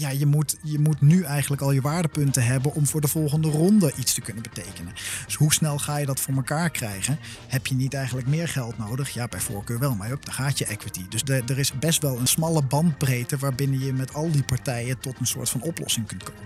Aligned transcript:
ja, 0.00 0.10
je 0.10 0.26
moet, 0.26 0.56
je 0.62 0.78
moet 0.78 1.00
nu 1.00 1.22
eigenlijk 1.22 1.62
al 1.62 1.72
je 1.72 1.80
waardepunten 1.80 2.44
hebben 2.44 2.74
om 2.74 2.86
voor 2.86 3.00
de 3.00 3.08
volgende 3.08 3.48
ronde 3.48 3.92
iets 3.96 4.14
te 4.14 4.20
kunnen 4.20 4.42
betekenen. 4.42 4.92
Dus 5.24 5.34
hoe 5.34 5.52
snel 5.52 5.78
ga 5.78 5.96
je 5.96 6.06
dat 6.06 6.20
voor 6.20 6.34
elkaar 6.34 6.70
krijgen? 6.70 7.18
Heb 7.46 7.66
je 7.66 7.74
niet 7.74 7.94
eigenlijk 7.94 8.26
meer 8.26 8.48
geld 8.48 8.78
nodig? 8.78 9.10
Ja, 9.10 9.26
bij 9.28 9.40
voorkeur 9.40 9.78
wel, 9.78 9.94
maar 9.94 10.12
op, 10.12 10.24
dan 10.24 10.34
gaat 10.34 10.58
je 10.58 10.64
equity. 10.64 11.08
Dus 11.08 11.22
er 11.24 11.58
is 11.58 11.72
best 11.78 12.02
wel 12.02 12.18
een 12.18 12.26
smalle 12.26 12.62
bandbreedte 12.62 13.36
waarbinnen 13.36 13.80
je 13.80 13.92
met 13.92 14.14
al 14.14 14.30
die 14.30 14.44
partijen 14.44 15.00
tot 15.00 15.14
een 15.18 15.26
soort 15.26 15.48
van 15.48 15.62
oplossing 15.62 16.06
kunt 16.06 16.22
komen. 16.22 16.42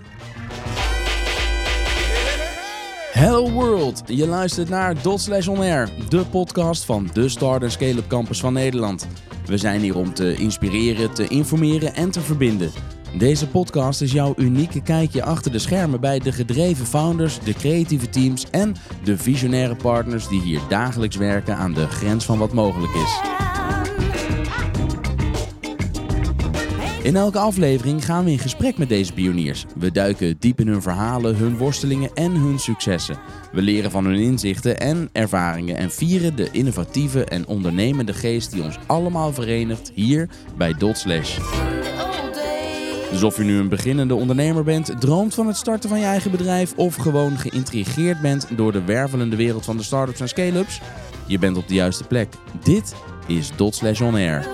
Hello 3.12 3.50
World, 3.50 4.02
je 4.06 4.26
luistert 4.26 4.68
naar 4.68 5.02
Dot 5.02 5.20
Slash 5.20 5.48
On 5.48 5.58
Air, 5.58 5.90
de 6.08 6.24
podcast 6.24 6.84
van 6.84 7.10
de 7.12 7.28
Start 7.28 7.72
Scale-up 7.72 8.08
Campus 8.08 8.40
van 8.40 8.52
Nederland. 8.52 9.06
We 9.46 9.58
zijn 9.58 9.80
hier 9.80 9.96
om 9.96 10.14
te 10.14 10.34
inspireren, 10.34 11.14
te 11.14 11.28
informeren 11.28 11.94
en 11.94 12.10
te 12.10 12.20
verbinden. 12.20 12.72
Deze 13.18 13.48
podcast 13.48 14.00
is 14.00 14.12
jouw 14.12 14.34
unieke 14.36 14.82
kijkje 14.82 15.22
achter 15.22 15.52
de 15.52 15.58
schermen 15.58 16.00
bij 16.00 16.18
de 16.18 16.32
gedreven 16.32 16.86
founders, 16.86 17.38
de 17.38 17.52
creatieve 17.52 18.08
teams 18.08 18.50
en 18.50 18.74
de 19.04 19.18
visionaire 19.18 19.76
partners 19.76 20.28
die 20.28 20.40
hier 20.40 20.60
dagelijks 20.68 21.16
werken 21.16 21.56
aan 21.56 21.72
de 21.72 21.86
grens 21.86 22.24
van 22.24 22.38
wat 22.38 22.52
mogelijk 22.52 22.94
is. 22.94 23.20
In 27.02 27.16
elke 27.16 27.38
aflevering 27.38 28.04
gaan 28.04 28.24
we 28.24 28.30
in 28.30 28.38
gesprek 28.38 28.78
met 28.78 28.88
deze 28.88 29.12
pioniers. 29.12 29.64
We 29.76 29.92
duiken 29.92 30.36
diep 30.38 30.60
in 30.60 30.68
hun 30.68 30.82
verhalen, 30.82 31.36
hun 31.36 31.56
worstelingen 31.56 32.10
en 32.14 32.32
hun 32.32 32.58
successen. 32.58 33.18
We 33.52 33.62
leren 33.62 33.90
van 33.90 34.04
hun 34.04 34.18
inzichten 34.18 34.80
en 34.80 35.08
ervaringen 35.12 35.76
en 35.76 35.90
vieren 35.90 36.36
de 36.36 36.48
innovatieve 36.52 37.24
en 37.24 37.46
ondernemende 37.46 38.14
geest 38.14 38.52
die 38.52 38.62
ons 38.62 38.78
allemaal 38.86 39.32
verenigt 39.32 39.92
hier 39.94 40.28
bij 40.56 40.74
Dot 40.78 40.98
Slash. 40.98 41.38
Dus 43.14 43.22
of 43.22 43.36
je 43.36 43.42
nu 43.42 43.58
een 43.58 43.68
beginnende 43.68 44.14
ondernemer 44.14 44.64
bent, 44.64 45.00
droomt 45.00 45.34
van 45.34 45.46
het 45.46 45.56
starten 45.56 45.88
van 45.88 45.98
je 45.98 46.04
eigen 46.04 46.30
bedrijf 46.30 46.72
of 46.76 46.94
gewoon 46.94 47.38
geïntrigeerd 47.38 48.20
bent 48.20 48.46
door 48.56 48.72
de 48.72 48.84
wervelende 48.84 49.36
wereld 49.36 49.64
van 49.64 49.76
de 49.76 49.82
startups 49.82 50.20
en 50.20 50.28
scale-ups, 50.28 50.80
je 51.26 51.38
bent 51.38 51.56
op 51.56 51.68
de 51.68 51.74
juiste 51.74 52.04
plek. 52.04 52.34
Dit 52.62 52.94
is 53.26 53.50
Dot 53.56 53.74
Slash 53.74 54.00
On 54.00 54.14
Air. 54.14 54.46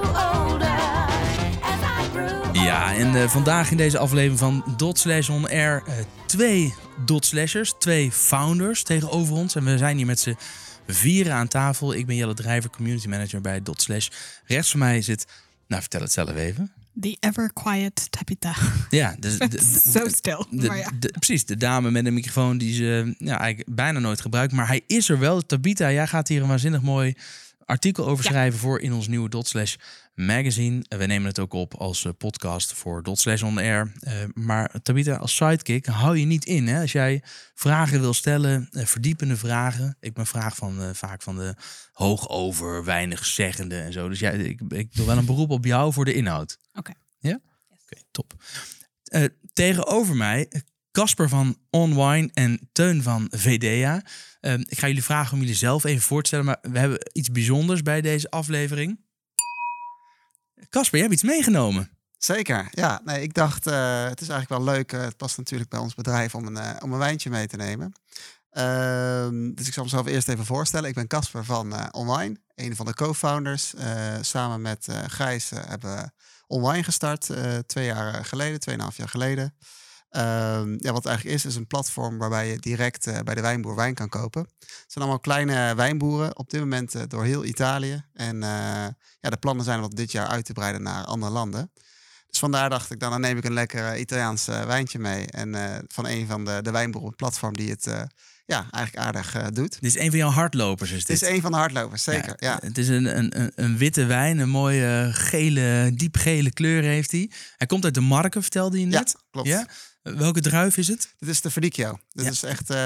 Ja, 2.53 2.95
en 2.95 3.15
uh, 3.15 3.29
vandaag 3.29 3.71
in 3.71 3.77
deze 3.77 3.99
aflevering 3.99 4.39
van 4.39 4.65
Dot 4.77 4.99
Slash 4.99 5.29
On 5.29 5.49
Air 5.49 5.83
uh, 5.89 5.95
twee 6.27 6.75
Dot 7.05 7.25
Slashers, 7.25 7.75
twee 7.79 8.13
founders 8.13 8.83
tegenover 8.83 9.35
ons. 9.35 9.55
En 9.55 9.65
we 9.65 9.79
zijn 9.79 9.97
hier 9.97 10.07
met 10.07 10.21
z'n 10.21 10.37
vieren 10.87 11.33
aan 11.33 11.49
tafel. 11.49 11.95
Ik 11.95 12.07
ben 12.07 12.17
Jelle 12.17 12.35
Drijver, 12.35 12.71
Community 12.71 13.09
Manager 13.09 13.41
bij 13.41 13.63
Dot 13.63 13.83
Slash. 13.83 14.09
Rechts 14.47 14.71
van 14.71 14.81
mij 14.81 15.03
zit, 15.03 15.27
nou 15.67 15.81
vertel 15.81 16.01
het 16.01 16.13
zelf 16.13 16.35
even. 16.35 16.80
The 17.01 17.17
ever 17.21 17.53
quiet 17.53 18.11
Tabitha. 18.11 18.55
Ja, 18.91 19.17
dus 19.19 19.37
zo 19.93 20.09
stil. 20.09 20.47
De, 20.51 20.75
ja. 20.75 20.91
de, 20.99 21.09
precies, 21.19 21.45
de 21.45 21.57
dame 21.57 21.91
met 21.91 22.07
een 22.07 22.15
microfoon 22.15 22.59
die 22.59 22.75
ze 22.75 23.15
ja, 23.19 23.39
eigenlijk 23.39 23.75
bijna 23.75 23.99
nooit 23.99 24.21
gebruikt. 24.21 24.53
Maar 24.53 24.67
hij 24.67 24.83
is 24.87 25.09
er 25.09 25.19
wel. 25.19 25.41
Tabitha, 25.41 25.93
jij 25.93 26.07
gaat 26.07 26.29
hier 26.29 26.43
een 26.43 26.49
waanzinnig 26.49 26.83
mooi 26.83 27.15
artikel 27.65 28.07
over 28.07 28.25
schrijven 28.25 28.59
voor 28.59 28.81
in 28.81 28.93
ons 28.93 29.09
nieuwe 29.09 29.29
Dot 29.29 29.49
Slash 29.49 29.75
magazine. 30.15 30.85
We 30.89 31.07
nemen 31.07 31.29
het 31.29 31.39
ook 31.39 31.53
op 31.53 31.75
als 31.75 32.07
podcast 32.19 32.73
voor 32.73 33.03
Dot 33.03 33.19
Slash 33.19 33.43
On 33.43 33.59
Air. 33.59 33.93
Uh, 34.01 34.13
maar 34.35 34.81
Tabitha, 34.83 35.17
als 35.17 35.37
sidekick 35.37 35.87
hou 35.87 36.19
je 36.19 36.27
niet 36.27 36.45
in. 36.45 36.67
Hè? 36.67 36.81
Als 36.81 36.93
jij 36.93 37.23
vragen 37.55 38.01
wil 38.01 38.15
stellen, 38.15 38.69
uh, 38.71 38.85
verdiepende 38.85 39.37
vragen. 39.37 39.97
Ik 40.01 40.15
ben 40.15 40.27
vraag 40.27 40.57
van, 40.57 40.83
uh, 40.83 40.89
vaak 40.93 41.23
van 41.23 41.37
de 41.37 41.55
hoog 41.93 42.29
over, 42.29 42.85
weinig 42.85 43.25
zeggende 43.25 43.79
en 43.79 43.93
zo. 43.93 44.09
Dus 44.09 44.19
ja, 44.19 44.31
ik, 44.31 44.61
ik 44.69 44.95
doe 44.95 45.07
wel 45.07 45.19
een 45.19 45.27
beroep 45.27 45.51
op 45.51 45.65
jou 45.65 45.93
voor 45.93 46.05
de 46.05 46.15
inhoud. 46.15 46.59
Oké. 46.69 46.79
Okay. 46.79 46.95
Ja? 47.19 47.29
Yes. 47.31 47.39
Oké, 47.69 47.81
okay, 47.83 48.03
top. 48.11 48.35
tegenover 49.53 50.17
mij 50.17 50.49
Casper 50.93 51.29
van 51.29 51.57
Onwine 51.71 52.31
en 52.35 52.69
Teun 52.73 53.03
van 53.03 53.27
VDA. 53.31 54.03
Ik 54.41 54.79
ga 54.79 54.87
jullie 54.87 55.05
vragen 55.05 55.33
om 55.33 55.41
jullie 55.41 55.55
zelf 55.55 55.85
even 55.85 56.03
voor 56.03 56.23
te 56.23 56.27
stellen, 56.27 56.45
maar 56.45 56.59
we 56.63 56.79
hebben 56.79 57.11
iets 57.13 57.31
bijzonders 57.31 57.83
bij 57.83 58.01
deze 58.01 58.31
aflevering. 58.31 59.01
Casper, 60.71 60.99
jij 60.99 61.09
hebt 61.09 61.21
iets 61.21 61.31
meegenomen. 61.31 61.91
Zeker, 62.19 62.69
ja. 62.71 63.01
Nee, 63.05 63.23
ik 63.23 63.35
dacht, 63.35 63.67
uh, 63.67 64.05
het 64.05 64.21
is 64.21 64.29
eigenlijk 64.29 64.63
wel 64.63 64.75
leuk. 64.75 64.93
Uh, 64.93 65.01
het 65.01 65.17
past 65.17 65.37
natuurlijk 65.37 65.71
bij 65.71 65.79
ons 65.79 65.95
bedrijf 65.95 66.35
om 66.35 66.47
een, 66.47 66.57
uh, 66.57 66.77
om 66.83 66.93
een 66.93 66.99
wijntje 66.99 67.31
mee 67.31 67.47
te 67.47 67.57
nemen. 67.57 67.93
Ehm, 68.51 69.55
dus 69.55 69.67
ik 69.67 69.73
zal 69.73 69.83
mezelf 69.83 70.07
eerst 70.07 70.29
even 70.29 70.45
voorstellen. 70.45 70.89
Ik 70.89 70.95
ben 70.95 71.07
Casper 71.07 71.45
van 71.45 71.93
Online, 71.93 72.37
een 72.55 72.77
van 72.77 72.87
de 72.87 72.95
co-founders. 72.95 73.75
samen 74.21 74.61
met 74.61 74.89
Gijs 75.07 75.51
hebben 75.51 75.97
we 75.97 76.11
Online 76.47 76.83
gestart, 76.83 77.31
twee 77.67 77.87
jaar 77.87 78.25
geleden, 78.25 78.61
tweeënhalf 78.61 78.97
jaar 78.97 79.09
geleden. 79.09 79.55
Um, 80.17 80.77
ja, 80.79 80.93
wat 80.93 81.03
het 81.03 81.07
eigenlijk 81.07 81.37
is, 81.37 81.45
is 81.45 81.57
een 81.57 81.67
platform 81.67 82.19
waarbij 82.19 82.49
je 82.49 82.59
direct 82.59 83.07
uh, 83.07 83.19
bij 83.25 83.35
de 83.35 83.41
wijnboer 83.41 83.75
wijn 83.75 83.95
kan 83.95 84.09
kopen. 84.09 84.41
Het 84.61 84.85
zijn 84.87 85.05
allemaal 85.05 85.21
kleine 85.21 85.75
wijnboeren, 85.75 86.39
op 86.39 86.51
dit 86.51 86.61
moment 86.61 86.95
uh, 86.95 87.03
door 87.09 87.25
heel 87.25 87.45
Italië. 87.45 88.05
En 88.13 88.37
uh, 88.37 88.43
ja, 89.21 89.31
de 89.31 89.37
plannen 89.37 89.65
zijn 89.65 89.83
om 89.83 89.95
dit 89.95 90.13
jaar 90.13 90.27
uit 90.27 90.45
te 90.45 90.53
breiden 90.53 90.83
naar 90.83 91.05
andere 91.05 91.33
landen. 91.33 91.73
Dus 92.29 92.39
vandaar 92.39 92.71
dacht 92.71 92.91
ik, 92.91 93.01
dan, 93.01 93.11
dan 93.11 93.21
neem 93.21 93.37
ik 93.37 93.45
een 93.45 93.53
lekker 93.53 93.97
Italiaans 93.97 94.45
wijntje 94.47 94.99
mee. 94.99 95.27
En 95.27 95.85
van 95.89 96.07
een 96.07 96.27
van 96.27 96.45
de, 96.45 96.59
de 96.63 96.71
wijnboeren 96.71 97.11
op 97.11 97.19
het 97.19 97.29
platform 97.29 97.57
die 97.57 97.71
het 97.71 97.85
ja, 98.47 98.67
eigenlijk 98.71 99.07
aardig 99.07 99.51
doet. 99.53 99.81
Dit 99.81 99.95
is 99.95 99.99
een 99.99 100.11
van 100.11 100.19
jouw 100.19 100.31
hardlopers, 100.31 100.91
is 100.91 101.05
dit? 101.05 101.21
Dit 101.21 101.29
is 101.29 101.35
een 101.35 101.41
van 101.41 101.51
de 101.51 101.57
hardlopers, 101.57 102.03
zeker, 102.03 102.35
ja. 102.39 102.59
ja. 102.61 102.67
Het 102.67 102.79
is 102.79 102.89
een, 102.89 103.19
een, 103.19 103.53
een 103.55 103.77
witte 103.77 104.05
wijn, 104.05 104.39
een 104.39 104.49
mooie 104.49 105.11
gele, 105.13 105.93
diepgele 105.95 106.53
kleur 106.53 106.83
heeft 106.83 107.11
hij. 107.11 107.31
Hij 107.57 107.67
komt 107.67 107.85
uit 107.85 107.95
de 107.95 108.01
Marken, 108.01 108.43
vertelde 108.43 108.81
je 108.81 108.87
net. 108.87 109.15
Ja, 109.17 109.21
klopt. 109.31 109.49
Ja? 109.49 109.67
Welke 110.03 110.41
druif 110.41 110.77
is 110.77 110.89
het? 110.89 111.15
Dit 111.19 111.29
is 111.29 111.41
de 111.41 111.51
Verdicchio. 111.51 111.99
Dit 112.11 112.25
ja. 112.25 112.31
is 112.31 112.43
echt 112.43 112.71
uh, 112.71 112.77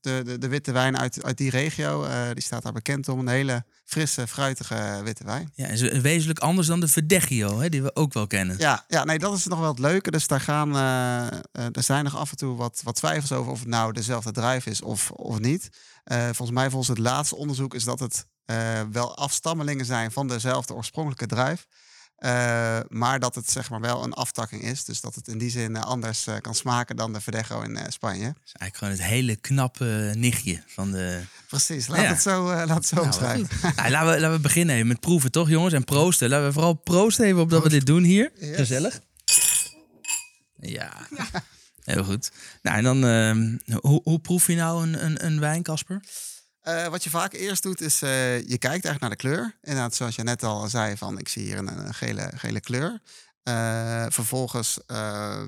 de, 0.00 0.22
de, 0.24 0.38
de, 0.38 0.48
witte 0.48 0.72
wijn 0.72 0.98
uit, 0.98 1.24
uit 1.24 1.38
die 1.38 1.50
regio. 1.50 2.04
Uh, 2.04 2.28
die 2.32 2.42
staat 2.42 2.62
daar 2.62 2.72
bekend 2.72 3.08
om. 3.08 3.18
Een 3.18 3.28
hele 3.28 3.64
frisse, 3.84 4.26
fruitige 4.26 5.00
witte 5.04 5.24
wijn. 5.24 5.52
Ja, 5.54 5.66
is 5.66 5.80
wezenlijk 5.80 6.38
anders 6.38 6.66
dan 6.66 6.80
de 6.80 6.88
Verdecchio, 6.88 7.60
hè, 7.60 7.68
die 7.68 7.82
we 7.82 7.94
ook 7.94 8.12
wel 8.12 8.26
kennen. 8.26 8.58
Ja, 8.58 8.84
ja, 8.88 9.04
nee, 9.04 9.18
dat 9.18 9.36
is 9.36 9.46
nog 9.46 9.58
wel 9.58 9.68
het 9.68 9.78
leuke. 9.78 10.10
Dus 10.10 10.26
daar, 10.26 10.40
gaan, 10.40 10.76
uh, 10.76 11.32
er 11.52 11.82
zijn 11.82 12.04
nog 12.04 12.16
af 12.16 12.30
en 12.30 12.36
toe 12.36 12.56
wat, 12.56 12.80
wat 12.84 12.94
twijfels 12.94 13.32
over 13.32 13.52
of 13.52 13.58
het 13.58 13.68
nou 13.68 13.92
dezelfde 13.92 14.32
druif 14.32 14.66
is 14.66 14.82
of, 14.82 15.10
of 15.10 15.38
niet. 15.38 15.68
volgens 16.04 16.50
mij, 16.50 16.70
volgens 16.70 16.88
het 16.88 16.98
laatste 16.98 17.36
onderzoek, 17.36 17.74
is 17.74 17.84
dat 17.84 18.00
het 18.00 18.26
wel 18.90 19.16
afstammelingen 19.16 19.84
zijn 19.84 20.12
van 20.12 20.28
dezelfde 20.28 20.74
oorspronkelijke 20.74 21.26
druif. 21.26 21.66
Uh, 22.24 22.78
maar 22.88 23.20
dat 23.20 23.34
het 23.34 23.50
zeg 23.50 23.70
maar 23.70 23.80
wel 23.80 24.04
een 24.04 24.12
aftakking 24.12 24.62
is. 24.62 24.84
Dus 24.84 25.00
dat 25.00 25.14
het 25.14 25.28
in 25.28 25.38
die 25.38 25.50
zin 25.50 25.70
uh, 25.70 25.82
anders 25.82 26.26
uh, 26.26 26.36
kan 26.40 26.54
smaken 26.54 26.96
dan 26.96 27.12
de 27.12 27.20
Verdejo 27.20 27.60
in 27.60 27.78
Spanje. 27.88 28.24
Dat 28.24 28.42
is 28.44 28.52
eigenlijk 28.52 28.76
gewoon 28.76 28.92
het 28.92 29.02
hele 29.02 29.36
knappe 29.36 30.12
nichtje 30.16 30.62
van 30.66 30.90
de... 30.90 31.20
Precies, 31.48 31.86
laat 31.86 32.00
ja. 32.00 32.06
het 32.06 32.22
zo, 32.22 32.44
laat 32.44 32.68
het 32.68 32.86
zo 32.86 32.94
nou, 32.94 33.06
omschrijven. 33.06 33.48
nou, 33.76 33.90
laten, 33.90 34.12
we, 34.12 34.20
laten 34.20 34.32
we 34.36 34.40
beginnen 34.40 34.86
met 34.86 35.00
proeven 35.00 35.30
toch 35.30 35.48
jongens? 35.48 35.74
En 35.74 35.84
proosten. 35.84 36.28
Laten 36.28 36.46
we 36.46 36.52
vooral 36.52 36.74
proosten 36.74 37.24
even 37.24 37.40
op 37.40 37.50
dat 37.50 37.62
we 37.62 37.68
dit 37.68 37.86
doen 37.86 38.02
hier. 38.02 38.32
Yes. 38.40 38.56
Gezellig. 38.56 39.00
Ja. 40.56 40.92
ja. 41.16 41.42
Heel 41.84 42.04
goed. 42.04 42.30
Nou 42.62 42.76
en 42.76 42.84
dan, 42.84 43.04
ehm, 43.04 43.78
hoe, 43.80 44.00
hoe 44.04 44.18
proef 44.18 44.46
je 44.46 44.54
nou 44.54 44.82
een, 44.82 45.04
een, 45.04 45.24
een 45.26 45.40
wijn, 45.40 45.62
Casper? 45.62 46.00
Uh, 46.64 46.86
wat 46.86 47.04
je 47.04 47.10
vaak 47.10 47.32
eerst 47.32 47.62
doet, 47.62 47.80
is 47.80 48.02
uh, 48.02 48.40
je 48.40 48.58
kijkt 48.58 48.84
eigenlijk 48.84 49.00
naar 49.00 49.10
de 49.10 49.16
kleur. 49.16 49.56
Inderdaad, 49.62 49.94
zoals 49.94 50.16
je 50.16 50.22
net 50.22 50.42
al 50.42 50.68
zei, 50.68 50.96
van 50.96 51.18
ik 51.18 51.28
zie 51.28 51.42
hier 51.42 51.58
een, 51.58 51.94
gele, 51.94 52.30
gele 52.34 52.60
kleur. 52.60 53.00
Uh, 53.44 54.06
vervolgens 54.08 54.78
uh, 54.86 55.42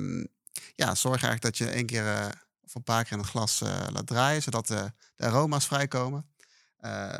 ja, 0.74 0.94
zorg 0.94 1.22
eigenlijk 1.22 1.42
dat 1.42 1.58
je 1.58 1.68
één 1.68 1.86
keer 1.86 2.40
of 2.64 2.74
een 2.74 2.82
paar 2.82 3.04
keer 3.04 3.18
een 3.18 3.24
glas 3.24 3.60
laat 3.92 4.06
draaien, 4.06 4.42
zodat 4.42 4.66
de, 4.66 4.92
de 5.16 5.24
aroma's 5.24 5.66
vrijkomen. 5.66 6.26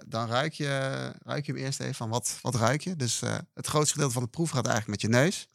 dan 0.07 0.29
ruik 0.29 0.53
je, 0.53 1.13
ruik 1.23 1.47
je 1.47 1.53
hem 1.53 1.61
eerst 1.61 1.81
even 1.81 1.95
van 1.95 2.09
wat, 2.09 2.39
wat 2.43 2.55
ruik 2.55 2.81
je. 2.81 2.97
Dus 2.97 3.21
het 3.55 3.67
grootste 3.67 3.93
gedeelte 3.93 4.15
van 4.15 4.23
de 4.23 4.29
proef 4.29 4.51
gaat 4.51 4.67
eigenlijk 4.67 5.03
met 5.03 5.11
je 5.11 5.19
neus. 5.19 5.49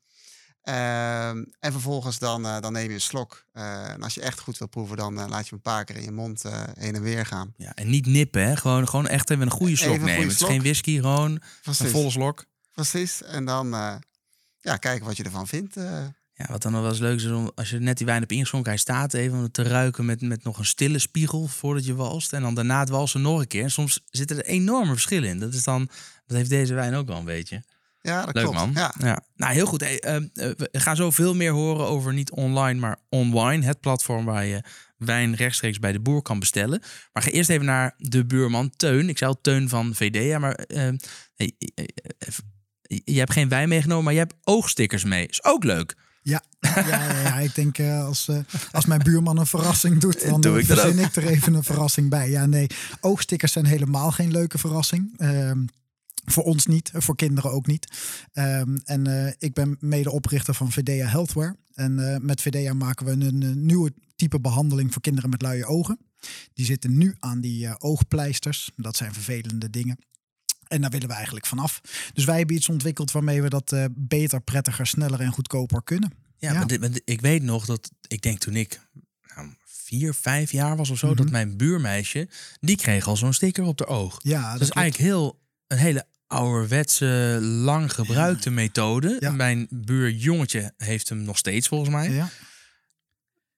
Uh, 0.67 1.27
en 1.29 1.71
vervolgens 1.71 2.19
dan, 2.19 2.45
uh, 2.45 2.59
dan 2.59 2.73
neem 2.73 2.87
je 2.87 2.93
een 2.93 3.01
slok. 3.01 3.45
Uh, 3.53 3.89
en 3.89 4.03
als 4.03 4.13
je 4.13 4.21
echt 4.21 4.39
goed 4.39 4.57
wil 4.57 4.67
proeven, 4.67 4.97
dan 4.97 5.13
laat 5.13 5.29
je 5.29 5.35
hem 5.35 5.45
een 5.49 5.61
paar 5.61 5.83
keer 5.85 5.95
in 5.95 6.03
je 6.03 6.11
mond 6.11 6.43
heen 6.79 6.95
en 6.95 7.01
weer 7.01 7.25
gaan. 7.25 7.53
Ja, 7.57 7.73
en 7.73 7.89
niet 7.89 8.05
nippen, 8.05 8.47
hè? 8.47 8.55
Gewoon, 8.55 8.87
gewoon 8.87 9.07
echt 9.07 9.29
even 9.29 9.43
een 9.43 9.51
goede 9.51 9.75
slok 9.75 9.93
even 9.93 10.05
nemen. 10.05 10.27
Het 10.27 10.41
is 10.41 10.47
geen 10.47 10.61
whisky, 10.61 10.95
gewoon 10.95 11.41
Precies. 11.61 11.85
een 11.85 11.91
volle 11.91 12.09
slok. 12.09 12.45
Precies. 12.73 13.23
En 13.23 13.45
dan 13.45 13.67
ja, 14.59 14.77
kijken 14.79 15.05
wat 15.05 15.17
je 15.17 15.23
ervan 15.23 15.47
vindt. 15.47 15.75
Ja, 16.33 16.45
wat 16.49 16.61
dan 16.61 16.71
nog 16.71 16.81
wel 16.81 16.89
eens 16.89 16.99
leuk 16.99 17.15
is, 17.15 17.25
om, 17.25 17.51
als 17.55 17.69
je 17.69 17.79
net 17.79 17.97
die 17.97 18.05
wijn 18.05 18.19
hebt 18.19 18.31
ingeschonken, 18.31 18.71
hij 18.71 18.79
staat 18.79 19.13
even 19.13 19.37
om 19.37 19.43
het 19.43 19.53
te 19.53 19.63
ruiken 19.63 20.05
met, 20.05 20.21
met 20.21 20.43
nog 20.43 20.57
een 20.57 20.65
stille 20.65 20.99
spiegel 20.99 21.47
voordat 21.47 21.85
je 21.85 21.95
walst. 21.95 22.33
En 22.33 22.41
dan 22.41 22.55
daarna 22.55 22.79
het 22.79 22.89
walsen 22.89 23.21
nog 23.21 23.39
een 23.39 23.47
keer. 23.47 23.63
En 23.63 23.71
soms 23.71 24.03
zitten 24.09 24.37
er 24.37 24.45
enorme 24.45 24.91
verschillen 24.91 25.29
in. 25.29 25.39
Dat 25.39 25.53
is 25.53 25.63
dan, 25.63 25.89
dat 26.25 26.37
heeft 26.37 26.49
deze 26.49 26.73
wijn 26.73 26.95
ook 26.95 27.07
wel 27.07 27.17
een 27.17 27.25
beetje. 27.25 27.63
Ja, 28.07 28.25
dat 28.25 28.35
Leuk 28.35 28.43
klopt. 28.43 28.59
man. 28.59 28.71
Ja. 28.73 28.93
Ja. 28.97 29.21
Nou, 29.35 29.53
heel 29.53 29.65
goed. 29.65 29.81
Hey, 29.81 30.03
uh, 30.07 30.15
we 30.33 30.69
gaan 30.71 30.95
zo 30.95 31.11
veel 31.11 31.35
meer 31.35 31.51
horen 31.51 31.85
over 31.87 32.13
niet 32.13 32.31
online, 32.31 32.79
maar 32.79 32.97
online. 33.09 33.65
Het 33.65 33.79
platform 33.79 34.25
waar 34.25 34.45
je 34.45 34.63
wijn 34.97 35.35
rechtstreeks 35.35 35.79
bij 35.79 35.91
de 35.91 35.99
boer 35.99 36.21
kan 36.21 36.39
bestellen. 36.39 36.81
Maar 37.13 37.23
ga 37.23 37.29
eerst 37.29 37.49
even 37.49 37.65
naar 37.65 37.93
de 37.97 38.25
buurman 38.25 38.69
Teun. 38.75 39.09
Ik 39.09 39.17
zei 39.17 39.29
al 39.29 39.41
Teun 39.41 39.69
van 39.69 39.95
VDA, 39.95 40.39
maar 40.39 40.59
uh, 40.67 40.89
hey, 41.35 41.53
je 42.87 43.19
hebt 43.19 43.31
geen 43.33 43.49
wijn 43.49 43.69
meegenomen, 43.69 44.03
maar 44.03 44.13
je 44.13 44.19
hebt 44.19 44.35
oogstickers 44.43 45.03
mee. 45.03 45.27
Is 45.27 45.43
ook 45.43 45.63
leuk. 45.63 45.95
Ja, 46.21 46.43
ja, 46.59 46.87
ja, 46.87 47.19
ja, 47.21 47.39
ik 47.39 47.55
denk 47.55 47.77
uh, 47.77 48.05
als, 48.05 48.27
uh, 48.27 48.37
als 48.71 48.85
mijn 48.85 49.03
buurman 49.03 49.37
een 49.37 49.45
verrassing 49.45 49.99
doet, 49.99 50.27
dan 50.27 50.41
Doe 50.41 50.59
ik 50.59 50.65
verzin 50.65 50.99
ik 50.99 51.15
er 51.15 51.27
even 51.27 51.53
een 51.53 51.63
verrassing 51.63 52.09
bij. 52.09 52.29
Ja, 52.29 52.45
nee, 52.45 52.67
oogstickers 52.99 53.51
zijn 53.51 53.65
helemaal 53.65 54.11
geen 54.11 54.31
leuke 54.31 54.57
verrassing. 54.57 55.13
Um, 55.19 55.67
voor 56.31 56.43
ons 56.43 56.65
niet, 56.65 56.91
voor 56.93 57.15
kinderen 57.15 57.51
ook 57.51 57.67
niet. 57.67 57.97
Um, 58.33 58.81
en 58.83 59.07
uh, 59.07 59.31
ik 59.37 59.53
ben 59.53 59.77
medeoprichter 59.79 60.53
van 60.53 60.71
Videa 60.71 61.07
Healthware. 61.07 61.55
En 61.73 62.25
met 62.25 62.41
Videa 62.41 62.73
maken 62.73 63.05
we 63.05 63.11
een, 63.11 63.41
een, 63.41 63.65
nieuwe 63.65 63.93
type 64.15 64.39
behandeling 64.39 64.93
voor 64.93 65.01
kinderen 65.01 65.29
met 65.29 65.41
luie 65.41 65.65
ogen. 65.65 65.99
Die 66.53 66.65
zitten 66.65 66.97
nu 66.97 67.15
aan 67.19 67.41
die 67.41 67.79
oogpleisters. 67.79 68.71
Dat 68.75 68.95
zijn 68.95 69.13
vervelende 69.13 69.69
dingen. 69.69 69.97
En 70.67 70.81
daar 70.81 70.89
willen 70.89 71.07
we 71.07 71.13
eigenlijk 71.13 71.45
vanaf. 71.45 71.81
Dus 72.13 72.25
wij 72.25 72.37
hebben 72.37 72.55
iets 72.55 72.69
ontwikkeld 72.69 73.11
waarmee 73.11 73.41
we 73.41 73.49
dat 73.49 73.75
beter, 73.95 74.41
prettiger, 74.41 74.87
sneller 74.87 75.19
en 75.19 75.31
goedkoper 75.31 75.83
kunnen. 75.83 76.11
Ja, 76.37 76.51
ja. 76.51 76.57
Maar 76.57 76.67
dit, 76.67 77.01
ik 77.05 77.21
weet 77.21 77.43
nog 77.43 77.65
dat, 77.65 77.91
ik 78.07 78.21
denk 78.21 78.39
toen 78.39 78.55
ik 78.55 78.79
nou, 79.35 79.49
vier, 79.65 80.13
vijf 80.13 80.51
jaar 80.51 80.77
was 80.77 80.89
of 80.89 80.97
zo, 80.97 81.07
mm 81.07 81.13
-hmm. 81.13 81.21
dat 81.21 81.31
mijn 81.31 81.57
buurmeisje, 81.57 82.29
die 82.59 82.77
kreeg 82.77 83.07
al 83.07 83.17
zo'n 83.17 83.33
sticker 83.33 83.63
op 83.63 83.77
de 83.77 83.85
oog. 83.85 84.19
Ja, 84.23 84.51
dat, 84.51 84.61
is 84.61 84.69
eigenlijk 84.69 85.09
heel, 85.09 85.39
een 85.67 85.77
hele 85.77 86.05
ouderwetse, 86.27 87.37
lang 87.41 87.93
gebruikte 87.93 88.49
methode. 88.49 89.31
Mijn 89.35 89.67
buurjongetje 89.69 90.73
heeft 90.77 91.09
hem 91.09 91.21
nog 91.21 91.37
steeds 91.37 91.67
volgens 91.67 91.89
mij. 91.89 92.23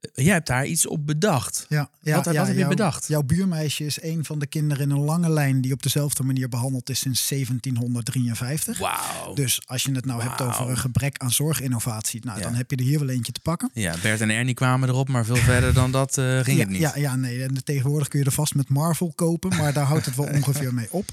Ja. 0.01 0.23
Jij 0.23 0.33
hebt 0.33 0.47
daar 0.47 0.65
iets 0.65 0.87
op 0.87 1.05
bedacht. 1.05 1.65
Ja, 1.69 1.89
ja, 2.01 2.15
wat, 2.15 2.25
wat 2.25 2.33
ja, 2.33 2.43
heb 2.45 2.53
je 2.53 2.59
jouw, 2.59 2.69
bedacht? 2.69 3.07
Jouw 3.07 3.23
buurmeisje 3.23 3.85
is 3.85 4.01
een 4.01 4.25
van 4.25 4.39
de 4.39 4.47
kinderen 4.47 4.83
in 4.83 4.91
een 4.91 5.03
lange 5.03 5.29
lijn 5.29 5.61
die 5.61 5.73
op 5.73 5.83
dezelfde 5.83 6.23
manier 6.23 6.49
behandeld 6.49 6.89
is 6.89 6.99
sinds 6.99 7.27
1753. 7.27 8.77
Wauw. 8.77 9.33
Dus 9.33 9.61
als 9.65 9.83
je 9.83 9.91
het 9.91 10.05
nou 10.05 10.21
hebt 10.21 10.41
over 10.41 10.69
een 10.69 10.77
gebrek 10.77 11.17
aan 11.17 11.31
zorginnovatie, 11.31 12.25
nou 12.25 12.37
Ja. 12.37 12.43
dan 12.43 12.53
heb 12.55 12.71
je 12.71 12.77
er 12.77 12.83
hier 12.83 12.99
wel 12.99 13.09
eentje 13.09 13.31
te 13.31 13.39
pakken. 13.39 13.69
Ja, 13.73 13.95
Bert 14.01 14.21
en 14.21 14.29
Ernie 14.29 14.53
kwamen 14.53 14.89
erop, 14.89 15.07
maar 15.09 15.25
veel 15.25 15.35
verder 15.35 15.73
dan 15.73 15.91
dat 15.91 16.17
eh, 16.17 16.39
ging 16.39 16.59
het 16.59 16.69
niet. 16.69 16.79
Ja, 16.79 16.91
ja, 16.95 17.15
nee. 17.15 17.43
En 17.43 17.63
tegenwoordig 17.63 18.07
kun 18.07 18.19
je 18.19 18.25
er 18.25 18.31
vast 18.31 18.55
met 18.55 18.69
Marvel 18.69 19.11
kopen, 19.15 19.57
maar 19.57 19.73
daar 19.73 19.85
houdt 19.85 20.05
het 20.05 20.15
wel 20.15 20.27
ongeveer 20.37 20.73
mee 20.73 20.87
op. 20.91 21.05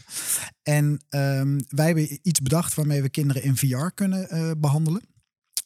En 0.63 1.01
ehm, 1.09 1.61
wij 1.69 1.87
hebben 1.87 2.19
iets 2.23 2.41
bedacht 2.41 2.75
waarmee 2.75 3.03
we 3.03 3.09
kinderen 3.09 3.43
in 3.43 3.57
VR 3.57 3.87
kunnen 3.95 4.31
eh, 4.31 4.51
behandelen. 4.59 5.03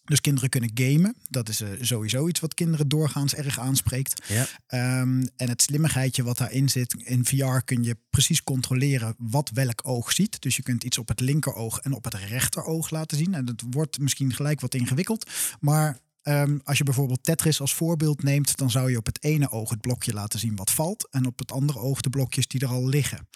Dus 0.05 0.21
kinderen 0.21 0.49
kunnen 0.49 0.71
gamen. 0.75 1.15
Dat 1.29 1.49
is 1.49 1.61
eh, 1.61 1.69
sowieso 1.81 2.29
iets 2.29 2.41
wat 2.41 2.55
kinderen 2.55 2.89
doorgaans 2.89 3.35
erg 3.35 3.59
aanspreekt. 3.59 4.27
Ja. 4.27 4.47
Ehm, 4.67 5.27
en 5.37 5.49
het 5.49 5.63
slimmigheidje 5.63 6.23
wat 6.23 6.39
daarin 6.39 6.69
zit, 6.69 6.95
in 6.95 7.25
VR 7.25 7.59
kun 7.65 7.83
je 7.83 7.97
precies 8.11 8.43
controleren 8.43 9.15
wat 9.19 9.51
welk 9.55 9.81
oog 9.83 10.13
ziet. 10.13 10.43
Dus 10.43 10.57
je 10.57 10.63
kunt 10.63 10.85
iets 10.85 10.99
op 10.99 11.09
het 11.09 11.21
linkeroog 11.21 11.79
en 11.79 11.93
op 11.93 12.05
het 12.05 12.15
rechteroog 12.15 12.91
laten 12.91 13.17
zien. 13.17 13.35
En 13.35 13.45
dat 13.45 13.63
wordt 13.71 13.99
misschien 13.99 14.35
gelijk 14.35 14.61
wat 14.61 14.75
ingewikkeld. 14.75 15.31
Maar 15.61 15.99
ehm, 16.23 16.59
als 16.65 16.79
je 16.79 16.85
bijvoorbeeld 16.85 17.25
Tetris 17.25 17.61
als 17.61 17.75
voorbeeld 17.75 18.23
neemt, 18.23 18.57
dan 18.57 18.71
zou 18.71 18.91
je 18.91 18.97
op 18.97 19.07
het 19.07 19.23
ene 19.25 19.51
oog 19.51 19.71
het 19.71 19.81
blokje 19.81 20.13
laten 20.13 20.39
zien 20.39 20.57
wat 20.57 20.71
valt. 20.71 21.09
En 21.11 21.27
op 21.27 21.39
het 21.39 21.53
andere 21.53 21.79
oog 21.79 22.01
de 22.01 22.11
blokjes 22.11 22.47
die 22.47 22.61
er 22.61 22.69
al 22.69 22.89
liggen. 22.89 23.29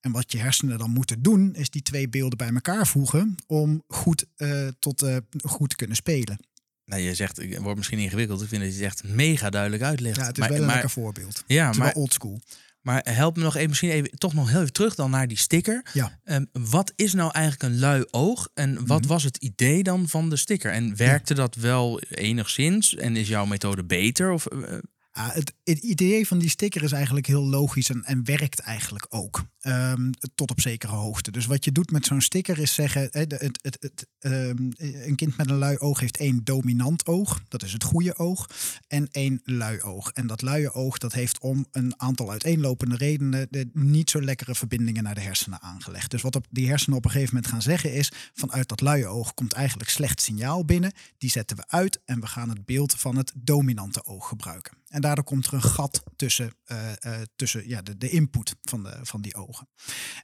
En 0.00 0.12
wat 0.12 0.32
je 0.32 0.38
hersenen 0.38 0.78
dan 0.78 0.90
moeten 0.90 1.22
doen, 1.22 1.54
is 1.54 1.70
die 1.70 1.82
twee 1.82 2.08
beelden 2.08 2.38
bij 2.38 2.48
elkaar 2.48 2.86
voegen 2.86 3.34
om 3.46 3.82
goed, 3.88 4.26
eh, 4.36 4.68
tot, 4.78 5.02
eh, 5.02 5.16
goed 5.42 5.70
te 5.70 5.76
kunnen 5.76 5.96
spelen. 5.96 6.38
Nou, 6.84 7.02
je 7.02 7.14
zegt, 7.14 7.36
het 7.36 7.58
wordt 7.58 7.76
misschien 7.76 7.98
ingewikkeld. 7.98 8.42
Ik 8.42 8.48
vind 8.48 8.62
dat 8.62 8.70
je 8.70 8.76
het 8.76 8.86
echt 8.86 9.04
mega 9.04 9.50
duidelijk 9.50 9.82
uitlegt. 9.82 10.16
Ja, 10.16 10.26
het 10.26 10.32
is 10.32 10.38
maar, 10.38 10.48
wel 10.48 10.58
een 10.58 10.64
maar, 10.64 10.72
lekker 10.72 10.90
voorbeeld. 10.90 11.44
Ja, 11.46 11.64
Het 11.64 11.74
is 11.74 11.80
maar, 11.80 11.92
wel 11.92 12.02
oldschool. 12.02 12.40
Maar 12.82 13.06
help 13.10 13.36
me 13.36 13.42
nog 13.42 13.54
even, 13.56 13.68
misschien 13.68 13.90
even, 13.90 14.10
toch 14.18 14.34
nog 14.34 14.50
heel 14.50 14.60
even 14.60 14.72
terug 14.72 14.94
dan 14.94 15.10
naar 15.10 15.28
die 15.28 15.38
sticker. 15.38 15.86
Ja. 15.92 16.18
Ehm, 16.24 16.44
wat 16.52 16.92
is 16.96 17.12
nou 17.12 17.30
eigenlijk 17.32 17.72
een 17.74 17.78
lui 17.78 18.04
oog? 18.10 18.48
En 18.54 18.86
wat 18.86 19.00
Mhm. 19.00 19.08
was 19.08 19.22
het 19.24 19.36
idee 19.36 19.82
dan 19.82 20.08
van 20.08 20.30
de 20.30 20.36
sticker? 20.36 20.72
En 20.72 20.96
werkte 20.96 21.34
dat 21.34 21.54
wel 21.54 22.00
enigszins? 22.00 22.94
En 22.96 23.16
is 23.16 23.28
jouw 23.28 23.44
methode 23.46 23.84
beter? 23.84 24.30
Of, 24.32 24.46
eh, 24.46 24.78
Het, 25.10 25.52
het 25.64 25.78
idee 25.78 26.26
van 26.26 26.38
die 26.38 26.48
sticker 26.48 26.82
is 26.82 26.92
eigenlijk 26.92 27.26
heel 27.26 27.44
logisch 27.44 27.90
en, 27.90 28.04
en 28.04 28.24
werkt 28.24 28.58
eigenlijk 28.58 29.06
ook. 29.08 29.44
Ehm, 29.60 30.10
tot 30.34 30.50
op 30.50 30.60
zekere 30.60 30.92
hoogte. 30.92 31.30
Dus 31.30 31.46
wat 31.46 31.64
je 31.64 31.72
doet 31.72 31.90
met 31.90 32.06
zo'n 32.06 32.20
sticker 32.20 32.58
is 32.58 32.74
zeggen: 32.74 33.08
het, 33.10 33.58
het, 33.62 34.06
ehm, 34.18 34.70
een 34.76 35.16
kind 35.16 35.36
met 35.36 35.50
een 35.50 35.56
lui 35.56 35.78
oog 35.78 36.00
heeft 36.00 36.16
één 36.16 36.44
dominant 36.44 37.06
oog, 37.06 37.40
dat 37.48 37.62
is 37.62 37.72
het 37.72 37.84
goede 37.84 38.16
oog, 38.16 38.46
en 38.86 39.08
één 39.10 39.40
lui 39.44 39.80
oog. 39.80 40.10
En 40.10 40.26
dat 40.26 40.42
luie 40.42 40.72
oog 40.72 40.98
dat 40.98 41.12
heeft 41.12 41.38
om 41.38 41.66
een 41.70 42.00
aantal 42.00 42.30
uiteenlopende 42.30 42.96
redenen 42.96 43.46
de 43.50 43.70
niet 43.72 44.10
zo 44.10 44.22
lekkere 44.22 44.54
verbindingen 44.54 45.02
naar 45.02 45.14
de 45.14 45.20
hersenen 45.20 45.62
aangelegd. 45.62 46.10
Dus 46.10 46.22
wat 46.22 46.36
op 46.36 46.46
die 46.50 46.68
hersenen 46.68 46.98
op 46.98 47.04
een 47.04 47.10
gegeven 47.10 47.34
moment 47.34 47.52
gaan 47.52 47.62
zeggen 47.62 47.92
is: 47.92 48.12
vanuit 48.34 48.68
dat 48.68 48.80
luie 48.80 49.06
oog 49.06 49.34
komt 49.34 49.52
eigenlijk 49.52 49.90
slecht 49.90 50.20
signaal 50.20 50.64
binnen. 50.64 50.92
Die 51.18 51.30
zetten 51.30 51.56
we 51.56 51.64
uit 51.66 52.00
en 52.04 52.20
we 52.20 52.26
gaan 52.26 52.48
het 52.48 52.64
beeld 52.64 52.94
van 52.94 53.16
het 53.16 53.32
dominante 53.36 54.04
oog 54.04 54.28
gebruiken. 54.28 54.79
En 54.90 55.00
daardoor 55.00 55.24
komt 55.24 55.46
er 55.46 55.52
een 55.52 55.62
gat 55.62 56.02
tussen, 56.16 56.52
eh, 56.64 57.04
eh, 57.04 57.22
tussen 57.36 57.68
ja, 57.68 57.82
de, 57.82 57.96
de 57.96 58.08
input 58.08 58.54
van, 58.62 58.82
de, 58.82 58.98
van 59.02 59.20
die 59.20 59.34
ogen. 59.34 59.68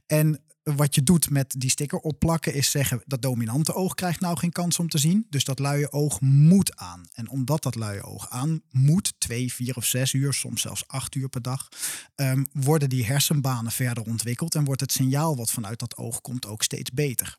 En 0.06 0.44
wat 0.62 0.94
je 0.94 1.02
doet 1.02 1.30
met 1.30 1.54
die 1.58 1.70
sticker 1.70 1.98
opplakken 1.98 2.54
is 2.54 2.70
zeggen 2.70 3.02
dat 3.04 3.22
dominante 3.22 3.74
oog 3.74 3.94
krijgt 3.94 4.20
nou 4.20 4.36
geen 4.36 4.52
kans 4.52 4.78
om 4.78 4.88
te 4.88 4.98
zien. 4.98 5.26
Dus 5.30 5.44
dat 5.44 5.58
luie 5.58 5.92
oog 5.92 6.20
moet 6.20 6.76
aan. 6.76 7.08
En 7.12 7.28
omdat 7.28 7.62
dat 7.62 7.74
luie 7.74 8.02
oog 8.02 8.30
aan 8.30 8.60
moet, 8.70 9.14
twee, 9.18 9.52
vier 9.52 9.76
of 9.76 9.84
zes 9.84 10.12
uur, 10.12 10.32
soms 10.32 10.60
zelfs 10.62 10.88
acht 10.88 11.14
uur 11.14 11.28
per 11.28 11.42
dag, 11.42 11.68
ehm, 12.14 12.44
worden 12.52 12.88
die 12.88 13.06
hersenbanen 13.06 13.72
verder 13.72 14.04
ontwikkeld 14.04 14.54
en 14.54 14.64
wordt 14.64 14.80
het 14.80 14.92
signaal 14.92 15.36
wat 15.36 15.50
vanuit 15.50 15.78
dat 15.78 15.96
oog 15.96 16.20
komt 16.20 16.46
ook 16.46 16.62
steeds 16.62 16.90
beter. 16.90 17.36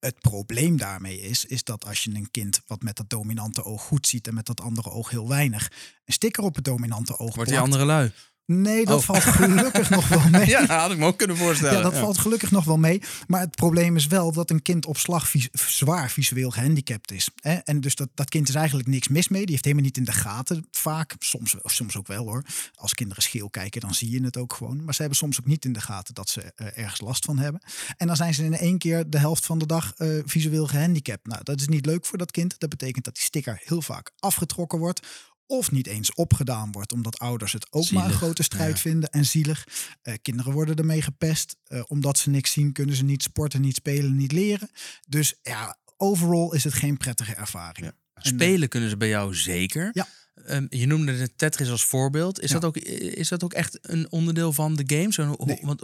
Het 0.00 0.20
probleem 0.20 0.76
daarmee 0.76 1.20
is, 1.20 1.44
is 1.44 1.64
dat 1.64 1.84
als 1.84 2.04
je 2.04 2.14
een 2.14 2.30
kind 2.30 2.60
wat 2.66 2.82
met 2.82 2.96
dat 2.96 3.10
dominante 3.10 3.64
oog 3.64 3.82
goed 3.82 4.06
ziet 4.06 4.26
en 4.26 4.34
met 4.34 4.46
dat 4.46 4.60
andere 4.60 4.90
oog 4.90 5.10
heel 5.10 5.28
weinig, 5.28 5.72
een 6.04 6.12
sticker 6.12 6.42
op 6.44 6.54
het 6.54 6.64
dominante 6.64 7.18
oog 7.18 7.34
wordt 7.34 7.50
die 7.50 7.58
plakt. 7.58 7.72
andere 7.72 7.84
lui? 7.84 8.12
Nee, 8.52 8.84
dat 8.84 8.98
Oh. 8.98 9.04
valt 9.04 9.22
gelukkig 9.22 9.90
nog 9.90 10.08
wel 10.08 10.28
mee. 10.30 10.46
Ja, 10.46 10.66
had 10.66 10.90
ik 10.90 10.98
me 10.98 11.06
ook 11.06 11.18
kunnen 11.18 11.36
voorstellen. 11.36 11.76
Ja, 11.76 11.82
dat 11.82 11.96
valt 11.98 12.18
gelukkig 12.18 12.50
nog 12.50 12.64
wel 12.64 12.76
mee. 12.76 13.02
Maar 13.26 13.40
het 13.40 13.54
probleem 13.56 13.96
is 13.96 14.06
wel 14.06 14.32
dat 14.32 14.50
een 14.50 14.62
kind 14.62 14.86
op 14.86 14.96
slag 14.96 15.32
zwaar 15.52 16.10
visueel 16.10 16.50
gehandicapt 16.50 17.12
is. 17.12 17.28
Hè? 17.40 17.54
En 17.54 17.80
dus 17.80 17.94
dat, 17.94 18.08
dat 18.14 18.28
kind 18.28 18.48
is 18.48 18.54
eigenlijk 18.54 18.88
niks 18.88 19.08
mis 19.08 19.28
mee. 19.28 19.40
Die 19.40 19.50
heeft 19.50 19.64
helemaal 19.64 19.84
niet 19.86 19.96
in 19.96 20.04
de 20.04 20.12
gaten 20.12 20.66
vaak. 20.70 21.14
Soms, 21.18 21.56
soms 21.62 21.96
ook 21.96 22.06
wel 22.06 22.24
hoor. 22.24 22.44
Als 22.74 22.94
kinderen 22.94 23.22
scheel 23.22 23.50
kijken, 23.50 23.80
dan 23.80 23.94
zie 23.94 24.10
je 24.10 24.22
het 24.24 24.36
ook 24.36 24.52
gewoon. 24.52 24.84
Maar 24.84 24.94
ze 24.94 25.00
hebben 25.00 25.18
soms 25.18 25.38
ook 25.40 25.46
niet 25.46 25.64
in 25.64 25.72
de 25.72 25.80
gaten 25.80 26.14
dat 26.14 26.28
ze 26.28 26.52
eh, 26.56 26.78
ergens 26.78 27.00
last 27.00 27.24
van 27.24 27.38
hebben. 27.38 27.62
En 27.96 28.06
dan 28.06 28.16
zijn 28.16 28.34
ze 28.34 28.44
in 28.44 28.56
één 28.56 28.78
keer 28.78 29.10
de 29.10 29.18
helft 29.18 29.46
van 29.46 29.58
de 29.58 29.66
dag 29.66 29.92
eh, 29.96 30.08
visueel 30.24 30.66
gehandicapt. 30.66 31.26
Nou, 31.26 31.40
dat 31.44 31.60
is 31.60 31.68
niet 31.68 31.86
leuk 31.86 32.06
voor 32.06 32.18
dat 32.18 32.30
kind. 32.30 32.54
Dat 32.58 32.68
betekent 32.68 33.04
dat 33.04 33.14
die 33.14 33.22
sticker 33.24 33.60
heel 33.64 33.82
vaak 33.82 34.10
afgetrokken 34.18 34.78
wordt. 34.78 35.06
Of 35.50 35.70
niet 35.70 35.86
eens 35.86 36.14
opgedaan 36.14 36.72
wordt, 36.72 36.92
omdat 36.92 37.18
ouders 37.18 37.52
het 37.52 37.66
ook 37.72 37.90
maar 37.90 38.04
een 38.04 38.12
grote 38.12 38.42
strijd 38.42 38.74
ja. 38.74 38.80
vinden 38.80 39.10
en 39.10 39.24
zielig. 39.24 39.66
Eh, 40.02 40.14
kinderen 40.22 40.52
worden 40.52 40.76
ermee 40.76 41.02
gepest. 41.02 41.56
Eh, 41.64 41.82
omdat 41.86 42.18
ze 42.18 42.30
niks 42.30 42.52
zien, 42.52 42.72
kunnen 42.72 42.94
ze 42.94 43.04
niet 43.04 43.22
sporten, 43.22 43.60
niet 43.60 43.74
spelen, 43.74 44.16
niet 44.16 44.32
leren. 44.32 44.70
Dus 45.06 45.34
ja, 45.42 45.78
overal 45.96 46.54
is 46.54 46.64
het 46.64 46.74
geen 46.74 46.96
prettige 46.96 47.34
ervaring. 47.34 47.86
Ja. 47.86 47.92
En, 48.14 48.22
Spelen 48.22 48.68
kunnen 48.68 48.90
ze 48.90 48.96
bij 48.96 49.08
jou 49.08 49.34
zeker. 49.34 49.90
Ja. 49.92 50.06
Ehm, 50.48 50.66
je 50.70 50.86
noemde 50.86 51.18
de 51.18 51.30
Tetris 51.36 51.70
als 51.70 51.84
voorbeeld. 51.84 52.40
Is, 52.40 52.48
Ja. 52.50 52.54
dat 52.58 52.64
ook, 52.64 52.76
is 52.76 53.28
dat 53.28 53.44
ook 53.44 53.52
echt 53.52 53.78
een 53.82 54.06
onderdeel 54.10 54.52
van 54.52 54.76
de 54.76 54.84
game? 54.96 55.12
Zo, 55.12 55.36
Nee. 55.44 55.58
wat, 55.62 55.80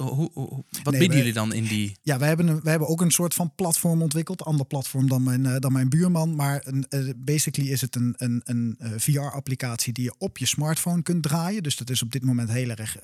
Nee, 0.90 0.99
bieden 0.99 1.16
jullie 1.16 1.33
dan 1.33 1.52
in 1.52 1.64
die... 1.64 1.97
Ja, 2.02 2.18
wij 2.18 2.28
hebben, 2.28 2.47
een, 2.49 2.61
wij 2.62 2.71
hebben 2.71 2.88
ook 2.88 3.00
een 3.00 3.11
soort 3.11 3.35
van 3.35 3.52
platform 3.54 4.02
ontwikkeld. 4.02 4.44
Ander 4.44 4.66
platform 4.66 5.09
dan 5.09 5.23
mijn, 5.23 5.47
eh, 5.47 5.56
dan 5.59 5.73
mijn 5.73 5.88
buurman. 5.88 6.35
Maar 6.35 6.61
een, 6.64 6.87
eh, 6.88 7.00
basically 7.16 7.71
is 7.71 7.80
het 7.80 7.97
een, 7.97 8.14
een, 8.16 8.40
een 8.44 8.76
eh, 8.78 8.90
VR-applicatie 8.97 9.92
die 9.92 10.04
je 10.04 10.14
op 10.18 10.38
je 10.38 10.47
smartphone 10.47 11.02
kunt 11.02 11.23
draaien. 11.23 11.62
Dus 11.62 11.76
dat 11.76 11.90
is 11.90 12.02
op 12.02 12.12
dit 12.12 12.25
moment 12.25 12.50
heel 12.50 12.71
erg 12.71 12.97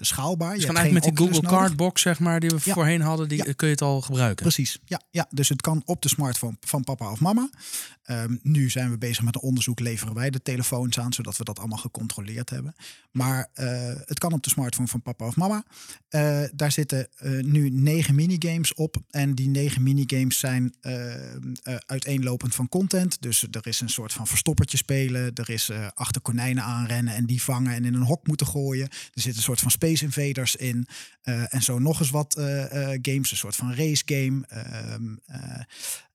schaalbaar. 0.00 0.54
Dus 0.54 0.64
Je 0.64 0.72
eigenlijk 0.72 1.04
met 1.06 1.16
die 1.16 1.26
Google 1.26 1.42
nodig. 1.42 1.58
Cardbox, 1.58 2.02
zeg 2.02 2.18
maar, 2.18 2.40
die 2.40 2.50
we 2.50 2.58
Ja. 2.64 2.72
voorheen 2.74 3.00
hadden, 3.00 3.28
die 3.28 3.44
Ja. 3.46 3.52
kun 3.56 3.66
je 3.66 3.72
het 3.72 3.82
al 3.82 4.00
gebruiken. 4.00 4.42
Precies, 4.44 4.78
ja, 4.84 5.00
ja. 5.10 5.26
Dus 5.30 5.48
het 5.48 5.60
kan 5.60 5.82
op 5.84 6.02
de 6.02 6.08
smartphone 6.08 6.56
van 6.60 6.84
papa 6.84 7.10
of 7.10 7.20
mama. 7.20 7.50
Ehm, 8.02 8.36
nu 8.42 8.70
zijn 8.70 8.90
we 8.90 8.98
bezig 8.98 9.22
met 9.24 9.34
een 9.34 9.40
onderzoek, 9.40 9.80
leveren 9.80 10.14
wij 10.14 10.30
de 10.30 10.42
telefoons 10.42 10.98
zodat 11.10 11.36
we 11.36 11.44
dat 11.44 11.58
allemaal 11.58 11.78
gecontroleerd 11.78 12.50
hebben. 12.50 12.74
Maar 13.10 13.48
eh, 13.52 13.92
het 14.04 14.18
kan 14.18 14.32
op 14.32 14.42
de 14.42 14.50
smartphone 14.50 14.88
van 14.88 15.02
papa 15.02 15.26
of 15.26 15.36
mama. 15.36 15.64
Eh, 16.08 16.42
daar 16.54 16.72
zitten 16.72 17.08
eh, 17.16 17.30
nu 17.30 17.70
negen 17.70 18.14
minigames 18.14 18.74
op. 18.74 18.96
En 19.10 19.34
die 19.34 19.48
negen 19.48 19.82
minigames 19.82 20.38
zijn 20.38 20.74
uiteenlopend 21.86 22.54
van 22.54 22.68
content. 22.68 23.22
Dus 23.22 23.46
er 23.50 23.66
is 23.66 23.80
een 23.80 23.88
soort 23.88 24.12
van 24.12 24.26
verstoppertje 24.26 24.76
spelen. 24.76 25.34
Er 25.34 25.50
is 25.50 25.70
achter 25.94 26.20
konijnen 26.20 26.64
aanrennen 26.64 27.14
en 27.14 27.26
die 27.26 27.42
vangen 27.42 27.72
en 27.72 27.84
in 27.84 27.94
een 27.94 28.02
hok 28.02 28.26
moeten 28.26 28.46
gooien. 28.46 28.88
Er 28.88 29.20
zit 29.20 29.36
een 29.36 29.42
soort 29.42 29.60
van 29.60 29.70
Space 29.70 30.04
Invaders 30.04 30.56
in. 30.56 30.86
En 31.22 31.62
zo 31.62 31.78
nog 31.78 32.00
eens 32.00 32.10
wat 32.10 32.34
games, 33.02 33.30
een 33.30 33.36
soort 33.36 33.56
van 33.56 33.74
race 33.74 34.02
game. 34.06 34.46
Ehm, 34.48 35.16
eh, 35.26 35.64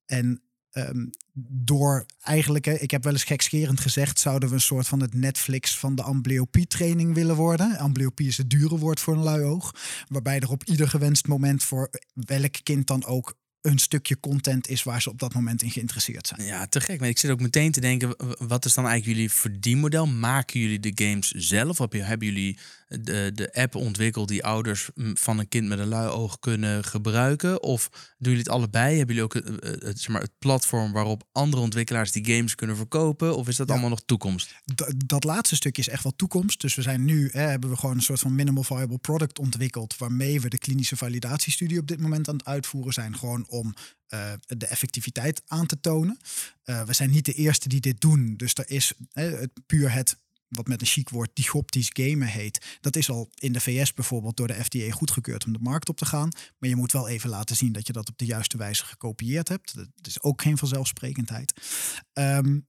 en 0.06 0.42
ehm, 0.72 1.06
door 1.50 2.06
eigenlijk, 2.22 2.66
hè, 2.66 2.74
ik 2.74 2.92
heb 2.92 3.04
wel 3.04 3.14
eens 3.14 3.24
gekscherend 3.24 3.80
gezegd, 3.80 4.20
zouden 4.20 4.50
we 4.50 4.56
een 4.56 4.62
soort 4.62 4.88
van 4.88 5.00
het 5.00 5.14
Netflix 5.14 5.78
van 5.78 5.96
de 5.96 6.02
amblyopie-training 6.02 7.14
willen 7.14 7.36
worden. 7.36 7.78
Amblyopie 7.78 8.28
is 8.28 8.38
het 8.38 8.50
dure 8.50 8.78
woord 8.78 9.00
voor 9.00 9.14
een 9.14 9.24
lui 9.24 9.44
oog. 9.44 9.76
Waarbij 10.08 10.40
er 10.40 10.50
op 10.50 10.64
ieder 10.64 10.90
gewenst 10.90 11.28
moment 11.28 11.64
voor 11.64 11.90
welk 12.14 12.56
kind 12.64 12.88
dan 12.88 13.06
ook 13.06 13.36
een 13.62 13.80
stukje 13.80 14.20
content 14.20 14.68
is 14.68 14.84
waar 14.84 15.02
ze 15.02 15.10
op 15.10 15.20
dat 15.20 15.34
moment 15.34 15.62
in 15.62 15.72
geïnteresseerd 15.72 16.28
zijn. 16.28 16.44
Ja, 16.44 16.68
te 16.68 16.82
gek. 16.82 17.00
Maar 17.00 17.10
ik 17.10 17.18
zit 17.18 17.32
ook 17.32 17.42
meteen 17.42 17.72
te 17.72 17.80
denken, 17.80 18.16
wat 18.48 18.66
is 18.66 18.74
dan 18.74 18.86
eigenlijk 18.86 19.16
jullie 19.18 19.32
verdienmodel? 19.32 20.08
Maken 20.08 20.60
jullie 20.60 20.80
de 20.80 21.06
games 21.06 21.32
zelf? 21.32 21.80
Of 21.82 21.92
hebben 21.92 22.28
jullie 22.28 22.58
de, 22.88 23.32
de 23.34 23.54
app 23.54 23.76
ontwikkeld 23.76 24.28
die 24.28 24.44
ouders 24.46 24.90
van 25.14 25.40
een 25.40 25.48
kind 25.48 25.68
met 25.68 25.80
een 25.80 25.88
lui 25.88 26.10
oog 26.10 26.40
kunnen 26.40 26.84
gebruiken? 26.84 27.64
Of 27.64 27.90
doen 27.92 28.02
jullie 28.18 28.38
het 28.38 28.50
allebei? 28.50 28.98
Hebben 28.98 29.16
jullie 29.16 29.24
ook 29.24 29.34
het, 29.84 30.00
zeg 30.00 30.08
maar, 30.08 30.22
het 30.22 30.38
platform 30.40 30.92
waarop 30.92 31.28
andere 31.32 31.62
ontwikkelaars 31.62 32.12
die 32.12 32.26
games 32.36 32.56
kunnen 32.56 32.76
verkopen? 32.76 33.36
Of 33.38 33.48
is 33.48 33.56
dat 33.56 33.68
Ja. 33.68 33.74
allemaal 33.74 33.90
nog 33.92 34.02
toekomst? 34.06 34.56
D- 34.76 34.94
dat 35.06 35.24
laatste 35.24 35.56
stukje 35.56 35.82
is 35.82 35.88
echt 35.90 36.04
wel 36.04 36.16
toekomst. 36.16 36.62
Dus 36.62 36.76
we 36.76 36.82
zijn 36.82 37.06
nu, 37.06 37.30
hè, 37.32 37.42
hebben 37.42 37.70
we 37.70 37.78
gewoon 37.78 37.96
een 37.96 38.02
soort 38.02 38.20
van 38.20 38.36
minimal 38.36 38.64
viable 38.64 38.98
product 38.98 39.40
ontwikkeld. 39.40 39.98
Waarmee 39.98 40.42
we 40.42 40.50
de 40.50 40.58
klinische 40.58 40.96
validatiestudie 40.98 41.80
op 41.80 41.88
dit 41.88 42.00
moment 42.00 42.30
aan 42.30 42.36
het 42.38 42.46
uitvoeren 42.46 42.94
zijn. 42.94 43.18
Gewoon 43.18 43.48
om 43.48 43.74
eh, 44.08 44.32
de 44.48 44.66
effectiviteit 44.68 45.42
aan 45.48 45.66
te 45.66 45.80
tonen. 45.80 46.18
Eh, 46.64 46.84
we 46.84 46.94
zijn 46.94 47.10
niet 47.10 47.26
de 47.26 47.34
eerste 47.34 47.68
die 47.70 47.80
dit 47.80 48.02
doen. 48.02 48.34
Dus 48.38 48.54
er 48.54 48.70
is 48.70 48.94
het, 49.12 49.50
puur 49.66 49.92
het, 49.94 50.18
wat 50.50 50.68
met 50.68 50.82
een 50.82 50.88
chic 50.88 51.10
woord, 51.10 51.30
digoptisch 51.34 51.90
gamen 51.94 52.28
heet. 52.28 52.78
Dat 52.82 52.96
is 52.96 53.10
al 53.10 53.30
in 53.34 53.54
de 53.54 53.60
VS 53.60 53.94
bijvoorbeeld 53.94 54.38
door 54.38 54.48
de 54.48 54.64
FDA 54.64 54.92
goedgekeurd 54.92 55.46
om 55.46 55.54
de 55.54 55.60
markt 55.62 55.90
op 55.90 55.98
te 55.98 56.06
gaan. 56.06 56.30
Maar 56.58 56.70
je 56.70 56.76
moet 56.76 56.92
wel 56.92 57.08
even 57.08 57.30
laten 57.30 57.56
zien 57.56 57.72
dat 57.72 57.88
je 57.88 57.94
dat 57.94 58.10
op 58.10 58.18
de 58.18 58.26
juiste 58.26 58.58
wijze 58.58 58.86
gekopieerd 58.86 59.48
hebt. 59.48 59.76
Dat 59.76 60.08
is 60.08 60.22
ook 60.22 60.42
geen 60.42 60.58
vanzelfsprekendheid. 60.58 61.54
Ehm, 62.14 62.60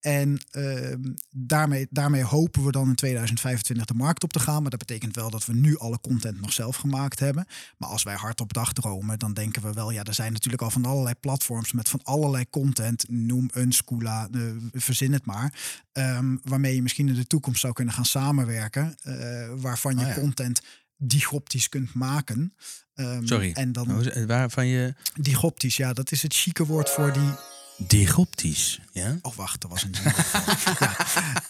en 0.00 0.40
ehm, 0.50 0.98
daarmee, 1.30 1.86
daarmee 1.90 2.22
hopen 2.22 2.64
we 2.64 2.72
dan 2.72 2.88
in 2.88 2.94
2025 2.94 3.86
de 3.86 3.94
markt 3.94 4.22
op 4.22 4.32
te 4.32 4.40
gaan. 4.40 4.60
Maar 4.62 4.70
dat 4.70 4.78
betekent 4.78 5.14
wel 5.14 5.30
dat 5.30 5.46
we 5.46 5.52
nu 5.52 5.78
alle 5.78 6.00
content 6.00 6.40
nog 6.40 6.52
zelf 6.52 6.76
gemaakt 6.76 7.18
hebben. 7.18 7.46
Maar 7.78 7.88
als 7.88 8.02
wij 8.02 8.14
hard 8.14 8.40
op 8.40 8.52
dag 8.52 8.72
dromen, 8.72 9.18
dan 9.18 9.32
denken 9.32 9.62
we 9.62 9.72
wel... 9.72 9.90
ja, 9.90 10.04
er 10.04 10.14
zijn 10.14 10.32
natuurlijk 10.32 10.62
al 10.62 10.70
van 10.70 10.84
allerlei 10.84 11.14
platforms 11.14 11.72
met 11.72 11.88
van 11.88 12.00
allerlei 12.02 12.50
content. 12.50 13.04
Noem 13.08 13.48
een 13.52 13.72
Scoola, 13.72 14.28
verzin 14.72 15.12
het 15.12 15.26
maar. 15.26 15.54
ehm, 15.92 16.36
waarmee 16.42 16.74
je 16.74 16.82
misschien 16.82 17.08
in 17.08 17.14
de 17.14 17.26
toekomst 17.26 17.60
zou 17.60 17.72
kunnen 17.72 17.94
gaan 17.94 18.04
samenwerken. 18.04 18.96
eh, 19.02 19.48
waarvan 19.56 19.94
je 19.98 20.00
Oh 20.00 20.08
ja. 20.08 20.14
content 20.14 20.60
digoptisch 20.96 21.68
kunt 21.68 21.94
maken. 21.94 22.54
Ehm, 22.94 23.26
Sorry. 23.26 23.52
En 23.52 23.72
dan 23.72 24.26
Waarvan 24.26 24.66
je... 24.66 24.94
digoptisch, 25.20 25.76
ja, 25.76 25.92
dat 25.92 26.12
is 26.12 26.22
het 26.22 26.34
chique 26.34 26.66
woord 26.66 26.90
voor 26.90 27.12
die... 27.12 27.30
Digoptisch, 27.86 28.80
ja? 28.92 29.18
Oh, 29.22 29.34
wacht, 29.34 29.62
er 29.62 29.68
was 29.68 29.82
een 29.82 29.94
ja. 30.80 30.96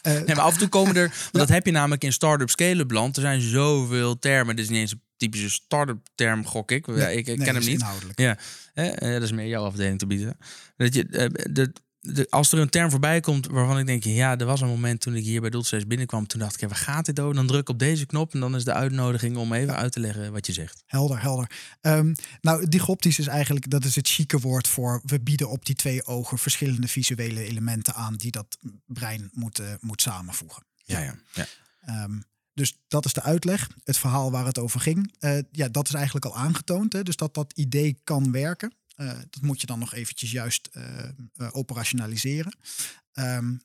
Eh, 0.02 0.12
Nee, 0.12 0.25
maar 0.25 0.40
af 0.44 0.52
en 0.52 0.58
toe 0.58 0.68
komen 0.68 0.96
er... 0.96 1.08
Want 1.08 1.32
dat 1.32 1.49
heb 1.49 1.66
je 1.66 1.72
namelijk 1.72 2.04
in 2.04 2.12
start-up 2.12 2.50
scale-up 2.50 2.90
land. 2.90 3.16
Er 3.16 3.22
zijn 3.22 3.40
zoveel 3.40 4.18
termen. 4.18 4.56
Dit 4.56 4.64
is 4.64 4.70
niet 4.70 4.80
eens 4.80 4.92
een 4.92 5.02
typische 5.16 5.50
start-up 5.50 6.08
term, 6.14 6.46
gok 6.46 6.70
ik. 6.70 6.87
Ja, 6.87 7.08
ik, 7.08 7.18
ik 7.18 7.26
nee, 7.26 7.46
ken 7.46 7.54
hem 7.54 7.64
niet. 7.64 7.84
Ja, 8.14 8.38
hè, 8.75 8.88
eh, 8.88 9.12
dat 9.12 9.22
is 9.22 9.32
meer 9.32 9.46
jouw 9.46 9.64
afdeling 9.64 9.99
te 9.99 10.06
bieden. 10.06 10.37
Dat 10.76 10.94
je, 10.94 11.06
eh, 11.06 11.28
de, 11.52 11.72
de, 12.00 12.26
als 12.30 12.52
er 12.52 12.59
een 12.59 12.71
term 12.71 12.90
voorbij 12.90 13.21
komt 13.21 13.47
waarvan 13.47 13.78
ik 13.78 13.87
denk, 13.87 14.04
ja, 14.04 14.38
er 14.38 14.47
was 14.47 14.61
een 14.61 14.69
moment 14.69 15.00
toen 15.00 15.14
ik 15.14 15.25
hier 15.25 15.40
bij 15.40 15.50
Doelsteeds 15.50 15.87
binnenkwam, 15.87 16.26
toen 16.26 16.40
dacht 16.40 16.54
ik, 16.54 16.61
ja, 16.61 16.66
waar 16.66 16.76
gaat 16.76 17.07
dit 17.07 17.21
over? 17.21 17.35
Dan 17.35 17.47
druk 17.47 17.61
ik 17.61 17.69
op 17.69 17.78
deze 17.78 18.07
knop 18.07 18.35
en 18.35 18.40
dan 18.40 18.57
is 18.57 18.64
de 18.64 18.73
uitnodiging 18.73 19.37
om 19.37 19.52
even 19.52 19.76
uit 19.76 19.92
te 19.92 20.00
leggen 20.00 20.33
wat 20.33 20.47
je 20.47 20.52
zegt. 20.52 20.83
Helder, 20.87 21.21
helder. 21.21 21.50
Ehm, 21.80 22.14
nou, 22.40 22.69
digoptisch 22.69 23.19
is 23.19 23.26
eigenlijk, 23.26 23.71
dat 23.71 23.85
is 23.85 23.97
het 23.97 24.09
chique 24.09 24.38
woord 24.38 24.69
voor, 24.69 25.00
we 25.04 25.21
bieden 25.21 25.50
op 25.50 25.66
die 25.66 25.75
twee 25.75 26.07
ogen 26.07 26.38
verschillende 26.38 26.88
visuele 26.88 27.45
elementen 27.45 27.95
aan 27.95 28.16
die 28.16 28.30
dat 28.30 28.59
brein 28.87 29.30
moet, 29.33 29.62
moet 29.80 30.02
samenvoegen. 30.02 30.64
Ja, 30.85 31.00
ja. 31.00 31.14
ja. 31.33 31.47
Ehm, 31.80 32.19
dus 32.54 32.78
dat 32.88 33.04
is 33.04 33.12
de 33.12 33.23
uitleg. 33.23 33.69
Het 33.85 33.99
verhaal 33.99 34.30
waar 34.30 34.47
het 34.47 34.59
over 34.59 34.80
ging. 34.80 35.14
Eh, 35.19 35.38
ja, 35.50 35.69
dat 35.69 35.88
is 35.88 35.95
eigenlijk 35.95 36.25
al 36.25 36.37
aangetoond. 36.37 36.92
Hè? 36.92 37.02
Dus 37.02 37.16
dat 37.16 37.35
dat 37.35 37.52
idee 37.54 38.00
kan 38.04 38.33
werken. 38.33 38.73
Eh, 39.00 39.19
dat 39.30 39.42
moet 39.42 39.61
je 39.61 39.66
dan 39.66 39.78
nog 39.78 39.95
eventjes 39.95 40.30
juist 40.30 40.69
eh, 40.73 41.04
eh, 41.04 41.49
operationaliseren. 41.52 42.57
Ehm, 43.12 43.57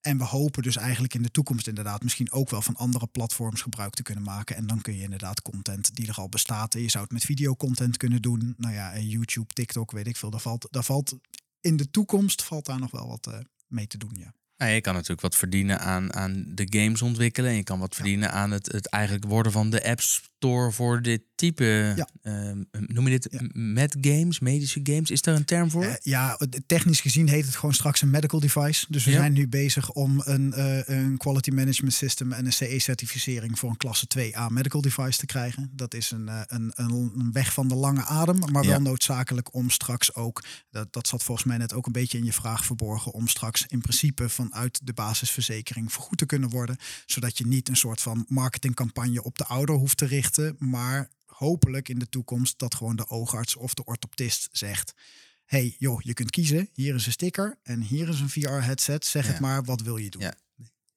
en 0.00 0.18
we 0.18 0.24
hopen 0.24 0.62
dus 0.62 0.76
eigenlijk 0.76 1.14
in 1.14 1.22
de 1.22 1.30
toekomst 1.30 1.66
inderdaad 1.66 2.02
misschien 2.02 2.32
ook 2.32 2.50
wel 2.50 2.62
van 2.62 2.76
andere 2.76 3.06
platforms 3.06 3.62
gebruik 3.62 3.94
te 3.94 4.02
kunnen 4.02 4.24
maken. 4.24 4.56
En 4.56 4.66
dan 4.66 4.80
kun 4.80 4.96
je 4.96 5.02
inderdaad 5.02 5.42
content 5.42 5.94
die 5.94 6.08
er 6.08 6.14
al 6.14 6.28
bestaat. 6.28 6.74
Je 6.74 6.88
zou 6.88 7.04
het 7.04 7.12
met 7.12 7.24
videocontent 7.24 7.96
kunnen 7.96 8.22
doen. 8.22 8.54
Nou 8.56 8.74
ja, 8.74 8.92
en 8.92 9.08
YouTube, 9.08 9.54
TikTok, 9.54 9.90
weet 9.90 10.06
ik 10.06 10.16
veel. 10.16 10.30
Daar 10.30 10.40
valt, 10.40 10.68
daar 10.70 10.84
valt 10.84 11.14
in 11.60 11.76
de 11.76 11.90
toekomst 11.90 12.42
valt 12.42 12.66
daar 12.66 12.80
nog 12.80 12.90
wel 12.90 13.08
wat 13.08 13.44
mee 13.66 13.86
te 13.86 13.98
doen. 13.98 14.16
Ja. 14.18 14.34
Nou, 14.56 14.72
je 14.72 14.80
kan 14.80 14.92
natuurlijk 14.94 15.20
wat 15.20 15.36
verdienen 15.36 15.80
aan, 15.80 16.14
aan 16.14 16.44
de 16.54 16.66
games 16.68 17.02
ontwikkelen. 17.02 17.50
En 17.50 17.56
je 17.56 17.62
kan 17.62 17.78
wat 17.78 17.94
verdienen 17.94 18.32
aan 18.32 18.50
het, 18.50 18.72
het 18.72 18.88
eigenlijk 18.88 19.24
worden 19.24 19.52
van 19.52 19.70
de 19.70 19.84
App 19.84 20.00
Store 20.00 20.72
voor 20.72 21.02
dit 21.02 21.22
type. 21.44 21.92
Ja. 21.96 22.08
ehm, 22.22 22.62
noem 22.70 23.04
je 23.08 23.10
dit 23.10 23.28
Ja. 23.30 23.40
met 23.52 23.96
games, 24.00 24.40
medische 24.40 24.80
games? 24.82 25.10
Is 25.10 25.22
daar 25.22 25.34
een 25.34 25.44
term 25.44 25.70
voor? 25.70 25.84
Eh, 25.84 25.94
ja, 26.02 26.38
technisch 26.66 27.00
gezien 27.00 27.28
heet 27.28 27.44
het 27.46 27.56
gewoon 27.56 27.74
straks 27.74 28.02
een 28.02 28.10
medical 28.10 28.40
device. 28.40 28.86
Dus 28.88 29.04
we 29.04 29.10
Ja. 29.10 29.16
zijn 29.16 29.32
nu 29.32 29.48
bezig 29.48 29.90
om 29.92 30.22
een, 30.24 30.52
eh, 30.52 30.88
een 30.88 31.16
quality 31.16 31.50
management 31.50 31.94
system 31.94 32.32
en 32.32 32.46
een 32.46 32.52
CE-certificering 32.52 33.58
voor 33.58 33.70
een 33.70 33.76
klasse 33.76 34.06
2A 34.06 34.48
medical 34.48 34.80
device 34.80 35.18
te 35.18 35.26
krijgen. 35.26 35.70
Dat 35.72 35.94
is 35.94 36.10
een, 36.10 36.28
eh, 36.28 36.40
een, 36.46 36.72
een, 36.74 37.12
een 37.16 37.32
weg 37.32 37.52
van 37.52 37.68
de 37.68 37.74
lange 37.74 38.04
adem, 38.04 38.38
maar 38.52 38.66
wel 38.66 38.80
noodzakelijk 38.80 39.54
om 39.54 39.70
straks 39.70 40.14
ook, 40.14 40.44
dat, 40.70 40.92
dat 40.92 41.08
zat 41.08 41.22
volgens 41.22 41.46
mij 41.46 41.56
net 41.56 41.72
ook 41.74 41.86
een 41.86 41.92
beetje 41.92 42.18
in 42.18 42.24
je 42.24 42.32
vraag 42.32 42.64
verborgen, 42.64 43.12
om 43.12 43.28
straks 43.28 43.64
in 43.68 43.80
principe 43.80 44.28
vanuit 44.28 44.80
de 44.82 44.92
basisverzekering 44.92 45.92
vergoed 45.92 46.18
te 46.18 46.26
kunnen 46.26 46.48
worden. 46.50 46.76
Zodat 47.06 47.38
je 47.38 47.46
niet 47.46 47.68
een 47.68 47.76
soort 47.76 48.00
van 48.00 48.24
marketingcampagne 48.28 49.22
op 49.22 49.38
de 49.38 49.44
ouder 49.44 49.74
hoeft 49.74 49.96
te 49.96 50.06
richten, 50.06 50.56
maar 50.58 51.08
hopelijk 51.36 51.88
in 51.88 51.98
de 51.98 52.08
toekomst 52.08 52.58
dat 52.58 52.74
gewoon 52.74 52.96
de 52.96 53.08
oogarts 53.08 53.56
of 53.56 53.74
de 53.74 53.84
orthoptist 53.84 54.48
zegt 54.52 54.92
hey 55.44 55.76
joh, 55.78 56.00
je 56.02 56.14
kunt 56.14 56.30
kiezen. 56.30 56.68
Hier 56.72 56.94
is 56.94 57.06
een 57.06 57.12
sticker 57.12 57.58
en 57.62 57.80
hier 57.80 58.08
is 58.08 58.20
een 58.20 58.28
VR-headset. 58.30 59.06
Zeg 59.06 59.24
Ja. 59.26 59.30
het 59.30 59.40
maar, 59.40 59.64
wat 59.64 59.80
wil 59.80 59.96
je 59.96 60.10
doen? 60.10 60.22
Ja. 60.22 60.34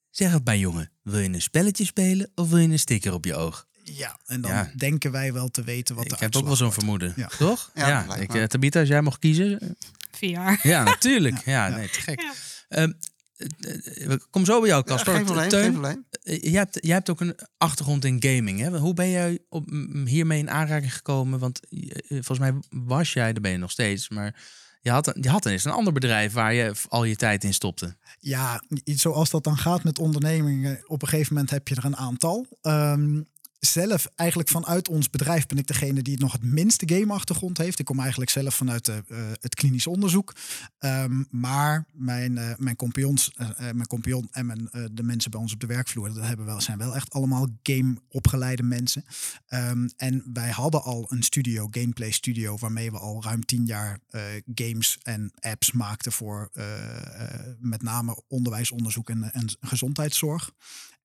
Zeg 0.10 0.32
het 0.32 0.44
bij 0.44 0.60
jongen. 0.60 0.92
Wil 1.04 1.20
je 1.20 1.30
een 1.30 1.42
spelletje 1.42 1.86
spelen 1.86 2.32
of 2.36 2.50
wil 2.50 2.58
je 2.58 2.68
een 2.68 2.80
sticker 2.80 3.14
op 3.14 3.26
je 3.26 3.36
oog? 3.36 3.68
Ja, 3.84 4.20
en 4.26 4.42
dan 4.42 4.52
Ja. 4.52 4.72
denken 4.76 5.12
wij 5.12 5.34
wel 5.34 5.50
te 5.50 5.64
weten 5.64 5.96
wat 5.96 6.08
de 6.10 6.14
ik 6.16 6.20
heb 6.20 6.36
ook 6.36 6.46
wel 6.46 6.56
zo'n 6.56 6.74
vermoeden. 6.74 7.14
Ja. 7.16 7.28
Toch? 7.38 7.72
Ja, 7.74 8.16
ik, 8.16 8.34
eh, 8.34 8.44
Tabita, 8.44 8.80
als 8.80 8.90
jij 8.90 9.02
mocht 9.02 9.20
kiezen. 9.20 9.78
VR. 10.12 10.26
Ja, 10.68 10.84
natuurlijk. 10.84 11.46
Ja, 11.46 11.68
Ja. 11.68 11.76
nee, 11.76 11.90
te 11.90 12.02
gek. 12.02 12.22
Ja. 12.70 12.94
Ehm, 13.38 13.50
eh, 13.60 14.12
eh, 14.12 14.20
kom 14.30 14.46
zo 14.46 14.60
bij 14.60 14.70
jou, 14.70 14.84
Ja, 14.86 14.92
Casper. 14.94 15.14
geen 15.16 15.26
probleem, 15.26 15.50
Teun, 15.50 15.62
geen 15.64 15.72
probleem. 15.72 16.06
eh, 16.24 16.42
jij, 16.42 16.52
hebt, 16.52 16.78
jij 16.82 16.94
hebt 16.96 17.10
ook 17.10 17.22
een 17.22 17.36
achtergrond 17.58 18.06
in 18.06 18.24
gaming. 18.24 18.60
Hè? 18.60 18.78
Hoe 18.78 18.94
ben 18.94 19.10
jij 19.10 19.40
op, 19.50 19.70
hiermee 20.06 20.40
in 20.40 20.50
aanraking 20.50 20.94
gekomen? 20.94 21.40
Want 21.40 21.60
eh, 21.70 21.80
volgens 22.08 22.40
mij 22.40 22.54
was 22.70 23.14
jij, 23.14 23.34
daar 23.34 23.42
ben 23.42 23.52
je 23.52 23.58
nog 23.58 23.72
steeds, 23.72 24.10
maar 24.10 24.44
je 24.82 24.90
had, 24.92 25.08
een- 25.08 25.22
je 25.22 25.30
had 25.30 25.46
ineens 25.46 25.64
een 25.66 25.72
ander 25.72 25.94
bedrijf 25.94 26.34
waar 26.34 26.54
je 26.54 26.72
al 26.90 27.04
je 27.04 27.16
tijd 27.16 27.44
in 27.44 27.54
stopte. 27.54 27.96
Ja, 28.20 28.64
zoals 28.84 29.30
dat 29.30 29.44
dan 29.44 29.58
gaat 29.58 29.84
met 29.84 30.00
ondernemingen, 30.00 30.80
op 30.86 31.02
een 31.02 31.08
gegeven 31.08 31.34
moment 31.34 31.52
heb 31.52 31.68
je 31.68 31.76
er 31.76 31.86
een 31.86 31.96
aantal. 31.98 32.46
Ehm, 32.62 33.22
zelf, 33.60 34.08
eigenlijk 34.16 34.50
vanuit 34.50 34.88
ons 34.88 35.10
bedrijf, 35.10 35.46
ben 35.46 35.58
ik 35.58 35.68
degene 35.68 36.02
die 36.02 36.14
het 36.14 36.22
nog 36.22 36.32
het 36.32 36.44
minste 36.44 36.90
game-achtergrond 36.96 37.58
heeft. 37.58 37.80
Ik 37.80 37.86
kom 37.86 38.00
eigenlijk 38.00 38.32
zelf 38.32 38.56
vanuit 38.56 38.86
de, 38.86 39.04
eh, 39.08 39.18
het 39.42 39.56
klinisch 39.56 39.88
onderzoek. 39.88 40.36
Ehm, 40.78 41.24
maar 41.30 41.86
mijn, 41.92 42.38
eh, 42.38 42.54
mijn, 42.58 42.76
eh, 42.78 43.70
eh, 43.70 43.76
mijn 43.76 43.88
en 44.32 44.70
eh, 44.72 44.84
de 44.92 45.04
mensen 45.04 45.32
bij 45.32 45.40
ons 45.40 45.54
op 45.54 45.60
de 45.60 45.68
werkvloer, 45.68 46.14
dat 46.14 46.24
hebben 46.24 46.46
wel, 46.46 46.62
zijn 46.62 46.78
wel 46.78 46.96
echt 46.96 47.14
allemaal 47.14 47.48
game-opgeleide 47.64 48.64
mensen. 48.64 49.06
Ehm, 49.48 49.88
en 49.98 50.24
wij 50.34 50.50
hadden 50.50 50.84
al 50.84 51.06
een 51.10 51.24
studio, 51.24 51.68
Gameplay 51.72 52.12
Studio, 52.12 52.58
waarmee 52.58 52.92
we 52.92 52.98
al 52.98 53.24
ruim 53.24 53.46
tien 53.46 53.66
jaar 53.66 54.00
eh, 54.10 54.22
games 54.56 54.98
en 55.04 55.32
apps 55.40 55.72
maakten 55.72 56.12
voor 56.12 56.50
eh, 56.54 57.24
eh, 57.24 57.56
met 57.60 57.82
name 57.82 58.24
onderwijsonderzoek 58.28 59.10
en, 59.10 59.34
en 59.34 59.50
gezondheidszorg. 59.60 60.52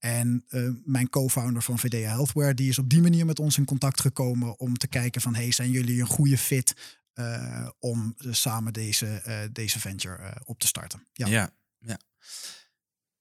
En 0.02 0.44
eh, 0.48 0.68
mijn 0.84 1.08
co-founder 1.08 1.62
van 1.62 1.78
VDA 1.78 1.96
Healthware, 1.96 2.54
die 2.54 2.68
is 2.68 2.78
op 2.78 2.88
die 2.88 3.00
manier 3.00 3.26
met 3.26 3.38
ons 3.38 3.58
in 3.58 3.64
contact 3.64 4.00
gekomen 4.00 4.58
om 4.58 4.76
te 4.76 4.88
kijken 4.88 5.20
van, 5.20 5.34
hey, 5.34 5.52
zijn 5.52 5.70
jullie 5.70 6.00
een 6.00 6.06
goede 6.06 6.38
fit 6.38 7.00
eh, 7.12 7.68
om 7.78 8.14
eh, 8.18 8.32
samen 8.32 8.72
deze, 8.72 9.22
deze 9.52 9.80
venture 9.80 10.36
op 10.44 10.58
te 10.58 10.66
starten? 10.66 11.06
Ja. 11.12 11.26
Ja. 11.28 11.98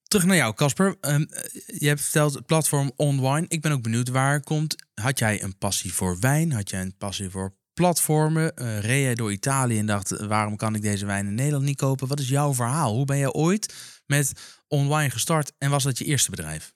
Terug 0.04 0.26
naar 0.26 0.36
jou, 0.36 0.54
Casper. 0.54 0.98
Ehm, 1.02 1.22
eh, 1.22 1.80
je 1.80 1.88
hebt 1.88 2.02
verteld 2.02 2.34
het 2.34 2.46
platform 2.46 2.92
OnWine. 2.96 3.46
Ik 3.48 3.62
ben 3.62 3.72
ook 3.72 3.82
benieuwd 3.82 4.10
waar 4.10 4.44
komt. 4.44 4.76
Had 4.94 5.20
jij 5.20 5.44
een 5.44 5.58
passie 5.58 5.94
voor 5.94 6.20
wijn? 6.20 6.52
Had 6.52 6.70
jij 6.70 6.82
een 6.82 6.98
passie 6.98 7.30
voor 7.30 7.54
platformen? 7.74 8.52
Reed 8.80 9.04
jij 9.04 9.16
door 9.16 9.32
Italië 9.32 9.80
en 9.80 9.86
dacht, 9.86 10.26
waarom 10.26 10.56
kan 10.56 10.76
ik 10.76 10.82
deze 10.82 11.06
wijn 11.06 11.28
in 11.28 11.36
Nederland 11.36 11.64
niet 11.64 11.78
kopen? 11.78 12.08
Wat 12.08 12.20
is 12.20 12.30
jouw 12.30 12.54
verhaal? 12.54 12.94
Hoe 12.94 13.06
ben 13.06 13.18
jij 13.18 13.34
ooit 13.34 13.74
met 14.12 14.32
OnWine 14.68 15.10
gestart 15.10 15.52
en 15.58 15.70
was 15.70 15.84
dat 15.84 15.98
je 15.98 16.06
eerste 16.06 16.30
bedrijf? 16.30 16.74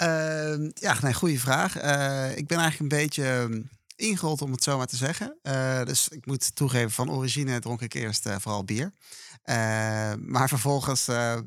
Ehm, 0.00 0.70
ja, 0.74 0.96
nee, 1.00 1.14
goede 1.14 1.38
vraag. 1.38 1.76
Eh, 1.76 2.36
ik 2.36 2.46
ben 2.46 2.58
eigenlijk 2.58 2.92
een 2.92 2.98
beetje 2.98 3.24
ehm, 3.24 3.60
ingerold, 3.96 4.42
om 4.42 4.52
het 4.52 4.62
zo 4.62 4.76
maar 4.76 4.86
te 4.86 4.96
zeggen. 4.96 5.36
Eh, 5.42 5.84
dus 5.84 6.08
ik 6.08 6.26
moet 6.26 6.56
toegeven, 6.56 6.90
van 6.90 7.10
origine 7.10 7.58
dronk 7.58 7.80
ik 7.80 7.94
eerst 7.94 8.26
eh, 8.26 8.36
vooral 8.38 8.64
bier. 8.64 8.92
Maar 10.18 10.48
vervolgens, 10.48 11.04
ja, 11.04 11.42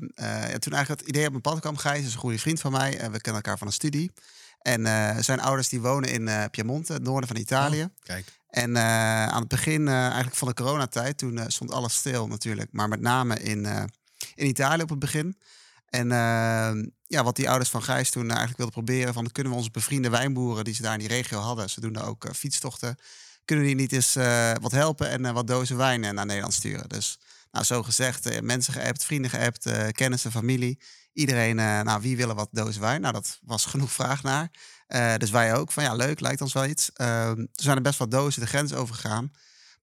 toen 0.58 0.72
eigenlijk 0.72 0.88
het 0.88 1.08
idee 1.08 1.24
op 1.24 1.30
mijn 1.30 1.40
pad 1.40 1.60
kwam, 1.60 1.76
Gijs 1.76 2.06
is 2.06 2.12
een 2.12 2.18
goede 2.18 2.38
vriend 2.38 2.60
van 2.60 2.72
mij. 2.72 2.98
en 2.98 3.12
we 3.12 3.20
kennen 3.20 3.42
elkaar 3.42 3.58
van 3.58 3.66
een 3.66 3.72
studie. 3.72 4.12
En 4.58 4.86
zijn 5.24 5.40
ouders 5.40 5.68
die 5.68 5.80
wonen 5.80 6.10
in 6.10 6.50
Piemonte, 6.50 6.92
het 6.92 7.02
noorden 7.02 7.28
van 7.28 7.36
Italië. 7.36 7.88
Kijk. 8.02 8.32
En 8.48 8.78
aan 8.78 9.40
het 9.40 9.48
begin 9.48 9.88
eigenlijk 9.88 10.36
van 10.36 10.48
de 10.48 10.54
coronatijd, 10.54 11.18
toen 11.18 11.40
stond 11.46 11.72
alles 11.72 11.94
stil 11.94 12.26
natuurlijk. 12.26 12.68
Maar 12.72 12.88
met 12.88 13.00
name 13.00 13.42
in, 13.42 13.88
in 14.34 14.46
Italië 14.46 14.82
op 14.82 14.88
het 14.88 14.98
begin. 14.98 15.36
En 15.88 16.12
eh, 16.12 16.72
ja, 17.14 17.24
wat 17.24 17.36
die 17.36 17.48
ouders 17.48 17.70
van 17.70 17.82
Gijs 17.82 18.10
toen 18.10 18.28
eigenlijk 18.28 18.56
wilden 18.56 18.74
proberen... 18.74 19.14
van 19.14 19.32
kunnen 19.32 19.52
we 19.52 19.58
onze 19.58 19.70
bevriende 19.70 20.08
wijnboeren 20.08 20.64
die 20.64 20.74
ze 20.74 20.82
daar 20.82 20.92
in 20.92 20.98
die 20.98 21.08
regio 21.08 21.38
hadden... 21.38 21.70
ze 21.70 21.80
doen 21.80 21.92
daar 21.92 22.06
ook 22.06 22.24
eh, 22.24 22.32
fietstochten... 22.32 22.98
kunnen 23.44 23.64
die 23.64 23.74
niet 23.74 23.92
eens 23.92 24.16
eh, 24.16 24.52
wat 24.60 24.72
helpen 24.72 25.10
en 25.10 25.24
eh, 25.24 25.32
wat 25.32 25.46
dozen 25.46 25.76
wijn 25.76 26.00
naar 26.00 26.26
Nederland 26.26 26.54
sturen. 26.54 26.88
Dus 26.88 27.18
nou, 27.50 27.64
zo 27.64 27.82
gezegd, 27.82 28.42
mensen 28.42 28.72
geappt, 28.72 29.04
vrienden 29.04 29.30
geappt, 29.30 29.92
kennissen, 29.92 30.30
familie. 30.30 30.78
Iedereen, 31.12 31.56
nou, 31.56 32.00
wie 32.00 32.16
willen 32.16 32.36
wat 32.36 32.48
dozen 32.50 32.80
wijn? 32.80 33.00
Nou, 33.00 33.12
dat 33.12 33.38
was 33.42 33.64
genoeg 33.64 33.92
vraag 33.92 34.22
naar. 34.22 34.50
Dus 35.18 35.30
wij 35.30 35.54
ook, 35.54 35.72
van 35.72 35.82
ja, 35.82 35.94
leuk, 35.94 36.20
lijkt 36.20 36.40
ons 36.40 36.52
wel 36.52 36.66
iets. 36.66 36.90
Uh, 36.96 37.30
toen 37.30 37.48
zijn 37.52 37.76
er 37.76 37.82
best 37.82 37.98
wat 37.98 38.10
dozen 38.10 38.40
de 38.40 38.46
grens 38.46 38.72
overgegaan. 38.72 39.32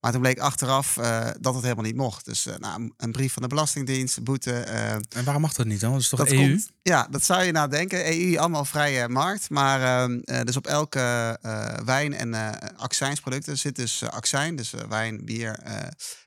Maar 0.02 0.12
toen 0.12 0.22
bleek 0.22 0.40
achteraf 0.40 0.98
eh, 0.98 1.28
dat 1.40 1.54
het 1.54 1.64
helemaal 1.64 1.84
niet 1.86 1.96
mocht. 1.96 2.26
Dus 2.26 2.46
eh, 2.46 2.56
nou, 2.58 2.92
een 2.98 3.12
brief 3.12 3.34
van 3.34 3.42
de 3.42 3.48
Belastingdienst, 3.48 4.24
boete. 4.24 4.54
eh, 4.54 4.94
En 4.94 5.24
waarom 5.24 5.42
mag 5.42 5.54
dat 5.54 5.66
niet 5.66 5.80
dan? 5.80 5.92
Dat 5.92 6.02
is 6.02 6.10
toch 6.10 6.20
dat 6.20 6.30
EU? 6.32 6.36
komt, 6.38 6.70
ja, 6.82 7.08
dat 7.12 7.24
zou 7.24 7.44
je 7.44 7.52
nou 7.52 7.70
denken. 7.70 8.06
EU, 8.08 8.38
allemaal 8.38 8.66
vrije 8.66 9.10
markt. 9.10 9.50
Maar 9.50 9.82
ehm, 10.04 10.20
eh, 10.20 10.42
dus 10.42 10.58
op 10.58 10.68
elke 10.68 11.00
wijn- 11.86 12.14
en 12.14 12.34
accijnsproducten 12.78 13.58
zit 13.58 13.76
dus 13.76 14.04
accijns. 14.04 14.56
Dus 14.72 14.82
wijn, 14.90 15.26
bier, 15.26 15.60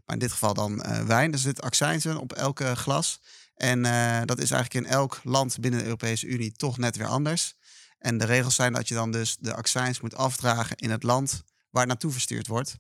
maar 0.04 0.14
in 0.14 0.19
dit 0.19 0.33
geval 0.33 0.54
dan 0.54 0.85
wijn. 1.07 1.33
Er 1.33 1.38
zit 1.38 1.62
accijns 1.62 2.07
op 2.07 2.33
elke 2.33 2.75
glas. 2.76 3.21
En 3.54 3.83
dat 4.26 4.38
is 4.40 4.50
eigenlijk 4.50 4.87
in 4.87 4.93
elk 4.93 5.21
land 5.23 5.61
binnen 5.61 5.81
de 5.81 5.87
Europese 5.87 6.26
Unie 6.26 6.52
toch 6.52 6.78
net 6.78 6.97
weer 6.97 7.07
anders. 7.07 7.54
En 7.99 8.19
de 8.19 8.25
regels 8.25 8.54
zijn 8.54 8.73
dat 8.73 8.88
je 8.88 8.95
dan 8.95 9.11
dus 9.11 9.37
de 9.40 9.54
accijns 9.54 10.00
moet 10.00 10.14
afdragen 10.16 10.76
in 10.76 10.90
het 10.90 11.02
land 11.02 11.43
waar 11.71 11.83
het 11.83 11.93
naartoe 11.93 12.12
verstuurd 12.12 12.47
wordt. 12.47 12.76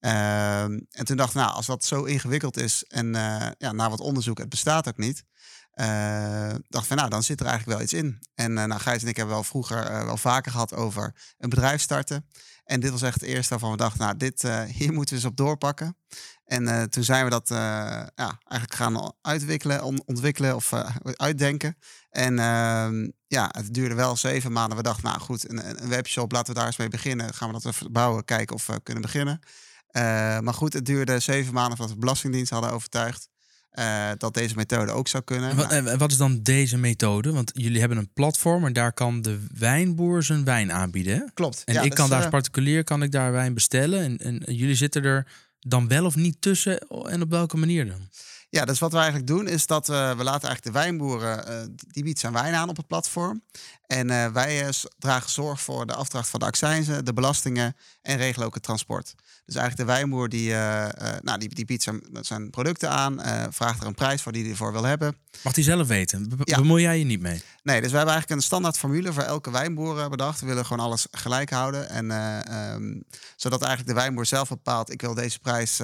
Ehm, 0.00 0.78
en 0.90 1.04
toen 1.04 1.16
dacht 1.16 1.28
ik, 1.28 1.34
nou, 1.36 1.52
als 1.52 1.66
dat 1.66 1.84
zo 1.84 2.04
ingewikkeld 2.04 2.56
is 2.56 2.84
en 2.84 3.14
eh, 3.14 3.46
ja, 3.58 3.72
na 3.72 3.90
wat 3.90 4.00
onderzoek, 4.00 4.38
het 4.38 4.48
bestaat 4.48 4.88
ook 4.88 4.96
niet. 4.98 5.24
eh, 5.72 6.54
dacht 6.68 6.86
van, 6.86 6.96
nou, 6.96 7.08
dan 7.10 7.22
zit 7.22 7.40
er 7.40 7.46
eigenlijk 7.46 7.76
wel 7.78 7.86
iets 7.86 7.94
in. 7.94 8.18
En 8.34 8.58
eh 8.58 8.64
nou, 8.64 8.80
Gijs 8.80 9.02
en 9.02 9.08
ik 9.08 9.16
hebben 9.16 9.34
wel 9.34 9.44
vroeger 9.44 10.04
wel 10.06 10.16
vaker 10.16 10.52
gehad 10.52 10.74
over 10.74 11.14
een 11.38 11.48
bedrijf 11.48 11.80
starten. 11.80 12.28
En 12.64 12.80
dit 12.80 12.90
was 12.90 13.02
echt 13.02 13.20
het 13.20 13.30
eerste 13.30 13.48
waarvan 13.50 13.70
we 13.70 13.76
dachten, 13.76 14.00
nou, 14.00 14.16
dit, 14.16 14.42
hier 14.78 14.92
moeten 14.92 15.14
we 15.14 15.20
eens 15.20 15.30
op 15.30 15.36
doorpakken. 15.36 15.96
En 16.44 16.90
toen 16.90 17.04
zijn 17.04 17.24
we 17.24 17.30
dat 17.30 17.48
ja, 17.48 18.38
eigenlijk 18.44 18.74
gaan 18.74 19.12
uitwikkelen, 19.20 19.82
on- 19.82 20.02
ontwikkelen 20.06 20.54
of 20.56 20.72
uitdenken. 21.16 21.76
En 22.10 22.38
ehm, 22.38 23.08
ja, 23.26 23.48
het 23.52 23.74
duurde 23.74 23.94
wel 23.94 24.16
zeven 24.16 24.52
maanden. 24.52 24.76
We 24.76 24.82
dachten, 24.82 25.04
nou 25.04 25.20
goed, 25.20 25.50
een, 25.50 25.82
een 25.82 25.88
webshop, 25.88 26.32
laten 26.32 26.52
we 26.52 26.58
daar 26.58 26.66
eens 26.66 26.76
mee 26.76 26.88
beginnen. 26.88 27.34
Gaan 27.34 27.48
we 27.52 27.60
dat 27.60 27.64
even 27.74 27.92
bouwen, 27.92 28.24
kijken 28.24 28.54
of 28.54 28.66
we 28.66 28.80
kunnen 28.82 29.02
beginnen. 29.02 29.40
Eh, 29.88 30.02
maar 30.38 30.54
goed, 30.54 30.72
het 30.72 30.86
duurde 30.86 31.18
zeven 31.18 31.54
maanden 31.54 31.76
voordat 31.76 31.94
de 31.94 32.00
Belastingdienst 32.00 32.50
hadden 32.50 32.72
overtuigd 32.72 33.28
eh, 33.70 34.10
dat 34.16 34.34
deze 34.34 34.54
methode 34.54 34.92
ook 34.92 35.08
zou 35.08 35.22
kunnen. 35.22 35.50
En 35.50 35.56
Wat, 35.56 35.70
Nou, 35.70 35.96
wat 35.96 36.10
is 36.10 36.16
dan 36.16 36.42
deze 36.42 36.76
methode? 36.76 37.32
Want 37.32 37.50
jullie 37.54 37.80
hebben 37.80 37.98
een 37.98 38.12
platform 38.12 38.64
en 38.64 38.72
daar 38.72 38.92
kan 38.92 39.22
de 39.22 39.46
wijnboer 39.54 40.22
zijn 40.22 40.44
wijn 40.44 40.72
aanbieden. 40.72 41.14
hè? 41.14 41.24
klopt. 41.34 41.62
En 41.64 41.74
Ja, 41.74 41.82
ik 41.82 41.94
kan 41.94 42.08
daar 42.08 42.18
eh, 42.18 42.24
als 42.24 42.32
particulier 42.34 42.84
kan 42.84 43.02
ik 43.02 43.12
daar 43.12 43.32
wijn 43.32 43.54
bestellen. 43.54 44.00
En, 44.00 44.18
en 44.18 44.54
jullie 44.54 44.74
zitten 44.74 45.04
er 45.04 45.26
dan 45.58 45.88
wel 45.88 46.04
of 46.04 46.16
niet 46.16 46.40
tussen 46.40 46.78
en 46.88 47.22
op 47.22 47.30
welke 47.30 47.56
manier 47.56 47.86
dan? 47.86 48.08
Ja, 48.50 48.64
dus 48.64 48.78
wat 48.78 48.92
we 48.92 48.98
eigenlijk 48.98 49.26
doen 49.26 49.48
is 49.48 49.66
dat 49.66 49.86
we, 49.86 50.14
we 50.16 50.24
laten 50.24 50.48
eigenlijk 50.48 50.64
de 50.64 50.70
wijnboeren, 50.72 51.46
eh, 51.46 51.66
die 51.88 52.02
biedt 52.02 52.18
zijn 52.18 52.32
wijn 52.32 52.54
aan 52.54 52.68
op 52.68 52.76
het 52.76 52.86
platform. 52.86 53.42
En 53.88 54.10
eh, 54.10 54.26
wij 54.26 54.62
eh, 54.66 54.68
dragen 54.98 55.30
zorg 55.30 55.60
voor 55.60 55.86
de 55.86 55.94
afdracht 55.94 56.28
van 56.28 56.40
de 56.40 56.46
accijnzen, 56.46 57.04
de 57.04 57.12
belastingen 57.12 57.76
en 58.02 58.16
regelen 58.16 58.46
ook 58.46 58.54
het 58.54 58.62
transport. 58.62 59.14
Dus 59.44 59.54
eigenlijk 59.54 59.76
de 59.88 59.94
wijnboer 59.94 60.28
die, 60.28 60.54
eh, 60.54 61.16
nou, 61.22 61.38
die, 61.38 61.48
die 61.54 61.64
biedt 61.64 61.82
zijn, 61.82 62.02
zijn 62.20 62.50
producten 62.50 62.90
aan, 62.90 63.20
vraagt 63.50 63.80
er 63.80 63.86
een 63.86 63.94
prijs 63.94 64.22
voor 64.22 64.32
die 64.32 64.42
hij 64.42 64.50
ervoor 64.50 64.72
wil 64.72 64.84
hebben. 64.84 65.16
Mag 65.42 65.54
hij 65.54 65.64
zelf 65.64 65.86
weten? 65.86 66.28
Be- 66.28 66.36
Ja. 66.44 66.56
Bemoei 66.56 66.82
jij 66.82 66.98
je 66.98 67.04
niet 67.04 67.20
mee? 67.20 67.42
Nee, 67.62 67.80
dus 67.80 67.90
we 67.90 67.96
hebben 67.96 68.14
eigenlijk 68.14 68.40
een 68.40 68.46
standaard 68.46 68.78
formule 68.78 69.12
voor 69.12 69.22
elke 69.22 69.50
wijnboer 69.50 70.08
bedacht. 70.08 70.40
We 70.40 70.46
willen 70.46 70.66
gewoon 70.66 70.84
alles 70.84 71.06
gelijk 71.10 71.50
houden. 71.50 71.88
En, 71.88 72.10
eh, 72.10 72.72
ehm, 72.72 73.00
zodat 73.36 73.60
eigenlijk 73.62 73.90
de 73.94 74.00
wijnboer 74.00 74.26
zelf 74.26 74.48
bepaalt, 74.48 74.92
ik 74.92 75.00
wil 75.00 75.14
deze 75.14 75.38
prijs 75.38 75.80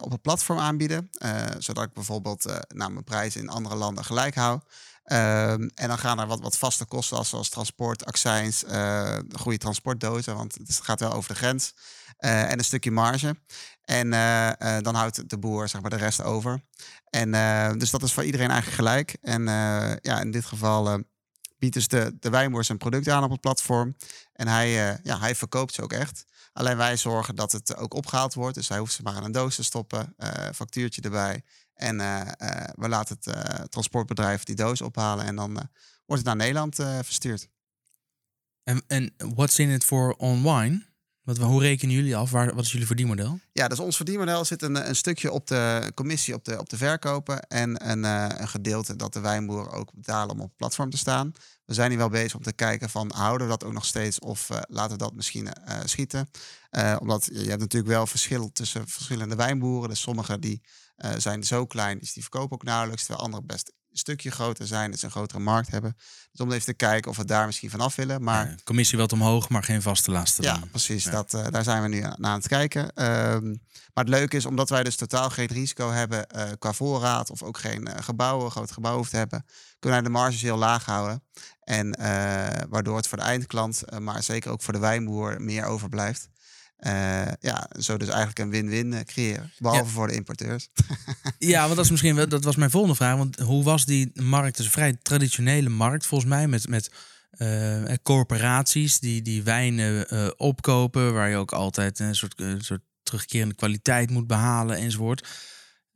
op 0.00 0.10
het 0.10 0.22
platform 0.22 0.58
aanbieden. 0.58 1.10
zodat 1.58 1.84
ik 1.84 1.92
bijvoorbeeld 1.92 2.46
eh 2.46 2.56
nou, 2.68 2.90
mijn 2.92 3.04
prijzen 3.04 3.40
in 3.40 3.48
andere 3.48 3.74
landen 3.74 4.04
gelijk 4.04 4.34
hou. 4.34 4.60
Ehm, 5.08 5.68
en 5.74 5.88
dan 5.88 5.98
gaan 5.98 6.20
er 6.20 6.26
wat, 6.26 6.40
wat 6.40 6.58
vaste 6.58 6.84
kosten 6.84 7.16
als 7.16 7.28
zoals 7.28 7.48
transport, 7.48 8.04
accijns, 8.04 8.64
eh, 8.64 9.18
goede 9.32 9.58
transportdozen, 9.58 10.34
want 10.36 10.54
het 10.54 10.80
gaat 10.82 11.00
wel 11.00 11.12
over 11.12 11.32
de 11.32 11.38
grens. 11.38 11.74
eh, 12.16 12.50
en 12.50 12.58
een 12.58 12.64
stukje 12.64 12.90
marge. 12.90 13.36
En 13.84 14.12
eh, 14.12 14.76
dan 14.80 14.94
houdt 14.94 15.28
de 15.30 15.38
boer 15.38 15.68
zeg 15.68 15.80
maar, 15.80 15.90
de 15.90 15.96
rest 15.96 16.22
over. 16.22 16.60
En 17.10 17.30
dus 17.78 17.90
dat 17.90 18.02
is 18.02 18.12
voor 18.12 18.24
iedereen 18.24 18.50
eigenlijk 18.50 18.80
gelijk. 18.80 19.16
En 19.22 19.42
ja, 20.02 20.20
in 20.20 20.30
dit 20.30 20.44
geval 20.44 21.02
biedt 21.58 21.74
dus 21.74 21.88
de, 21.88 22.16
de 22.20 22.30
wijnboer 22.30 22.64
zijn 22.64 22.78
product 22.78 23.08
aan 23.08 23.24
op 23.24 23.30
het 23.30 23.40
platform. 23.40 23.96
En 24.32 24.48
hij, 24.48 24.70
ja, 25.02 25.18
hij 25.18 25.34
verkoopt 25.34 25.74
ze 25.74 25.82
ook 25.82 25.92
echt. 25.92 26.24
Alleen 26.52 26.76
wij 26.76 26.96
zorgen 26.96 27.34
dat 27.34 27.52
het 27.52 27.76
ook 27.76 27.94
opgehaald 27.94 28.34
wordt. 28.34 28.54
Dus 28.54 28.68
hij 28.68 28.78
hoeft 28.78 28.92
ze 28.92 29.02
maar 29.02 29.16
in 29.16 29.22
een 29.22 29.32
doos 29.32 29.54
te 29.54 29.64
stoppen, 29.64 30.14
factuurtje 30.54 31.00
erbij. 31.00 31.42
En 31.78 32.00
eh, 32.00 32.20
eh, 32.20 32.68
we 32.74 32.88
laten 32.88 33.16
het 33.20 33.34
eh, 33.34 33.64
transportbedrijf 33.64 34.44
die 34.44 34.54
doos 34.54 34.80
ophalen 34.80 35.24
en 35.24 35.36
dan 35.36 35.52
wordt 36.06 36.22
het 36.22 36.24
naar 36.24 36.36
Nederland 36.36 36.74
verstuurd. 37.02 37.48
En, 38.62 38.82
en 38.86 39.14
what's 39.16 39.58
in 39.58 39.70
it 39.70 39.84
for 39.84 40.14
on 40.14 40.42
wine? 40.42 40.86
Wat, 41.22 41.36
hoe 41.36 41.60
rekenen 41.60 41.94
jullie 41.94 42.16
af? 42.16 42.30
Waar, 42.30 42.54
wat 42.54 42.64
is 42.64 42.72
jullie 42.72 42.86
verdienmodel? 42.86 43.40
Ja, 43.52 43.68
dus 43.68 43.78
ons 43.78 43.96
verdienmodel 43.96 44.44
zit 44.44 44.62
een, 44.62 44.88
een 44.88 44.96
stukje 44.96 45.32
op 45.32 45.46
de 45.46 45.92
commissie 45.94 46.34
op 46.34 46.44
de, 46.44 46.58
op 46.58 46.68
de 46.68 46.76
verkopen 46.76 47.42
en 47.42 47.90
een, 47.90 48.04
een 48.40 48.48
gedeelte 48.48 48.96
dat 48.96 49.12
de 49.12 49.20
wijnboeren 49.20 49.72
ook 49.72 49.92
betalen 49.92 50.30
om 50.30 50.40
op 50.40 50.48
het 50.48 50.56
platform 50.56 50.90
te 50.90 50.96
staan. 50.96 51.32
We 51.64 51.74
zijn 51.74 51.90
hier 51.90 51.98
wel 51.98 52.08
bezig 52.08 52.34
om 52.34 52.42
te 52.42 52.52
kijken 52.52 52.90
van 52.90 53.12
houden 53.14 53.46
we 53.46 53.52
dat 53.52 53.64
ook 53.64 53.72
nog 53.72 53.84
steeds 53.84 54.18
of 54.18 54.48
laten 54.68 54.92
we 54.92 55.04
dat 55.04 55.14
misschien 55.14 55.48
schieten. 55.84 56.30
Omdat 56.98 57.28
je 57.32 57.48
hebt 57.48 57.60
natuurlijk 57.60 57.92
wel 57.92 58.06
verschil 58.06 58.52
tussen 58.52 58.88
verschillende 58.88 59.36
wijnboeren. 59.36 59.88
Dus 59.88 60.00
sommige 60.00 60.38
die 60.38 60.60
eh, 60.98 61.10
zijn 61.16 61.44
zo 61.44 61.66
klein, 61.66 61.98
dus 61.98 62.12
die 62.12 62.22
verkopen 62.22 62.52
ook 62.56 62.62
nauwelijks. 62.62 63.04
Terwijl 63.04 63.24
andere 63.24 63.42
best 63.44 63.72
een 63.90 63.96
stukje 63.98 64.30
groter 64.30 64.66
zijn, 64.66 64.90
dus 64.90 65.02
een 65.02 65.10
grotere 65.10 65.38
markt 65.40 65.70
hebben. 65.70 65.96
Dus 66.30 66.40
om 66.40 66.52
even 66.52 66.64
te 66.64 66.74
kijken 66.74 67.10
of 67.10 67.16
we 67.16 67.24
daar 67.24 67.46
misschien 67.46 67.70
vanaf 67.70 67.94
willen. 67.94 68.22
Maar 68.22 68.48
Ja, 68.48 68.54
commissie 68.64 68.98
wat 68.98 69.12
omhoog, 69.12 69.48
maar 69.48 69.64
geen 69.64 69.82
vaste 69.82 70.10
lasten. 70.10 70.44
ja, 70.44 70.60
precies. 70.70 71.04
Ja. 71.04 71.10
Dat, 71.10 71.34
eh, 71.34 71.46
daar 71.50 71.64
zijn 71.64 71.82
we 71.82 71.88
nu 71.88 72.00
aan, 72.02 72.24
aan 72.26 72.38
het 72.38 72.48
kijken. 72.48 72.92
Ehm, 72.94 73.48
maar 73.94 74.04
het 74.04 74.08
leuke 74.08 74.36
is, 74.36 74.46
omdat 74.46 74.68
wij 74.68 74.82
dus 74.82 74.96
totaal 74.96 75.30
geen 75.30 75.46
risico 75.46 75.90
hebben 75.90 76.26
eh, 76.28 76.50
qua 76.58 76.72
voorraad 76.72 77.30
of 77.30 77.42
ook 77.42 77.58
geen 77.58 77.88
gebouwen, 78.02 78.50
groot 78.50 78.72
gebouw 78.72 78.96
hoeft 78.96 79.10
te 79.10 79.16
hebben, 79.16 79.44
kunnen 79.78 80.00
wij 80.00 80.08
de 80.08 80.14
marges 80.18 80.42
heel 80.42 80.56
laag 80.58 80.84
houden. 80.84 81.22
En 81.60 81.96
waardoor 82.68 82.96
het 82.96 83.06
voor 83.06 83.18
de 83.18 83.24
eindklant, 83.24 83.82
maar 84.00 84.22
zeker 84.22 84.50
ook 84.50 84.62
voor 84.62 84.72
de 84.72 84.78
wijnboer, 84.78 85.42
meer 85.42 85.64
overblijft. 85.64 86.28
Eh, 86.78 87.32
ja, 87.40 87.68
zo 87.78 87.96
dus 87.96 88.08
eigenlijk 88.08 88.38
een 88.38 88.50
win-win 88.50 88.92
eh, 88.92 89.04
creëren. 89.04 89.52
Behalve 89.58 89.84
Ja. 89.84 89.90
voor 89.90 90.06
de 90.06 90.14
importeurs. 90.14 90.68
Ja, 91.38 91.62
want 91.64 91.76
dat 91.76 91.84
is 91.84 91.90
misschien 91.90 92.14
wel, 92.14 92.28
dat 92.28 92.44
was 92.44 92.56
mijn 92.56 92.70
volgende 92.70 92.96
vraag. 92.96 93.16
Want 93.16 93.38
hoe 93.38 93.64
was 93.64 93.84
die 93.84 94.10
markt? 94.14 94.46
Het 94.46 94.58
is 94.58 94.64
een 94.64 94.70
vrij 94.70 94.96
traditionele 95.02 95.68
markt 95.68 96.06
volgens 96.06 96.30
mij 96.30 96.48
met, 96.48 96.68
met 96.68 96.90
eh, 97.30 97.82
corporaties 98.02 98.98
die, 98.98 99.22
die 99.22 99.42
wijnen 99.42 100.06
opkopen, 100.38 101.12
waar 101.14 101.28
je 101.28 101.36
ook 101.36 101.52
altijd 101.52 101.98
een 101.98 102.14
soort, 102.14 102.42
soort 102.58 102.82
terugkerende 103.02 103.54
kwaliteit 103.54 104.10
moet 104.10 104.26
behalen 104.26 104.76
enzovoort. 104.76 105.26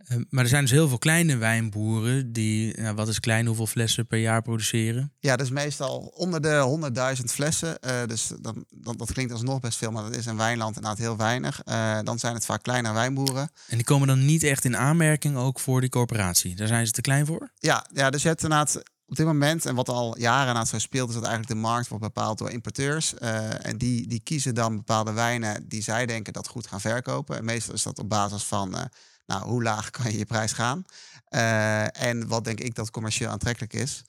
Eh, 0.04 0.16
maar 0.28 0.42
er 0.44 0.50
zijn 0.50 0.62
dus 0.62 0.70
heel 0.70 0.88
veel 0.88 0.98
kleine 0.98 1.36
wijnboeren 1.36 2.32
die, 2.32 2.80
nou, 2.80 2.94
wat 2.94 3.08
is 3.08 3.20
klein, 3.20 3.46
hoeveel 3.46 3.66
flessen 3.66 4.06
per 4.06 4.18
jaar 4.18 4.42
produceren? 4.42 5.12
Ja, 5.18 5.36
dus 5.36 5.50
meestal 5.50 6.12
onder 6.14 6.40
de 6.40 6.80
100.000 7.18 7.24
flessen. 7.24 7.80
Eh, 7.80 8.06
dus 8.06 8.32
dan, 8.40 8.64
dan, 8.70 8.96
dat 8.96 9.12
klinkt 9.12 9.32
alsnog 9.32 9.60
best 9.60 9.78
veel, 9.78 9.90
maar 9.90 10.02
dat 10.02 10.16
is 10.16 10.26
in 10.26 10.36
wijnland 10.36 10.76
inderdaad 10.76 10.98
heel 10.98 11.16
weinig. 11.16 11.62
Eh, 11.64 11.98
dan 12.02 12.18
zijn 12.18 12.34
het 12.34 12.44
vaak 12.44 12.62
kleinere 12.62 12.94
wijnboeren. 12.94 13.50
En 13.68 13.76
die 13.76 13.84
komen 13.84 14.08
dan 14.08 14.24
niet 14.24 14.42
echt 14.42 14.64
in 14.64 14.76
aanmerking 14.76 15.36
ook 15.36 15.60
voor 15.60 15.80
die 15.80 15.90
corporatie. 15.90 16.56
Daar 16.56 16.66
zijn 16.66 16.86
ze 16.86 16.92
te 16.92 17.00
klein 17.00 17.26
voor? 17.26 17.50
Ja, 17.58 17.86
ja, 17.92 18.10
dus 18.10 18.22
je 18.22 18.28
hebt 18.28 18.42
inderdaad 18.42 18.82
op 19.06 19.18
dit 19.18 19.26
moment, 19.26 19.66
en 19.66 19.74
wat 19.74 19.88
al 19.88 20.18
jaren 20.18 20.40
inderdaad 20.40 20.68
zo 20.68 20.78
speelt, 20.78 21.08
is 21.08 21.14
dat 21.14 21.24
eigenlijk 21.24 21.54
de 21.54 21.60
markt 21.60 21.88
wordt 21.88 22.04
bepaald 22.04 22.38
door 22.38 22.50
importeurs. 22.50 23.14
Eh, 23.14 23.66
en 23.66 23.78
die, 23.78 24.08
die 24.08 24.20
kiezen 24.20 24.54
dan 24.54 24.76
bepaalde 24.76 25.12
wijnen 25.12 25.68
die 25.68 25.82
zij 25.82 26.06
denken 26.06 26.32
dat 26.32 26.48
goed 26.48 26.66
gaan 26.66 26.80
verkopen. 26.80 27.36
En 27.36 27.44
meestal 27.44 27.74
is 27.74 27.82
dat 27.82 27.98
op 27.98 28.08
basis 28.08 28.42
van, 28.42 28.90
nou, 29.32 29.44
hoe 29.50 29.62
laag 29.62 29.90
kan 29.90 30.10
je 30.12 30.18
je 30.18 30.24
prijs 30.24 30.52
gaan? 30.52 30.84
Eh, 31.24 32.02
en 32.02 32.28
wat 32.28 32.44
denk 32.44 32.60
ik 32.60 32.74
dat 32.74 32.90
commercieel 32.90 33.30
aantrekkelijk 33.30 33.72
is. 33.72 34.02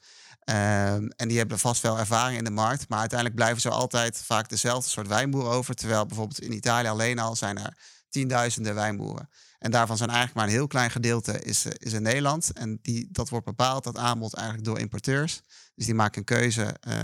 Ehm, 0.44 1.08
en 1.16 1.28
die 1.28 1.38
hebben 1.38 1.60
vast 1.60 1.82
wel 1.82 2.00
ervaring 2.00 2.38
in 2.38 2.44
de 2.44 2.50
markt. 2.50 2.90
Maar 2.90 3.00
uiteindelijk 3.00 3.40
blijven 3.40 3.62
ze 3.62 3.70
altijd 3.70 4.18
vaak 4.26 4.50
dezelfde 4.50 4.90
soort 4.90 5.08
wijnboer 5.08 5.46
over. 5.46 5.76
Terwijl 5.76 6.06
bijvoorbeeld 6.06 6.42
in 6.42 6.54
Italië 6.54 6.88
alleen 6.88 7.20
al 7.20 7.36
zijn 7.36 7.58
er 7.58 7.78
tienduizenden 8.10 8.76
wijnboeren. 8.76 9.30
En 9.60 9.72
daarvan 9.72 9.98
zijn 9.98 10.10
eigenlijk 10.10 10.40
maar 10.40 10.48
een 10.48 10.60
heel 10.60 10.68
klein 10.68 10.92
gedeelte 10.92 11.42
is, 11.44 11.66
eh, 11.66 11.72
is 11.78 11.94
in 11.94 12.02
Nederland. 12.02 12.52
En 12.52 12.80
die, 12.82 13.08
dat 13.12 13.30
wordt 13.30 13.46
bepaald, 13.46 13.84
dat 13.84 13.98
aanbod 13.98 14.34
eigenlijk 14.34 14.66
door 14.66 14.80
importeurs. 14.80 15.42
Dus 15.76 15.86
die 15.86 15.96
maken 15.96 16.18
een 16.18 16.38
keuze. 16.38 16.76
eh, 16.80 16.96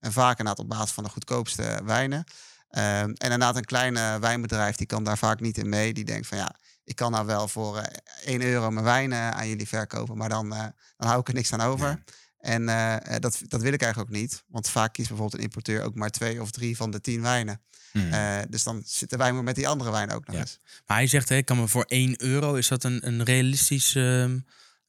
en 0.00 0.12
vaak 0.12 0.38
inderdaad 0.38 0.64
op 0.64 0.68
basis 0.68 0.90
van 0.90 1.04
de 1.04 1.10
goedkoopste 1.10 1.80
wijnen. 1.84 2.24
Ehm, 2.70 2.84
en 2.84 3.14
inderdaad, 3.14 3.56
een 3.56 3.64
kleine 3.64 4.18
wijnbedrijf 4.18 4.76
die 4.76 4.86
kan 4.86 5.04
daar 5.04 5.18
vaak 5.18 5.40
niet 5.40 5.58
in 5.58 5.68
mee. 5.68 5.92
Die 5.92 6.04
denkt 6.04 6.26
van 6.26 6.38
ja, 6.38 6.54
ik 6.84 6.96
kan 6.96 7.10
nou 7.12 7.26
wel 7.26 7.48
voor 7.48 7.78
eh 7.78 8.32
1 8.34 8.42
euro 8.42 8.70
mijn 8.70 8.84
wijn 8.84 9.12
eh, 9.12 9.30
aan 9.30 9.48
jullie 9.48 9.68
verkopen, 9.68 10.16
maar 10.16 10.28
dan, 10.28 10.52
eh, 10.54 10.64
dan 10.96 11.08
hou 11.08 11.20
ik 11.20 11.28
er 11.28 11.34
niks 11.34 11.52
aan 11.52 11.60
over. 11.60 12.02
En 12.38 12.68
eh, 12.68 13.14
eh, 13.14 13.20
dat, 13.20 13.40
dat 13.48 13.62
wil 13.62 13.72
ik 13.72 13.82
eigenlijk 13.82 14.12
ook 14.12 14.18
niet. 14.20 14.44
Want 14.48 14.68
vaak 14.68 14.92
kiest 14.92 15.08
bijvoorbeeld 15.08 15.38
een 15.38 15.44
importeur 15.46 15.82
ook 15.84 15.94
maar 15.94 16.10
twee 16.10 16.42
of 16.42 16.50
drie 16.50 16.76
van 16.76 16.90
de 16.90 17.00
tien 17.00 17.22
wijnen. 17.22 17.60
Hmm. 17.92 18.12
Eh, 18.12 18.38
dus 18.48 18.62
dan 18.62 18.82
zit 18.86 19.10
de 19.10 19.16
wijn 19.16 19.34
maar 19.34 19.42
met 19.44 19.54
die 19.54 19.68
andere 19.68 19.90
wijn 19.90 20.10
ook 20.12 20.26
nog 20.26 20.34
Ja. 20.34 20.40
eens. 20.40 20.58
Maar 20.86 20.96
hij 20.96 21.06
zegt, 21.06 21.30
ik 21.30 21.44
kan 21.44 21.56
me 21.56 21.68
voor 21.68 21.84
1 21.88 22.22
euro, 22.22 22.54
is 22.54 22.68
dat 22.68 22.84
een, 22.84 23.06
een 23.06 23.22
realistisch... 23.22 23.94
ehm, 23.94 24.38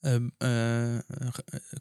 ehm, 0.02 0.30
eh, 0.38 0.96
eh, 0.96 1.02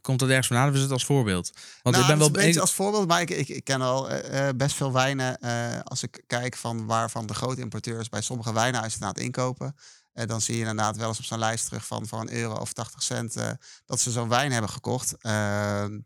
komt 0.01 0.18
dat 0.18 0.29
ergens 0.29 0.46
vandaan 0.46 0.68
of 0.68 0.75
is 0.75 0.81
het 0.81 0.90
als 0.90 1.05
voorbeeld? 1.05 1.51
Want 1.83 1.96
nou, 1.96 2.01
ik 2.01 2.11
ben 2.11 2.18
wel... 2.18 2.27
het 2.27 2.37
een 2.37 2.42
beetje 2.42 2.55
ik- 2.55 2.61
als 2.61 2.73
voorbeeld, 2.75 3.09
maar 3.09 3.20
ik, 3.20 3.31
ik, 3.31 3.49
ik 3.49 3.64
ken 3.64 3.81
al 3.81 4.11
eh, 4.11 4.49
eh, 4.49 4.57
best 4.57 4.75
veel 4.77 4.92
wijnen. 4.92 5.38
eh, 5.40 5.81
als 5.85 6.03
ik 6.03 6.23
kijk 6.27 6.57
van 6.57 6.87
waarvan 6.87 7.27
de 7.27 7.35
grote 7.35 7.61
importeurs 7.61 8.09
bij 8.09 8.20
sommige 8.20 8.53
wijnhuizen 8.53 9.01
inderdaad 9.01 9.25
inkopen. 9.25 9.77
Eh, 10.20 10.26
dan 10.26 10.40
zie 10.40 10.54
je 10.54 10.61
inderdaad 10.61 10.96
wel 10.96 11.09
eens 11.09 11.18
op 11.18 11.24
zo'n 11.24 11.38
lijst 11.38 11.66
terug 11.66 11.87
van 11.87 12.06
voor 12.06 12.20
een 12.20 12.33
euro 12.33 12.54
of 12.54 12.72
80 12.72 13.02
cent 13.02 13.37
eh, 13.37 13.50
dat 13.87 14.00
ze 14.00 14.11
zo'n 14.11 14.28
wijn 14.28 14.52
hebben 14.52 14.70
gekocht. 14.70 15.14
Ehm, 15.20 15.98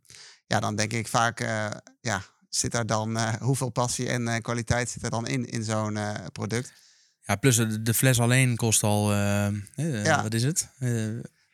ja, 0.47 0.61
dan 0.61 0.77
denk 0.77 0.93
ik 0.93 1.09
vaak, 1.09 1.41
eh, 1.41 1.67
ja, 2.01 2.23
zit 2.49 2.73
daar 2.73 2.87
dan 2.87 3.17
eh, 3.17 3.33
hoeveel 3.41 3.71
passie 3.71 4.09
en 4.09 4.43
kwaliteit 4.43 4.91
zit 4.91 5.03
er 5.03 5.11
dan 5.11 5.27
in, 5.27 5.47
in 5.47 5.65
zo'n 5.65 5.99
product? 6.33 6.73
Ja, 7.21 7.37
plus 7.37 7.57
de, 7.57 7.83
de 7.83 7.95
fles 7.95 8.21
alleen 8.21 8.57
kost 8.57 8.83
al... 8.83 9.13
Ja. 9.13 10.23
Wat 10.23 10.35
is 10.35 10.43
het? 10.43 10.69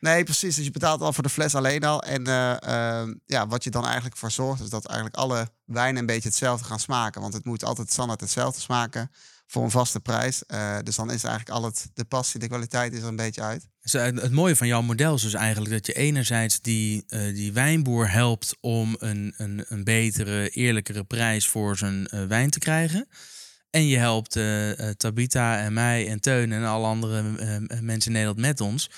Nee, 0.01 0.23
precies. 0.23 0.55
Dus 0.55 0.65
je 0.65 0.71
betaalt 0.71 1.01
al 1.01 1.13
voor 1.13 1.23
de 1.23 1.29
fles 1.29 1.55
alleen 1.55 1.83
al. 1.83 2.03
En 2.03 2.27
eh, 2.27 2.61
ehm, 2.61 3.13
ja, 3.25 3.47
wat 3.47 3.63
je 3.63 3.69
dan 3.69 3.85
eigenlijk 3.85 4.17
voor 4.17 4.31
zorgt, 4.31 4.61
is 4.61 4.69
dat 4.69 4.85
eigenlijk 4.85 5.17
alle 5.17 5.49
wijnen 5.65 5.99
een 5.99 6.05
beetje 6.05 6.29
hetzelfde 6.29 6.65
gaan 6.65 6.79
smaken. 6.79 7.21
Want 7.21 7.33
het 7.33 7.45
moet 7.45 7.63
altijd 7.63 7.91
standaard 7.91 8.21
hetzelfde 8.21 8.61
smaken 8.61 9.11
voor 9.47 9.63
een 9.63 9.71
vaste 9.71 9.99
prijs. 9.99 10.45
Eh, 10.45 10.77
dus 10.83 10.95
dan 10.95 11.11
is 11.11 11.23
eigenlijk 11.23 11.55
al 11.57 11.63
het, 11.63 11.89
de 11.93 12.05
passie, 12.05 12.39
de 12.39 12.47
kwaliteit 12.47 12.93
is 12.93 13.01
er 13.01 13.07
een 13.07 13.15
beetje 13.15 13.41
uit. 13.41 13.67
Dus, 13.81 13.93
eh, 13.93 14.03
het 14.03 14.31
mooie 14.31 14.55
van 14.55 14.67
jouw 14.67 14.81
model 14.81 15.15
is 15.15 15.21
dus 15.21 15.33
eigenlijk 15.33 15.71
dat 15.71 15.85
je 15.85 15.93
enerzijds 15.93 16.61
die, 16.61 17.05
die 17.33 17.53
wijnboer 17.53 18.11
helpt 18.11 18.57
om 18.59 18.95
een, 18.99 19.33
een, 19.37 19.65
een 19.67 19.83
betere, 19.83 20.49
eerlijkere 20.49 21.03
prijs 21.03 21.47
voor 21.47 21.77
zijn 21.77 22.07
wijn 22.27 22.49
te 22.49 22.59
krijgen. 22.59 23.07
En 23.69 23.87
je 23.87 23.97
helpt 23.97 24.39
Tabita 24.97 25.57
en 25.57 25.73
mij 25.73 26.07
en 26.07 26.19
Teun 26.19 26.51
en 26.51 26.65
alle 26.65 26.87
andere 26.87 27.21
mensen 27.81 28.11
in 28.11 28.11
Nederland 28.11 28.39
met 28.39 28.61
ons 28.61 28.89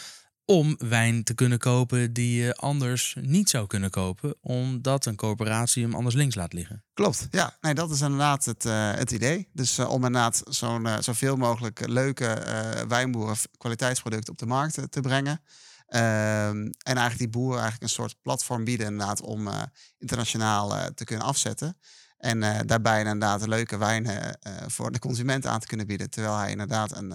om 0.45 0.75
wijn 0.77 1.23
te 1.23 1.33
kunnen 1.33 1.59
kopen 1.59 2.13
die 2.13 2.41
je 2.43 2.55
anders 2.55 3.15
niet 3.21 3.49
zou 3.49 3.67
kunnen 3.67 3.89
kopen, 3.89 4.35
omdat 4.41 5.05
een 5.05 5.15
corporatie 5.15 5.83
hem 5.83 5.95
anders 5.95 6.15
links 6.15 6.35
laat 6.35 6.53
liggen. 6.53 6.83
Klopt, 6.93 7.27
ja. 7.31 7.57
Nee, 7.61 7.73
dat 7.73 7.91
is 7.91 8.01
inderdaad 8.01 8.45
het, 8.45 8.65
eh, 8.65 8.93
het 8.93 9.11
idee. 9.11 9.49
Dus 9.53 9.77
eh, 9.77 9.89
om 9.89 10.05
inderdaad 10.05 10.41
zo'n, 10.49 10.85
eh, 10.85 10.99
zoveel 10.99 11.35
mogelijk 11.35 11.87
leuke 11.87 12.41
wijnboeren 12.87 13.35
kwaliteitsproducten 13.57 14.31
op 14.31 14.39
de 14.39 14.45
markt 14.45 14.91
te 14.91 15.01
brengen. 15.01 15.41
Ehm, 15.87 16.57
en 16.57 16.71
eigenlijk 16.83 17.17
die 17.17 17.29
boeren 17.29 17.61
eigenlijk 17.61 17.83
een 17.83 17.97
soort 17.97 18.15
platform 18.21 18.63
bieden 18.63 18.87
inderdaad 18.87 19.21
om 19.21 19.49
internationaal 19.97 20.93
te 20.95 21.03
kunnen 21.03 21.25
afzetten. 21.25 21.77
En 22.17 22.67
daarbij 22.67 22.99
inderdaad 22.99 23.47
leuke 23.47 23.77
wijnen 23.77 24.39
voor 24.67 24.91
de 24.91 24.99
consument 24.99 25.45
aan 25.45 25.59
te 25.59 25.67
kunnen 25.67 25.87
bieden. 25.87 26.09
Terwijl 26.09 26.37
hij 26.37 26.51
inderdaad 26.51 26.95
een, 26.95 27.13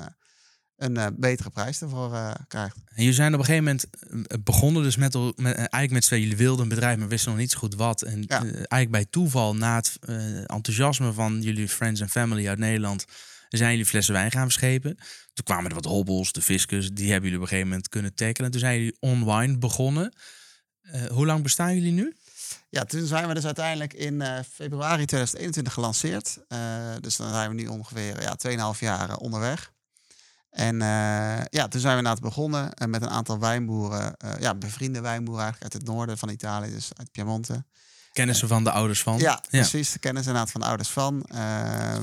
een 0.79 0.97
eh, 0.97 1.07
betere 1.17 1.51
prijs 1.51 1.81
ervoor 1.83 2.15
eh, 2.15 2.31
krijgt. 2.49 2.77
En 2.77 2.95
jullie 3.03 3.13
zijn 3.13 3.33
op 3.35 3.39
een 3.39 3.45
gegeven 3.45 3.65
moment 3.65 3.87
eh, 4.31 4.39
begonnen 4.45 4.83
dus 4.83 4.97
met, 4.97 5.15
met 5.37 5.55
eigenlijk 5.57 5.91
met 5.91 6.03
z'n 6.03 6.09
tweeën. 6.09 6.23
Jullie 6.23 6.39
wilden 6.39 6.63
een 6.63 6.69
bedrijf, 6.69 6.99
maar 6.99 7.09
wisten 7.09 7.31
nog 7.31 7.41
niet 7.41 7.51
zo 7.51 7.59
goed 7.59 7.75
wat. 7.75 8.03
En 8.03 8.25
Ja. 8.27 8.43
eigenlijk 8.43 8.91
bij 8.91 9.05
toeval, 9.11 9.55
na 9.57 9.75
het 9.77 9.99
enthousiasme 10.47 11.13
van 11.13 11.43
jullie 11.43 11.69
friends 11.69 12.01
en 12.01 12.09
family 12.09 12.49
uit 12.49 12.59
Nederland, 12.59 13.05
zijn 13.49 13.71
jullie 13.71 13.87
flessen 13.87 14.15
wijn 14.15 14.31
gaan 14.31 14.43
verschepen. 14.43 14.97
Toen 15.33 15.45
kwamen 15.45 15.69
er 15.69 15.75
wat 15.75 15.85
hobbels, 15.85 16.33
de 16.33 16.43
fiscus, 16.43 16.91
die 16.93 17.11
hebben 17.11 17.23
jullie 17.31 17.37
op 17.37 17.43
een 17.43 17.49
gegeven 17.49 17.69
moment 17.69 17.89
kunnen 17.89 18.15
tackelen. 18.15 18.51
Toen 18.51 18.61
zijn 18.61 18.79
jullie 18.79 18.97
online 19.01 19.59
begonnen. 19.59 20.13
Hoe 21.11 21.27
lang 21.27 21.43
bestaan 21.43 21.75
jullie 21.75 21.93
nu? 21.93 22.17
Ja, 22.71 22.85
toen 22.85 23.07
zijn 23.07 23.29
we 23.29 23.35
dus 23.35 23.45
uiteindelijk 23.45 23.95
in 23.95 24.23
februari 24.53 25.05
2021 25.05 25.73
gelanceerd. 25.73 26.39
Dus 27.01 27.17
dan 27.17 27.31
zijn 27.31 27.49
we 27.49 27.55
nu 27.55 27.67
ongeveer 27.67 28.23
ja, 28.23 28.37
2,5 28.75 28.79
jaar 28.81 29.17
onderweg. 29.17 29.73
En 30.59 30.83
eh, 30.83 30.89
ja, 31.51 31.69
toen 31.69 31.81
zijn 31.81 31.93
we 31.93 31.99
inderdaad 31.99 32.21
begonnen 32.21 32.75
eh, 32.75 32.89
met 32.89 33.03
een 33.03 33.11
aantal 33.11 33.39
wijnboeren. 33.39 34.17
eh, 34.17 34.31
ja, 34.41 34.55
bevriende 34.55 35.01
wijnboeren 35.01 35.43
eigenlijk 35.45 35.73
uit 35.75 35.83
het 35.83 35.93
noorden 35.95 36.19
van 36.19 36.29
Italië, 36.29 36.71
dus 36.71 36.91
uit 36.97 37.11
Piemonte. 37.13 37.65
Kennen 38.13 38.37
ze 38.37 38.47
van 38.47 38.65
de 38.65 38.71
ouders 38.71 39.03
van? 39.03 39.19
Ja, 39.19 39.41
precies. 39.51 39.93
De 39.93 39.99
kennis 39.99 40.27
inderdaad 40.27 40.51
van 40.51 40.61
de 40.61 40.67
ouders 40.67 40.89
van. 40.89 41.23
Eh, 41.25 41.99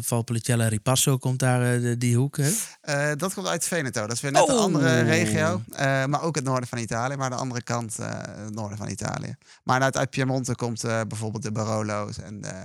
Valpolicella, 0.00 0.68
Ripasso 0.68 1.18
komt 1.18 1.38
daar 1.38 1.98
die 1.98 2.16
hoek. 2.16 2.36
Hè? 2.36 3.16
dat 3.16 3.34
komt 3.34 3.46
uit 3.46 3.64
Veneto. 3.66 4.00
Dat 4.00 4.12
is 4.16 4.20
weer 4.20 4.32
net 4.32 4.48
een 4.48 4.54
Oh. 4.54 4.60
andere 4.60 5.00
regio. 5.00 5.62
maar 6.06 6.22
ook 6.22 6.34
het 6.34 6.44
noorden 6.44 6.68
van 6.68 6.78
Italië. 6.78 7.16
Maar 7.16 7.30
de 7.30 7.36
andere 7.36 7.62
kant, 7.62 7.96
het 7.96 8.54
noorden 8.54 8.78
van 8.78 8.88
Italië. 8.88 9.34
Maar 9.64 9.80
uit, 9.82 9.96
uit 9.96 10.10
Piemonte 10.10 10.54
komt 10.54 10.82
bijvoorbeeld 10.82 11.42
de 11.42 11.52
Barolo's 11.52 12.18
en 12.18 12.40
de, 12.40 12.62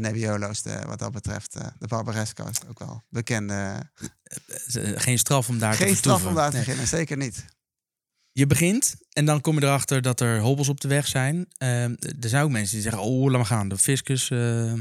de 0.00 0.08
Nebbiolo's. 0.08 0.62
De, 0.62 0.82
wat 0.86 0.98
dat 0.98 1.12
betreft, 1.12 1.54
eh, 1.56 1.66
de 1.78 1.86
Barbaresco's. 1.86 2.56
Ook 2.68 2.78
wel 2.78 3.02
bekende. 3.08 3.82
Eh, 4.72 4.90
Geen 4.94 5.18
straf 5.18 5.48
om 5.48 5.58
daar 5.58 5.76
te 5.76 5.82
Geen 5.82 5.96
straf 5.96 6.24
om 6.26 6.34
daar 6.34 6.50
te 6.50 6.56
Nee. 6.56 6.64
beginnen, 6.64 6.88
zeker 6.88 7.16
niet. 7.16 7.44
Je 8.32 8.46
begint 8.46 8.94
en 9.12 9.24
dan 9.24 9.40
kom 9.40 9.54
je 9.58 9.62
erachter 9.66 10.02
dat 10.02 10.20
er 10.20 10.40
hobbels 10.40 10.68
op 10.68 10.80
de 10.80 10.88
weg 10.88 11.06
zijn. 11.06 11.46
Ehm, 11.56 11.94
er 12.20 12.28
zijn 12.28 12.44
ook 12.44 12.50
mensen 12.50 12.74
die 12.74 12.82
zeggen, 12.82 13.02
oh, 13.02 13.24
laat 13.24 13.36
maar 13.36 13.46
gaan, 13.46 13.68
de 13.68 13.78
fiscus 13.78 14.30
eh, 14.30 14.72
eh, 14.72 14.78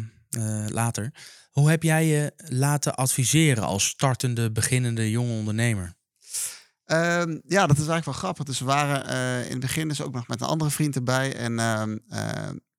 later. 0.67 1.13
Hoe 1.51 1.69
heb 1.69 1.84
jij 1.84 2.06
je 2.06 2.34
laten 2.36 2.95
adviseren 2.95 3.63
als 3.63 3.88
startende, 3.88 4.51
beginnende 4.51 5.10
jonge 5.12 5.32
ondernemer? 5.38 5.93
Ehm, 6.86 7.30
ja, 7.43 7.67
dat 7.67 7.77
is 7.77 7.88
eigenlijk 7.88 8.06
wel 8.06 8.13
grappig. 8.13 8.45
Dus 8.45 8.60
we 8.60 8.65
waren 8.65 9.08
eh, 9.08 9.45
in 9.45 9.51
het 9.51 9.60
begin 9.60 9.88
dus 9.88 10.01
ook 10.01 10.13
nog 10.13 10.27
met 10.27 10.41
een 10.41 10.47
andere 10.47 10.71
vriend 10.71 10.95
erbij. 10.95 11.36
En 11.36 11.60
ehm, 11.60 11.97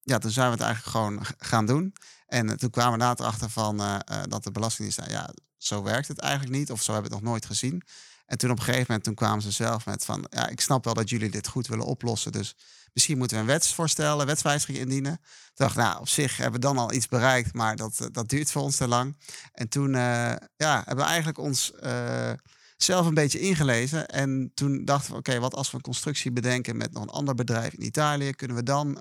ja, 0.02 0.18
toen 0.18 0.30
zijn 0.30 0.46
we 0.46 0.52
het 0.52 0.62
eigenlijk 0.62 0.96
gewoon 0.96 1.20
gaan 1.38 1.66
doen. 1.66 1.92
En 2.28 2.48
eh, 2.50 2.54
toen 2.54 2.70
kwamen 2.70 2.98
we 2.98 3.04
later 3.04 3.26
achter 3.26 3.50
van 3.50 3.80
eh, 3.80 3.94
eh, 4.04 4.22
dat 4.28 4.44
de 4.44 4.50
Belastingdienst 4.50 5.10
ja, 5.10 5.30
zo 5.56 5.82
werkt 5.82 6.08
het 6.08 6.18
eigenlijk 6.18 6.52
niet. 6.56 6.70
Of 6.70 6.82
zo 6.82 6.92
hebben 6.92 7.10
we 7.10 7.16
het 7.16 7.24
nog 7.24 7.32
nooit 7.32 7.46
gezien. 7.46 7.82
En 8.26 8.38
toen 8.38 8.50
op 8.50 8.58
een 8.58 8.64
gegeven 8.64 8.84
moment 8.88 9.04
toen 9.04 9.14
kwamen 9.14 9.42
ze 9.42 9.50
zelf 9.50 9.86
met 9.86 10.04
van, 10.04 10.26
ja, 10.30 10.48
ik 10.48 10.60
snap 10.60 10.84
wel 10.84 10.94
dat 10.94 11.10
jullie 11.10 11.30
dit 11.30 11.48
goed 11.48 11.66
willen 11.66 11.84
oplossen. 11.84 12.32
Dus 12.32 12.54
misschien 12.92 13.18
moeten 13.18 13.36
we 13.36 13.42
een 13.42 13.48
wetsvoorstel, 13.48 14.20
een 14.20 14.26
wetswijziging 14.26 14.78
indienen. 14.78 15.20
Dacht 15.54 15.76
nou, 15.76 16.00
op 16.00 16.08
zich 16.08 16.36
hebben 16.36 16.60
we 16.60 16.66
dan 16.66 16.78
al 16.78 16.92
iets 16.92 17.08
bereikt, 17.08 17.54
maar 17.54 17.76
dat, 17.76 18.08
dat 18.12 18.28
duurt 18.28 18.50
voor 18.50 18.62
ons 18.62 18.76
te 18.76 18.88
lang. 18.88 19.16
En 19.52 19.68
toen 19.68 19.92
ja, 19.92 20.82
hebben 20.84 20.96
we 20.96 21.02
eigenlijk 21.02 21.38
ons 21.38 21.72
eh, 21.72 22.32
zelf 22.76 23.06
een 23.06 23.14
beetje 23.14 23.40
ingelezen. 23.40 24.06
En 24.06 24.50
toen 24.54 24.84
dachten 24.84 25.12
we, 25.12 25.18
oké, 25.18 25.38
wat 25.38 25.54
als 25.54 25.70
we 25.70 25.76
een 25.76 25.82
constructie 25.82 26.32
bedenken 26.32 26.76
met 26.76 26.92
nog 26.92 27.02
een 27.02 27.08
ander 27.08 27.34
bedrijf 27.34 27.72
in 27.72 27.84
Italië, 27.84 28.32
kunnen 28.32 28.56
we 28.56 28.62
dan, 28.62 28.98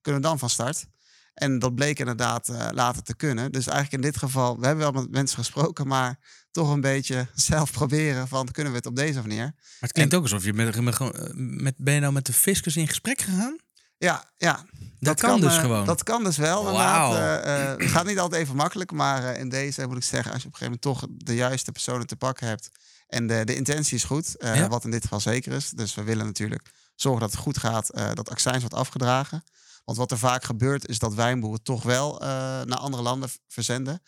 kunnen 0.00 0.20
we 0.20 0.20
dan 0.20 0.38
van 0.38 0.50
start? 0.50 0.86
En 1.34 1.58
dat 1.58 1.74
bleek 1.74 1.98
inderdaad 1.98 2.48
eh, 2.48 2.68
later 2.70 3.02
te 3.02 3.16
kunnen. 3.16 3.52
Dus 3.52 3.66
eigenlijk 3.66 4.04
in 4.04 4.10
dit 4.10 4.18
geval, 4.18 4.60
we 4.60 4.66
hebben 4.66 4.92
wel 4.92 5.02
met 5.02 5.10
mensen 5.10 5.38
gesproken, 5.38 5.86
maar 5.86 6.18
toch 6.54 6.70
een 6.70 6.80
beetje 6.80 7.26
zelf 7.34 7.72
proberen 7.72 8.28
van, 8.28 8.48
kunnen 8.50 8.72
we 8.72 8.78
het 8.78 8.86
op 8.86 8.96
deze 8.96 9.20
manier? 9.20 9.44
Maar 9.44 9.54
het 9.80 9.92
klinkt 9.92 10.14
ook 10.14 10.22
alsof 10.22 10.44
je 10.44 10.52
met, 10.52 10.76
eh, 10.76 11.10
met, 11.34 11.74
ben 11.76 11.94
je 11.94 12.00
nou 12.00 12.12
met 12.12 12.26
de 12.26 12.32
fiscus 12.32 12.76
in 12.76 12.88
gesprek 12.88 13.20
gegaan? 13.20 13.56
Ja, 13.98 14.24
ja. 14.36 14.64
Dat, 15.00 15.20
kan, 15.20 15.40
dus 15.40 15.54
eh, 15.54 15.60
gewoon. 15.60 15.86
Dat 15.86 16.02
kan 16.02 16.24
dus 16.24 16.36
wel. 16.36 16.68
Eh, 16.68 17.76
het 17.76 17.90
gaat 17.90 18.06
niet 18.06 18.18
altijd 18.18 18.42
even 18.42 18.56
makkelijk, 18.56 18.92
maar 18.92 19.36
in 19.36 19.48
deze 19.48 19.86
moet 19.86 19.96
ik 19.96 20.02
zeggen, 20.02 20.32
als 20.32 20.42
je 20.42 20.48
op 20.48 20.52
een 20.52 20.58
gegeven 20.58 20.80
moment 20.82 21.08
toch 21.10 21.26
de 21.26 21.34
juiste 21.34 21.72
personen 21.72 22.06
te 22.06 22.16
pakken 22.16 22.46
hebt 22.46 22.70
en 23.08 23.26
de, 23.26 23.44
de 23.44 23.54
intentie 23.54 23.96
is 23.96 24.04
goed, 24.04 24.34
Ja. 24.38 24.68
wat 24.68 24.84
in 24.84 24.90
dit 24.90 25.02
geval 25.02 25.20
zeker 25.20 25.52
is. 25.52 25.70
Dus 25.70 25.94
we 25.94 26.02
willen 26.02 26.26
natuurlijk 26.26 26.70
zorgen 26.94 27.20
dat 27.20 27.30
het 27.30 27.40
goed 27.40 27.58
gaat, 27.58 27.90
dat 28.14 28.30
accijns 28.30 28.60
wordt 28.60 28.74
afgedragen. 28.74 29.44
Want 29.84 29.98
wat 29.98 30.10
er 30.10 30.18
vaak 30.18 30.44
gebeurt 30.44 30.88
is 30.88 30.98
dat 30.98 31.14
wijnboeren 31.14 31.62
toch 31.62 31.82
wel 31.82 32.20
eh, 32.20 32.28
naar 32.62 32.76
andere 32.78 33.02
landen 33.02 33.28
verzenden. 33.48 34.02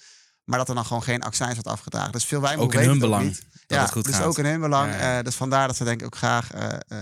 Maar 0.44 0.58
dat 0.58 0.68
er 0.68 0.74
dan 0.74 0.86
gewoon 0.86 1.02
geen 1.02 1.22
accijns 1.22 1.54
wordt 1.54 1.68
afgedragen. 1.68 2.12
Dus 2.12 2.24
veel 2.24 2.40
wijnboeren 2.40 2.76
Ook 2.76 2.82
in 2.82 2.88
hun 2.88 2.98
belang 2.98 3.24
niet. 3.24 3.46
dat 3.52 3.62
ja, 3.66 3.82
het 3.82 3.92
goed 3.92 4.04
dus 4.04 4.14
gaat. 4.14 4.24
ook 4.24 4.38
in 4.38 4.44
hun 4.44 4.60
belang. 4.60 4.92
Ja. 4.92 5.18
Eh, 5.18 5.24
dus 5.24 5.34
vandaar 5.34 5.66
dat 5.66 5.76
ze 5.76 5.84
denk 5.84 6.00
ik 6.00 6.06
ook 6.06 6.16
graag 6.16 6.52
eh, 6.52 6.98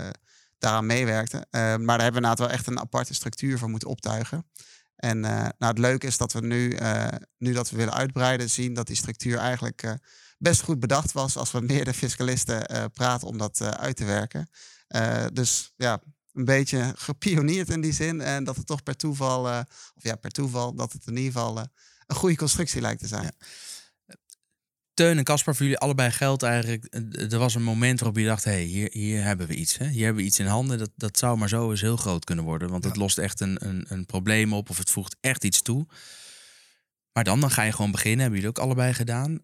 daaraan 0.57 0.85
meewerkten. 0.85 1.47
Maar 1.51 1.85
daar 1.85 2.01
hebben 2.01 2.21
we 2.21 2.35
wel 2.35 2.49
echt 2.49 2.67
een 2.67 2.79
aparte 2.79 3.13
structuur 3.13 3.57
voor 3.57 3.69
moeten 3.69 3.87
optuigen. 3.87 4.49
En 4.95 5.19
nou, 5.19 5.53
het 5.57 5.77
leuke 5.77 6.07
is 6.07 6.17
dat 6.17 6.33
we 6.33 6.41
nu, 6.41 6.77
nu 7.37 7.53
dat 7.53 7.69
we 7.69 7.77
willen 7.77 7.93
uitbreiden, 7.93 8.49
zien 8.49 8.73
dat 8.73 8.87
die 8.87 8.95
structuur 8.95 9.37
eigenlijk 9.37 9.97
best 10.37 10.61
goed 10.61 10.79
bedacht 10.79 11.11
was 11.11 11.37
als 11.37 11.51
we 11.51 11.61
meerdere 11.71 11.93
fiscalisten 11.93 12.65
eh, 12.65 12.83
praten 12.93 13.27
om 13.27 13.37
dat 13.37 13.61
uit 13.61 13.95
te 13.95 14.05
werken. 14.05 14.49
Dus 15.33 15.73
ja, 15.75 15.99
een 16.35 16.45
beetje 16.45 16.93
gepioneerd 16.97 17.69
in 17.69 17.81
die 17.81 17.93
zin. 17.93 18.21
En 18.21 18.43
dat 18.43 18.55
het 18.55 18.67
toch 18.67 18.83
per 18.83 18.95
toeval, 18.95 19.49
eh, 19.49 19.59
of 19.95 20.03
ja, 20.03 20.15
per 20.15 20.31
toeval, 20.31 20.75
dat 20.75 20.93
het 20.93 21.07
in 21.07 21.17
ieder 21.17 21.31
geval 21.31 21.57
eh, 21.59 21.63
een 22.07 22.15
goede 22.15 22.35
constructie 22.35 22.81
lijkt 22.81 23.01
te 23.01 23.07
zijn. 23.07 23.31
Teun 24.93 25.17
en 25.17 25.23
Caspar, 25.23 25.55
voor 25.55 25.65
jullie 25.65 25.79
allebei 25.79 26.11
geldt 26.11 26.43
eigenlijk. 26.43 26.85
eh, 26.85 27.31
Er 27.31 27.39
was 27.39 27.55
een 27.55 27.63
moment 27.63 27.99
waarop 27.99 28.17
je 28.17 28.25
dacht: 28.25 28.43
hé, 28.43 28.51
hey, 28.51 28.63
hier, 28.63 28.89
hier 28.91 29.23
hebben 29.23 29.47
we 29.47 29.55
iets. 29.55 29.77
Hè? 29.77 29.87
Hier 29.87 30.03
hebben 30.03 30.21
we 30.21 30.27
iets 30.27 30.39
in 30.39 30.45
handen. 30.45 30.77
Dat, 30.77 30.89
dat 30.95 31.17
zou 31.17 31.37
maar 31.37 31.49
zo 31.49 31.71
eens 31.71 31.81
heel 31.81 31.97
groot 31.97 32.25
kunnen 32.25 32.45
worden. 32.45 32.69
Want 32.69 32.83
het 32.83 32.95
lost 32.95 33.17
echt 33.17 33.39
een, 33.39 33.67
een, 33.67 33.85
een 33.89 34.05
probleem 34.05 34.53
op 34.53 34.69
of 34.69 34.77
het 34.77 34.89
voegt 34.91 35.15
echt 35.21 35.43
iets 35.43 35.61
toe. 35.61 35.85
Maar 37.15 37.23
dan, 37.23 37.39
dan 37.39 37.51
ga 37.51 37.63
je 37.63 37.71
gewoon 37.71 37.91
beginnen. 37.91 38.19
Hebben 38.19 38.39
jullie 38.39 38.55
ook 38.57 38.63
allebei 38.63 38.93
gedaan. 38.93 39.41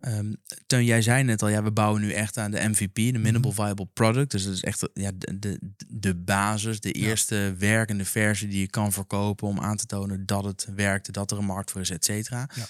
Teun, 0.67 0.85
jij 0.85 1.01
zei 1.01 1.23
net 1.23 1.41
al, 1.41 1.47
ja, 1.47 1.63
we 1.63 1.71
bouwen 1.71 2.01
nu 2.01 2.11
echt 2.11 2.37
aan 2.37 2.51
de 2.51 2.69
MVP, 2.69 2.95
de 2.95 3.19
Minimal 3.19 3.51
Viable 3.51 3.87
Product. 3.93 4.31
Dus 4.31 4.43
dat 4.43 4.53
is 4.53 4.63
echt 4.63 4.89
ja, 4.93 5.11
de, 5.17 5.39
de, 5.39 5.59
de 5.87 6.15
basis, 6.15 6.79
de 6.79 6.91
eerste 6.91 7.55
werkende 7.57 8.05
versie 8.05 8.47
die 8.47 8.59
je 8.59 8.69
kan 8.69 8.91
verkopen 8.91 9.47
om 9.47 9.59
aan 9.59 9.77
te 9.77 9.85
tonen 9.85 10.25
dat 10.25 10.43
het 10.43 10.67
werkt, 10.75 11.13
dat 11.13 11.31
er 11.31 11.37
een 11.37 11.45
markt 11.45 11.71
voor 11.71 11.81
is, 11.81 11.89
et 11.89 12.05
cetera. 12.05 12.49
Ja. 12.55 12.65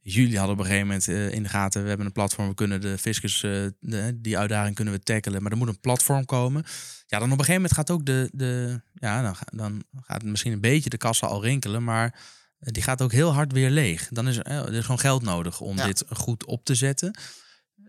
Jullie 0.00 0.38
hadden 0.38 0.54
op 0.54 0.60
een 0.60 0.66
gegeven 0.66 0.86
moment 0.86 1.08
eh, 1.08 1.32
in 1.32 1.42
de 1.42 1.48
gaten, 1.48 1.82
we 1.82 1.88
hebben 1.88 2.06
een 2.06 2.12
platform, 2.12 2.48
we 2.48 2.54
kunnen 2.54 2.80
de 2.80 2.98
fiscus, 2.98 3.42
eh, 3.42 3.50
de, 3.80 4.18
die 4.20 4.38
uitdaging 4.38 4.74
kunnen 4.74 4.94
we 4.94 5.00
tackelen, 5.00 5.42
maar 5.42 5.52
er 5.52 5.58
moet 5.58 5.68
een 5.68 5.80
platform 5.80 6.24
komen. 6.24 6.64
Ja, 7.06 7.18
dan 7.18 7.32
op 7.32 7.38
een 7.38 7.44
gegeven 7.44 7.54
moment 7.54 7.72
gaat 7.72 7.90
ook 7.90 8.06
de, 8.06 8.30
de 8.32 8.80
ja, 8.94 9.22
dan, 9.22 9.36
dan 9.52 9.84
gaat 10.00 10.24
misschien 10.24 10.52
een 10.52 10.60
beetje 10.60 10.90
de 10.90 10.96
kassa 10.96 11.26
al 11.26 11.42
rinkelen, 11.42 11.84
maar 11.84 12.14
die 12.62 12.82
gaat 12.82 13.02
ook 13.02 13.12
heel 13.12 13.32
hard 13.32 13.52
weer 13.52 13.70
leeg. 13.70 14.08
Dan 14.08 14.28
is 14.28 14.36
er, 14.36 14.44
eh, 14.44 14.56
er 14.56 14.72
is 14.74 14.82
gewoon 14.84 14.98
geld 14.98 15.22
nodig 15.22 15.60
om 15.60 15.76
Ja. 15.76 15.86
dit 15.86 16.04
goed 16.10 16.44
op 16.46 16.64
te 16.64 16.74
zetten. 16.74 17.18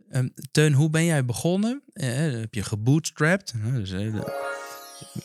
Ehm, 0.09 0.27
Teun, 0.51 0.73
hoe 0.73 0.89
ben 0.89 1.05
jij 1.05 1.25
begonnen? 1.25 1.83
Eh, 1.93 2.09
heb 2.15 2.53
je 2.53 2.63
gebootstrapped? 2.63 3.53
Eh, 3.63 3.73
dus, 3.73 3.91
eh, 3.91 4.15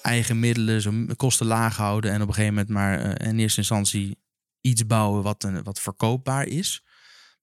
eigen 0.02 0.38
middelen, 0.40 0.80
zo 0.82 0.92
kosten 1.16 1.46
laag 1.46 1.76
houden 1.76 2.10
en 2.12 2.22
op 2.22 2.28
een 2.28 2.34
gegeven 2.34 2.54
moment 2.54 2.72
maar 2.72 3.00
eh, 3.00 3.28
in 3.28 3.38
eerste 3.38 3.58
instantie 3.60 4.18
iets 4.60 4.86
bouwen 4.86 5.22
wat, 5.22 5.44
een, 5.44 5.62
wat 5.62 5.80
verkoopbaar 5.80 6.46
is. 6.46 6.82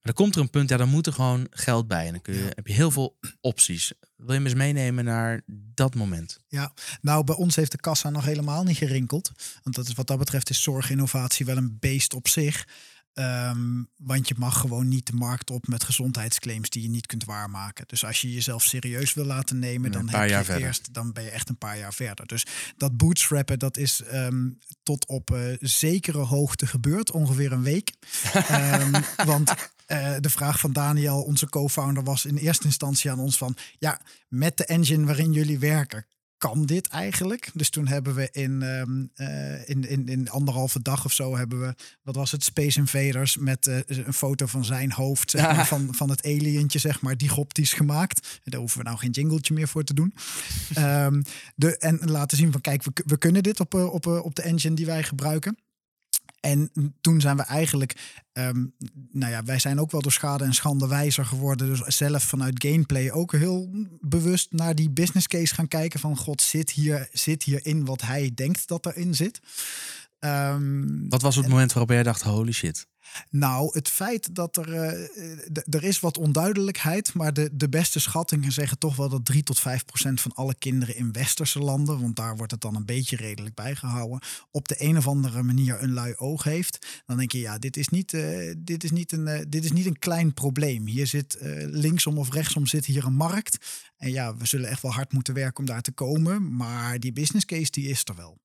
Dan 0.06 0.14
komt 0.14 0.34
er 0.34 0.40
een 0.40 0.50
punt, 0.50 0.68
ja, 0.68 0.76
dan 0.76 0.88
moet 0.88 1.06
er 1.06 1.12
gewoon 1.12 1.46
geld 1.50 1.88
bij. 1.88 2.06
En 2.06 2.12
dan 2.12 2.22
kun 2.22 2.34
je, 2.34 2.40
Ja. 2.42 2.50
heb 2.54 2.66
je 2.66 2.72
heel 2.72 2.90
veel 2.90 3.18
opties. 3.40 3.92
Wil 4.16 4.34
je 4.34 4.40
me 4.40 4.48
eens 4.48 4.58
meenemen 4.58 5.04
naar 5.04 5.42
dat 5.46 5.94
moment? 5.94 6.38
Nou, 7.00 7.24
bij 7.24 7.34
ons 7.34 7.56
heeft 7.56 7.70
de 7.70 7.80
kassa 7.80 8.10
nog 8.10 8.24
helemaal 8.24 8.62
niet 8.64 8.76
gerinkeld. 8.76 9.30
Want 9.62 9.76
dat 9.76 9.88
is, 9.88 9.94
wat 9.94 10.06
dat 10.06 10.18
betreft 10.18 10.50
is 10.50 10.62
zorginnovatie 10.62 11.46
wel 11.46 11.56
een 11.56 11.76
beest 11.80 12.14
op 12.14 12.28
zich. 12.28 12.66
Ehm, 13.12 13.82
want 13.96 14.28
je 14.28 14.34
mag 14.38 14.60
gewoon 14.60 14.88
niet 14.88 15.06
de 15.06 15.12
markt 15.12 15.50
op 15.50 15.66
met 15.68 15.84
gezondheidsclaims 15.84 16.70
die 16.70 16.82
je 16.82 16.88
niet 16.88 17.06
kunt 17.06 17.24
waarmaken. 17.24 17.84
Dus 17.86 18.04
als 18.04 18.20
je 18.20 18.32
jezelf 18.32 18.62
serieus 18.62 19.14
wil 19.14 19.24
laten 19.24 19.58
nemen, 19.58 19.92
dan, 19.92 20.08
heb 20.08 20.28
je 20.28 20.44
verder. 20.44 20.66
eerst, 20.66 20.94
dan 20.94 21.12
ben 21.12 21.22
je 21.24 21.30
echt 21.30 21.48
een 21.48 21.58
paar 21.58 21.78
jaar 21.78 21.94
verder. 21.94 22.26
Dus 22.26 22.46
dat 22.76 22.96
bootstrappen, 22.96 23.58
dat 23.58 23.76
is 23.76 24.02
ehm, 24.02 24.48
tot 24.82 25.06
op 25.06 25.30
eh, 25.30 25.56
zekere 25.60 26.18
hoogte 26.18 26.66
gebeurd, 26.66 27.10
ongeveer 27.10 27.52
een 27.52 27.62
week. 27.62 27.92
Ehm, 28.32 29.00
want 29.24 29.54
eh, 29.86 30.14
de 30.20 30.30
vraag 30.30 30.60
van 30.60 30.72
Daniel, 30.72 31.22
onze 31.22 31.48
co-founder, 31.48 32.02
was 32.02 32.24
in 32.24 32.36
eerste 32.36 32.66
instantie 32.66 33.10
aan 33.10 33.18
ons 33.18 33.36
van... 33.36 33.56
ja, 33.78 34.00
met 34.28 34.56
de 34.56 34.64
engine 34.64 35.06
waarin 35.06 35.32
jullie 35.32 35.58
werken, 35.58 36.06
kan 36.38 36.66
dit 36.66 36.88
eigenlijk? 36.88 37.50
Dus 37.54 37.70
toen 37.70 37.86
hebben 37.86 38.14
we 38.14 38.28
in, 38.32 38.62
ehm, 38.62 39.04
eh, 39.14 39.68
in, 39.68 39.88
in, 39.88 40.08
in 40.08 40.30
anderhalve 40.30 40.82
dag 40.82 41.04
of 41.04 41.12
zo 41.12 41.36
hebben 41.36 41.60
we, 41.60 41.74
wat 42.02 42.14
was 42.14 42.30
het, 42.30 42.44
Space 42.44 42.78
Invaders 42.78 43.36
met 43.36 43.66
eh, 43.66 43.78
een 43.86 44.12
foto 44.12 44.46
van 44.46 44.64
zijn 44.64 44.92
hoofd, 44.92 45.30
zeg 45.30 45.42
maar, 45.42 45.66
van, 45.66 45.88
van 45.94 46.10
het 46.10 46.24
alientje, 46.24 46.78
zeg 46.78 47.00
maar, 47.00 47.16
digoptisch 47.16 47.72
gemaakt. 47.72 48.40
En 48.44 48.50
daar 48.50 48.60
hoeven 48.60 48.78
we 48.78 48.84
nou 48.84 48.98
geen 48.98 49.10
jingletje 49.10 49.54
meer 49.54 49.68
voor 49.68 49.84
te 49.84 49.94
doen. 49.94 50.14
Ehm, 50.74 51.22
de, 51.54 51.78
en 51.78 51.98
laten 51.98 52.36
zien 52.36 52.52
van, 52.52 52.60
kijk, 52.60 52.82
we, 52.82 52.90
we 53.06 53.18
kunnen 53.18 53.42
dit 53.42 53.60
op, 53.60 53.74
op, 53.74 54.06
op 54.06 54.34
de 54.34 54.42
engine 54.42 54.74
die 54.74 54.86
wij 54.86 55.02
gebruiken. 55.02 55.56
En 56.46 56.70
toen 57.00 57.20
zijn 57.20 57.36
we 57.36 57.42
eigenlijk, 57.42 58.18
ehm, 58.32 58.64
nou 59.10 59.32
ja, 59.32 59.42
wij 59.42 59.58
zijn 59.58 59.80
ook 59.80 59.90
wel 59.90 60.00
door 60.00 60.12
schade 60.12 60.44
en 60.44 60.54
schande 60.54 60.88
wijzer 60.88 61.24
geworden. 61.24 61.66
Dus 61.66 61.80
zelf 61.80 62.22
vanuit 62.22 62.64
gameplay 62.64 63.10
ook 63.10 63.32
heel 63.32 63.70
bewust 64.00 64.52
naar 64.52 64.74
die 64.74 64.90
business 64.90 65.26
case 65.26 65.54
gaan 65.54 65.68
kijken 65.68 66.00
van, 66.00 66.16
god, 66.16 66.42
zit 66.42 66.70
hier, 66.70 67.08
zit 67.12 67.42
hierin 67.42 67.84
wat 67.84 68.02
hij 68.02 68.30
denkt 68.34 68.68
dat 68.68 68.86
erin 68.86 69.14
zit? 69.14 69.40
Ehm, 70.26 71.08
Wat 71.08 71.22
was 71.22 71.36
het 71.36 71.48
moment 71.48 71.72
waarop 71.72 71.90
jij 71.90 72.02
dacht, 72.02 72.22
holy 72.22 72.52
shit. 72.52 72.86
nou, 73.30 73.68
het 73.72 73.88
feit 73.88 74.34
dat 74.34 74.56
er. 74.56 74.72
eh, 74.72 75.62
er 75.74 75.84
is 75.84 76.00
wat 76.00 76.18
onduidelijkheid, 76.18 77.14
maar 77.14 77.32
de, 77.32 77.50
de 77.52 77.68
beste 77.68 78.00
schattingen 78.00 78.52
zeggen 78.52 78.78
toch 78.78 78.96
wel 78.96 79.08
dat 79.08 79.24
3 79.24 79.42
tot 79.42 79.58
5 79.60 79.84
procent 79.84 80.20
van 80.20 80.32
alle 80.34 80.54
kinderen 80.58 80.96
in 80.96 81.12
westerse 81.12 81.58
landen, 81.58 82.00
want 82.00 82.16
daar 82.16 82.36
wordt 82.36 82.52
het 82.52 82.60
dan 82.60 82.76
een 82.76 82.84
beetje 82.84 83.16
redelijk 83.16 83.54
bijgehouden, 83.54 84.20
op 84.50 84.68
de 84.68 84.74
een 84.78 84.96
of 84.96 85.06
andere 85.06 85.42
manier 85.42 85.82
een 85.82 85.92
lui 85.92 86.14
oog 86.16 86.42
heeft. 86.44 87.02
Dan 87.06 87.16
denk 87.16 87.32
je, 87.32 87.38
ja, 87.38 87.58
dit 87.58 87.76
is 87.76 87.88
niet, 87.88 88.12
eh, 88.14 88.54
dit 88.58 88.84
is 88.84 88.90
niet, 88.90 89.12
een, 89.12 89.26
eh, 89.28 89.44
dit 89.48 89.64
is 89.64 89.72
niet 89.72 89.86
een 89.86 89.98
klein 89.98 90.34
probleem. 90.34 90.86
Hier 90.86 91.06
zit 91.06 91.36
linksom 91.70 92.18
of 92.18 92.32
rechtsom 92.32 92.66
zit 92.66 92.84
hier 92.84 93.04
een 93.04 93.14
markt. 93.14 93.58
En 93.96 94.10
ja, 94.10 94.36
we 94.36 94.46
zullen 94.46 94.68
echt 94.68 94.82
wel 94.82 94.92
hard 94.92 95.12
moeten 95.12 95.34
werken 95.34 95.58
om 95.58 95.64
daar 95.66 95.82
te 95.82 95.92
komen, 95.92 96.56
maar 96.56 96.98
die 97.00 97.12
business 97.12 97.44
case 97.44 97.70
die 97.70 97.88
is 97.88 98.02
er 98.04 98.14
wel. 98.16 98.38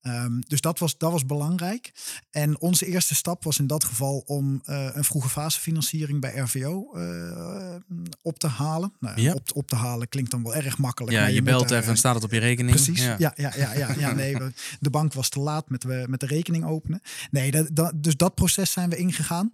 Ehm, 0.00 0.40
dus 0.46 0.60
dat 0.60 0.78
was, 0.78 0.98
dat 0.98 1.12
was 1.12 1.26
belangrijk. 1.26 1.92
En 2.30 2.60
onze 2.60 2.86
eerste 2.86 3.14
stap 3.14 3.44
was 3.44 3.58
in 3.58 3.66
dat 3.66 3.84
geval 3.84 4.22
om 4.26 4.60
eh, 4.64 4.88
een 4.92 5.04
vroege 5.04 5.28
fase 5.28 5.60
financiering 5.60 6.20
bij 6.20 6.36
RVO 6.36 6.92
eh, 6.94 7.74
op 8.22 8.38
te 8.38 8.46
halen. 8.48 8.92
Nou, 9.00 9.20
Ja. 9.20 9.32
op, 9.32 9.48
op 9.54 9.66
te 9.66 9.76
halen 9.76 10.08
klinkt 10.08 10.30
dan 10.30 10.42
wel 10.42 10.54
erg 10.54 10.78
makkelijk. 10.78 11.12
Ja, 11.12 11.20
maar 11.20 11.30
je 11.30 11.34
moet 11.42 11.44
belt 11.50 11.70
even 11.70 11.90
en 11.90 11.96
staat 11.96 12.14
het 12.14 12.24
op 12.24 12.30
je 12.32 12.38
rekening. 12.38 12.76
Precies. 12.76 13.02
Ja, 13.04 13.16
ja, 13.18 13.32
ja, 13.36 13.52
ja, 13.74 13.94
ja, 13.98 14.12
nee, 14.22 14.36
we- 14.36 14.52
de 14.80 14.90
bank 14.90 15.12
was 15.12 15.28
te 15.28 15.40
laat 15.40 15.68
met, 15.70 15.84
we, 15.84 16.04
met 16.08 16.20
de 16.20 16.26
rekening 16.26 16.64
openen. 16.64 17.00
Nee, 17.30 17.50
dat, 17.50 17.68
dat, 17.72 17.92
dus 18.02 18.16
dat 18.16 18.34
proces 18.34 18.72
zijn 18.72 18.90
we 18.90 18.96
ingegaan. 18.96 19.52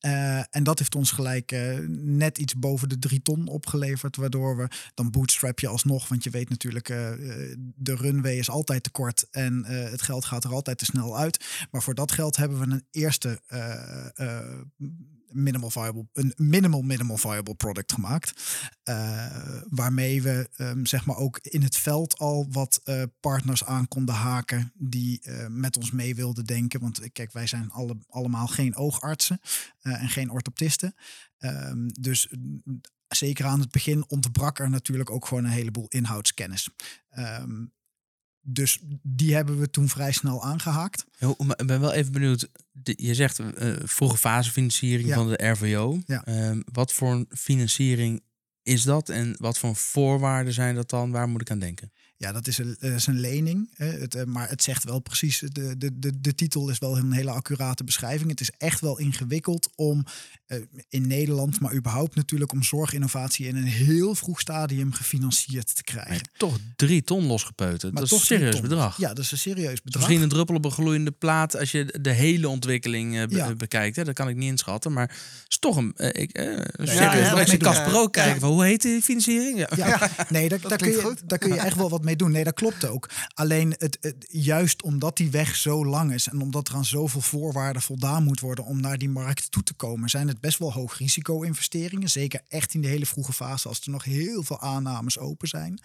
Eh, 0.00 0.38
en 0.50 0.62
dat 0.62 0.78
heeft 0.78 0.94
ons 0.94 1.10
gelijk 1.10 1.52
eh, 1.52 1.78
net 1.90 2.38
iets 2.38 2.58
boven 2.58 2.88
de 2.88 2.98
drie 2.98 3.22
ton 3.22 3.48
opgeleverd. 3.48 4.16
Waardoor 4.16 4.56
we 4.56 4.68
dan 4.94 5.10
bootstrap 5.10 5.60
je 5.60 5.68
alsnog. 5.68 6.08
Want 6.08 6.24
je 6.24 6.30
weet 6.30 6.48
natuurlijk, 6.48 6.88
eh, 6.88 7.12
de 7.74 7.94
runway 7.94 8.36
is 8.36 8.50
altijd 8.50 8.82
te 8.82 8.90
kort. 8.90 9.26
En 9.30 9.64
het 9.64 10.02
geld 10.02 10.24
gaat 10.24 10.44
er 10.44 10.52
altijd 10.52 10.78
te 10.78 10.84
snel 10.84 11.18
uit. 11.18 11.44
Maar 11.70 11.82
voor 11.82 11.94
dat 11.94 12.12
geld 12.12 12.36
hebben 12.36 12.58
we 12.58 12.66
een 12.66 12.84
eerste 12.90 13.40
minimal 15.32 15.70
viable, 15.70 16.06
een 16.12 16.32
minimal 16.36 16.82
minimal 16.82 17.16
viable 17.16 17.54
product 17.54 17.92
gemaakt. 17.92 18.32
Eh, 18.82 19.60
waarmee 19.68 20.22
we 20.22 20.48
ehm, 20.56 20.84
zeg 20.84 21.06
maar 21.06 21.16
ook 21.16 21.38
in 21.38 21.62
het 21.62 21.76
veld 21.76 22.18
al 22.18 22.46
wat 22.50 22.80
eh, 22.84 23.02
partners 23.20 23.64
aan 23.64 23.88
konden 23.88 24.14
haken 24.14 24.72
die 24.74 25.20
eh, 25.22 25.46
met 25.46 25.76
ons 25.76 25.90
mee 25.90 26.14
wilden 26.14 26.44
denken. 26.44 26.80
Want 26.80 27.12
kijk, 27.12 27.32
wij 27.32 27.46
zijn 27.46 27.70
alle, 27.70 27.96
allemaal 28.08 28.46
geen 28.46 28.76
oogartsen 28.76 29.40
en 29.82 30.08
geen 30.08 30.30
orthoptisten. 30.30 30.94
Ehm, 31.38 31.88
dus 32.00 32.28
mm, 32.30 32.80
zeker 33.08 33.44
aan 33.44 33.60
het 33.60 33.70
begin 33.70 34.04
ontbrak 34.08 34.58
er 34.58 34.70
natuurlijk 34.70 35.10
ook 35.10 35.26
gewoon 35.26 35.44
een 35.44 35.50
heleboel 35.50 35.88
inhoudskennis. 35.88 36.68
Ehm, 37.10 37.64
dus 38.42 38.78
die 39.02 39.34
hebben 39.34 39.58
we 39.58 39.70
toen 39.70 39.88
vrij 39.88 40.12
snel 40.12 40.44
aangehaakt. 40.44 41.04
Yo, 41.18 41.34
maar 41.38 41.60
Ik 41.60 41.66
ben 41.66 41.80
wel 41.80 41.92
even 41.92 42.12
benieuwd. 42.12 42.48
De- 42.72 42.94
Je 42.96 43.14
zegt 43.14 43.38
eh, 43.38 43.72
vroege 43.84 44.16
fase 44.16 44.50
financiering 44.50 45.08
Ja. 45.08 45.14
van 45.14 45.28
de 45.28 45.46
RVO. 45.48 46.00
Ja. 46.06 46.24
Ehm, 46.24 46.60
wat 46.72 46.92
voor 46.92 47.12
een 47.12 47.26
financiering 47.30 48.22
is 48.62 48.82
dat 48.82 49.08
en 49.08 49.34
wat 49.38 49.58
voor 49.58 49.76
voorwaarden 49.76 50.52
zijn 50.52 50.74
dat 50.74 50.90
dan? 50.90 51.10
Waar 51.10 51.28
moet 51.28 51.40
ik 51.40 51.50
aan 51.50 51.58
denken? 51.58 51.92
Ja, 52.20 52.32
dat 52.32 52.46
is 52.46 52.58
een, 52.58 52.76
is 52.80 53.06
een 53.06 53.20
lening. 53.20 53.68
Hè. 53.76 53.86
Het, 53.86 54.14
eh, 54.14 54.24
maar 54.24 54.48
het 54.48 54.62
zegt 54.62 54.84
wel 54.84 54.98
precies, 54.98 55.38
de, 55.38 55.78
de, 55.78 55.98
de, 55.98 56.20
de 56.20 56.34
titel 56.34 56.68
is 56.68 56.78
wel 56.78 56.96
een 56.98 57.12
hele 57.12 57.30
accurate 57.30 57.84
beschrijving. 57.84 58.30
Het 58.30 58.40
is 58.40 58.50
echt 58.58 58.80
wel 58.80 58.98
ingewikkeld 58.98 59.68
om 59.74 60.04
eh, 60.46 60.58
in 60.88 61.06
Nederland, 61.06 61.60
maar 61.60 61.74
überhaupt 61.74 62.14
natuurlijk 62.14 62.52
om 62.52 62.62
zorginnovatie 62.62 63.46
in 63.46 63.56
een 63.56 63.64
heel 63.64 64.14
vroeg 64.14 64.40
stadium 64.40 64.92
gefinancierd 64.92 65.74
te 65.76 65.82
krijgen. 65.82 66.10
Maar 66.10 66.22
toch 66.36 66.58
drie 66.76 67.02
ton 67.02 67.24
losgepeuterd. 67.26 67.94
Dat 67.94 68.02
is 68.04 68.08
toch 68.10 68.20
een 68.20 68.26
serieus 68.26 68.60
bedrag. 68.60 68.96
Ja, 68.96 69.08
dat 69.08 69.18
is 69.24 69.32
een 69.32 69.38
serieus 69.38 69.82
bedrag. 69.82 70.02
Misschien 70.02 70.22
een 70.22 70.28
druppel 70.28 70.54
op 70.54 70.64
een 70.64 70.70
gloeiende 70.70 71.10
plaat 71.10 71.56
als 71.56 71.70
je 71.70 71.98
de 72.00 72.10
hele 72.12 72.48
ontwikkeling 72.48 73.16
eh, 73.16 73.24
Ja. 73.28 73.54
bekijkt. 73.54 73.96
Hè? 73.96 74.04
Dat 74.04 74.14
kan 74.14 74.28
ik 74.28 74.36
niet 74.36 74.50
inschatten. 74.50 74.92
Maar 74.92 75.08
het 75.08 75.46
is 75.48 75.58
toch 75.58 75.76
een. 75.76 75.92
eh, 75.96 76.22
ik, 76.22 76.32
eh, 76.32 76.44
ja, 76.46 76.62
serieus. 76.94 77.28
ja, 77.28 77.44
zie 77.46 77.58
ja, 77.58 77.64
Casper 77.64 77.96
ook 77.96 78.18
van 78.38 78.50
hoe 78.50 78.64
heet 78.64 78.82
die 78.82 79.02
financiering? 79.02 79.58
Ja. 79.58 79.68
Ja, 79.76 80.10
nee, 80.28 80.48
daar, 80.48 80.60
daar, 80.60 80.78
kun 80.78 80.90
je, 80.90 81.16
daar 81.26 81.38
kun 81.38 81.52
je 81.54 81.60
echt 81.60 81.76
wel 81.76 81.90
wat 81.90 82.04
mee 82.04 82.09
doen. 82.16 82.30
Nee, 82.30 82.44
dat 82.44 82.54
klopt 82.54 82.84
ook. 82.84 83.10
Alleen 83.34 83.74
het, 83.78 83.98
het, 84.00 84.26
juist 84.28 84.82
omdat 84.82 85.16
die 85.16 85.30
weg 85.30 85.56
zo 85.56 85.84
lang 85.86 86.12
is 86.12 86.28
en 86.28 86.40
omdat 86.40 86.68
er 86.68 86.74
aan 86.74 86.84
zoveel 86.84 87.20
voorwaarden 87.20 87.82
voldaan 87.82 88.24
moet 88.24 88.40
worden 88.40 88.64
om 88.64 88.80
naar 88.80 88.98
die 88.98 89.08
markt 89.08 89.50
toe 89.50 89.62
te 89.62 89.74
komen, 89.74 90.08
zijn 90.08 90.28
het 90.28 90.40
best 90.40 90.58
wel 90.58 90.72
hoog 90.72 90.98
risico 90.98 91.42
investeringen. 91.42 92.10
Zeker 92.10 92.40
echt 92.48 92.74
in 92.74 92.80
de 92.80 92.88
hele 92.88 93.06
vroege 93.06 93.32
fase 93.32 93.68
als 93.68 93.80
er 93.80 93.90
nog 93.90 94.04
heel 94.04 94.42
veel 94.42 94.60
aannames 94.60 95.18
open 95.18 95.48
zijn. 95.48 95.80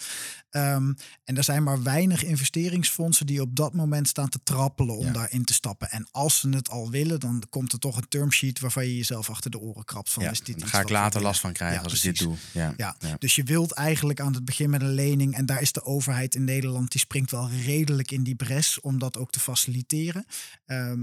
Ehm, 0.50 0.94
en 1.24 1.38
er 1.38 1.44
zijn 1.44 1.64
maar 1.64 1.84
weinig 1.84 2.24
investeringsfondsen 2.24 3.26
die 3.26 3.42
op 3.42 3.56
dat 3.56 3.74
moment 3.74 4.08
staan 4.08 4.30
te 4.30 4.40
trappelen 4.44 4.98
om 4.98 5.06
Ja. 5.06 5.12
daarin 5.12 5.44
te 5.46 5.54
stappen. 5.54 5.90
En 5.92 6.08
als 6.12 6.40
ze 6.40 6.50
het 6.50 6.70
al 6.70 6.90
willen, 6.90 7.20
dan 7.20 7.44
komt 7.50 7.74
er 7.74 7.80
toch 7.80 7.98
een 7.98 8.08
termsheet 8.08 8.60
waarvan 8.60 8.86
je 8.88 8.96
jezelf 8.98 9.30
achter 9.30 9.52
de 9.52 9.60
oren 9.60 9.86
krabt. 9.86 10.10
Van, 10.12 10.24
Ja, 10.24 10.32
is 10.32 10.42
dit 10.42 10.60
daar 10.60 10.70
ga 10.70 10.80
ik 10.80 10.90
later 10.90 11.22
last 11.22 11.40
van 11.40 11.54
krijgen 11.54 11.78
Ja, 11.78 11.84
als 11.84 11.94
ik 11.94 12.02
dit 12.02 12.20
doe. 12.20 12.36
Ja. 12.52 12.74
Ja, 12.78 12.96
Ja. 13.00 13.16
dus 13.20 13.36
je 13.36 13.44
wilt 13.44 13.72
eigenlijk 13.72 14.20
aan 14.20 14.34
het 14.34 14.46
begin 14.46 14.70
met 14.70 14.82
een 14.82 14.94
lening. 14.94 15.36
En 15.36 15.46
daar 15.46 15.62
is 15.62 15.72
de 15.72 15.84
overheid 15.86 16.15
in 16.24 16.44
Nederland, 16.44 16.92
die 16.92 17.00
springt 17.00 17.32
wel 17.32 17.50
redelijk 17.50 18.12
in 18.12 18.24
die 18.24 18.36
bres 18.36 18.80
om 18.80 19.00
dat 19.00 19.18
ook 19.18 19.32
te 19.32 19.40
faciliteren. 19.40 20.26
Ehm, 20.66 21.00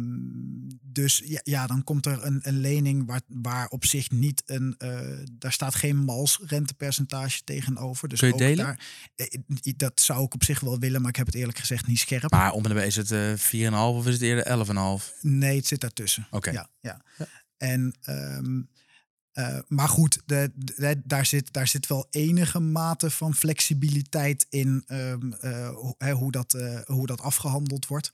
dus 0.81 1.22
ja, 1.25 1.40
ja, 1.44 1.66
dan 1.66 1.85
komt 1.85 2.07
er 2.07 2.25
een, 2.25 2.38
een 2.42 2.59
lening 2.61 3.07
waar, 3.07 3.20
waar 3.27 3.68
op 3.68 3.85
zich 3.85 4.11
niet 4.11 4.42
een, 4.46 4.75
eh, 4.79 5.01
daar 5.33 5.53
staat 5.53 5.75
geen 5.75 5.96
mals 5.96 6.40
rentepercentage 6.46 7.44
tegenover. 7.44 8.09
Dus 8.09 8.18
Kun 8.18 8.29
je 8.29 8.35
ook 8.35 8.40
delen? 8.40 8.64
Daar, 8.64 8.81
eh, 9.14 9.72
dat 9.77 10.01
zou 10.01 10.25
ik 10.25 10.35
op 10.35 10.44
zich 10.44 10.61
wel 10.61 10.79
willen, 10.79 11.01
maar 11.01 11.11
ik 11.11 11.16
heb 11.16 11.27
het 11.27 11.35
eerlijk 11.35 11.59
gezegd 11.59 11.87
niet 11.87 11.98
scherp. 11.98 12.31
Maar 12.31 12.53
om 12.53 12.64
en 12.64 12.75
bij 12.75 12.87
is 12.87 12.96
het 12.96 13.11
eh 13.11 13.33
4,5 13.37 13.96
of 13.96 14.07
is 14.07 14.12
het 14.12 14.22
eerder 14.22 14.44
11,5? 14.44 15.12
Nee, 15.20 15.57
het 15.57 15.66
zit 15.66 15.81
daartussen. 15.81 16.27
Oké. 16.31 16.51
Ja, 16.51 16.68
ja. 16.81 17.03
En, 17.57 17.94
ehm, 18.01 18.61
eh, 19.33 19.59
maar 19.68 19.88
goed, 19.88 20.23
de, 20.27 20.51
de- 20.55 21.01
daar, 21.05 21.27
zit, 21.27 21.53
daar 21.53 21.66
zit 21.68 21.87
wel 21.87 22.07
enige 22.11 22.61
mate 22.61 23.11
van 23.11 23.35
flexibiliteit 23.35 24.47
in 24.49 24.83
ehm, 24.87 25.33
eh, 25.33 25.68
hoe, 25.68 25.95
hè, 25.99 26.12
hoe, 26.12 26.31
dat, 26.31 26.55
eh, 26.55 26.81
hoe 26.85 27.07
dat 27.07 27.21
afgehandeld 27.21 27.87
wordt. 27.87 28.12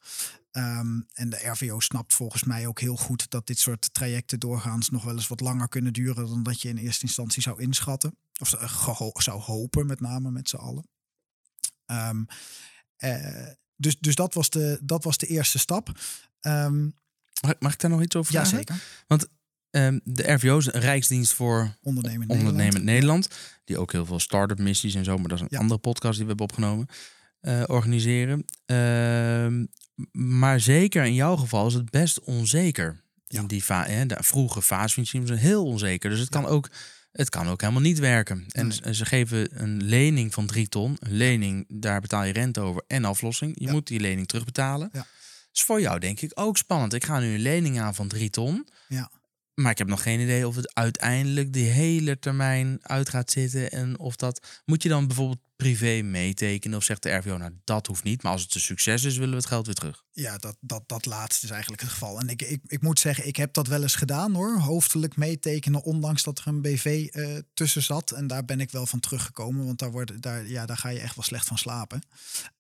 Ehm, 0.51 1.01
en 1.13 1.31
de 1.31 1.49
RVO 1.49 1.81
snapt 1.81 2.15
volgens 2.15 2.45
mij 2.45 2.67
ook 2.67 2.81
heel 2.81 2.97
goed 2.97 3.31
dat 3.31 3.47
dit 3.47 3.59
soort 3.59 3.95
trajecten 3.95 4.41
doorgaans 4.41 4.91
nog 4.91 5.05
wel 5.05 5.15
eens 5.15 5.29
wat 5.29 5.41
langer 5.41 5.69
kunnen 5.69 5.93
duren 5.93 6.27
dan 6.29 6.43
dat 6.43 6.63
je 6.63 6.69
in 6.69 6.77
eerste 6.77 7.05
instantie 7.05 7.43
zou 7.43 7.61
inschatten. 7.61 8.15
Of 8.41 8.49
zou 9.23 9.41
hopen, 9.41 9.87
met 9.87 10.01
name 10.01 10.31
met 10.31 10.49
z'n 10.49 10.57
allen. 10.57 10.89
Ehm, 11.87 12.25
eh, 12.97 13.47
dus 13.77 13.99
dus 13.99 14.15
dat, 14.15 14.35
was 14.35 14.51
de, 14.51 14.79
dat 14.83 15.05
was 15.05 15.17
de 15.19 15.27
eerste 15.27 15.59
stap. 15.59 16.01
Mag, 17.41 17.55
mag 17.59 17.73
ik 17.73 17.81
daar 17.81 17.91
nog 17.91 18.03
iets 18.03 18.17
over 18.17 18.33
ja, 18.33 18.41
vragen? 18.47 18.59
zeker. 18.59 18.83
Ehm, 19.71 19.99
de 20.05 20.33
RVO 20.33 20.59
is 20.59 20.67
een 20.73 20.81
Rijksdienst 20.81 21.33
voor 21.35 21.77
Ondernemend 21.83 22.29
Nederland. 22.29 22.83
Nederland. 22.85 23.29
Die 23.65 23.79
ook 23.79 23.93
heel 23.93 24.07
veel 24.07 24.21
start-up 24.21 24.59
missies 24.59 24.95
en 24.95 25.05
zo, 25.05 25.19
maar 25.19 25.29
dat 25.29 25.37
is 25.39 25.41
een 25.43 25.49
Ja. 25.51 25.59
andere 25.59 25.81
podcast 25.81 26.15
die 26.17 26.23
we 26.23 26.29
hebben 26.29 26.47
opgenomen, 26.47 26.87
eh, 27.41 27.63
organiseren. 27.67 28.45
Ehm, 28.67 29.65
maar 30.13 30.61
zeker 30.61 31.05
in 31.05 31.15
jouw 31.15 31.37
geval 31.37 31.67
is 31.67 31.75
het 31.75 31.91
best 31.91 32.21
onzeker. 32.21 33.01
Ja. 33.27 33.41
In 33.41 33.47
die 33.47 33.63
fa- 33.63 33.87
hè, 33.87 34.07
de 34.07 34.17
vroege 34.21 34.63
fase 34.63 34.95
vind 34.95 35.09
je 35.09 35.21
het 35.21 35.39
heel 35.41 35.65
onzeker. 35.65 36.11
Dus 36.11 36.19
het 36.21 36.29
kan 36.29 36.47
ook, 36.47 36.71
het 37.13 37.29
kan 37.31 37.49
ook 37.49 37.61
helemaal 37.61 37.83
niet 37.83 37.99
werken. 37.99 38.45
En 38.49 38.67
Nee. 38.83 38.95
ze- 38.95 39.05
geven 39.07 39.63
een 39.63 39.83
lening 39.85 40.35
van 40.35 40.47
drie 40.47 40.69
ton. 40.69 40.97
Een 40.99 41.17
lening, 41.17 41.65
daar 41.69 42.01
betaal 42.01 42.25
je 42.25 42.33
rente 42.33 42.61
over 42.61 42.83
en 42.87 43.05
aflossing. 43.05 43.53
Je 43.61 43.71
moet 43.71 43.87
die 43.87 44.01
lening 44.01 44.27
terugbetalen. 44.27 44.89
Ja. 44.93 45.07
is 45.53 45.63
voor 45.65 45.81
jou 45.81 45.99
denk 45.99 46.21
ik 46.21 46.31
ook 46.35 46.57
spannend. 46.57 46.95
Ik 46.95 47.05
ga 47.05 47.19
nu 47.19 47.35
een 47.35 47.41
lening 47.41 47.81
aan 47.81 47.95
van 47.95 48.09
drie 48.09 48.31
ton. 48.31 48.69
Ja. 48.89 49.11
Maar 49.59 49.71
ik 49.71 49.79
heb 49.79 49.89
nog 49.89 50.03
geen 50.03 50.21
idee 50.21 50.47
of 50.47 50.57
het 50.57 50.75
uiteindelijk 50.75 51.53
de 51.53 51.59
hele 51.59 52.19
termijn 52.19 52.79
uit 52.83 53.09
gaat 53.09 53.31
zitten. 53.31 53.71
En 53.71 53.99
of 53.99 54.17
dat. 54.17 54.63
Moet 54.65 54.83
je 54.83 54.89
dan 54.89 55.07
bijvoorbeeld 55.07 55.39
privé 55.57 56.03
meetekenen? 56.03 56.79
Of 56.79 56.85
zegt 56.85 57.03
de 57.03 57.11
RVO, 57.11 57.37
nou 57.37 57.53
dat 57.65 57.87
hoeft 57.87 58.03
niet. 58.03 58.23
Maar 58.23 58.33
als 58.33 58.43
het 58.43 58.55
een 58.55 58.61
succes 58.61 59.05
is, 59.05 59.15
willen 59.15 59.31
we 59.31 59.37
het 59.37 59.47
geld 59.47 59.67
weer 59.67 59.75
terug. 59.75 60.05
Ja, 60.13 60.39
dat, 60.39 60.57
dat, 60.61 60.83
dat 60.87 61.07
laatste 61.07 61.47
is 61.47 61.53
eigenlijk 61.53 61.83
het 61.83 61.91
geval. 61.91 62.19
En 62.21 62.29
ik, 62.29 62.43
ik, 62.43 62.61
ik 62.67 62.83
moet 62.83 63.01
zeggen, 63.01 63.27
ik 63.27 63.37
heb 63.37 63.53
dat 63.53 63.67
wel 63.67 63.83
eens 63.83 63.95
gedaan 63.95 64.35
hoor. 64.35 64.59
Hoofdelijk 64.59 65.17
meetekenen, 65.17 65.83
ondanks 65.83 66.23
dat 66.23 66.39
er 66.39 66.47
een 66.47 66.63
BV 66.63 67.09
eh, 67.11 67.37
tussen 67.55 67.83
zat. 67.83 68.11
En 68.11 68.27
daar 68.27 68.45
ben 68.45 68.61
ik 68.61 68.71
wel 68.71 68.87
van 68.87 69.01
teruggekomen, 69.01 69.65
want 69.65 69.79
daar, 69.79 69.91
wordt, 69.91 70.23
daar, 70.23 70.49
ja, 70.49 70.67
daar 70.67 70.79
ga 70.79 70.89
je 70.89 71.01
echt 71.01 71.15
wel 71.15 71.25
slecht 71.25 71.47
van 71.47 71.59
slapen. 71.59 72.03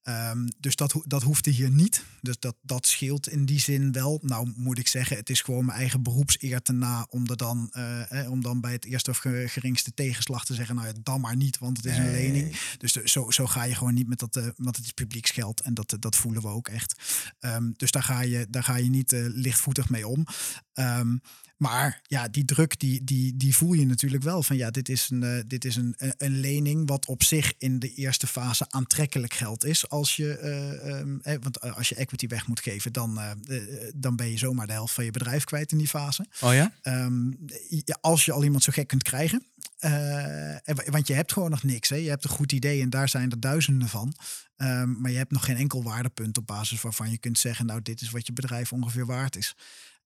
Ehm, 0.09 0.47
dus 0.59 0.77
dat, 0.77 0.95
dat 1.05 1.23
hoefde 1.23 1.51
hier 1.51 1.71
niet. 1.71 2.05
Dus 2.21 2.39
dat, 2.39 2.57
dat 2.63 2.87
scheelt 2.87 3.29
in 3.29 3.45
die 3.47 3.61
zin 3.61 3.93
wel. 3.93 4.19
Nou 4.23 4.53
moet 4.57 4.79
ik 4.79 4.89
zeggen, 4.89 5.17
het 5.17 5.31
is 5.31 5.41
gewoon 5.43 5.65
mijn 5.65 5.79
eigen 5.79 6.03
beroepseer 6.03 6.63
te 6.63 6.73
na 6.73 7.07
om, 7.11 7.27
er 7.27 7.37
dan, 7.37 7.69
eh, 7.73 8.21
eh, 8.25 8.31
om 8.31 8.43
dan 8.43 8.61
bij 8.61 8.73
het 8.73 8.85
eerste 8.85 9.11
of 9.11 9.17
ge- 9.19 9.45
geringste 9.49 9.95
tegenslag 9.95 10.45
te 10.45 10.55
zeggen, 10.55 10.75
nou 10.75 10.87
ja, 10.87 10.93
dan 11.03 11.21
maar 11.21 11.37
niet, 11.37 11.59
want 11.59 11.77
het 11.77 11.87
is 11.87 11.97
een 11.97 12.11
lening. 12.11 12.57
Dus 12.79 12.93
de- 12.93 13.03
zo, 13.09 13.31
zo 13.31 13.47
ga 13.47 13.63
je 13.65 13.75
gewoon 13.75 13.95
niet 13.95 14.09
met 14.09 14.19
dat, 14.19 14.37
eh 14.37 14.47
want 14.57 14.77
het 14.77 14.85
is 14.85 14.93
publieksgeld 14.93 15.61
en 15.61 15.75
dat, 15.75 15.97
dat 16.01 16.17
voelen 16.17 16.43
we 16.43 16.49
ook 16.49 16.69
echt. 16.69 16.95
Ehm, 17.39 17.71
dus 17.77 17.91
daar 17.91 18.03
ga 18.03 18.21
je, 18.21 18.47
daar 18.51 18.65
ga 18.65 18.77
je 18.77 18.91
niet 18.91 19.13
lichtvoetig 19.17 19.89
mee 19.89 20.07
om. 20.09 20.27
Ehm, 20.73 21.17
maar 21.59 22.01
ja, 22.07 22.29
die 22.29 22.45
druk 22.45 22.79
die, 22.81 23.05
die, 23.05 23.37
die 23.37 23.57
voel 23.57 23.73
je 23.73 23.87
natuurlijk 23.87 24.23
wel. 24.23 24.43
Van 24.43 24.57
ja, 24.57 24.71
dit 24.71 24.89
is, 24.89 25.09
een, 25.11 25.23
eh, 25.23 25.43
dit 25.47 25.65
is 25.65 25.77
een, 25.77 25.95
een- 25.99 26.15
een 26.19 26.41
lening 26.41 26.89
wat 26.89 27.07
op 27.07 27.23
zich 27.23 27.53
in 27.59 27.79
de 27.79 27.95
eerste 27.95 28.27
fase 28.27 28.67
aantrekkelijk 28.71 29.35
geld 29.35 29.65
is. 29.65 29.89
Als 29.89 30.17
je, 30.17 30.37
eh, 30.39 30.91
ehm, 31.01 31.19
eh, 31.23 31.37
want 31.41 31.59
eh, 31.59 31.77
als 31.77 31.89
je 31.89 31.95
equity 31.95 32.27
weg 32.27 32.47
moet 32.47 32.61
geven, 32.61 32.93
dan, 32.93 33.19
eh, 33.19 33.31
eh, 33.31 33.93
dan 33.95 34.17
ben 34.17 34.31
je 34.31 34.39
zomaar 34.39 34.67
de 34.67 34.73
helft 34.73 34.95
van 34.95 35.05
je 35.05 35.11
bedrijf 35.11 35.45
kwijt 35.45 35.73
in 35.73 35.79
die 35.79 35.89
fase. 35.89 36.27
Oh 36.41 36.55
ja? 36.55 36.73
Ehm, 36.83 37.27
ja, 37.69 37.99
als 38.01 38.25
je 38.25 38.33
al 38.33 38.45
iemand 38.45 38.63
zo 38.63 38.73
gek 38.73 38.87
kunt 38.89 39.03
krijgen. 39.03 39.43
Eh, 39.79 40.69
en 40.69 40.75
wa- 40.75 40.85
want 40.91 41.07
je 41.07 41.15
hebt 41.15 41.33
gewoon 41.33 41.51
nog 41.51 41.63
niks. 41.63 41.89
Hè? 41.89 41.97
Je 41.97 42.09
hebt 42.09 42.25
een 42.25 42.31
goed 42.31 42.53
idee 42.53 42.83
en 42.83 42.91
daar 42.91 43.09
zijn 43.09 43.31
er 43.31 43.41
duizenden 43.41 43.89
van. 43.89 44.15
Ehm, 44.57 45.01
maar 45.01 45.11
je 45.11 45.17
hebt 45.17 45.31
nog 45.33 45.45
geen 45.45 45.57
enkel 45.57 45.83
waardepunt 45.83 46.39
op 46.39 46.47
basis 46.47 46.81
waarvan 46.81 47.11
je 47.11 47.19
kunt 47.19 47.39
zeggen, 47.39 47.67
nou, 47.67 47.83
dit 47.83 48.01
is 48.01 48.11
wat 48.11 48.27
je 48.27 48.33
bedrijf 48.33 48.73
ongeveer 48.73 49.07
waard 49.07 49.37
is. 49.37 49.55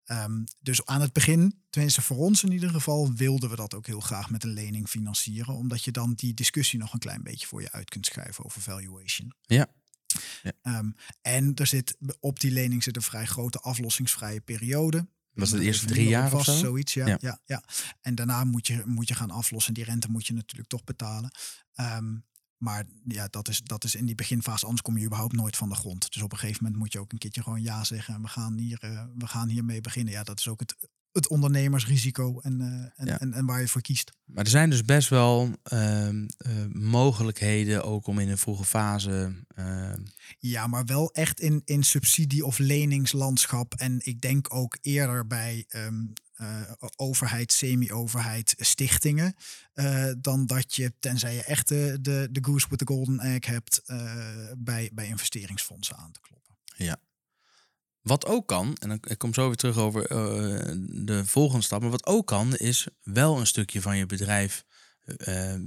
Ehm, 0.09 0.43
dus 0.59 0.85
aan 0.85 1.01
het 1.01 1.13
begin, 1.13 1.61
tenminste 1.69 2.01
voor 2.01 2.17
ons 2.17 2.43
in 2.43 2.51
ieder 2.51 2.69
geval, 2.69 3.13
wilden 3.13 3.49
we 3.49 3.55
dat 3.55 3.73
ook 3.73 3.87
heel 3.87 3.99
graag 3.99 4.29
met 4.29 4.43
een 4.43 4.53
lening 4.53 4.87
financieren. 4.89 5.53
Omdat 5.53 5.83
je 5.83 5.91
dan 5.91 6.13
die 6.13 6.33
discussie 6.33 6.79
nog 6.79 6.93
een 6.93 6.99
klein 6.99 7.23
beetje 7.23 7.47
voor 7.47 7.61
je 7.61 7.71
uit 7.71 7.89
kunt 7.89 8.05
schuiven 8.05 8.45
over 8.45 8.61
valuation. 8.61 9.33
Ja. 9.41 9.67
Ja. 10.43 10.51
Ehm, 10.61 10.89
en 11.21 11.55
er 11.55 11.67
zit 11.67 11.97
op 12.19 12.39
die 12.39 12.51
lening 12.51 12.83
zit 12.83 12.95
een 12.95 13.01
vrij 13.01 13.25
grote 13.25 13.59
aflossingsvrije 13.59 14.41
periode. 14.41 15.07
Was 15.33 15.49
het 15.51 15.59
de 15.59 15.65
eerste 15.65 15.83
Even 15.83 15.95
drie 15.95 16.09
jaar 16.09 16.33
of 16.33 16.43
zo? 16.43 16.57
Zoiets, 16.57 16.93
ja, 16.93 17.07
Ja. 17.07 17.17
ja. 17.21 17.41
Ja, 17.45 17.63
En 18.01 18.15
daarna 18.15 18.43
moet 18.43 18.67
je, 18.67 18.83
moet 18.85 19.07
je 19.07 19.15
gaan 19.15 19.31
aflossen. 19.31 19.73
Die 19.73 19.83
rente 19.83 20.11
moet 20.11 20.27
je 20.27 20.33
natuurlijk 20.33 20.69
toch 20.69 20.83
betalen. 20.83 21.31
Ehm, 21.73 22.15
maar 22.59 22.85
ja, 23.07 23.27
dat 23.27 23.47
is, 23.47 23.61
dat 23.61 23.83
is 23.83 23.95
in 23.95 24.05
die 24.05 24.15
beginfase, 24.15 24.63
anders 24.65 24.81
kom 24.81 24.97
je 24.97 25.05
überhaupt 25.05 25.35
nooit 25.35 25.57
van 25.57 25.69
de 25.69 25.75
grond. 25.75 26.13
Dus 26.13 26.21
op 26.21 26.31
een 26.31 26.37
gegeven 26.37 26.63
moment 26.63 26.81
moet 26.81 26.93
je 26.93 26.99
ook 26.99 27.11
een 27.11 27.17
keertje 27.17 27.43
gewoon 27.43 27.61
ja 27.61 27.83
zeggen. 27.83 28.13
En 28.13 28.21
we 28.21 28.27
gaan, 28.27 28.57
hier, 28.57 28.77
eh, 28.81 29.03
we 29.17 29.27
gaan 29.27 29.49
hiermee 29.49 29.81
beginnen. 29.81 30.13
Ja, 30.13 30.23
dat 30.23 30.39
is 30.39 30.47
ook 30.47 30.59
het, 30.59 30.75
het 31.11 31.27
ondernemersrisico 31.27 32.39
en, 32.39 32.61
eh, 32.61 32.67
en, 33.01 33.05
Ja. 33.05 33.19
en, 33.19 33.33
en 33.33 33.45
waar 33.45 33.61
je 33.61 33.67
voor 33.67 33.81
kiest. 33.81 34.11
Maar 34.25 34.43
er 34.43 34.49
zijn 34.49 34.69
dus 34.69 34.83
best 34.83 35.09
wel 35.09 35.51
ehm, 35.63 36.25
eh, 36.37 36.51
mogelijkheden 36.71 37.83
ook 37.83 38.07
om 38.07 38.19
in 38.19 38.29
een 38.29 38.37
vroege 38.37 38.63
fase. 38.65 39.45
ehm, 39.55 40.01
Ja, 40.39 40.67
maar 40.67 40.85
wel 40.85 41.11
echt 41.13 41.39
in, 41.39 41.61
in 41.65 41.83
subsidie- 41.83 42.45
of 42.45 42.57
leningslandschap. 42.57 43.73
En 43.73 43.99
ik 44.05 44.21
denk 44.21 44.53
ook 44.53 44.77
eerder 44.81 45.27
bij 45.27 45.65
ehm, 45.67 46.05
eh, 46.39 46.61
overheid, 46.95 47.51
semi-overheid, 47.51 48.55
stichtingen. 48.57 49.35
eh, 49.73 50.11
dan 50.17 50.45
dat 50.45 50.75
je, 50.75 50.93
tenzij 50.99 51.35
je 51.35 51.43
echt 51.43 51.67
de, 51.67 51.97
de, 52.01 52.27
de 52.31 52.43
goose 52.43 52.67
with 52.69 52.79
the 52.79 52.85
golden 52.85 53.19
egg 53.19 53.45
hebt, 53.45 53.81
eh, 53.85 54.51
bij, 54.57 54.89
bij 54.93 55.07
investeringsfondsen 55.07 55.95
aan 55.95 56.11
te 56.11 56.19
kloppen. 56.21 56.55
Wat 58.01 58.25
ook 58.25 58.47
kan, 58.47 58.75
en 58.75 58.89
dan, 58.89 58.99
ik 59.01 59.17
kom 59.17 59.33
zo 59.33 59.47
weer 59.47 59.55
terug 59.55 59.77
over 59.77 60.07
de 61.05 61.21
volgende 61.25 61.63
stap. 61.65 61.81
Maar 61.81 61.89
wat 61.89 62.05
ook 62.05 62.27
kan, 62.27 62.55
is 62.55 62.87
wel 63.03 63.39
een 63.39 63.47
stukje 63.47 63.81
van 63.81 63.97
je 63.97 64.05
bedrijf 64.05 64.63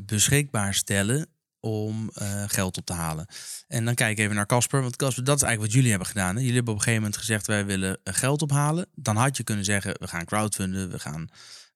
beschikbaar 0.06 0.74
stellen 0.74 1.28
om 1.62 2.10
eh, 2.14 2.44
geld 2.46 2.76
op 2.76 2.86
te 2.86 2.92
halen. 2.92 3.26
En 3.68 3.84
dan 3.84 3.94
kijk 3.94 4.10
ik 4.10 4.18
even 4.18 4.34
naar 4.34 4.46
Casper. 4.46 4.80
Want 4.80 4.96
Casper, 4.96 5.24
dat 5.24 5.36
is 5.36 5.42
eigenlijk 5.42 5.72
wat 5.72 5.80
jullie 5.80 5.90
hebben 5.90 6.08
gedaan. 6.08 6.34
Hè? 6.34 6.40
Jullie 6.40 6.54
hebben 6.54 6.72
op 6.72 6.78
een 6.78 6.84
gegeven 6.84 7.02
moment 7.02 7.20
gezegd, 7.20 7.46
wij 7.46 7.66
willen 7.66 7.98
eh, 8.04 8.14
geld 8.14 8.42
ophalen. 8.42 8.86
Dan 8.94 9.16
had 9.16 9.36
je 9.36 9.42
kunnen 9.42 9.64
zeggen, 9.64 9.94
we 9.98 10.08
gaan 10.08 10.24
crowdfunden. 10.24 10.90
We 10.90 10.98
gaan 10.98 11.28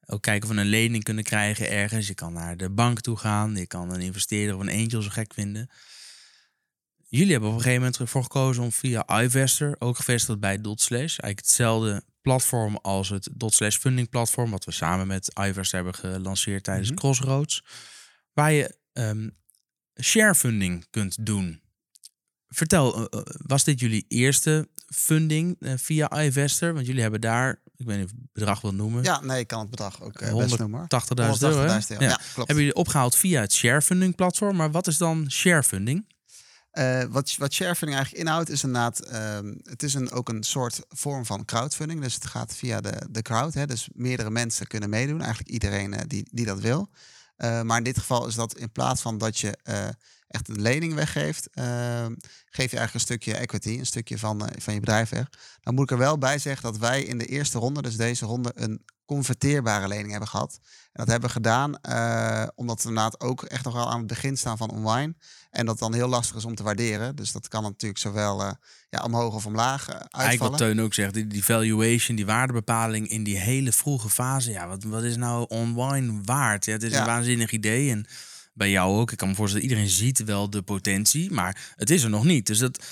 ook 0.07 0.23
kijken 0.23 0.49
of 0.49 0.55
we 0.55 0.61
een 0.61 0.67
lening 0.67 1.05
kunnen 1.05 1.25
krijgen 1.25 1.71
ergens. 1.71 2.07
Je 2.07 2.15
kan 2.15 2.33
naar 2.33 2.57
de 2.57 2.71
bank 2.71 3.01
toe 3.01 3.17
gaan. 3.17 3.57
Je 3.57 3.67
kan 3.67 3.93
een 3.93 4.01
investeerder 4.01 4.55
of 4.55 4.61
een 4.61 4.71
angel 4.71 5.03
zo 5.03 5.11
gek 5.11 5.35
vinden. 5.35 5.71
Jullie 7.09 7.31
hebben 7.33 7.49
op 7.49 7.55
een 7.55 7.63
gegeven 7.63 7.83
moment 7.83 8.01
ervoor 8.01 8.23
gekozen 8.23 8.63
om 8.63 8.73
via 8.73 9.23
iVester, 9.23 9.77
ook 9.79 9.97
gevestigd 9.97 10.41
bij 10.41 10.61
Dotslash, 10.61 11.01
eigenlijk 11.01 11.39
hetzelfde 11.39 12.03
platform 12.21 12.77
als 12.77 13.09
het 13.09 13.29
Dotslash 13.33 13.77
funding 13.77 14.09
platform, 14.09 14.51
wat 14.51 14.65
we 14.65 14.73
samen 14.73 15.07
met 15.07 15.33
iVester 15.41 15.83
hebben 15.83 15.95
gelanceerd 15.95 16.65
tijdens 16.65 16.89
Mhm. 16.91 16.99
Crossroads, 16.99 17.65
waar 18.33 18.53
je 18.53 18.77
ehm 18.93 19.29
share 20.03 20.35
funding 20.35 20.87
kunt 20.91 21.27
doen. 21.27 21.61
Vertel, 22.49 23.09
eh, 23.09 23.19
eh, 23.21 23.27
was 23.47 23.65
dit 23.65 23.81
jullie 23.81 24.05
eerste 24.09 24.69
funding 24.95 25.57
eh, 25.61 25.73
via 25.77 26.23
iVester? 26.25 26.75
Want 26.75 26.87
jullie 26.87 27.03
hebben 27.03 27.21
daar, 27.21 27.63
ik 27.77 27.87
weet 27.87 27.97
niet 27.97 28.05
of 28.05 28.11
je 28.11 28.17
het 28.21 28.33
bedrag 28.33 28.61
wil 28.61 28.75
noemen, 28.75 29.03
Ja, 29.03 29.21
nee, 29.21 29.41
ik 29.41 29.47
kan 29.47 29.61
het 29.61 29.71
bedrag 29.71 30.03
ook 30.03 30.19
best 30.19 30.33
180.000 30.33 30.59
noemen. 30.59 30.79
hoor. 30.79 31.01
euro. 31.41 31.61
hè? 31.61 31.79
180.000 31.79 31.91
euro. 31.91 32.05
Ja. 32.05 32.09
Ja, 32.09 32.17
klopt. 32.17 32.37
Hebben 32.37 32.57
jullie 32.57 32.75
opgehaald 32.75 33.17
via 33.17 33.41
het 33.41 33.53
share 33.53 33.83
funding 33.83 34.15
platform, 34.15 34.57
maar 34.57 34.71
wat 34.71 34.87
is 34.87 34.99
dan 34.99 35.31
share 35.31 35.63
funding? 35.63 36.15
Eh, 36.77 37.03
wat, 37.11 37.37
wat 37.39 37.53
sharefunding 37.53 37.99
eigenlijk 37.99 38.27
inhoudt, 38.27 38.49
is 38.49 38.63
inderdaad, 38.63 38.99
ehm, 39.01 39.55
het 39.63 39.83
is 39.83 39.95
een, 39.95 40.11
ook 40.11 40.29
een 40.29 40.43
soort 40.43 40.81
vorm 40.89 41.27
van 41.27 41.45
crowdfunding. 41.45 42.03
Dus 42.03 42.15
het 42.15 42.27
gaat 42.27 42.57
via 42.57 42.81
de, 42.81 43.07
de 43.11 43.23
crowd. 43.23 43.55
Hè, 43.55 43.67
dus 43.67 43.89
meerdere 43.93 44.31
mensen 44.31 44.67
kunnen 44.67 44.91
meedoen. 44.91 45.21
Eigenlijk 45.21 45.51
iedereen 45.51 45.95
die, 46.07 46.29
die 46.33 46.45
dat 46.45 46.61
wil. 46.61 46.91
Eh, 47.37 47.63
maar 47.63 47.79
in 47.79 47.85
dit 47.85 47.99
geval 47.99 48.27
is 48.27 48.35
dat 48.35 48.57
in 48.57 48.73
plaats 48.73 49.03
van 49.03 49.19
dat 49.19 49.39
je 49.39 49.59
eh, 49.63 49.89
echt 50.29 50.49
een 50.49 50.61
lening 50.61 50.95
weggeeft, 50.95 51.49
ehm, 51.53 52.15
geef 52.51 52.71
je 52.71 52.77
eigenlijk 52.77 52.95
een 52.95 53.01
stukje 53.01 53.37
equity, 53.37 53.79
een 53.79 53.87
stukje 53.87 54.19
van, 54.19 54.47
eh, 54.47 54.61
van 54.61 54.75
je 54.75 54.81
bedrijf 54.81 55.09
weg. 55.09 55.29
Dan 55.61 55.75
moet 55.75 55.85
ik 55.85 55.91
er 55.91 55.99
wel 55.99 56.19
bij 56.19 56.39
zeggen 56.39 56.63
dat 56.63 56.79
wij 56.79 57.03
in 57.03 57.19
de 57.19 57.27
eerste 57.27 57.59
ronde, 57.59 57.83
dus 57.83 57.97
deze 57.97 58.27
ronde, 58.27 58.53
een 58.55 58.85
converteerbare 59.07 59.89
lening 59.89 60.11
hebben 60.11 60.29
gehad. 60.29 60.59
En 60.63 61.05
dat 61.05 61.07
hebben 61.09 61.29
we 61.29 61.35
gedaan 61.35 61.79
eh, 61.81 62.47
omdat 62.55 62.83
we 62.83 62.89
inderdaad 62.89 63.21
ook 63.21 63.43
echt 63.43 63.65
nog 63.65 63.75
wel 63.75 63.91
aan 63.91 63.99
het 63.99 64.07
begin 64.07 64.37
staan 64.37 64.57
van 64.57 64.71
online. 64.71 65.15
En 65.51 65.67
dat 65.67 65.79
dan 65.79 65.95
heel 65.95 66.09
lastig 66.09 66.37
is 66.37 66.45
om 66.45 66.55
te 66.55 66.63
waarderen. 66.63 67.17
Dus 67.17 67.33
dat 67.33 67.49
kan 67.49 67.63
natuurlijk 67.63 68.01
zowel 68.01 68.43
eh, 68.43 68.51
ja, 68.91 69.03
omhoog 69.03 69.35
of 69.35 69.47
omlaag 69.47 69.89
eh, 69.89 69.95
Eigenlijk 69.95 70.23
uitvallen. 70.29 70.53
wat 70.53 70.61
Teun 70.61 70.81
ook 70.81 70.95
zegt, 70.95 71.15
die, 71.15 71.27
die 71.27 71.45
valuation, 71.45 72.17
die 72.17 72.27
waardebepaling 72.27 73.09
in 73.09 73.25
die 73.25 73.37
hele 73.39 73.73
vroege 73.73 74.09
fase. 74.11 74.51
Ja, 74.51 74.69
wat, 74.69 74.85
wat 74.85 75.03
is 75.03 75.17
nou 75.17 75.47
online 75.49 76.21
waard? 76.25 76.65
Ja, 76.65 76.73
het 76.73 76.83
is 76.83 76.93
Ja. 76.93 77.01
een 77.01 77.07
waanzinnig 77.07 77.51
idee. 77.51 77.91
En 77.91 78.07
bij 78.55 78.71
jou 78.71 78.99
ook. 79.01 79.13
Ik 79.13 79.19
kan 79.19 79.29
me 79.29 79.35
voorstellen, 79.35 79.67
iedereen 79.69 79.89
ziet 79.89 80.25
wel 80.25 80.51
de 80.51 80.63
potentie, 80.63 81.31
maar 81.33 81.73
het 81.77 81.91
is 81.91 82.03
er 82.03 82.11
nog 82.11 82.25
niet. 82.25 82.47
Dus 82.47 82.59
dat 82.59 82.85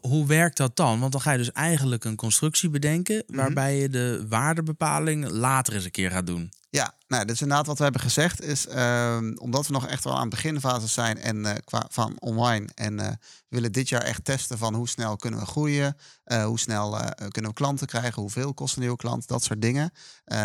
hoe 0.00 0.26
werkt 0.26 0.56
dat 0.56 0.76
dan? 0.76 1.00
Want 1.00 1.12
dan 1.12 1.20
ga 1.20 1.32
je 1.32 1.38
dus 1.38 1.52
eigenlijk 1.52 2.04
een 2.04 2.16
constructie 2.16 2.70
bedenken... 2.70 3.22
Mhm. 3.26 3.36
waarbij 3.36 3.76
je 3.76 3.88
de 3.88 4.24
waardebepaling 4.28 5.28
later 5.28 5.74
eens 5.74 5.84
een 5.84 5.90
keer 5.90 6.10
gaat 6.10 6.26
doen. 6.26 6.52
Ja, 6.70 6.94
nou, 7.08 7.24
dus 7.24 7.40
inderdaad 7.40 7.66
wat 7.66 7.76
we 7.76 7.82
hebben 7.82 8.00
gezegd 8.00 8.42
is, 8.42 8.66
ehm, 8.66 9.32
omdat 9.36 9.66
we 9.66 9.72
nog 9.72 9.86
echt 9.86 10.04
wel 10.04 10.18
aan 10.18 10.28
beginfase 10.28 10.86
zijn 10.86 11.18
en 11.18 11.46
eh, 11.46 11.54
qua 11.64 11.86
van 11.90 12.16
online 12.18 12.68
en 12.74 12.96
we 12.96 13.16
willen 13.48 13.72
dit 13.72 13.88
jaar 13.88 14.02
echt 14.02 14.24
testen 14.24 14.58
van 14.58 14.74
hoe 14.74 14.88
snel 14.88 15.16
kunnen 15.16 15.40
we 15.40 15.46
groeien, 15.46 15.96
eh, 16.24 16.44
hoe 16.44 16.58
snel 16.58 16.98
kunnen 17.28 17.50
we 17.50 17.56
klanten 17.56 17.86
krijgen, 17.86 18.22
hoeveel 18.22 18.54
kost 18.54 18.74
een 18.74 18.80
nieuwe 18.80 18.96
klant, 18.96 19.28
dat 19.28 19.44
soort 19.44 19.62
dingen. 19.62 19.92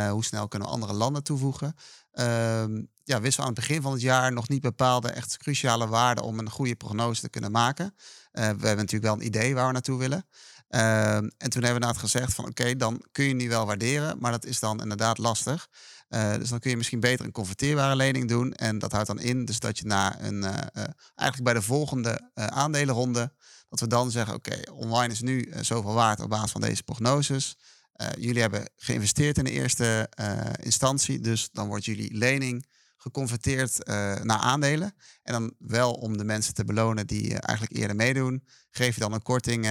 Hoe 0.10 0.24
snel 0.24 0.48
kunnen 0.48 0.68
we 0.68 0.74
andere 0.74 0.94
landen 0.94 1.24
toevoegen. 1.24 1.76
Ehm, 2.18 2.82
ja, 3.04 3.22
wisten 3.22 3.44
we 3.44 3.50
aan 3.50 3.56
het 3.56 3.68
begin 3.68 3.82
van 3.82 3.92
het 3.92 4.02
jaar 4.02 4.34
nog 4.34 4.50
niet 4.50 4.62
bepaalde 4.62 5.10
echt 5.10 5.38
cruciale 5.38 5.88
waarden 5.88 6.24
om 6.24 6.40
een 6.40 6.50
goede 6.50 6.76
prognose 6.76 7.22
te 7.22 7.30
kunnen 7.30 7.52
maken. 7.52 7.86
Eh, 8.32 8.44
we 8.44 8.48
hebben 8.48 8.76
natuurlijk 8.76 9.04
wel 9.04 9.14
een 9.14 9.26
idee 9.26 9.54
waar 9.54 9.68
we 9.68 9.72
naartoe 9.72 10.00
willen. 10.00 10.26
Ehm, 10.68 10.84
en 10.84 11.30
toen 11.30 11.30
hebben 11.40 11.62
we 11.62 11.68
inderdaad 11.68 11.98
gezegd 11.98 12.34
van 12.34 12.46
oké, 12.46 12.76
dan 12.76 13.04
kun 13.12 13.26
je 13.26 13.36
die 13.36 13.50
wel 13.50 13.66
waarderen, 13.66 14.16
maar 14.20 14.32
dat 14.32 14.46
is 14.46 14.60
dan 14.60 14.82
inderdaad 14.82 15.18
lastig. 15.18 15.68
Eh, 16.08 16.34
dus 16.34 16.50
dan 16.50 16.60
kun 16.60 16.70
je 16.70 16.78
misschien 16.78 17.00
beter 17.00 17.26
een 17.26 17.32
converteerbare 17.32 17.96
lening 17.96 18.28
doen. 18.28 18.54
En 18.54 18.80
dat 18.80 18.92
houdt 18.92 19.08
dan 19.08 19.20
in 19.20 19.46
dus 19.46 19.60
dat 19.60 19.78
je 19.78 19.86
na 19.86 20.22
een, 20.22 20.44
eh, 20.44 20.84
eigenlijk 21.16 21.44
bij 21.44 21.54
de 21.54 21.62
volgende 21.62 22.32
aandelenronde, 22.34 23.34
dat 23.70 23.80
we 23.80 23.88
dan 23.88 24.12
zeggen, 24.12 24.36
oké, 24.36 24.72
online 24.72 25.14
is 25.14 25.22
nu 25.22 25.52
zoveel 25.62 25.94
waard 25.94 26.20
op 26.20 26.30
basis 26.30 26.52
van 26.52 26.62
deze 26.62 26.84
prognoses. 26.84 27.58
Eh, 27.98 28.08
jullie 28.20 28.42
hebben 28.42 28.70
geïnvesteerd 28.76 29.38
in 29.38 29.44
de 29.44 29.52
eerste 29.52 30.08
eh, 30.10 30.40
instantie, 30.62 31.20
dus 31.20 31.50
dan 31.52 31.68
wordt 31.68 31.86
jullie 31.86 32.18
lening 32.18 32.66
geconverteerd 32.98 33.84
eh, 33.84 33.96
naar 34.22 34.40
aandelen. 34.40 34.94
En 35.24 35.34
dan 35.34 35.54
wel 35.58 35.94
om 35.94 36.18
de 36.18 36.24
mensen 36.24 36.54
te 36.54 36.66
belonen 36.66 37.08
die 37.08 37.40
eigenlijk 37.40 37.78
eerder 37.78 37.96
meedoen, 37.96 38.44
geef 38.72 38.94
je 38.94 39.02
dan 39.02 39.14
een 39.14 39.22
korting 39.22 39.68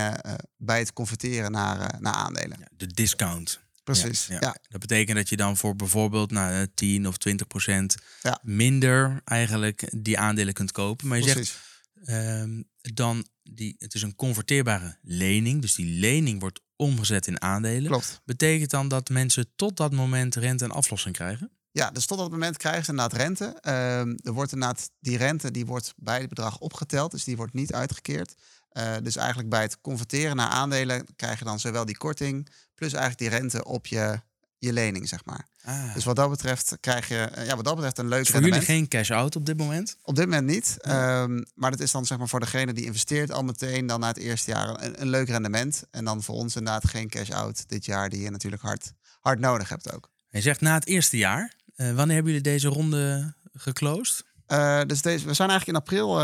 bij 0.56 0.78
het 0.78 0.92
converteren 0.92 1.50
naar, 1.52 1.96
naar 2.00 2.14
aandelen. 2.14 2.58
Ja, 2.60 2.68
de 2.76 2.86
discount. 2.86 3.64
Precies. 3.86 4.26
Ja, 4.26 4.36
ja. 4.40 4.56
Dat 4.68 4.80
betekent 4.80 5.16
dat 5.16 5.28
je 5.28 5.36
dan 5.36 5.56
voor 5.56 5.76
bijvoorbeeld 5.76 6.30
nou, 6.30 6.52
eh, 6.52 6.62
10 6.74 7.06
of 7.06 7.16
20 7.16 7.46
procent 7.46 7.94
minder 8.42 9.20
eigenlijk 9.24 9.92
die 9.96 10.18
aandelen 10.18 10.54
kunt 10.54 10.72
kopen. 10.72 11.08
Maar 11.08 11.18
je 11.18 11.24
zegt 11.24 11.34
precies. 11.36 11.58
ehm, 12.04 12.62
dan, 12.80 13.26
die, 13.50 13.74
het 13.78 13.94
is 13.94 14.02
een 14.02 14.14
converteerbare 14.16 14.96
lening. 15.02 15.60
Dus 15.60 15.74
die 15.74 15.98
lening 15.98 16.40
wordt 16.40 16.60
omgezet 16.76 17.26
in 17.26 17.42
aandelen. 17.42 17.90
Klopt. 17.90 18.20
Betekent 18.24 18.70
dan 18.70 18.88
dat 18.88 19.08
mensen 19.08 19.46
tot 19.56 19.76
dat 19.76 19.92
moment 19.92 20.34
rente 20.34 20.64
en 20.64 20.70
aflossing 20.70 21.14
krijgen? 21.14 21.50
Ja, 21.70 21.90
dus 21.90 22.06
tot 22.06 22.18
dat 22.18 22.30
moment 22.30 22.56
krijgen 22.56 22.84
ze 22.84 22.90
inderdaad 22.90 23.18
rente. 23.18 23.44
Ehm, 23.60 24.14
er 24.22 24.32
wordt 24.32 24.52
inderdaad, 24.52 24.90
die 25.00 25.16
rente 25.16 25.50
die 25.50 25.66
wordt 25.66 25.94
bij 25.96 26.20
het 26.20 26.28
bedrag 26.28 26.58
opgeteld, 26.58 27.10
dus 27.10 27.24
die 27.24 27.36
wordt 27.36 27.52
niet 27.52 27.72
uitgekeerd. 27.72 28.34
Eh, 28.68 28.94
dus 29.02 29.16
eigenlijk 29.16 29.48
bij 29.48 29.62
het 29.62 29.80
converteren 29.80 30.36
naar 30.36 30.48
aandelen 30.48 31.06
krijg 31.16 31.38
je 31.38 31.44
dan 31.44 31.60
zowel 31.60 31.84
die 31.84 31.96
korting, 31.96 32.48
plus 32.74 32.92
eigenlijk 32.92 33.30
die 33.30 33.40
rente 33.40 33.64
op 33.64 33.86
je, 33.86 34.20
je 34.58 34.72
lening, 34.72 35.08
zeg 35.08 35.24
maar. 35.24 35.46
Ah. 35.64 35.94
Dus 35.94 36.04
wat 36.04 36.16
dat 36.16 36.30
betreft 36.30 36.76
krijg 36.80 37.08
je, 37.08 37.18
eh, 37.18 37.46
ja, 37.46 37.56
wat 37.56 37.64
dat 37.64 37.74
betreft 37.74 37.98
een 37.98 38.08
leuk 38.08 38.18
Dus 38.18 38.28
voor 38.28 38.40
jullie 38.40 38.54
rendement. 38.54 38.78
geen 38.78 38.88
cash-out 38.88 39.36
op 39.36 39.46
dit 39.46 39.56
moment? 39.56 39.96
Op 40.02 40.16
dit 40.16 40.24
moment 40.24 40.46
niet. 40.46 40.76
Ehm, 40.80 41.42
maar 41.54 41.70
dat 41.70 41.80
is 41.80 41.90
dan 41.90 42.06
zeg 42.06 42.18
maar 42.18 42.28
voor 42.28 42.40
degene 42.40 42.72
die 42.72 42.84
investeert 42.84 43.32
al 43.32 43.42
meteen 43.42 43.86
dan 43.86 44.00
na 44.00 44.06
het 44.08 44.16
eerste 44.16 44.50
jaar 44.50 44.82
een, 44.82 45.00
een 45.00 45.08
leuk 45.08 45.28
rendement. 45.28 45.82
En 45.90 46.04
dan 46.04 46.22
voor 46.22 46.34
ons 46.34 46.56
inderdaad 46.56 46.88
geen 46.88 47.08
cash-out 47.08 47.68
dit 47.68 47.84
jaar 47.84 48.08
die 48.08 48.20
je 48.20 48.30
natuurlijk 48.30 48.62
hard, 48.62 48.92
hard 49.20 49.38
nodig 49.38 49.68
hebt 49.68 49.92
ook. 49.94 50.10
Je 50.28 50.40
zegt 50.40 50.60
na 50.60 50.74
het 50.74 50.86
eerste 50.86 51.16
jaar. 51.16 51.52
Eh, 51.74 51.86
wanneer 51.86 52.14
hebben 52.14 52.32
jullie 52.32 52.48
deze 52.48 52.68
ronde 52.68 53.34
geclosed? 53.52 54.24
Eh, 54.46 54.80
dus 54.86 55.02
deze, 55.02 55.26
we 55.26 55.34
zijn 55.34 55.50
eigenlijk 55.50 55.78
in 55.78 55.84
april 55.84 56.14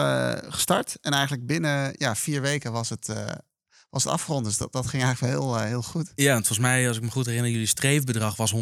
gestart. 0.51 0.97
En 1.01 1.13
eigenlijk 1.13 1.47
binnen 1.47 1.93
ja, 1.97 2.17
vier 2.17 2.41
weken 2.41 2.73
was 2.73 2.89
het, 2.89 3.09
was 3.93 4.05
het 4.05 4.13
afgerond. 4.13 4.45
Dus 4.45 4.57
dat, 4.57 4.73
dat 4.73 4.87
ging 4.87 5.03
eigenlijk 5.03 5.35
wel 5.35 5.49
heel, 5.49 5.63
eh, 5.63 5.69
heel 5.69 5.83
goed. 5.83 6.13
Ja, 6.15 6.33
want 6.33 6.47
volgens 6.47 6.67
mij, 6.67 6.89
als 6.89 6.97
ik 6.97 7.03
me 7.03 7.11
goed 7.11 7.27
herinner, 7.27 7.51
jullie 7.51 7.67
streefbedrag 7.67 8.37
was 8.37 8.53
150.000 8.53 8.59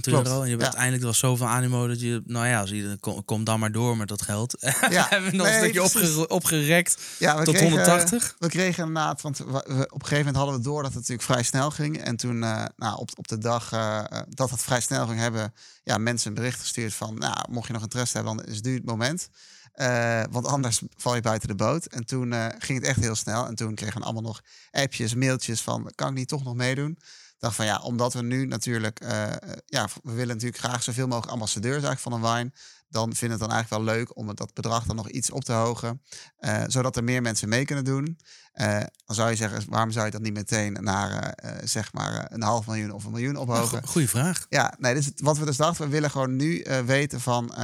euro. 0.00 0.40
En 0.40 0.44
je 0.44 0.48
hebt 0.48 0.60
ja. 0.60 0.66
uiteindelijk 0.66 1.02
was 1.02 1.18
zoveel 1.18 1.46
animo 1.46 1.86
dat 1.86 2.00
je, 2.00 2.22
nou 2.26 2.46
ja, 2.46 2.60
als 2.60 2.70
je, 2.70 2.96
kom, 3.00 3.24
kom 3.24 3.44
dan 3.44 3.60
maar 3.60 3.72
door 3.72 3.96
met 3.96 4.08
dat 4.08 4.22
geld. 4.22 4.56
Ja, 4.90 5.06
hebben 5.08 5.30
we 5.30 5.36
nog 5.36 5.46
nee, 5.46 5.72
een 5.72 5.88
stukje 5.88 6.28
opgerekt 6.28 6.98
Ja, 7.18 7.38
we 7.38 7.44
tot 7.44 7.54
kregen, 7.54 7.72
180. 7.72 8.36
We 8.38 8.48
kregen 8.48 8.86
inderdaad, 8.86 9.20
want 9.20 9.38
we, 9.38 9.44
we- 9.44 9.60
op 9.90 10.02
een 10.02 10.08
gegeven 10.08 10.16
moment 10.16 10.36
hadden 10.36 10.56
we 10.56 10.62
door 10.62 10.82
dat 10.82 10.90
het 10.90 11.00
natuurlijk 11.00 11.28
vrij 11.28 11.42
snel 11.42 11.70
ging. 11.70 11.98
En 12.02 12.16
toen, 12.16 12.42
eh, 12.42 12.64
nou, 12.76 12.98
op, 12.98 13.10
op 13.14 13.28
de 13.28 13.38
dag 13.38 13.72
eh, 13.72 14.04
dat 14.28 14.50
het 14.50 14.62
vrij 14.62 14.80
snel 14.80 15.06
ging, 15.06 15.18
hebben 15.20 15.54
ja, 15.84 15.98
mensen 15.98 16.28
een 16.28 16.34
bericht 16.34 16.60
gestuurd 16.60 16.94
van, 16.94 17.18
nou, 17.18 17.36
mocht 17.50 17.66
je 17.66 17.72
nog 17.72 17.82
interesse 17.82 18.16
hebben, 18.16 18.36
dan 18.36 18.46
is 18.46 18.56
het 18.56 18.64
nu 18.64 18.74
het 18.74 18.84
moment. 18.84 19.28
Eh, 19.72 20.22
want 20.30 20.46
anders 20.46 20.82
val 20.96 21.14
je 21.14 21.20
buiten 21.20 21.48
de 21.48 21.54
boot. 21.54 21.86
En 21.86 22.06
toen 22.06 22.32
eh, 22.32 22.46
ging 22.58 22.78
het 22.78 22.88
echt 22.88 23.00
heel 23.00 23.14
snel. 23.14 23.46
En 23.46 23.54
toen 23.54 23.74
kregen 23.74 23.98
we 23.98 24.04
allemaal 24.04 24.22
nog 24.22 24.42
appjes, 24.70 25.14
mailtjes 25.14 25.60
van, 25.60 25.92
kan 25.94 26.08
ik 26.08 26.14
niet 26.14 26.28
toch 26.28 26.44
nog 26.44 26.54
meedoen? 26.54 26.98
Dacht 27.42 27.56
van 27.56 27.64
ja, 27.66 27.78
omdat 27.80 28.12
we 28.12 28.22
nu 28.22 28.46
natuurlijk, 28.46 29.00
eh, 29.00 29.30
ja, 29.66 29.88
we 30.02 30.12
willen 30.12 30.34
natuurlijk 30.34 30.62
graag 30.62 30.82
zoveel 30.82 31.06
mogelijk 31.06 31.32
ambassadeurs 31.32 31.82
eigenlijk 31.84 32.00
van 32.00 32.12
een 32.12 32.34
wine. 32.36 32.52
Dan 32.88 33.14
vinden 33.14 33.38
we 33.38 33.44
het 33.44 33.50
dan 33.50 33.50
eigenlijk 33.58 33.84
wel 33.84 33.94
leuk 33.96 34.16
om 34.16 34.28
het- 34.28 34.36
dat 34.36 34.54
bedrag 34.54 34.84
dan 34.84 34.96
nog 34.96 35.08
iets 35.08 35.30
op 35.30 35.44
te 35.44 35.52
hogen. 35.52 36.02
eh, 36.36 36.62
zodat 36.66 36.96
er 36.96 37.04
meer 37.04 37.22
mensen 37.22 37.48
mee 37.48 37.64
kunnen 37.64 37.84
doen. 37.84 38.18
Eh, 38.52 38.80
dan 39.06 39.16
zou 39.16 39.30
je 39.30 39.36
zeggen, 39.36 39.62
waarom 39.68 39.90
zou 39.90 40.04
je 40.04 40.10
dat 40.10 40.20
niet 40.20 40.32
meteen 40.32 40.72
naar 40.72 41.34
zeg 41.64 41.92
maar 41.92 42.26
een 42.32 42.42
half 42.42 42.66
miljoen 42.66 42.90
of 42.90 43.04
een 43.04 43.10
miljoen 43.10 43.36
ophogen? 43.36 43.78
Go- 43.82 43.86
Goeie 43.86 44.08
vraag. 44.08 44.46
Ja, 44.48 44.74
nee, 44.78 44.94
dus 44.94 45.10
wat 45.16 45.38
we 45.38 45.44
dus 45.44 45.56
dachten, 45.56 45.84
we 45.84 45.90
willen 45.90 46.10
gewoon 46.10 46.36
nu 46.36 46.66
weten 46.86 47.20
van 47.20 47.54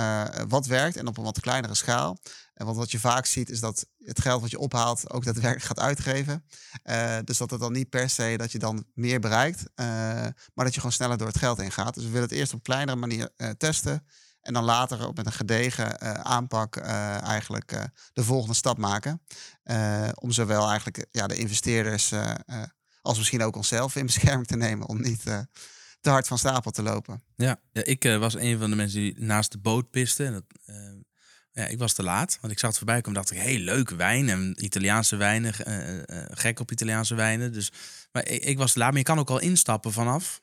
wat 0.48 0.66
werkt 0.66 0.96
en 0.96 1.06
op 1.06 1.18
een 1.18 1.24
wat 1.24 1.40
kleinere 1.40 1.74
schaal. 1.74 2.18
En 2.58 2.64
want 2.64 2.76
wat 2.76 2.90
je 2.90 2.98
vaak 2.98 3.26
ziet 3.26 3.50
is 3.50 3.60
dat 3.60 3.86
het 3.98 4.20
geld 4.20 4.40
wat 4.40 4.50
je 4.50 4.58
ophaalt 4.58 5.10
ook 5.10 5.24
daadwerkelijk 5.24 5.64
gaat 5.64 5.80
uitgeven. 5.80 6.44
Eh, 6.82 7.16
dus 7.24 7.38
dat 7.38 7.50
het 7.50 7.60
dan 7.60 7.72
niet 7.72 7.88
per 7.88 8.10
se 8.10 8.34
dat 8.36 8.52
je 8.52 8.58
dan 8.58 8.84
meer 8.94 9.20
bereikt, 9.20 9.62
eh, 9.74 9.86
maar 10.54 10.64
dat 10.64 10.70
je 10.74 10.80
gewoon 10.80 10.92
sneller 10.92 11.18
door 11.18 11.26
het 11.26 11.38
geld 11.38 11.58
heen 11.58 11.72
gaat. 11.72 11.94
Dus 11.94 12.04
we 12.04 12.10
willen 12.10 12.28
het 12.28 12.38
eerst 12.38 12.54
op 12.54 12.62
kleinere 12.62 12.96
manier 12.96 13.30
eh, 13.36 13.50
testen. 13.50 14.06
En 14.40 14.52
dan 14.52 14.64
later 14.64 15.06
ook 15.06 15.16
met 15.16 15.26
een 15.26 15.32
gedegen 15.32 16.00
aanpak 16.24 16.76
eigenlijk 16.76 17.88
de 18.12 18.24
volgende 18.24 18.54
stap 18.54 18.78
maken. 18.78 19.22
Om 20.14 20.32
zowel 20.32 20.68
eigenlijk 20.68 21.06
ja, 21.10 21.26
de 21.26 21.36
investeerders 21.36 22.12
als 23.02 23.18
misschien 23.18 23.42
ook 23.42 23.56
onszelf 23.56 23.96
in 23.96 24.06
bescherming 24.06 24.46
te 24.46 24.56
nemen. 24.56 24.88
Om 24.88 25.00
niet 25.00 25.22
te 26.00 26.10
hard 26.10 26.26
van 26.26 26.38
stapel 26.38 26.70
te 26.70 26.82
lopen. 26.82 27.22
Ja, 27.36 27.60
ja 27.72 27.84
ik 27.84 28.02
was 28.02 28.34
een 28.34 28.58
van 28.58 28.70
de 28.70 28.76
mensen 28.76 29.00
die 29.00 29.20
naast 29.20 29.52
de 29.52 29.58
boot 29.58 29.90
piste. 29.90 30.24
En 30.24 30.32
dat, 30.32 30.44
ja, 31.58 31.66
ik 31.66 31.78
was 31.78 31.92
te 31.92 32.02
laat, 32.02 32.38
want 32.40 32.52
ik 32.52 32.58
zag 32.58 32.68
het 32.68 32.78
voorbij 32.78 33.00
komen. 33.00 33.14
dacht 33.14 33.30
ik, 33.30 33.38
hey, 33.38 33.58
leuke 33.58 33.96
wijn 33.96 34.28
en 34.28 34.54
Italiaanse 34.64 35.16
wijnen. 35.16 35.54
eh, 35.64 35.98
eh, 35.98 36.24
gek 36.30 36.60
op 36.60 36.70
Italiaanse 36.72 37.14
wijnen. 37.14 37.52
Dus, 37.52 37.72
maar 38.12 38.28
ik, 38.28 38.44
ik 38.44 38.58
was 38.58 38.72
te 38.72 38.78
laat, 38.78 38.88
maar 38.88 38.98
je 38.98 39.04
kan 39.04 39.18
ook 39.18 39.30
al 39.30 39.38
instappen 39.40 39.92
vanaf. 39.92 40.40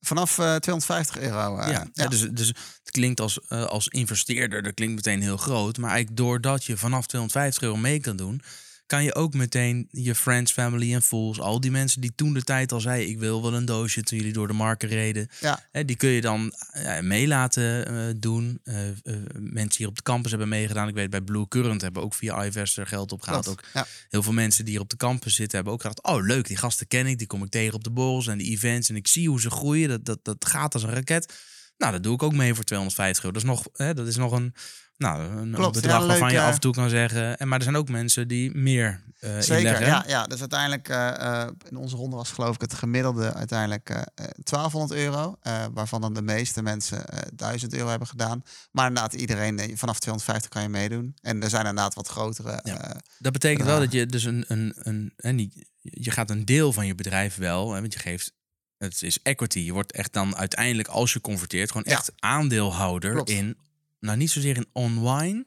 Vanaf 0.00 0.38
eh, 0.38 0.56
250 0.56 1.18
euro. 1.18 1.58
eh, 1.58 1.72
ja, 1.72 1.86
ja, 1.92 2.06
dus, 2.08 2.20
dus 2.20 2.46
het 2.48 2.90
klinkt 2.90 3.20
als, 3.20 3.40
eh, 3.48 3.64
als 3.64 3.88
investeerder, 3.88 4.62
dat 4.62 4.74
klinkt 4.74 4.94
meteen 4.94 5.22
heel 5.22 5.36
groot. 5.36 5.78
Maar 5.78 5.90
eigenlijk 5.90 6.20
doordat 6.20 6.64
je 6.64 6.76
vanaf 6.76 7.06
250 7.06 7.62
euro 7.62 7.76
mee 7.76 8.00
kan 8.00 8.16
doen, 8.16 8.42
kan 8.88 9.04
je 9.04 9.14
ook 9.14 9.34
meteen 9.34 9.88
je 9.90 10.14
friends, 10.14 10.52
family 10.52 10.94
en 10.94 11.02
fools, 11.02 11.40
al 11.40 11.60
die 11.60 11.70
mensen 11.70 12.00
die 12.00 12.12
toen 12.14 12.32
de 12.34 12.42
tijd 12.42 12.72
al 12.72 12.80
zeiden, 12.80 13.08
ik 13.08 13.18
wil 13.18 13.42
wel 13.42 13.54
een 13.54 13.64
doosje 13.64 14.02
toen 14.02 14.18
jullie 14.18 14.32
door 14.32 14.46
de 14.46 14.52
marken 14.52 14.88
reden, 14.88 15.28
Ja. 15.40 15.66
hè, 15.70 15.84
die 15.84 15.96
kun 15.96 16.08
je 16.08 16.20
dan 16.20 16.54
ja, 16.72 17.02
mee 17.02 17.26
laten 17.26 17.86
eh, 17.86 18.14
doen. 18.16 18.60
Eh, 18.64 18.88
eh, 18.88 18.94
mensen 19.38 19.76
hier 19.78 19.88
op 19.88 19.96
de 19.96 20.02
campus 20.02 20.30
hebben 20.30 20.48
meegedaan. 20.48 20.88
Ik 20.88 20.94
weet 20.94 21.10
bij 21.10 21.20
Blue 21.20 21.48
Current 21.48 21.80
hebben 21.80 22.02
ook 22.02 22.14
via 22.14 22.44
iVester 22.46 22.86
geld 22.86 23.12
opgehaald. 23.12 23.44
Klopt. 23.44 23.58
Ook 23.60 23.66
Ja. 23.74 23.86
heel 24.08 24.22
veel 24.22 24.32
mensen 24.32 24.64
die 24.64 24.72
hier 24.72 24.82
op 24.82 24.90
de 24.90 24.96
campus 24.96 25.34
zitten 25.34 25.56
hebben 25.56 25.74
ook 25.74 25.80
gedacht, 25.80 26.02
oh 26.02 26.24
leuk, 26.26 26.46
die 26.46 26.56
gasten 26.56 26.86
ken 26.86 27.06
ik, 27.06 27.18
die 27.18 27.26
kom 27.26 27.42
ik 27.42 27.50
tegen 27.50 27.74
op 27.74 27.84
de 27.84 27.90
borrels 27.90 28.26
en 28.26 28.38
de 28.38 28.44
events 28.44 28.88
en 28.88 28.96
ik 28.96 29.06
zie 29.08 29.28
hoe 29.28 29.40
ze 29.40 29.50
groeien. 29.50 29.88
Dat, 29.88 30.04
dat, 30.04 30.18
dat 30.22 30.46
gaat 30.46 30.74
als 30.74 30.82
een 30.82 30.94
raket. 30.94 31.32
Nou, 31.78 31.92
dat 31.92 32.02
doe 32.02 32.14
ik 32.14 32.22
ook 32.22 32.34
mee 32.34 32.54
voor 32.54 32.64
250 32.64 33.24
euro. 33.24 33.34
Dat 33.38 33.42
is 33.42 33.48
nog, 33.48 33.66
hè, 33.72 33.94
dat 33.94 34.06
is 34.06 34.16
nog 34.16 34.32
een, 34.32 34.54
nou, 34.98 35.22
een 35.22 35.52
Klopt, 35.52 35.74
bedrag 35.74 36.00
ja, 36.00 36.06
waarvan 36.06 36.26
leuk, 36.28 36.36
je 36.36 36.42
eh, 36.42 36.46
af 36.46 36.54
en 36.54 36.60
toe 36.60 36.72
kan 36.72 36.88
zeggen. 36.88 37.38
En, 37.38 37.48
maar 37.48 37.58
er 37.58 37.64
zijn 37.64 37.76
ook 37.76 37.88
mensen 37.88 38.28
die 38.28 38.54
meer 38.56 39.06
eh 39.20 39.38
Zeker, 39.38 39.56
inleggen. 39.58 39.86
ja, 39.86 40.04
ja. 40.06 40.26
Dus 40.26 40.40
uiteindelijk, 40.40 40.88
eh, 40.88 41.42
eh, 41.42 41.48
in 41.68 41.76
onze 41.76 41.96
ronde 41.96 42.16
was 42.16 42.30
geloof 42.30 42.54
ik 42.54 42.60
het 42.60 42.74
gemiddelde 42.74 43.34
uiteindelijk 43.34 43.90
eh, 43.90 43.96
eh, 44.14 44.24
1200 44.42 45.00
euro. 45.00 45.36
eh, 45.42 45.64
waarvan 45.72 46.00
dan 46.00 46.14
de 46.14 46.22
meeste 46.22 46.62
mensen 46.62 47.08
eh 47.08 47.18
1000 47.34 47.74
euro 47.74 47.88
hebben 47.88 48.08
gedaan. 48.08 48.42
Maar 48.72 48.86
inderdaad, 48.88 49.12
iedereen 49.14 49.58
eh, 49.58 49.76
vanaf 49.76 49.98
250 49.98 50.50
kan 50.50 50.62
je 50.62 50.68
meedoen. 50.68 51.14
En 51.22 51.42
er 51.42 51.48
zijn 51.50 51.66
inderdaad 51.66 51.94
wat 51.94 52.08
grotere. 52.08 52.60
Ja. 52.64 52.80
eh, 52.90 52.96
Dat 53.18 53.32
betekent 53.32 53.66
wel 53.66 53.78
dat 53.78 53.92
je 53.92 54.06
dus 54.06 54.24
een, 54.24 54.44
een, 54.48 54.72
een, 54.76 55.12
en 55.16 55.34
niet, 55.36 55.66
je 55.80 56.10
gaat 56.10 56.30
een 56.30 56.44
deel 56.44 56.72
van 56.72 56.86
je 56.86 56.94
bedrijf 56.94 57.36
wel, 57.36 57.72
hè, 57.72 57.80
want 57.80 57.92
je 57.92 57.98
geeft, 57.98 58.32
het 58.78 59.02
is 59.02 59.22
equity. 59.22 59.58
Je 59.58 59.72
wordt 59.72 59.92
echt 59.92 60.12
dan 60.12 60.36
uiteindelijk, 60.36 60.88
als 60.88 61.12
je 61.12 61.20
converteert, 61.20 61.70
gewoon 61.70 61.86
Ja. 61.88 61.92
echt 61.96 62.12
aandeelhouder 62.16 63.12
Klopt. 63.12 63.30
in, 63.30 63.56
nou 64.00 64.16
niet 64.16 64.30
zozeer 64.30 64.56
in 64.56 64.66
online, 64.72 65.46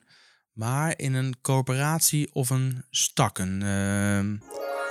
maar 0.53 0.93
in 0.97 1.13
een 1.13 1.41
corporatie 1.41 2.33
of 2.33 2.49
een 2.49 2.83
stak, 2.89 3.37
een 3.37 3.61
ehm, 3.61 4.37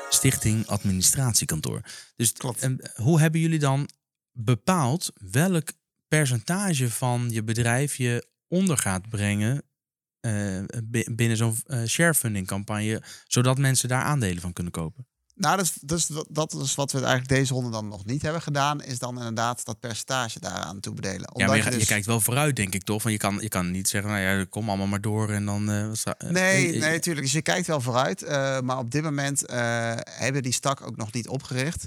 stichting 0.08 0.66
administratiekantoor. 0.66 1.80
Dus 2.16 2.32
Klopt. 2.32 2.60
en 2.62 2.90
hoe 2.94 3.20
hebben 3.20 3.40
jullie 3.40 3.58
dan 3.58 3.88
bepaald 4.32 5.12
welk 5.30 5.72
percentage 6.08 6.90
van 6.90 7.30
je 7.30 7.42
bedrijf 7.44 7.96
je 7.96 8.28
onder 8.48 8.78
gaat 8.78 9.08
brengen 9.08 9.62
eh, 10.20 10.62
bi- 10.84 11.06
binnen 11.14 11.36
zo'n 11.36 11.56
eh, 11.66 11.84
sharefunding 11.84 12.46
campagne, 12.46 13.02
zodat 13.26 13.58
mensen 13.58 13.88
daar 13.88 14.02
aandelen 14.02 14.40
van 14.42 14.52
kunnen 14.52 14.72
kopen? 14.72 15.06
Nou, 15.40 15.56
dat 15.56 15.64
is, 15.64 15.72
dus 15.80 16.08
dat, 16.28 16.54
is 16.54 16.74
wat 16.74 16.92
we 16.92 16.98
eigenlijk 16.98 17.28
deze 17.28 17.54
ronde 17.54 17.70
dan 17.70 17.88
nog 17.88 18.04
niet 18.04 18.22
hebben 18.22 18.42
gedaan. 18.42 18.82
Is 18.82 18.98
dan 18.98 19.16
inderdaad 19.16 19.64
dat 19.64 19.80
percentage 19.80 20.40
daaraan 20.40 20.80
toebedelen. 20.80 21.30
Ja, 21.34 21.46
maar 21.46 21.56
je, 21.56 21.62
je 21.62 21.62
ga- 21.62 21.70
je 21.70 21.78
dus- 21.78 21.86
kijkt 21.86 22.06
wel 22.06 22.20
vooruit, 22.20 22.56
denk 22.56 22.74
ik 22.74 22.82
toch? 22.82 23.02
Want 23.02 23.14
je 23.14 23.20
kan, 23.20 23.38
je 23.40 23.48
kan 23.48 23.70
niet 23.70 23.88
zeggen, 23.88 24.10
nou 24.10 24.22
ja, 24.22 24.44
kom 24.44 24.68
allemaal 24.68 24.86
maar 24.86 25.00
door 25.00 25.30
en 25.30 25.44
dan... 25.44 25.70
eh, 25.70 25.84
eh, 25.84 26.30
Nee, 26.30 26.72
eh, 26.72 26.80
nee, 26.80 26.90
natuurlijk. 26.90 27.24
Dus 27.26 27.34
je 27.34 27.42
kijkt 27.42 27.66
wel 27.66 27.80
vooruit. 27.80 28.28
maar 28.64 28.78
op 28.78 28.90
dit 28.90 29.02
moment 29.02 29.42
hebben 30.10 30.42
die 30.42 30.52
stak 30.52 30.86
ook 30.86 30.96
nog 30.96 31.12
niet 31.12 31.28
opgericht. 31.28 31.86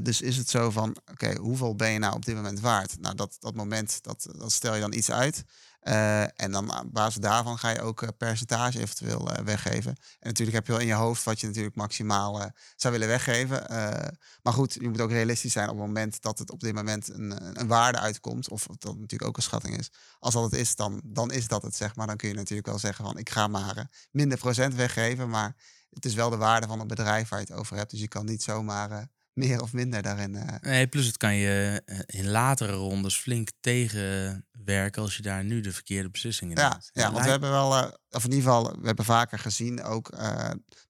Dus 0.00 0.20
is 0.20 0.36
het 0.36 0.50
zo 0.50 0.70
van, 0.70 0.96
oké, 1.10 1.34
hoeveel 1.36 1.74
ben 1.74 1.90
je 1.90 1.98
nou 1.98 2.14
op 2.14 2.24
dit 2.24 2.34
moment 2.34 2.60
waard? 2.60 2.96
Nou, 3.00 3.14
dat, 3.14 3.36
dat 3.40 3.54
moment, 3.54 3.98
dat, 4.02 4.26
dat 4.38 4.52
stel 4.52 4.74
je 4.74 4.80
dan 4.80 4.92
iets 4.94 5.10
uit. 5.10 5.44
Eh, 5.80 6.22
en 6.22 6.52
dan 6.52 6.80
op 6.80 6.92
basis 6.92 7.20
daarvan 7.20 7.58
ga 7.58 7.70
je 7.70 7.80
ook 7.80 8.02
eh, 8.02 8.08
percentage 8.18 8.78
eventueel 8.80 9.30
eh, 9.32 9.44
weggeven. 9.44 9.90
En 9.90 10.28
natuurlijk 10.28 10.56
heb 10.56 10.66
je 10.66 10.72
wel 10.72 10.80
in 10.80 10.86
je 10.86 10.94
hoofd 10.94 11.24
wat 11.24 11.40
je 11.40 11.46
natuurlijk 11.46 11.76
maximaal 11.76 12.40
eh, 12.40 12.46
zou 12.76 12.92
willen 12.92 13.08
weggeven. 13.08 13.68
Eh, 13.68 14.08
maar 14.42 14.52
goed, 14.52 14.74
je 14.74 14.88
moet 14.88 15.00
ook 15.00 15.10
realistisch 15.10 15.52
zijn 15.52 15.68
op 15.68 15.76
het 15.76 15.86
moment 15.86 16.22
dat 16.22 16.38
het 16.38 16.50
op 16.50 16.60
dit 16.60 16.74
moment 16.74 17.08
een, 17.08 17.60
een 17.60 17.66
waarde 17.66 17.98
uitkomt. 17.98 18.48
Of 18.48 18.66
dat 18.66 18.94
natuurlijk 18.94 19.24
ook 19.24 19.36
een 19.36 19.42
schatting 19.42 19.78
is. 19.78 19.90
Als 20.18 20.34
dat 20.34 20.42
het 20.42 20.52
is, 20.52 20.76
dan, 20.76 21.00
dan 21.04 21.30
is 21.32 21.48
dat 21.48 21.62
het, 21.62 21.76
zeg 21.76 21.96
maar. 21.96 22.06
Dan 22.06 22.16
kun 22.16 22.28
je 22.28 22.34
natuurlijk 22.34 22.68
wel 22.68 22.78
zeggen 22.78 23.04
van, 23.04 23.18
ik 23.18 23.30
ga 23.30 23.46
maar 23.46 23.76
eh, 23.76 23.84
minder 24.10 24.38
procent 24.38 24.74
weggeven. 24.74 25.28
Maar 25.28 25.56
het 25.90 26.04
is 26.04 26.14
wel 26.14 26.30
de 26.30 26.36
waarde 26.36 26.66
van 26.66 26.78
het 26.78 26.88
bedrijf 26.88 27.28
waar 27.28 27.40
je 27.40 27.46
het 27.48 27.56
over 27.56 27.76
hebt. 27.76 27.90
Dus 27.90 28.00
je 28.00 28.08
kan 28.08 28.24
niet 28.24 28.42
zomaar 28.42 28.90
eh, 28.90 29.02
meer 29.42 29.62
of 29.62 29.72
minder 29.72 30.02
daarin... 30.02 30.34
eh, 30.36 30.60
Nee, 30.60 30.86
plus 30.86 31.06
het 31.06 31.16
kan 31.16 31.34
je 31.34 31.82
eh, 31.84 31.98
in 32.06 32.28
latere 32.28 32.72
rondes 32.72 33.16
flink 33.16 33.48
tegenwerken 33.60 35.02
als 35.02 35.16
je 35.16 35.22
daar 35.22 35.44
nu 35.44 35.60
de 35.60 35.72
verkeerde 35.72 36.10
beslissingen 36.10 36.56
Ja, 36.58 36.68
neemt. 36.68 36.90
ja, 36.92 37.12
want 37.12 37.24
we 37.24 37.30
hebben 37.30 37.50
wel, 37.50 37.76
eh, 37.76 37.90
of 38.10 38.24
in 38.24 38.32
ieder 38.32 38.44
geval, 38.44 38.76
we 38.80 38.86
hebben 38.86 39.04
vaker 39.04 39.38
gezien 39.38 39.82
ook 39.82 40.10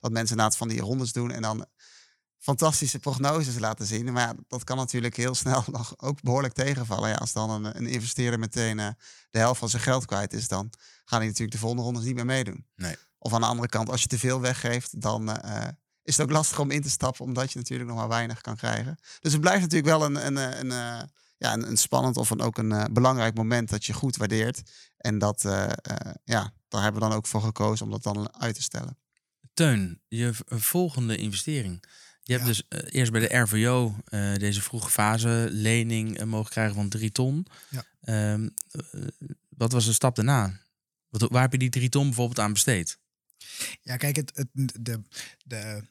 dat 0.01 0.11
mensen 0.13 0.37
inderdaad 0.37 0.57
van 0.57 0.69
die 0.69 0.81
rondes 0.81 1.13
doen 1.13 1.31
en 1.31 1.43
dan 1.43 1.67
fantastische 2.39 2.99
prognoses 2.99 3.59
laten 3.59 3.87
zien. 3.87 4.13
Maar 4.13 4.23
ja, 4.29 4.35
dat 4.49 4.65
kan 4.65 4.77
natuurlijk 4.77 5.17
heel 5.17 5.35
snel 5.35 5.65
nog 5.73 5.95
ook 5.99 6.23
behoorlijk 6.23 6.55
tegenvallen. 6.55 7.09
Ja, 7.09 7.15
als 7.15 7.33
dan 7.33 7.51
een, 7.51 7.77
een 7.77 7.87
investeerder 7.87 8.39
meteen 8.39 8.77
de 9.31 9.39
helft 9.39 9.59
van 9.59 9.69
zijn 9.69 9.83
geld 9.83 10.05
kwijt 10.05 10.33
is, 10.33 10.49
dan 10.49 10.73
gaan 11.05 11.19
die 11.19 11.29
natuurlijk 11.29 11.53
de 11.53 11.59
volgende 11.59 11.83
rondes 11.85 12.05
niet 12.05 12.15
meer 12.15 12.27
meedoen. 12.27 12.67
Nee. 12.77 12.97
Of 13.19 13.33
aan 13.33 13.41
de 13.41 13.47
andere 13.47 13.69
kant, 13.69 13.89
als 13.89 14.03
je 14.03 14.09
te 14.09 14.19
veel 14.19 14.41
weggeeft, 14.41 15.01
dan 15.01 15.29
is 16.03 16.17
het 16.17 16.27
ook 16.27 16.33
lastig 16.33 16.59
om 16.59 16.71
in 16.71 16.83
te 16.83 16.91
stappen, 16.91 17.25
omdat 17.25 17.53
je 17.53 17.59
natuurlijk 17.59 17.89
nog 17.89 17.99
maar 17.99 18.09
weinig 18.09 18.41
kan 18.41 18.57
krijgen. 18.57 18.99
Dus 19.21 19.33
het 19.33 19.41
blijft 19.41 19.61
natuurlijk 19.61 19.89
wel 19.99 20.05
een, 20.05 20.27
een, 20.27 20.37
eh, 20.39 20.59
een, 20.59 20.71
eh, 20.71 21.03
ja, 21.37 21.53
een, 21.53 21.69
een 21.69 21.77
spannend 21.77 22.17
of 22.17 22.31
een, 22.31 22.41
ook 22.41 22.59
een 22.59 22.73
eh, 22.73 22.85
belangrijk 22.91 23.35
moment 23.35 23.69
dat 23.69 23.85
je 23.85 23.93
goed 23.93 24.17
waardeert. 24.17 24.63
En 24.97 25.19
dat, 25.19 25.43
ja, 26.25 26.53
daar 26.69 26.83
hebben 26.83 27.03
we 27.03 27.09
dan 27.09 27.17
ook 27.17 27.27
voor 27.27 27.43
gekozen 27.43 27.85
om 27.87 27.93
dat 27.93 28.03
dan 28.03 28.35
uit 28.35 28.55
te 28.55 28.63
stellen. 28.63 28.99
Teun, 29.55 30.01
je 30.09 30.31
volgende 30.47 31.17
investering. 31.17 31.85
Je 32.23 32.33
hebt 32.33 32.47
Ja. 32.47 32.53
dus 32.53 32.93
eerst 32.93 33.13
bij 33.13 33.21
de 33.21 33.37
RVO 33.37 33.95
deze 34.39 34.63
vroege 34.63 34.91
fase 34.91 35.49
lening 35.51 36.25
mogen 36.25 36.51
krijgen 36.51 36.75
van 36.75 36.89
drie 36.89 37.13
ton. 37.13 37.47
Ja. 37.69 37.85
Ehm, 38.01 38.49
eh, 38.71 39.01
wat 39.49 39.73
was 39.73 39.85
de 39.85 39.93
stap 39.93 40.17
daarna? 40.17 40.61
Wat, 41.09 41.31
waar 41.31 41.43
heb 41.43 41.53
je 41.53 41.59
die 41.59 41.69
drie 41.71 41.89
ton 41.89 42.05
bijvoorbeeld 42.05 42.39
aan 42.39 42.53
besteed? 42.53 42.99
Ja, 43.83 43.97
kijk, 43.97 44.17
het, 44.17 44.33
het, 44.35 44.49
de, 44.81 45.01
de, 45.45 45.83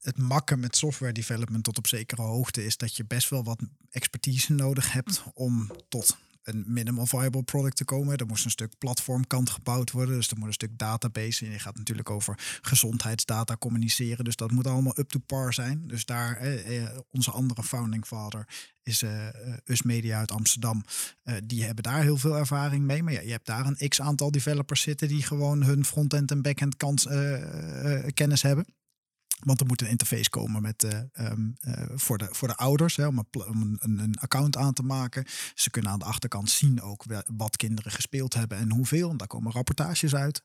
het 0.00 0.18
makken 0.18 0.60
met 0.60 0.76
software 0.76 1.12
development 1.12 1.64
tot 1.64 1.78
op 1.78 1.86
zekere 1.86 2.22
hoogte 2.22 2.64
is 2.64 2.76
dat 2.76 2.96
je 2.96 3.04
best 3.04 3.28
wel 3.30 3.44
wat 3.44 3.60
expertise 3.90 4.52
nodig 4.52 4.92
hebt 4.92 5.22
om 5.34 5.70
tot 5.88 6.16
een 6.46 6.64
minimal 6.66 7.06
viable 7.06 7.42
product 7.42 7.76
te 7.76 7.84
komen. 7.84 8.16
Er 8.16 8.26
moest 8.26 8.44
een 8.44 8.50
stuk 8.50 8.78
platformkant 8.78 9.50
gebouwd 9.50 9.90
worden, 9.90 10.14
dus 10.14 10.30
er 10.30 10.38
moet 10.38 10.46
een 10.46 10.52
stuk 10.52 10.78
database. 10.78 11.44
En 11.44 11.50
je 11.50 11.58
gaat 11.58 11.76
natuurlijk 11.76 12.10
over 12.10 12.58
gezondheidsdata 12.62 13.56
communiceren, 13.56 14.24
dus 14.24 14.36
dat 14.36 14.50
moet 14.50 14.66
allemaal 14.66 14.98
up 14.98 15.08
to 15.08 15.18
par 15.26 15.54
zijn. 15.54 15.82
Dus 15.86 16.04
daar, 16.04 16.36
eh, 16.36 16.84
onze 17.10 17.30
andere 17.30 17.62
founding 17.62 18.06
father 18.06 18.46
is 18.86 19.02
eh, 19.02 19.28
US 19.64 19.82
Media 19.82 20.18
uit 20.18 20.30
Amsterdam. 20.30 20.84
Eh, 21.22 21.34
die 21.44 21.64
hebben 21.64 21.82
daar 21.82 22.02
heel 22.02 22.16
veel 22.16 22.36
ervaring 22.36 22.84
mee. 22.84 23.02
Maar 23.02 23.12
ja, 23.12 23.20
je 23.20 23.30
hebt 23.30 23.46
daar 23.46 23.66
een 23.66 23.88
x 23.88 24.00
aantal 24.00 24.30
developers 24.30 24.80
zitten 24.80 25.08
die 25.08 25.22
gewoon 25.22 25.62
hun 25.62 25.84
frontend 25.84 26.30
en 26.30 26.42
backend 26.42 27.04
eh, 27.04 28.06
kennis 28.14 28.42
hebben. 28.42 28.66
Want 29.44 29.60
er 29.60 29.66
moet 29.66 29.80
een 29.80 29.88
interface 29.88 30.30
komen 30.30 30.62
met, 30.62 30.84
eh, 30.84 31.00
ehm, 31.12 31.40
eh, 31.60 31.84
voor, 31.94 32.18
de, 32.18 32.28
voor 32.30 32.48
de 32.48 32.56
ouders 32.56 32.96
hè, 32.96 33.06
om, 33.06 33.18
een, 33.18 33.78
om 33.82 33.98
een, 33.98 34.14
account 34.18 34.56
aan 34.56 34.72
te 34.72 34.82
maken. 34.82 35.24
Ze 35.54 35.70
kunnen 35.70 35.90
aan 35.90 35.98
de 35.98 36.04
achterkant 36.04 36.50
zien 36.50 36.82
ook 36.82 37.04
wat 37.26 37.56
kinderen 37.56 37.92
gespeeld 37.92 38.34
hebben 38.34 38.58
en 38.58 38.72
hoeveel. 38.72 39.10
En 39.10 39.16
daar 39.16 39.26
komen 39.26 39.52
rapportages 39.52 40.14
uit. 40.14 40.42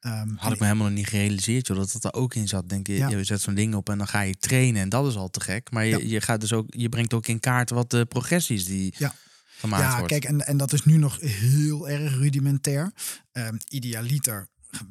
Ehm, 0.00 0.34
Had 0.36 0.52
ik 0.52 0.58
me 0.58 0.64
helemaal 0.66 0.86
nog 0.86 0.96
niet 0.96 1.06
gerealiseerd 1.08 1.66
joh, 1.66 1.76
dat 1.76 1.92
dat 1.92 2.04
er 2.04 2.12
ook 2.20 2.34
in 2.34 2.48
zat. 2.48 2.68
Denk 2.68 2.86
je, 2.86 2.92
Ja. 2.94 3.08
je 3.08 3.24
zet 3.24 3.40
zo'n 3.40 3.54
ding 3.54 3.74
op 3.74 3.88
en 3.88 3.98
dan 3.98 4.08
ga 4.08 4.20
je 4.20 4.34
trainen 4.34 4.82
en 4.82 4.88
dat 4.88 5.06
is 5.06 5.16
al 5.16 5.30
te 5.30 5.40
gek. 5.40 5.70
Maar 5.70 5.84
je, 5.84 5.98
Ja. 5.98 6.04
je, 6.06 6.20
gaat 6.20 6.40
dus 6.40 6.52
ook, 6.52 6.66
je 6.68 6.88
brengt 6.88 7.14
ook 7.14 7.26
in 7.26 7.40
kaart 7.40 7.70
wat 7.70 7.90
de 7.90 8.06
progressies 8.06 8.64
die 8.64 8.94
Ja. 8.98 9.14
gemaakt 9.58 9.82
ja, 9.82 9.96
wordt. 9.98 10.12
kijk, 10.12 10.24
en, 10.24 10.46
en 10.46 10.56
dat 10.56 10.72
is 10.72 10.84
nu 10.84 10.96
nog 10.96 11.20
heel 11.20 11.88
erg 11.88 12.12
rudimentair. 12.14 12.92
Ehm, 13.32 13.56
idealiter 13.68 14.48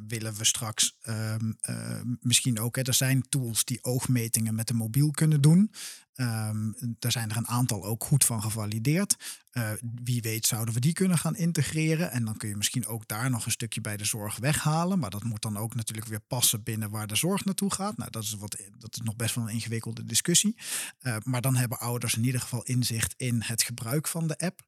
willen 0.07 0.33
we 0.33 0.45
straks 0.45 0.97
ehm, 1.01 1.51
eh, 1.59 2.01
misschien 2.21 2.59
ook. 2.59 2.75
Hè, 2.75 2.81
er 2.81 2.93
zijn 2.93 3.29
tools 3.29 3.65
die 3.65 3.83
oogmetingen 3.83 4.55
met 4.55 4.67
de 4.67 4.73
mobiel 4.73 5.11
kunnen 5.11 5.41
doen. 5.41 5.71
Ehm 6.13 6.71
daar 6.99 7.11
zijn 7.11 7.29
er 7.29 7.37
een 7.37 7.47
aantal 7.47 7.85
ook 7.85 8.03
goed 8.03 8.25
van 8.25 8.41
gevalideerd. 8.41 9.15
Eh, 9.49 9.71
wie 10.03 10.21
weet 10.21 10.45
zouden 10.45 10.73
we 10.73 10.79
die 10.79 10.93
kunnen 10.93 11.17
gaan 11.17 11.35
integreren. 11.35 12.11
En 12.11 12.25
dan 12.25 12.37
kun 12.37 12.49
je 12.49 12.55
misschien 12.55 12.85
ook 12.87 13.07
daar 13.07 13.29
nog 13.29 13.45
een 13.45 13.51
stukje 13.51 13.81
bij 13.81 13.97
de 13.97 14.05
zorg 14.05 14.37
weghalen. 14.37 14.99
Maar 14.99 15.09
dat 15.09 15.23
moet 15.23 15.41
dan 15.41 15.57
ook 15.57 15.75
natuurlijk 15.75 16.07
weer 16.07 16.19
passen 16.19 16.63
binnen 16.63 16.89
waar 16.89 17.07
de 17.07 17.15
zorg 17.15 17.45
naartoe 17.45 17.73
gaat. 17.73 17.97
Nou, 17.97 18.11
dat 18.11 18.23
is, 18.23 18.33
wat, 18.33 18.57
dat 18.77 18.95
is 18.95 19.01
nog 19.01 19.15
best 19.15 19.35
wel 19.35 19.43
een 19.47 19.53
ingewikkelde 19.53 20.05
discussie. 20.05 20.55
Eh, 20.99 21.15
maar 21.23 21.41
dan 21.41 21.55
hebben 21.55 21.79
ouders 21.79 22.15
in 22.15 22.23
ieder 22.23 22.41
geval 22.41 22.63
inzicht 22.63 23.13
in 23.17 23.41
het 23.41 23.63
gebruik 23.63 24.07
van 24.07 24.27
de 24.27 24.37
app. 24.37 24.61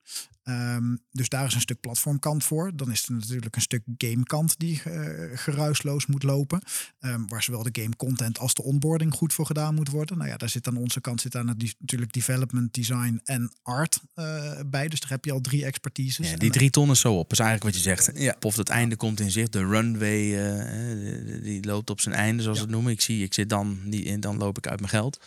Ehm, 0.43 0.95
dus 1.11 1.29
daar 1.29 1.45
is 1.45 1.53
een 1.53 1.61
stuk 1.61 1.79
platformkant 1.79 2.43
voor. 2.43 2.75
Dan 2.75 2.91
is 2.91 3.05
er 3.07 3.13
natuurlijk 3.13 3.55
een 3.55 3.61
stuk 3.61 3.83
gamekant 3.97 4.59
die 4.59 4.81
eh, 4.83 5.37
geruisloos 5.37 6.05
moet 6.05 6.23
lopen. 6.23 6.61
Ehm, 6.99 7.25
waar 7.27 7.43
zowel 7.43 7.63
de 7.63 7.81
game 7.81 7.95
content 7.95 8.39
als 8.39 8.53
de 8.53 8.63
onboarding 8.63 9.13
goed 9.13 9.33
voor 9.33 9.45
gedaan 9.45 9.75
moet 9.75 9.89
worden. 9.89 10.17
Nou 10.17 10.29
ja, 10.29 10.37
daar 10.37 10.49
zit 10.49 10.67
aan 10.67 10.77
onze 10.77 11.01
kant 11.01 11.21
zit 11.21 11.31
die- 11.57 11.75
natuurlijk 11.79 12.13
development, 12.13 12.73
design 12.73 13.21
en 13.23 13.51
art 13.61 14.01
eh, 14.13 14.59
bij. 14.71 14.87
Dus 14.87 14.99
daar 14.99 15.09
heb 15.09 15.25
je 15.25 15.31
al 15.31 15.41
drie 15.41 15.65
expertises. 15.65 16.29
Ja, 16.29 16.37
die 16.37 16.51
drie 16.51 16.69
ton 16.69 16.89
is 16.91 16.99
zo 16.99 17.13
op, 17.17 17.31
is 17.31 17.39
eigenlijk 17.39 17.73
wat 17.73 17.83
je 17.83 17.89
zegt. 17.89 18.19
Ja. 18.19 18.35
Of 18.41 18.55
het 18.55 18.69
einde 18.69 18.95
komt 18.95 19.19
in 19.19 19.31
zicht, 19.31 19.53
de 19.53 19.65
runway 19.65 20.35
eh, 20.35 21.35
eh, 21.35 21.43
die 21.43 21.65
loopt 21.65 21.89
op 21.89 22.01
zijn 22.01 22.15
einde, 22.15 22.43
zoals 22.43 22.57
Ja. 22.57 22.63
we 22.63 22.69
het 22.69 22.75
noemen. 22.77 22.93
Ik 22.93 23.01
zie, 23.01 23.23
ik 23.23 23.33
zit 23.33 23.49
dan 23.49 23.79
niet 23.83 24.05
in, 24.05 24.19
dan 24.19 24.37
loop 24.37 24.57
ik 24.57 24.67
uit 24.67 24.79
mijn 24.79 24.91
geld. 24.91 25.23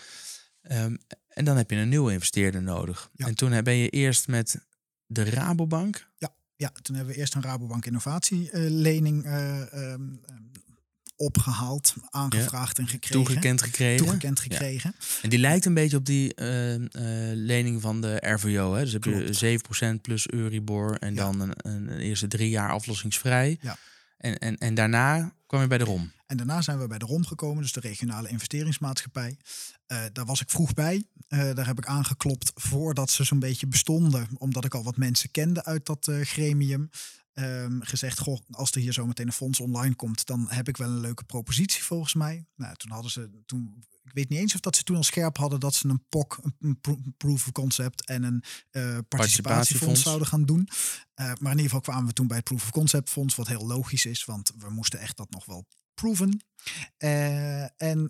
Ehm, 0.62 0.96
en 1.28 1.44
dan 1.44 1.56
heb 1.56 1.70
je 1.70 1.76
een 1.76 1.88
nieuwe 1.88 2.12
investeerder 2.12 2.62
nodig. 2.62 3.10
Ja. 3.14 3.26
En 3.26 3.34
toen 3.34 3.62
ben 3.62 3.74
je 3.76 3.88
eerst 3.88 4.28
met 4.28 4.56
de 5.06 5.24
Rabobank. 5.24 6.08
Ja, 6.56 6.72
toen 6.82 6.96
hebben 6.96 7.14
we 7.14 7.20
eerst 7.20 7.34
een 7.34 7.42
Rabobank 7.42 7.86
innovatielening 7.86 9.24
eh, 9.24 9.60
ehm, 9.60 9.72
ehm, 9.72 10.02
opgehaald, 11.16 11.94
aangevraagd 12.10 12.78
en 12.78 12.88
gekregen. 12.88 13.24
toegekend 13.24 13.62
gekregen. 13.62 14.04
Toegekend 14.04 14.40
gekregen. 14.40 14.94
En 15.22 15.30
die 15.30 15.38
lijkt 15.38 15.64
een 15.64 15.74
beetje 15.74 15.96
op 15.96 16.06
die 16.06 16.34
eh, 16.34 16.74
eh, 16.74 16.82
lening 17.36 17.80
van 17.80 18.00
de 18.00 18.16
RVO. 18.20 18.74
Hè? 18.74 18.82
Dus 18.82 18.92
heb 18.92 19.02
Klopt. 19.02 19.38
je 19.38 19.60
7% 19.96 20.00
plus 20.00 20.30
Euribor 20.30 20.96
en 20.98 21.14
dan 21.14 21.40
een, 21.40 21.52
een, 21.56 21.98
eerste 21.98 22.26
drie 22.26 22.48
jaar 22.48 22.70
aflossingsvrij. 22.70 23.58
Ja. 23.60 23.76
En, 24.16 24.38
en, 24.38 24.58
en 24.58 24.74
daarna 24.74 25.32
kwam 25.46 25.60
je 25.60 25.66
bij 25.66 25.78
de 25.78 25.84
ROM. 25.84 26.12
En 26.26 26.36
daarna 26.36 26.62
zijn 26.62 26.78
we 26.78 26.86
bij 26.86 26.98
de 26.98 27.06
ROM 27.06 27.26
gekomen, 27.26 27.62
dus 27.62 27.72
de 27.72 27.80
regionale 27.80 28.28
investeringsmaatschappij. 28.28 29.36
Eh, 29.86 30.04
daar 30.12 30.24
was 30.24 30.40
ik 30.40 30.50
vroeg 30.50 30.74
bij. 30.74 31.04
Eh, 31.28 31.54
daar 31.54 31.66
heb 31.66 31.78
ik 31.78 31.86
aangeklopt 31.86 32.52
voordat 32.54 33.10
ze 33.10 33.24
zo'n 33.24 33.38
beetje 33.38 33.66
bestonden, 33.66 34.28
omdat 34.38 34.64
ik 34.64 34.74
al 34.74 34.84
wat 34.84 34.96
mensen 34.96 35.30
kende 35.30 35.64
uit 35.64 35.86
dat 35.86 36.10
gremium. 36.22 36.90
Ehm, 37.34 37.80
gezegd, 37.80 38.18
goh, 38.18 38.38
als 38.50 38.70
er 38.70 38.80
hier 38.80 38.92
zo 38.92 39.06
meteen 39.06 39.26
een 39.26 39.32
fonds 39.32 39.60
online 39.60 39.94
komt, 39.94 40.26
dan 40.26 40.46
heb 40.50 40.68
ik 40.68 40.76
wel 40.76 40.88
een 40.88 41.00
leuke 41.00 41.24
propositie 41.24 41.82
volgens 41.82 42.14
mij. 42.14 42.46
Nou, 42.56 42.74
toen 42.76 42.90
hadden 42.90 43.10
ze, 43.10 43.30
toen, 43.46 43.84
ik 44.04 44.10
weet 44.12 44.28
niet 44.28 44.38
eens 44.38 44.54
of 44.54 44.60
dat 44.60 44.76
ze 44.76 44.82
toen 44.82 44.96
al 44.96 45.02
scherp 45.02 45.36
hadden 45.36 45.60
dat 45.60 45.74
ze 45.74 45.88
een 45.88 46.04
POC, 46.08 46.38
een- 46.42 46.54
een 46.60 46.80
pro- 46.80 47.00
proof 47.16 47.46
of 47.46 47.52
concept 47.52 48.04
en 48.04 48.22
een 48.22 48.42
eh, 48.70 48.98
participatiefonds 49.08 50.02
zouden 50.02 50.26
gaan 50.28 50.44
doen. 50.44 50.68
Eh, 51.14 51.24
maar 51.26 51.52
in 51.52 51.58
ieder 51.58 51.62
geval 51.62 51.80
kwamen 51.80 52.06
we 52.06 52.12
toen 52.12 52.26
bij 52.26 52.36
het 52.36 52.44
proof 52.44 52.62
of 52.62 52.70
concept 52.70 53.10
fonds, 53.10 53.34
wat 53.34 53.46
heel 53.48 53.66
logisch 53.66 54.06
is, 54.06 54.24
want 54.24 54.52
we 54.58 54.70
moesten 54.70 55.00
echt 55.00 55.16
dat 55.16 55.30
nog 55.30 55.44
wel 55.44 55.66
proeven. 55.94 56.44
Eh, 56.96 57.82
en 57.82 58.08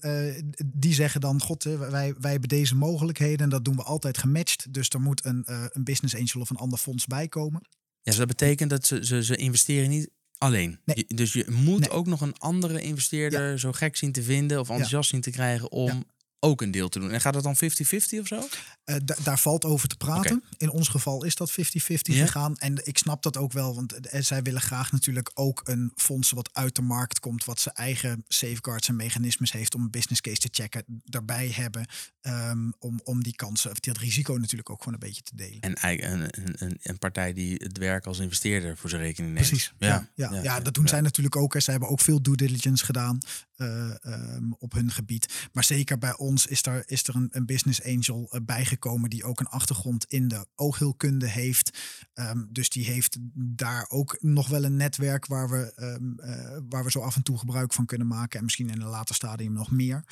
die 0.67 0.95
zeggen 0.95 1.21
dan, 1.21 1.41
god, 1.41 1.63
wij, 1.65 2.15
wij 2.19 2.31
hebben 2.31 2.49
deze 2.49 2.75
mogelijkheden 2.77 3.39
en 3.39 3.49
dat 3.49 3.65
doen 3.65 3.77
we 3.77 3.83
altijd 3.83 4.19
gematcht. 4.19 4.73
Dus 4.73 4.89
er 4.89 5.01
moet 5.01 5.25
een, 5.25 5.43
een 5.73 5.85
business 5.85 6.17
angel 6.17 6.41
of 6.41 6.51
een 6.51 6.57
ander 6.57 6.79
fonds 6.79 7.07
bij 7.07 7.29
komen. 7.29 7.63
Ja, 8.05 8.11
dus 8.11 8.17
dat 8.17 8.27
betekent 8.27 8.71
dat 8.71 8.87
ze, 8.87 9.05
ze, 9.05 9.25
ze 9.25 9.37
investeren 9.37 9.91
niet 9.91 10.09
alleen. 10.39 10.79
Nee. 10.85 11.05
Je- 11.09 11.15
dus 11.15 11.33
je 11.33 11.45
moet 11.51 11.81
Nee. 11.81 11.91
ook 11.91 12.07
nog 12.07 12.21
een 12.21 12.39
andere 12.39 12.81
investeerder 12.81 13.59
zo 13.59 13.73
gek 13.73 13.97
zien 13.97 14.13
te 14.13 14.23
vinden 14.23 14.61
of 14.61 14.69
enthousiast 14.71 15.11
zien 15.11 15.21
te 15.21 15.31
krijgen 15.31 15.71
om. 15.73 16.05
Ook 16.45 16.61
een 16.63 16.71
deel 16.71 16.89
te 16.89 16.99
doen. 16.99 17.11
En 17.11 17.21
gaat 17.21 17.33
dat 17.33 17.43
dan 17.43 17.57
50-50 17.57 18.21
of 18.21 18.27
zo? 18.27 18.49
Eh, 18.85 18.97
da- 19.05 19.17
daar 19.23 19.39
valt 19.39 19.65
over 19.65 19.89
te 19.89 19.97
praten. 19.97 20.43
In 20.57 20.71
ons 20.71 20.89
geval 20.89 21.25
is 21.25 21.35
dat 21.35 21.51
50-50 21.51 22.15
Ja. 22.17 22.25
gegaan. 22.27 22.57
En 22.57 22.87
ik 22.87 22.99
snap 22.99 23.23
dat 23.23 23.37
ook 23.37 23.53
wel, 23.53 23.75
want 23.75 23.93
eh, 24.09 24.23
zij 24.23 24.43
willen 24.43 24.61
graag 24.61 24.93
natuurlijk 24.93 25.31
ook 25.35 25.61
een 25.65 25.93
fonds 25.97 26.31
wat 26.31 26.49
uit 26.53 26.75
de 26.77 26.83
markt 26.83 27.21
komt, 27.21 27.45
wat 27.45 27.61
zijn 27.61 27.75
eigen 27.75 28.25
safeguards 28.29 28.89
en 28.89 28.97
mechanismes 28.97 29.53
heeft 29.53 29.75
om 29.75 29.83
een 29.83 29.91
business 29.91 30.21
case 30.21 30.39
te 30.39 30.49
checken, 30.53 30.85
daarbij 31.05 31.49
hebben. 31.49 31.87
ehm, 32.21 32.71
om, 32.79 33.01
om 33.05 33.23
die 33.23 33.35
kansen, 33.37 33.71
of 33.71 33.81
dat 33.81 33.97
risico 33.99 34.35
natuurlijk 34.37 34.71
ook 34.71 34.79
gewoon 34.79 34.95
een 34.95 35.07
beetje 35.09 35.23
te 35.23 35.37
delen. 35.37 35.61
En 35.61 35.77
een, 35.81 36.21
een, 36.23 36.55
een, 36.59 36.79
een 36.83 36.99
partij 36.99 37.33
die 37.33 37.55
het 37.55 37.79
werk 37.79 38.07
als 38.07 38.19
investeerder 38.19 38.77
voor 38.77 38.91
zijn 38.91 39.03
rekening 39.03 39.35
neemt. 39.35 39.47
Precies. 39.49 39.73
Ja, 39.79 40.09
ja, 40.15 40.43
ja, 40.43 40.61
dat 40.61 40.75
doen 40.75 40.89
zij 40.89 41.01
natuurlijk 41.01 41.37
ook. 41.37 41.53
Hè. 41.55 41.61
Zij 41.61 41.73
hebben 41.73 41.91
ook 41.93 42.01
veel 42.01 42.23
due 42.23 42.37
diligence 42.37 42.85
gedaan 42.85 43.19
eh, 43.57 44.05
ehm, 44.05 44.53
op 44.59 44.73
hun 44.73 44.91
gebied. 44.91 45.49
Maar 45.53 45.65
zeker 45.65 45.99
bij 45.99 46.17
ons 46.17 46.47
is 46.47 46.67
er, 46.67 46.83
is 46.87 47.09
er 47.09 47.15
een, 47.15 47.29
een 47.31 47.47
business 47.47 47.83
angel 47.85 48.29
eh, 48.31 48.41
bijgekomen 48.43 49.11
die 49.11 49.25
ook 49.25 49.41
een 49.41 49.47
achtergrond 49.47 50.05
in 50.05 50.29
de 50.29 50.47
oogheelkunde 50.55 51.29
heeft. 51.29 51.79
Ehm, 52.13 52.45
dus 52.49 52.69
die 52.69 52.85
heeft 52.85 53.17
daar 53.35 53.87
ook 53.89 54.17
nog 54.21 54.49
wel 54.49 54.65
een 54.65 54.77
netwerk 54.77 55.27
waar 55.27 55.51
we, 55.51 55.73
ehm, 55.75 56.19
eh, 56.19 56.59
waar 56.69 56.85
we 56.85 56.91
zo 56.91 57.01
af 57.01 57.17
en 57.17 57.23
toe 57.23 57.39
gebruik 57.39 57.73
van 57.73 57.87
kunnen 57.87 58.07
maken. 58.07 58.39
En 58.39 58.45
misschien 58.45 58.71
in 58.71 58.81
een 58.81 58.89
later 58.89 59.15
stadium 59.15 59.53
nog 59.53 59.71
meer. 59.71 60.05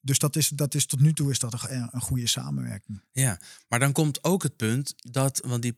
Dus 0.00 0.18
dat 0.18 0.36
is, 0.36 0.48
dat 0.48 0.74
is 0.74 0.86
tot 0.86 1.00
nu 1.00 1.12
toe 1.12 1.30
is 1.30 1.38
dat 1.38 1.70
een, 1.70 1.88
een 1.92 2.00
goede 2.00 2.26
samenwerking. 2.26 3.02
Ja, 3.12 3.40
maar 3.68 3.78
dan 3.78 3.92
komt 3.92 4.24
ook 4.24 4.42
het 4.42 4.56
punt 4.56 4.94
dat, 4.96 5.40
want 5.46 5.62
die 5.62 5.76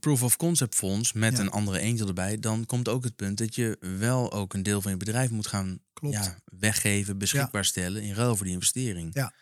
proof 0.00 0.22
of 0.22 0.36
concept 0.36 0.74
fonds 0.74 1.12
met 1.12 1.32
Ja. 1.36 1.40
een 1.40 1.50
andere 1.50 1.80
angel 1.80 2.06
erbij, 2.06 2.38
dan 2.38 2.66
komt 2.66 2.88
ook 2.88 3.04
het 3.04 3.16
punt 3.16 3.38
dat 3.38 3.54
je 3.54 3.76
wel 3.98 4.32
ook 4.32 4.54
een 4.54 4.62
deel 4.62 4.82
van 4.82 4.90
je 4.90 4.96
bedrijf 4.96 5.30
moet 5.30 5.46
gaan 5.46 5.78
Klopt. 6.00 6.14
ja, 6.14 6.38
weggeven, 6.44 7.18
beschikbaar 7.18 7.64
stellen 7.64 8.02
in 8.02 8.14
ruil 8.14 8.36
voor 8.36 8.44
die 8.44 8.54
investering. 8.54 9.14
Ja. 9.14 9.32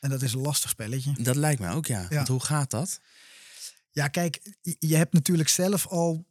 En 0.00 0.10
dat 0.10 0.22
is 0.22 0.32
een 0.32 0.40
lastig 0.40 0.70
spelletje. 0.70 1.14
Dat 1.22 1.36
lijkt 1.36 1.60
mij 1.60 1.70
ook, 1.70 1.86
ja. 1.86 2.00
Ja. 2.00 2.08
Want 2.16 2.28
hoe 2.28 2.44
gaat 2.44 2.70
dat? 2.70 3.00
Ja, 3.90 4.08
kijk, 4.08 4.56
je- 4.78 4.96
hebt 4.96 5.12
natuurlijk 5.12 5.48
zelf 5.48 5.86
al 5.86 6.26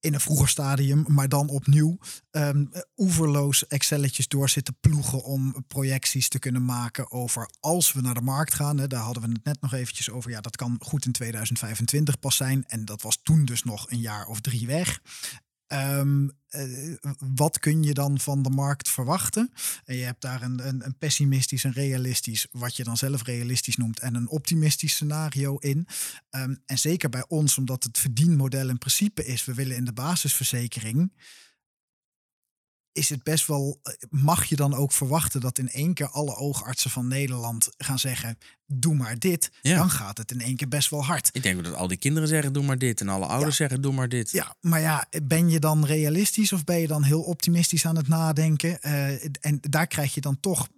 in 0.00 0.14
een 0.14 0.20
vroeger 0.20 0.48
stadium, 0.48 1.04
maar 1.08 1.28
dan 1.28 1.48
opnieuw, 1.48 1.98
ehm 2.30 2.64
oeverloos 2.96 3.66
Excelletjes 3.66 4.28
door 4.28 4.48
zitten 4.48 4.76
ploegen 4.80 5.22
om 5.22 5.64
projecties 5.66 6.28
te 6.28 6.38
kunnen 6.38 6.64
maken 6.64 7.10
over 7.10 7.50
als 7.60 7.92
we 7.92 8.00
naar 8.00 8.14
de 8.14 8.20
markt 8.20 8.54
gaan. 8.54 8.78
Hè, 8.78 8.86
daar 8.86 9.02
hadden 9.02 9.22
we 9.22 9.28
het 9.28 9.44
net 9.44 9.60
nog 9.60 9.72
eventjes 9.72 10.10
over. 10.10 10.30
Ja, 10.30 10.40
dat 10.40 10.56
kan 10.56 10.76
goed 10.80 11.06
in 11.06 11.12
2025 11.12 12.18
pas 12.18 12.36
zijn. 12.36 12.64
En 12.66 12.84
dat 12.84 13.02
was 13.02 13.18
toen 13.22 13.44
dus 13.44 13.62
nog 13.62 13.90
een 13.90 14.00
jaar 14.00 14.26
of 14.26 14.40
drie 14.40 14.66
weg. 14.66 15.00
Ehm, 15.74 16.28
eh, 16.48 16.94
wat 17.34 17.58
kun 17.58 17.82
je 17.82 17.94
dan 17.94 18.20
van 18.20 18.42
de 18.42 18.50
markt 18.50 18.90
verwachten? 18.90 19.52
En 19.84 19.96
je 19.96 20.04
hebt 20.04 20.20
daar 20.20 20.42
een, 20.42 20.66
een, 20.66 20.98
pessimistisch, 20.98 21.64
een 21.64 21.72
realistisch, 21.72 22.46
wat 22.50 22.76
je 22.76 22.84
dan 22.84 22.96
zelf 22.96 23.22
realistisch 23.22 23.76
noemt, 23.76 24.00
en 24.00 24.14
een 24.14 24.28
optimistisch 24.28 24.92
scenario 24.92 25.56
in. 25.56 25.86
Ehm, 26.30 26.54
en 26.66 26.78
zeker 26.78 27.08
bij 27.08 27.24
ons, 27.28 27.58
omdat 27.58 27.84
het 27.84 27.98
verdienmodel 27.98 28.68
in 28.68 28.78
principe 28.78 29.26
is, 29.26 29.44
we 29.44 29.54
willen 29.54 29.76
in 29.76 29.84
de 29.84 29.92
basisverzekering. 29.92 31.12
Is 32.94 33.08
het 33.08 33.22
best 33.22 33.46
wel, 33.46 33.80
eh, 33.82 33.92
mag 34.10 34.44
je 34.44 34.56
dan 34.56 34.74
ook 34.74 34.92
verwachten 34.92 35.40
dat 35.40 35.58
in 35.58 35.70
één 35.70 35.94
keer 35.94 36.08
alle 36.08 36.36
oogartsen 36.36 36.90
van 36.90 37.08
Nederland 37.08 37.68
gaan 37.78 37.98
zeggen: 37.98 38.38
doe 38.66 38.94
maar 38.94 39.18
dit, 39.18 39.50
Ja. 39.62 39.76
dan 39.76 39.90
gaat 39.90 40.18
het 40.18 40.30
in 40.30 40.40
één 40.40 40.56
keer 40.56 40.68
best 40.68 40.90
wel 40.90 41.04
hard. 41.04 41.28
Ik 41.32 41.42
denk 41.42 41.64
dat 41.64 41.74
al 41.74 41.88
die 41.88 41.96
kinderen 41.96 42.28
zeggen, 42.28 42.52
doe 42.52 42.62
maar 42.64 42.78
dit. 42.78 43.00
En 43.00 43.08
alle 43.08 43.26
ouders 43.26 43.56
zeggen, 43.56 43.80
doe 43.80 43.92
maar 43.92 44.08
dit. 44.08 44.30
Ja, 44.30 44.56
maar 44.60 44.80
ja, 44.80 45.06
ben 45.22 45.50
je 45.50 45.58
dan 45.60 45.84
realistisch 45.86 46.52
of 46.52 46.64
ben 46.64 46.78
je 46.80 46.86
dan 46.86 47.02
heel 47.02 47.22
optimistisch 47.22 47.86
aan 47.86 47.96
het 47.96 48.08
nadenken? 48.08 48.82
Eh, 48.82 49.24
en 49.40 49.58
daar 49.60 49.86
krijg 49.86 50.14
je 50.14 50.20
dan 50.20 50.40
toch 50.40 50.68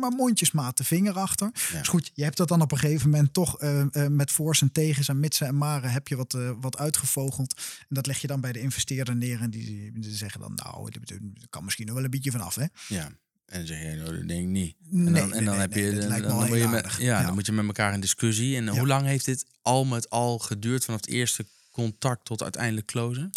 maar 0.00 0.10
mondjesmaat 0.10 0.76
de 0.76 0.84
vinger 0.84 1.14
achter. 1.18 1.50
Ja. 1.72 1.80
Is 1.80 1.88
goed, 1.88 2.10
je 2.14 2.22
hebt 2.22 2.36
dat 2.36 2.48
dan 2.48 2.60
op 2.60 2.72
een 2.72 2.78
gegeven 2.78 3.10
moment 3.10 3.32
toch 3.32 3.58
eh, 3.58 3.80
eh, 3.80 4.10
met 4.10 4.30
voor's 4.32 4.60
en 4.60 4.72
tegens 4.72 5.08
en 5.08 5.20
mitsen 5.20 5.46
en 5.46 5.56
maren 5.56 5.90
heb 5.90 6.08
je 6.08 6.16
wat, 6.16 6.34
eh, 6.34 6.50
wat 6.60 6.78
uitgevogeld. 6.78 7.54
En 7.80 7.94
dat 7.94 8.06
leg 8.06 8.18
je 8.18 8.26
dan 8.26 8.40
bij 8.40 8.52
de 8.52 8.60
investeerder 8.60 9.16
neer 9.16 9.40
en 9.40 9.50
die, 9.50 9.92
die 9.92 10.14
zeggen 10.14 10.40
dan, 10.40 10.54
nou, 10.54 10.90
er 11.04 11.18
kan 11.50 11.64
misschien 11.64 11.86
nog 11.86 11.94
wel 11.94 12.04
een 12.04 12.10
beetje 12.10 12.30
vanaf, 12.30 12.54
hè? 12.54 12.64
Ja. 12.88 13.04
En 13.46 13.58
dan 13.58 13.66
zeg 13.66 13.82
je, 13.82 13.96
nou, 13.96 14.16
dat 14.16 14.28
denk 14.28 14.42
ik 14.42 14.48
niet. 14.48 14.76
En 14.92 15.04
dan, 15.04 15.12
nee, 15.12 15.22
en 15.22 15.30
dan 15.30 15.44
nee, 15.44 15.54
heb 15.54 15.74
nee, 15.74 15.84
je, 15.84 15.92
dat 15.94 16.08
dan, 16.08 16.22
dan 16.22 16.48
moet 16.48 16.58
je 16.58 16.68
met, 16.68 16.94
ja, 16.98 17.18
Ja. 17.18 17.22
dan 17.22 17.34
moet 17.34 17.46
je 17.46 17.52
met 17.52 17.66
elkaar 17.66 17.92
in 17.92 18.00
discussie. 18.00 18.56
En 18.56 18.68
hoe 18.68 18.86
lang 18.86 19.06
heeft 19.06 19.24
dit 19.24 19.46
al 19.62 19.84
met 19.84 20.10
al 20.10 20.38
geduurd 20.38 20.84
vanaf 20.84 21.00
het 21.00 21.10
eerste 21.10 21.46
contact 21.70 22.24
tot 22.24 22.42
uiteindelijk 22.42 22.86
closen? 22.86 23.30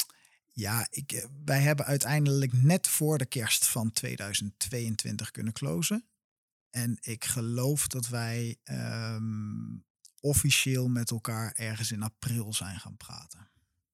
Ja, 0.54 0.88
ik, 0.90 1.28
wij 1.46 1.62
hebben 1.62 1.86
uiteindelijk 1.86 2.54
net 2.54 2.88
voor 2.88 3.18
de 3.18 3.26
kerst 3.26 3.68
van 3.68 3.92
2022 3.92 5.32
kunnen 5.32 5.54
closen. 5.54 6.06
En 6.72 6.98
ik 7.02 7.26
geloof 7.26 7.88
dat 7.88 8.08
wij 8.08 8.58
ehm, 8.64 9.78
officieel 10.20 10.88
met 10.88 11.12
elkaar 11.12 11.52
ergens 11.56 11.92
in 11.92 12.04
april 12.04 12.54
zijn 12.54 12.80
gaan 12.80 12.98
praten. 12.98 13.50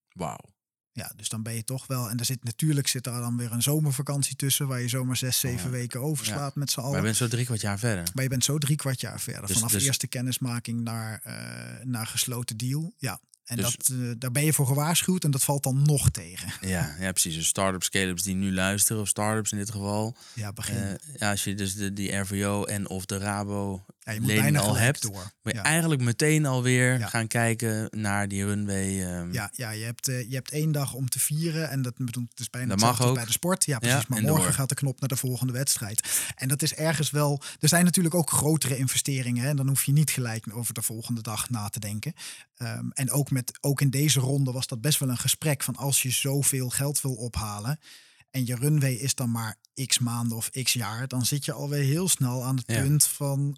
Wauw. 0.09 0.55
Ja, 0.91 1.11
dus 1.15 1.29
dan 1.29 1.43
ben 1.43 1.53
je 1.53 1.63
toch 1.63 1.87
wel. 1.87 2.09
En 2.09 2.17
er 2.19 2.25
zit 2.25 2.43
natuurlijk 2.43 2.87
zit 2.87 3.03
daar 3.03 3.21
dan 3.21 3.37
weer 3.37 3.51
een 3.51 3.61
zomervakantie 3.61 4.35
tussen, 4.35 4.67
waar 4.67 4.81
je 4.81 4.87
zomaar 4.87 5.17
zes, 5.17 5.39
zeven 5.39 5.65
ja. 5.65 5.69
weken 5.69 6.01
overslaat 6.01 6.55
met 6.55 6.71
z'n 6.71 6.79
Maar 6.79 6.87
allen. 6.87 6.99
je 6.99 7.05
bent 7.05 7.17
zo 7.17 7.27
drie 7.27 7.45
kwart 7.45 7.61
jaar 7.61 7.79
verder. 7.79 8.09
Maar 8.13 8.23
je 8.23 8.29
bent 8.29 8.43
zo 8.43 8.57
drie 8.57 8.75
kwart 8.75 9.01
jaar 9.01 9.19
verder. 9.19 9.47
Dus- 9.47 9.55
Vanaf 9.55 9.71
dus- 9.71 9.83
eerste 9.83 10.07
kennismaking 10.07 10.81
naar, 10.81 11.21
eh, 11.23 11.85
naar 11.85 12.07
gesloten 12.07 12.57
deal. 12.57 12.93
Ja. 12.97 13.19
En 13.47 13.55
Dus- 13.55 13.75
dat, 13.75 13.97
eh, 13.97 14.11
daar 14.17 14.31
ben 14.31 14.45
je 14.45 14.53
voor 14.53 14.67
gewaarschuwd 14.67 15.23
en 15.23 15.31
dat 15.31 15.43
valt 15.43 15.63
dan 15.63 15.81
nog 15.81 16.09
tegen. 16.09 16.53
Ja, 16.69 16.95
ja 16.99 17.11
precies. 17.11 17.35
Dus 17.35 17.47
start-ups, 17.47 17.85
scale-ups 17.85 18.23
die 18.23 18.35
nu 18.35 18.53
luisteren, 18.53 19.01
of 19.01 19.07
start-ups 19.07 19.51
in 19.51 19.57
dit 19.57 19.71
geval. 19.71 20.15
Ja, 20.33 20.53
begin. 20.53 20.75
Eh, 20.75 20.93
ja, 21.17 21.29
als 21.29 21.43
je 21.43 21.53
dus 21.55 21.75
de, 21.75 21.93
die 21.93 22.15
RVO 22.15 22.63
en 22.63 22.89
of 22.89 23.05
de 23.05 23.17
Rabo 23.17 23.85
ja, 24.07 24.13
je 24.13 24.21
moet 24.21 24.29
lening 24.29 24.57
al 24.57 24.75
hebt, 24.77 25.01
door. 25.01 25.31
moet 25.43 25.53
je 25.53 25.53
Ja. 25.53 25.63
eigenlijk 25.63 26.01
meteen 26.01 26.45
alweer 26.45 26.99
Ja. 26.99 27.07
gaan 27.07 27.27
kijken 27.27 27.87
naar 27.91 28.27
die 28.27 28.45
runway. 28.45 29.03
ehm, 29.05 29.33
Ja, 29.33 29.49
ja 29.53 29.69
je, 29.69 29.83
hebt, 29.85 30.07
eh, 30.07 30.29
je 30.29 30.35
hebt 30.35 30.51
één 30.51 30.71
dag 30.71 30.93
om 30.93 31.09
te 31.09 31.19
vieren. 31.19 31.69
En 31.69 31.81
dat 31.81 31.93
bedoelt 31.97 32.31
dus 32.37 32.49
bijna 32.49 32.67
Dat 32.67 32.79
mag 32.79 33.01
ook. 33.01 33.15
bij 33.15 33.25
de 33.25 33.31
sport. 33.31 33.65
Ja, 33.65 33.77
precies. 33.79 33.97
Ja, 33.99 34.05
maar 34.07 34.17
en 34.17 34.23
morgen 34.23 34.43
door. 34.43 34.53
gaat 34.53 34.69
de 34.69 34.75
knop 34.75 34.99
naar 34.99 35.09
de 35.09 35.15
volgende 35.15 35.53
wedstrijd. 35.53 36.31
En 36.35 36.47
dat 36.47 36.61
is 36.61 36.73
ergens 36.73 37.09
wel. 37.11 37.41
Er 37.59 37.67
zijn 37.69 37.85
natuurlijk 37.85 38.15
ook 38.15 38.29
grotere 38.31 38.77
investeringen. 38.77 39.43
Hè, 39.43 39.49
en 39.49 39.55
dan 39.55 39.67
hoef 39.67 39.83
je 39.83 39.91
niet 39.91 40.11
gelijk 40.11 40.45
over 40.55 40.73
de 40.73 40.81
volgende 40.81 41.21
dag 41.21 41.49
na 41.49 41.69
te 41.69 41.79
denken. 41.79 42.13
Ehm, 42.57 42.89
en 42.89 43.11
ook, 43.11 43.31
met, 43.31 43.57
ook 43.61 43.81
in 43.81 43.89
deze 43.89 44.19
ronde 44.19 44.51
was 44.51 44.67
dat 44.67 44.81
best 44.81 44.99
wel 44.99 45.09
een 45.09 45.17
gesprek 45.17 45.63
van 45.63 45.75
als 45.75 46.01
je 46.01 46.09
zoveel 46.11 46.69
geld 46.69 47.01
wil 47.01 47.13
ophalen. 47.13 47.79
En 48.31 48.45
je 48.45 48.55
runway 48.55 48.93
is 48.93 49.15
dan 49.15 49.31
maar 49.31 49.55
x 49.85 49.99
maanden 49.99 50.37
of 50.37 50.49
x 50.49 50.73
jaar. 50.73 51.07
Dan 51.07 51.25
zit 51.25 51.45
je 51.45 51.51
alweer 51.53 51.83
heel 51.83 52.09
snel 52.09 52.43
aan 52.45 52.55
het 52.55 52.65
punt 52.65 53.05
van 53.05 53.57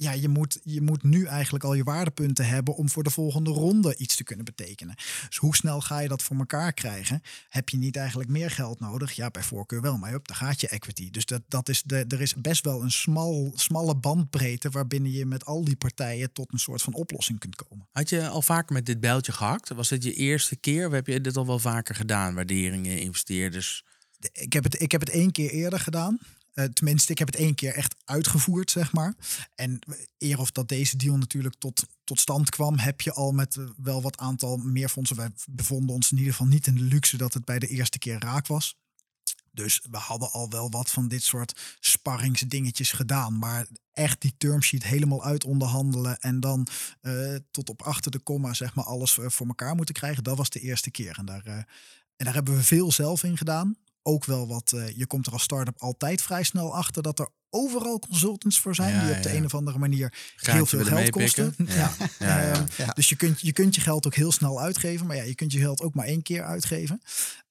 ja, 0.00 0.12
je 0.12 0.28
moet, 0.28 0.60
je 0.64 0.80
moet 0.80 1.02
nu 1.02 1.24
eigenlijk 1.24 1.64
al 1.64 1.74
je 1.74 1.82
waardepunten 1.82 2.46
hebben 2.48 2.74
om 2.74 2.88
voor 2.88 3.02
de 3.02 3.10
volgende 3.10 3.50
ronde 3.50 3.96
iets 3.96 4.16
te 4.16 4.24
kunnen 4.24 4.44
betekenen. 4.44 4.94
Dus 5.28 5.36
hoe 5.36 5.56
snel 5.56 5.80
ga 5.80 5.98
je 5.98 6.08
dat 6.08 6.22
voor 6.22 6.36
elkaar 6.36 6.72
krijgen? 6.72 7.22
Heb 7.48 7.68
je 7.68 7.76
niet 7.76 7.96
eigenlijk 7.96 8.28
meer 8.30 8.50
geld 8.50 8.80
nodig? 8.80 9.12
Ja, 9.12 9.30
bij 9.30 9.42
voorkeur 9.42 9.80
wel, 9.80 9.96
maar 9.96 10.14
op, 10.14 10.28
daar 10.28 10.36
gaat 10.36 10.60
je 10.60 10.68
equity. 10.68 11.10
Dus 11.10 11.24
dat, 11.26 11.42
dat 11.48 11.68
is 11.68 11.82
de, 11.82 12.04
er 12.08 12.20
is 12.20 12.34
best 12.34 12.64
wel 12.64 12.82
een 12.82 12.90
smal, 12.90 13.52
smalle 13.54 13.96
bandbreedte 13.96 14.70
waarbinnen 14.70 15.12
je 15.12 15.26
met 15.26 15.44
al 15.44 15.64
die 15.64 15.76
partijen 15.76 16.32
tot 16.32 16.52
een 16.52 16.58
soort 16.58 16.82
van 16.82 16.94
oplossing 16.94 17.38
kunt 17.38 17.56
komen. 17.56 17.88
Had 17.92 18.08
je 18.08 18.28
al 18.28 18.42
vaker 18.42 18.72
met 18.74 18.86
dit 18.86 19.00
bijltje 19.00 19.32
gehakt? 19.32 19.68
Was 19.68 19.88
dit 19.88 20.02
je 20.04 20.12
eerste 20.14 20.56
keer? 20.56 20.86
Of 20.86 20.92
heb 20.92 21.06
je 21.06 21.20
dit 21.20 21.36
al 21.36 21.46
wel 21.46 21.58
vaker 21.58 21.94
gedaan? 21.94 22.34
Waarderingen, 22.34 23.00
investeerders? 23.00 23.84
De- 24.18 24.30
Ik 24.32 24.52
heb 24.52 24.64
het, 24.64 24.80
ik 24.80 24.92
heb 24.92 25.00
het 25.00 25.10
één 25.10 25.32
keer 25.32 25.50
eerder 25.50 25.80
gedaan. 25.80 26.18
Eh, 26.58 26.64
tenminste, 26.64 27.12
ik 27.12 27.18
heb 27.18 27.28
het 27.28 27.36
één 27.36 27.54
keer 27.54 27.74
echt 27.74 27.94
uitgevoerd, 28.04 28.70
zeg 28.70 28.92
maar. 28.92 29.14
En 29.54 29.78
eer 30.18 30.38
of 30.38 30.50
dat 30.50 30.68
deze 30.68 30.96
deal 30.96 31.16
natuurlijk 31.16 31.54
tot, 31.58 31.86
tot 32.04 32.20
stand 32.20 32.50
kwam, 32.50 32.78
heb 32.78 33.00
je 33.00 33.12
al 33.12 33.32
met 33.32 33.56
eh, 33.56 33.64
wel 33.76 34.02
wat 34.02 34.18
aantal 34.18 34.56
meer 34.56 34.88
fondsen. 34.88 35.16
Wij 35.16 35.30
bevonden 35.50 35.94
ons 35.94 36.10
in 36.10 36.18
ieder 36.18 36.32
geval 36.32 36.46
niet 36.46 36.66
in 36.66 36.74
de 36.74 36.80
luxe 36.80 37.16
dat 37.16 37.34
het 37.34 37.44
bij 37.44 37.58
de 37.58 37.66
eerste 37.66 37.98
keer 37.98 38.18
raak 38.18 38.46
was. 38.46 38.76
Dus 39.52 39.80
we 39.90 39.96
hadden 39.96 40.32
al 40.32 40.50
wel 40.50 40.70
wat 40.70 40.90
van 40.90 41.08
dit 41.08 41.22
soort 41.22 41.76
sparringsdingetjes 41.80 42.92
gedaan. 42.92 43.38
Maar 43.38 43.66
echt 43.92 44.20
die 44.20 44.34
termsheet 44.38 44.84
helemaal 44.84 45.24
uit 45.24 45.44
onderhandelen 45.44 46.20
en 46.20 46.40
dan 46.40 46.66
eh, 47.00 47.34
tot 47.50 47.68
op 47.68 47.82
achter 47.82 48.10
de 48.10 48.18
komma 48.18 48.54
zeg 48.54 48.74
maar 48.74 48.84
alles 48.84 49.18
eh, 49.18 49.28
voor 49.28 49.46
elkaar 49.46 49.74
moeten 49.74 49.94
krijgen. 49.94 50.24
Dat 50.24 50.36
was 50.36 50.50
de 50.50 50.60
eerste 50.60 50.90
keer. 50.90 51.18
En 51.18 51.24
daar, 51.24 51.44
eh, 51.44 51.54
en 52.16 52.24
daar 52.24 52.34
hebben 52.34 52.56
we 52.56 52.62
veel 52.62 52.92
zelf 52.92 53.22
in 53.22 53.36
gedaan. 53.36 53.76
Ook 54.02 54.24
wel 54.24 54.48
wat, 54.48 54.72
eh, 54.72 54.96
je 54.96 55.06
komt 55.06 55.26
er 55.26 55.32
als 55.32 55.42
start-up 55.42 55.78
altijd 55.78 56.22
vrij 56.22 56.42
snel 56.42 56.74
achter 56.74 57.02
dat 57.02 57.18
er 57.18 57.28
overal 57.50 57.98
consultants 57.98 58.60
voor 58.60 58.74
zijn 58.74 58.94
Ja, 58.94 59.06
die 59.06 59.16
op 59.16 59.22
de 59.22 59.28
ja. 59.28 59.34
een 59.34 59.44
of 59.44 59.54
andere 59.54 59.78
manier 59.78 60.12
Graantje 60.36 60.52
heel 60.52 60.84
veel 60.84 60.96
geld 60.96 61.10
kosten. 61.10 61.54
Ja. 61.66 61.92
Ja, 62.18 62.40
ja. 62.40 62.52
Ehm, 62.52 62.64
Ja. 62.76 62.92
Dus 62.92 63.08
je 63.08 63.16
kunt, 63.16 63.40
je 63.40 63.52
kunt 63.52 63.74
je 63.74 63.80
geld 63.80 64.06
ook 64.06 64.14
heel 64.14 64.32
snel 64.32 64.60
uitgeven. 64.60 65.06
Maar 65.06 65.16
ja, 65.16 65.22
je 65.22 65.34
kunt 65.34 65.52
je 65.52 65.58
geld 65.58 65.82
ook 65.82 65.94
maar 65.94 66.06
één 66.06 66.22
keer 66.22 66.44
uitgeven. 66.44 67.00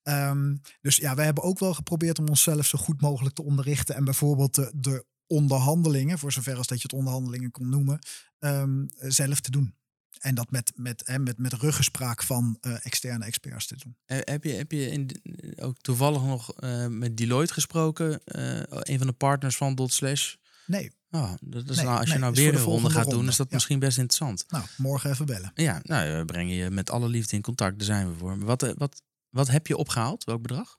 Ehm, 0.03 0.55
dus 0.81 0.95
ja, 0.95 1.15
wij 1.15 1.25
hebben 1.25 1.43
ook 1.43 1.59
wel 1.59 1.73
geprobeerd 1.73 2.19
om 2.19 2.27
onszelf 2.27 2.65
zo 2.65 2.77
goed 2.77 3.01
mogelijk 3.01 3.35
te 3.35 3.43
onderrichten. 3.43 3.95
En 3.95 4.03
bijvoorbeeld 4.03 4.55
de, 4.55 4.71
de 4.75 5.05
onderhandelingen, 5.27 6.19
voor 6.19 6.31
zover 6.31 6.57
als 6.57 6.67
dat 6.67 6.77
je 6.77 6.83
het 6.83 6.97
onderhandelingen 6.97 7.51
kon 7.51 7.69
noemen, 7.69 7.99
ehm, 8.39 8.85
zelf 8.99 9.39
te 9.39 9.51
doen. 9.51 9.75
En 10.19 10.35
dat 10.35 10.51
met, 10.51 10.71
met, 10.75 11.01
hè, 11.05 11.19
met, 11.19 11.37
met 11.37 11.53
ruggespraak 11.53 12.23
van 12.23 12.57
eh, 12.61 12.85
externe 12.85 13.25
experts 13.25 13.67
te 13.67 13.75
doen. 13.75 13.95
Eh, 14.05 14.17
Heb 14.21 14.43
je, 14.43 14.51
heb 14.51 14.71
je 14.71 14.91
in, 14.91 15.09
ook 15.55 15.77
toevallig 15.81 16.21
nog 16.21 16.53
eh, 16.53 16.87
met 16.87 17.17
Deloitte 17.17 17.53
gesproken? 17.53 18.23
Eh, 18.23 18.59
een 18.67 18.97
van 18.97 19.07
de 19.07 19.13
partners 19.13 19.57
van 19.57 19.75
Dot 19.75 19.93
Slash? 19.93 20.35
Nee, 20.65 20.91
Oh, 21.11 21.33
dat 21.41 21.69
is 21.69 21.75
Nee, 21.75 21.85
nou, 21.85 21.97
als 21.97 22.05
je 22.05 22.11
nee, 22.11 22.21
nou 22.21 22.33
weer 22.33 22.51
de 22.51 22.57
ronde 22.57 22.71
volgende 22.71 22.89
gaat 22.89 23.09
doen, 23.09 23.27
is 23.27 23.35
dat 23.35 23.47
ja. 23.49 23.53
misschien 23.53 23.79
best 23.79 23.97
interessant. 23.97 24.45
Nou, 24.47 24.65
morgen 24.77 25.11
even 25.11 25.25
bellen. 25.25 25.51
Ja, 25.55 25.79
nou, 25.83 26.17
we 26.17 26.25
brengen 26.25 26.55
je 26.55 26.69
met 26.69 26.89
alle 26.89 27.07
liefde 27.07 27.35
in 27.35 27.41
contact. 27.41 27.77
Daar 27.77 27.85
zijn 27.85 28.11
we 28.11 28.17
voor. 28.17 28.39
Wat, 28.39 28.63
eh, 28.63 28.71
wat, 28.77 29.01
wat 29.29 29.47
heb 29.47 29.67
je 29.67 29.77
opgehaald? 29.77 30.23
Welk 30.23 30.41
bedrag? 30.41 30.77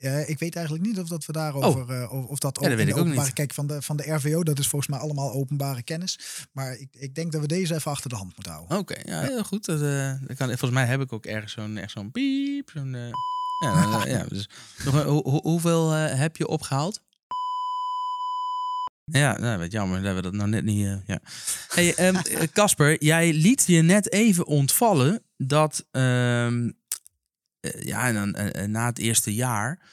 Eh, 0.00 0.28
ik 0.28 0.38
weet 0.38 0.56
eigenlijk 0.56 0.86
niet 0.86 0.98
of 0.98 1.08
dat 1.08 1.26
we 1.26 1.32
daarover, 1.32 1.90
eh, 2.02 2.12
of, 2.12 2.26
of 2.26 2.38
dat 2.38 2.58
Oh. 2.58 2.62
Ja, 2.62 2.68
dat 2.68 2.78
ook 2.78 2.84
weet 2.84 2.94
ik 2.94 3.00
ook 3.00 3.24
niet. 3.24 3.32
kijk 3.32 3.54
van 3.54 3.66
de, 3.66 3.82
van 3.82 3.96
de 3.96 4.12
RVO, 4.12 4.42
dat 4.42 4.58
is 4.58 4.68
volgens 4.68 4.90
mij 4.90 5.00
allemaal 5.00 5.32
openbare 5.32 5.82
kennis. 5.82 6.18
Maar 6.52 6.72
ik, 6.78 6.88
ik 6.98 7.14
denk 7.14 7.32
dat 7.32 7.40
we 7.40 7.46
deze 7.46 7.74
even 7.74 7.90
achter 7.90 8.10
de 8.10 8.16
hand 8.16 8.32
moeten 8.34 8.52
houden. 8.52 8.78
Oké, 8.78 8.94
ja, 9.04 9.20
heel 9.20 9.44
goed. 9.44 9.64
Dat, 9.64 9.82
eh, 9.82 10.12
dat 10.26 10.36
kan, 10.36 10.48
volgens 10.48 10.70
mij 10.70 10.86
heb 10.86 11.00
ik 11.00 11.12
ook 11.12 11.26
ergens 11.26 11.52
zo'n 11.52 11.76
echt 11.76 11.90
zo'n 11.90 12.10
piep. 12.10 12.70
Zo'n, 12.74 12.96
ja, 14.06 14.24
dus, 14.28 14.48
nog, 14.84 15.02
hoeveel 15.42 15.90
heb 15.90 16.36
je 16.36 16.48
opgehaald? 16.48 17.00
Ja, 19.12 19.38
nou, 19.38 19.58
wat 19.58 19.72
jammer 19.72 20.02
dat 20.02 20.14
we 20.14 20.22
dat 20.22 20.32
nou 20.32 20.48
net 20.48 20.64
niet. 20.64 20.86
eh, 20.86 20.96
ja. 21.06 21.20
Hey, 21.68 21.94
ehm, 21.94 22.14
eh, 22.16 22.42
Casper, 22.52 23.04
jij 23.04 23.32
liet 23.32 23.64
je 23.66 23.82
net 23.82 24.12
even 24.12 24.46
ontvallen 24.46 25.22
dat. 25.36 25.86
ehm, 25.90 26.64
eh, 26.66 26.72
ja, 27.80 28.06
en 28.06 28.14
dan, 28.14 28.34
eh, 28.34 28.62
eh, 28.62 28.70
na 28.70 28.86
het 28.86 28.98
eerste 28.98 29.34
jaar. 29.34 29.88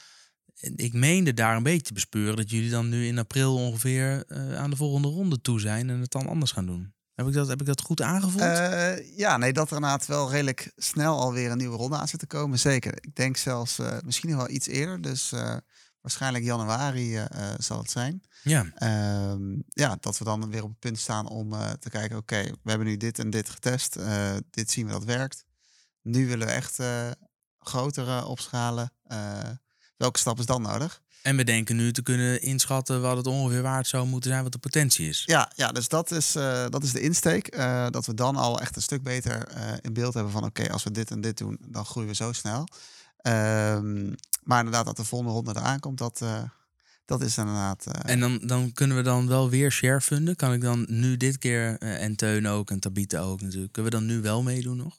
Ik 0.76 0.92
meende 0.92 1.34
daar 1.34 1.56
een 1.56 1.62
beetje 1.62 1.82
te 1.82 1.92
bespeuren 1.92 2.36
dat 2.36 2.50
jullie 2.50 2.70
dan 2.70 2.88
nu 2.88 3.06
in 3.06 3.18
april 3.18 3.54
ongeveer 3.56 4.24
eh, 4.26 4.54
aan 4.54 4.70
de 4.70 4.76
volgende 4.76 5.08
ronde 5.08 5.40
toe 5.40 5.60
zijn 5.60 5.90
en 5.90 6.00
het 6.00 6.10
dan 6.10 6.26
anders 6.26 6.52
gaan 6.52 6.66
doen. 6.66 6.92
Heb 7.14 7.26
ik 7.26 7.32
dat, 7.32 7.48
heb 7.48 7.60
ik 7.60 7.66
dat 7.66 7.80
goed 7.80 8.02
aangevoeld? 8.02 8.42
Eh, 8.42 9.16
ja, 9.18 9.36
nee, 9.36 9.52
dat 9.52 9.70
er 9.70 9.76
inderdaad 9.76 10.06
wel 10.06 10.30
redelijk 10.30 10.72
snel 10.76 11.18
alweer 11.20 11.50
een 11.50 11.58
nieuwe 11.58 11.76
ronde 11.76 11.96
aan 11.96 12.08
zit 12.08 12.20
te 12.20 12.26
komen. 12.26 12.58
Zeker. 12.58 12.92
Ik 13.00 13.14
denk 13.14 13.36
zelfs 13.36 13.78
eh, 13.78 13.96
misschien 14.04 14.28
nog 14.30 14.38
wel 14.38 14.50
iets 14.50 14.66
eerder. 14.66 15.00
Dus 15.00 15.32
eh, 15.32 15.56
waarschijnlijk 16.00 16.44
januari 16.44 17.16
eh, 17.16 17.24
eh, 17.24 17.54
zal 17.58 17.78
het 17.78 17.90
zijn. 17.90 18.22
ja. 18.42 18.66
Ehm, 18.74 19.52
ja, 19.68 19.96
dat 20.00 20.18
we 20.18 20.24
dan 20.24 20.50
weer 20.50 20.62
op 20.62 20.68
het 20.70 20.78
punt 20.78 20.98
staan 20.98 21.28
om 21.28 21.52
eh, 21.52 21.70
te 21.70 21.90
kijken, 21.90 22.16
oké, 22.16 22.42
we 22.42 22.70
hebben 22.70 22.86
nu 22.86 22.96
dit 22.96 23.18
en 23.18 23.30
dit 23.30 23.48
getest. 23.48 23.96
eh, 23.96 24.36
dit 24.50 24.70
zien 24.70 24.86
we 24.86 24.92
dat 24.92 25.04
werkt. 25.04 25.44
Nu 26.02 26.26
willen 26.26 26.46
we 26.46 26.52
echt 26.52 26.78
groter 27.68 28.08
eh, 28.08 28.28
opschalen. 28.28 28.92
Eh, 29.04 29.18
welke 29.96 30.18
stap 30.18 30.38
is 30.38 30.46
dan 30.46 30.62
nodig? 30.62 31.00
En 31.22 31.36
we 31.36 31.44
denken 31.44 31.76
nu 31.76 31.92
te 31.92 32.02
kunnen 32.02 32.42
inschatten 32.42 33.00
wat 33.00 33.16
het 33.16 33.26
ongeveer 33.26 33.62
waard 33.62 33.86
zou 33.86 34.06
moeten 34.06 34.30
zijn, 34.30 34.42
wat 34.42 34.52
de 34.52 34.58
potentie 34.58 35.08
is. 35.08 35.22
Ja, 35.26 35.52
ja 35.54 35.72
dus 35.72 35.88
dat 35.88 36.10
is, 36.10 36.34
eh, 36.34 36.66
dat 36.68 36.82
is 36.82 36.92
de 36.92 37.00
insteek. 37.00 37.46
eh, 37.46 37.86
dat 37.90 38.06
we 38.06 38.14
dan 38.14 38.36
al 38.36 38.60
echt 38.60 38.76
een 38.76 38.82
stuk 38.82 39.02
beter 39.02 39.48
in 39.80 39.92
beeld 39.92 40.14
hebben 40.14 40.32
van... 40.32 40.44
oké, 40.44 40.72
als 40.72 40.84
we 40.84 40.90
dit 40.90 41.10
en 41.10 41.20
dit 41.20 41.38
doen, 41.38 41.58
dan 41.68 41.84
groeien 41.84 42.08
we 42.08 42.14
zo 42.14 42.32
snel. 42.32 42.68
Ehm, 43.16 44.12
maar 44.42 44.58
inderdaad, 44.58 44.84
dat 44.84 44.96
de 44.96 45.04
volgende 45.04 45.32
ronde 45.32 45.50
eraan 45.56 45.80
komt, 45.80 45.98
dat, 45.98 46.22
dat 47.04 47.20
is 47.20 47.36
inderdaad... 47.38 47.86
En 47.86 48.20
dan, 48.20 48.38
dan 48.38 48.72
kunnen 48.72 48.96
we 48.96 49.02
dan 49.02 49.28
wel 49.28 49.48
weer 49.50 49.72
share 49.72 50.00
funden. 50.00 50.36
Kan 50.36 50.52
ik 50.52 50.60
dan 50.60 50.86
nu 50.88 51.16
dit 51.16 51.38
keer, 51.38 51.78
en 51.78 52.16
Teun 52.16 52.46
ook, 52.46 52.70
en 52.70 52.80
Tabita 52.80 53.20
ook 53.20 53.40
natuurlijk. 53.40 53.72
Kunnen 53.72 53.92
we 53.92 53.98
dan 53.98 54.06
nu 54.06 54.20
wel 54.20 54.42
meedoen 54.42 54.76
nog? 54.76 54.98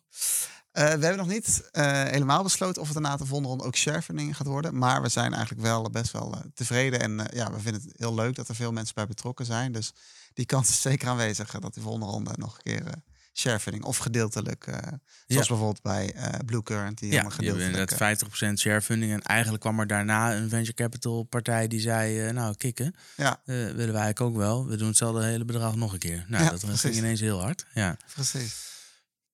Eh, 0.72 0.84
we 0.84 0.90
hebben 0.90 1.18
nog 1.18 1.28
niet 1.28 1.70
eh, 1.72 2.04
helemaal 2.04 2.44
besloten 2.44 2.82
of 2.82 2.88
het 2.88 3.00
na 3.00 3.18
de 3.18 3.26
volgende 3.26 3.50
ronde 3.50 3.64
ook 3.64 3.76
sharefunding 3.76 4.36
gaat 4.38 4.48
worden. 4.48 4.78
Maar 4.78 5.02
we 5.02 5.10
zijn 5.10 5.34
eigenlijk 5.34 5.62
wel 5.64 5.90
best 5.90 6.12
wel 6.12 6.34
eh, 6.34 6.40
tevreden. 6.54 7.00
En 7.00 7.20
eh, 7.28 7.38
ja, 7.38 7.52
we 7.52 7.60
vinden 7.60 7.82
het 7.82 7.94
heel 7.98 8.16
leuk 8.16 8.36
dat 8.36 8.48
er 8.48 8.56
veel 8.56 8.72
mensen 8.72 8.96
bij 8.96 9.08
betrokken 9.08 9.46
zijn. 9.46 9.72
Dus 9.72 9.92
die 10.34 10.46
kans 10.46 10.70
is 10.70 10.82
zeker 10.92 11.08
aanwezig 11.08 11.54
eh, 11.54 11.62
dat 11.62 11.74
die 11.74 11.84
volgende 11.84 12.06
ronde 12.08 12.32
nog 12.36 12.56
een 12.56 12.64
keer 12.64 12.86
eh 12.88 12.94
sharefunding 13.34 13.84
of 13.84 13.98
gedeeltelijk. 13.98 14.68
eh, 14.68 14.78
zoals 15.28 15.48
bijvoorbeeld 15.48 15.82
bij 15.82 16.14
eh 16.14 16.40
Blue 16.46 16.64
Current. 16.64 16.98
Die 17.00 17.12
Ja, 17.12 17.30
gedeeltelijk. 17.30 17.70
inderdaad 17.72 17.98
50% 18.54 18.54
share 18.60 18.82
funding. 18.82 19.12
En 19.12 19.22
eigenlijk 19.22 19.62
kwam 19.62 19.80
er 19.80 19.88
daarna 19.88 20.36
een 20.36 20.50
venture 20.50 20.74
capital 20.74 21.24
partij 21.24 21.68
die 21.68 21.80
zei, 21.80 22.28
eh, 22.28 22.34
nou 22.34 22.56
kikken, 22.56 22.86
eh, 22.86 23.26
ja, 23.26 23.32
eh, 23.46 23.56
willen 23.56 23.76
wij 23.76 24.02
eigenlijk 24.02 24.22
ook 24.22 24.36
wel. 24.36 24.68
We 24.68 24.76
doen 24.78 24.88
hetzelfde 24.88 25.24
hele 25.26 25.46
bedrag 25.46 25.76
nog 25.76 25.94
een 25.94 26.00
keer. 26.00 26.26
Nou, 26.28 26.44
Ja, 26.44 26.50
dat 26.50 26.60
precies. 26.60 26.82
ging 26.82 26.96
ineens 26.96 27.20
heel 27.20 27.42
hard. 27.42 27.66
Ja. 27.74 27.98
precies. 28.14 28.69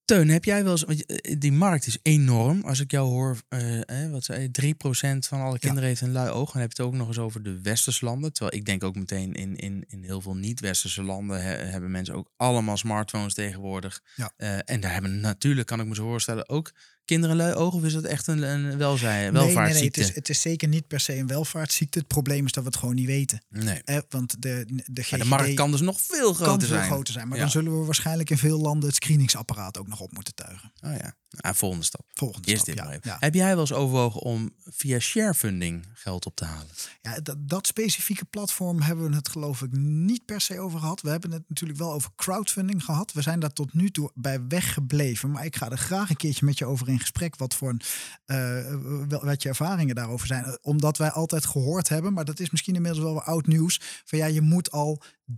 Teun, 0.06 0.30
heb 0.30 0.44
jij 0.44 0.64
wel 0.64 0.72
eens, 0.72 0.86
eh, 0.86 1.36
die 1.38 1.52
markt 1.52 1.88
is 1.88 1.98
enorm. 2.02 2.62
Als 2.62 2.80
ik 2.80 2.92
jou 2.92 3.08
hoor, 3.08 3.38
eh, 3.50 4.04
eh, 4.04 4.12
wat 4.12 4.24
zei 4.24 4.42
je, 4.42 4.52
3% 4.52 5.28
van 5.28 5.42
alle 5.42 5.60
kinderen 5.60 5.90
heeft 5.90 6.02
een 6.02 6.12
lui 6.12 6.30
oog. 6.30 6.52
Dan 6.52 6.62
heb 6.62 6.72
je 6.72 6.84
het 6.84 6.92
ook 6.92 6.98
nog 6.98 7.08
eens 7.08 7.18
over 7.18 7.44
de 7.44 7.62
westerse 7.62 8.06
landen. 8.06 8.34
Terwijl 8.34 8.58
ik 8.58 8.66
denk 8.66 8.84
ook 8.84 8.96
meteen 8.96 9.34
in, 9.34 9.56
in, 9.56 9.86
in 9.88 10.04
heel 10.04 10.22
veel 10.22 10.36
niet-westerse 10.36 11.04
landen 11.04 11.44
he- 11.44 11.66
hebben 11.66 11.92
mensen 11.92 12.16
ook 12.16 12.32
allemaal 12.38 12.78
smartphones 12.78 13.34
tegenwoordig. 13.34 14.02
Ja. 14.16 14.32
En 14.66 14.80
daar 14.80 14.94
hebben 14.94 15.20
natuurlijk, 15.20 15.68
kan 15.68 15.80
ik 15.80 15.86
me 15.86 15.96
zo 15.96 16.08
voorstellen, 16.08 16.50
ook 16.50 16.72
kinderen 17.06 17.36
lui 17.36 17.54
oog. 17.54 17.74
Of 17.74 17.84
is 17.84 17.94
dat 17.94 18.04
echt 18.04 18.28
een, 18.28 18.42
een 18.42 18.78
welzijn, 18.78 19.14
Nee, 19.14 19.32
nee, 19.32 19.32
nee, 19.32 19.54
welvaartsziekte? 19.54 20.00
het, 20.00 20.10
is, 20.10 20.16
het 20.16 20.30
is 20.30 20.42
zeker 20.42 20.68
niet 20.68 20.88
per 20.88 21.00
se 21.00 21.18
een 21.18 21.28
welvaartsziekte. 21.28 22.00
Het 22.00 22.08
probleem 22.08 22.46
is 22.46 22.52
dat 22.52 22.64
we 22.64 22.70
het 22.70 22.80
gewoon 22.80 22.96
niet 22.96 23.06
weten. 23.06 23.42
Nee. 23.50 23.82
Eh, 23.84 23.98
want 24.10 24.42
de, 24.42 24.66
de, 24.86 25.06
Maar 25.10 25.20
de 25.20 25.26
markt 25.26 25.54
kan 25.54 25.72
dus 25.72 25.82
nog 25.82 26.02
veel 26.02 26.34
kan 26.34 26.46
groter 26.46 26.68
veel 26.68 26.78
zijn. 26.78 26.90
groter 26.90 27.14
zijn. 27.14 27.28
Maar 27.28 27.38
Ja. 27.38 27.44
dan 27.44 27.52
zullen 27.52 27.80
we 27.80 27.86
waarschijnlijk 27.86 28.30
in 28.30 28.38
veel 28.38 28.60
landen 28.60 28.88
het 28.88 28.96
screeningsapparaat 28.96 29.78
ook 29.78 29.88
nog 29.88 30.00
op 30.00 30.12
moeten 30.14 30.36
tuigen. 30.36 30.72
Oh 30.82 30.92
ja, 30.98 31.16
nou, 31.30 31.56
volgende 31.56 31.86
stap. 31.86 32.02
Volgende 32.14 32.48
Eerst 32.48 32.62
stap, 32.68 32.92
dit. 32.92 33.04
Ja. 33.04 33.18
Heb 33.20 33.34
jij 33.34 33.48
wel 33.52 33.60
eens 33.60 33.74
overwogen 33.74 34.22
om 34.22 34.54
via 34.64 35.00
sharefunding 35.00 35.86
geld 35.94 36.26
op 36.26 36.36
te 36.36 36.46
halen? 36.46 36.68
Ja, 37.02 37.20
dat, 37.20 37.38
dat 37.40 37.68
specifieke 37.68 38.26
platform 38.26 38.82
hebben 38.82 39.10
we 39.10 39.16
het 39.16 39.30
geloof 39.30 39.62
ik 39.62 39.72
niet 39.78 40.26
per 40.26 40.42
se 40.42 40.60
over 40.60 40.80
gehad. 40.80 41.02
We 41.02 41.10
hebben 41.10 41.32
het 41.32 41.44
natuurlijk 41.48 41.80
wel 41.80 41.94
over 41.94 42.10
crowdfunding 42.16 42.84
gehad. 42.84 43.14
We 43.14 43.22
zijn 43.22 43.40
daar 43.40 43.54
tot 43.54 43.74
nu 43.74 43.90
toe 43.92 44.12
bij 44.14 44.48
weggebleven. 44.48 45.32
Maar 45.32 45.46
ik 45.46 45.56
ga 45.56 45.70
er 45.72 45.78
graag 45.78 46.10
een 46.10 46.16
keertje 46.16 46.46
met 46.46 46.58
je 46.58 46.66
over 46.66 46.90
in 46.90 46.95
gesprek 47.00 47.36
wat 47.36 47.56
voor 47.56 47.70
een, 47.70 47.82
eh, 48.26 49.20
wat 49.22 49.42
je 49.42 49.50
ervaringen 49.50 49.96
daarover 49.96 50.28
zijn. 50.28 50.58
Omdat 50.62 50.98
wij 50.98 51.12
altijd 51.12 51.46
gehoord 51.46 51.90
hebben, 51.90 52.14
maar 52.14 52.26
dat 52.26 52.40
is 52.40 52.50
misschien 52.50 52.76
inmiddels 52.76 53.04
wel 53.04 53.22
oud 53.22 53.48
nieuws. 53.48 54.02
Van 54.06 54.18
ja, 54.18 54.26
je 54.26 54.42
moet 54.42 54.72
al 54.72 55.02
30% 55.32 55.36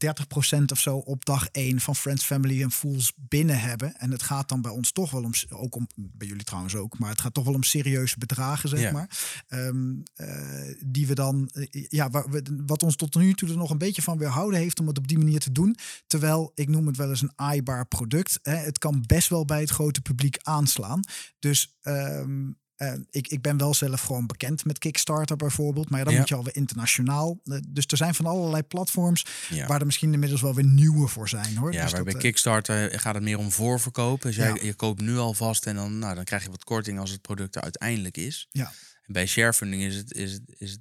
of 0.71 0.79
zo 0.79 0.97
op 0.97 1.25
dag 1.25 1.47
1 1.51 1.79
van 1.79 1.95
Friends, 1.95 2.23
Family 2.23 2.61
en 2.61 2.71
Fools 2.71 3.13
binnen 3.15 3.59
hebben. 3.59 3.95
En 3.95 4.11
het 4.11 4.23
gaat 4.23 4.49
dan 4.49 4.61
bij 4.61 4.71
ons 4.71 4.91
toch 4.91 5.11
wel 5.11 5.23
om, 5.23 5.31
ook 5.49 5.75
om, 5.75 5.87
bij 5.95 6.27
jullie 6.27 6.43
trouwens 6.43 6.75
ook, 6.75 6.99
maar 6.99 7.09
het 7.09 7.21
gaat 7.21 7.33
toch 7.33 7.43
wel 7.43 7.53
om 7.53 7.63
serieuze 7.63 8.17
bedragen, 8.17 8.69
zeg 8.69 8.91
maar. 8.91 9.09
Ehm, 9.47 9.95
eh, 10.15 10.75
die 10.85 11.07
we 11.07 11.15
dan, 11.15 11.49
eh, 11.53 11.85
ja, 11.89 12.09
waar 12.09 12.29
we, 12.29 12.63
wat 12.65 12.83
ons 12.83 12.95
tot 12.95 13.15
nu 13.15 13.33
toe 13.33 13.49
er 13.49 13.57
nog 13.57 13.69
een 13.69 13.77
beetje 13.77 14.01
van 14.01 14.17
weerhouden 14.17 14.59
heeft 14.59 14.79
om 14.79 14.87
het 14.87 14.97
op 14.97 15.07
die 15.07 15.17
manier 15.17 15.39
te 15.39 15.51
doen. 15.51 15.77
Terwijl, 16.07 16.51
ik 16.55 16.67
noem 16.69 16.87
het 16.87 16.97
wel 16.97 17.09
eens 17.09 17.21
een 17.21 17.33
aaibaar 17.35 17.87
product. 17.87 18.39
Hè. 18.41 18.55
Het 18.55 18.77
kan 18.77 19.03
best 19.05 19.29
wel 19.29 19.45
bij 19.45 19.59
het 19.59 19.69
grote 19.69 20.01
publiek 20.01 20.37
aanslaan. 20.41 20.99
Dus 21.39 21.77
ehm, 21.81 22.49
eh, 22.77 22.93
ik, 23.09 23.27
ik 23.27 23.41
ben 23.41 23.57
wel 23.57 23.73
zelf 23.73 24.01
gewoon 24.01 24.27
bekend 24.27 24.65
met 24.65 24.79
Kickstarter 24.79 25.35
bijvoorbeeld. 25.35 25.89
Maar 25.89 25.99
ja, 25.99 26.05
dan 26.05 26.13
Ja. 26.13 26.19
moet 26.19 26.29
je 26.29 26.35
alweer 26.35 26.55
internationaal. 26.55 27.39
Eh, 27.43 27.57
dus 27.67 27.85
er 27.87 27.97
zijn 27.97 28.15
van 28.15 28.25
allerlei 28.25 28.63
platforms 28.63 29.25
Ja. 29.49 29.67
waar 29.67 29.79
er 29.79 29.85
misschien 29.85 30.13
inmiddels 30.13 30.41
wel 30.41 30.53
weer 30.55 30.65
nieuwe 30.65 31.07
voor 31.07 31.29
zijn 31.29 31.57
hoor. 31.57 31.73
Ja, 31.73 31.83
dus 31.83 31.91
waar 31.91 32.03
bij 32.03 32.13
dat, 32.13 32.21
eh, 32.21 32.27
Kickstarter 32.29 32.99
gaat 32.99 33.13
het 33.15 33.23
meer 33.23 33.37
om 33.37 33.51
voorverkoop. 33.51 34.21
Dus 34.21 34.35
jij, 34.35 34.59
je 34.61 34.73
koopt 34.73 35.01
nu 35.01 35.17
alvast 35.17 35.65
en 35.65 35.75
dan, 35.75 35.99
nou, 35.99 36.15
dan 36.15 36.23
krijg 36.23 36.43
je 36.43 36.49
wat 36.49 36.63
korting 36.63 36.99
als 36.99 37.09
het 37.11 37.21
product 37.21 37.55
er 37.55 37.61
uiteindelijk 37.61 38.17
is. 38.17 38.47
Ja. 38.51 38.71
En 39.05 39.13
bij 39.13 39.25
sharefunding 39.25 39.81
is 39.83 39.95
het, 39.95 40.13
is 40.13 40.31
het, 40.33 40.41
is 40.57 40.71
het 40.71 40.79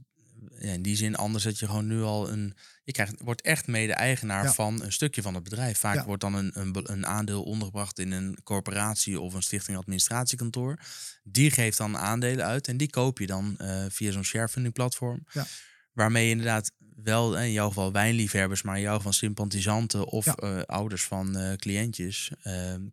ja, 0.59 0.72
in 0.72 0.82
die 0.82 0.97
zin 0.97 1.14
anders 1.16 1.45
dat 1.45 1.59
je 1.59 1.66
gewoon 1.66 1.87
nu 1.87 2.03
al 2.03 2.30
een... 2.30 2.55
Je 2.84 2.93
krijgt, 2.93 3.14
wordt 3.20 3.41
echt 3.43 3.66
mede-eigenaar 3.66 4.45
Ja. 4.45 4.53
van 4.53 4.82
een 4.82 4.93
stukje 4.93 5.22
van 5.22 5.34
het 5.34 5.43
bedrijf. 5.43 5.78
Vaak 5.78 5.95
Ja. 5.95 6.05
wordt 6.05 6.20
dan 6.22 6.34
een, 6.34 6.51
een, 6.55 6.76
een 6.93 7.07
aandeel 7.07 7.43
ondergebracht 7.43 7.99
in 7.99 8.12
een 8.12 8.39
corporatie 8.43 9.20
of 9.20 9.34
een 9.34 9.43
stichting 9.43 9.76
administratiekantoor. 9.76 10.78
Die 11.22 11.51
geeft 11.51 11.78
dan 11.78 11.97
aandelen 11.97 12.45
uit 12.47 12.68
en 12.68 12.76
die 12.76 12.91
koop 12.91 13.18
je 13.18 13.26
dan 13.26 13.55
eh, 13.59 13.84
via 13.89 14.11
zo'n 14.12 14.24
sharefunding 14.24 14.74
platform. 14.74 15.26
Ja. 15.32 15.47
Waarmee 15.93 16.24
je 16.24 16.30
inderdaad 16.30 16.72
wel, 16.97 17.39
eh, 17.39 17.45
in 17.45 17.53
jouw 17.53 17.68
geval 17.68 17.93
wijnliefhebbers, 17.93 18.62
maar 18.62 18.76
in 18.76 18.82
jouw 18.82 18.97
geval 18.97 19.12
sympathisanten 19.12 20.05
of 20.07 20.24
Ja. 20.24 20.34
eh, 20.34 20.59
ouders 20.62 21.05
van 21.05 21.57
cliëntjes, 21.57 22.30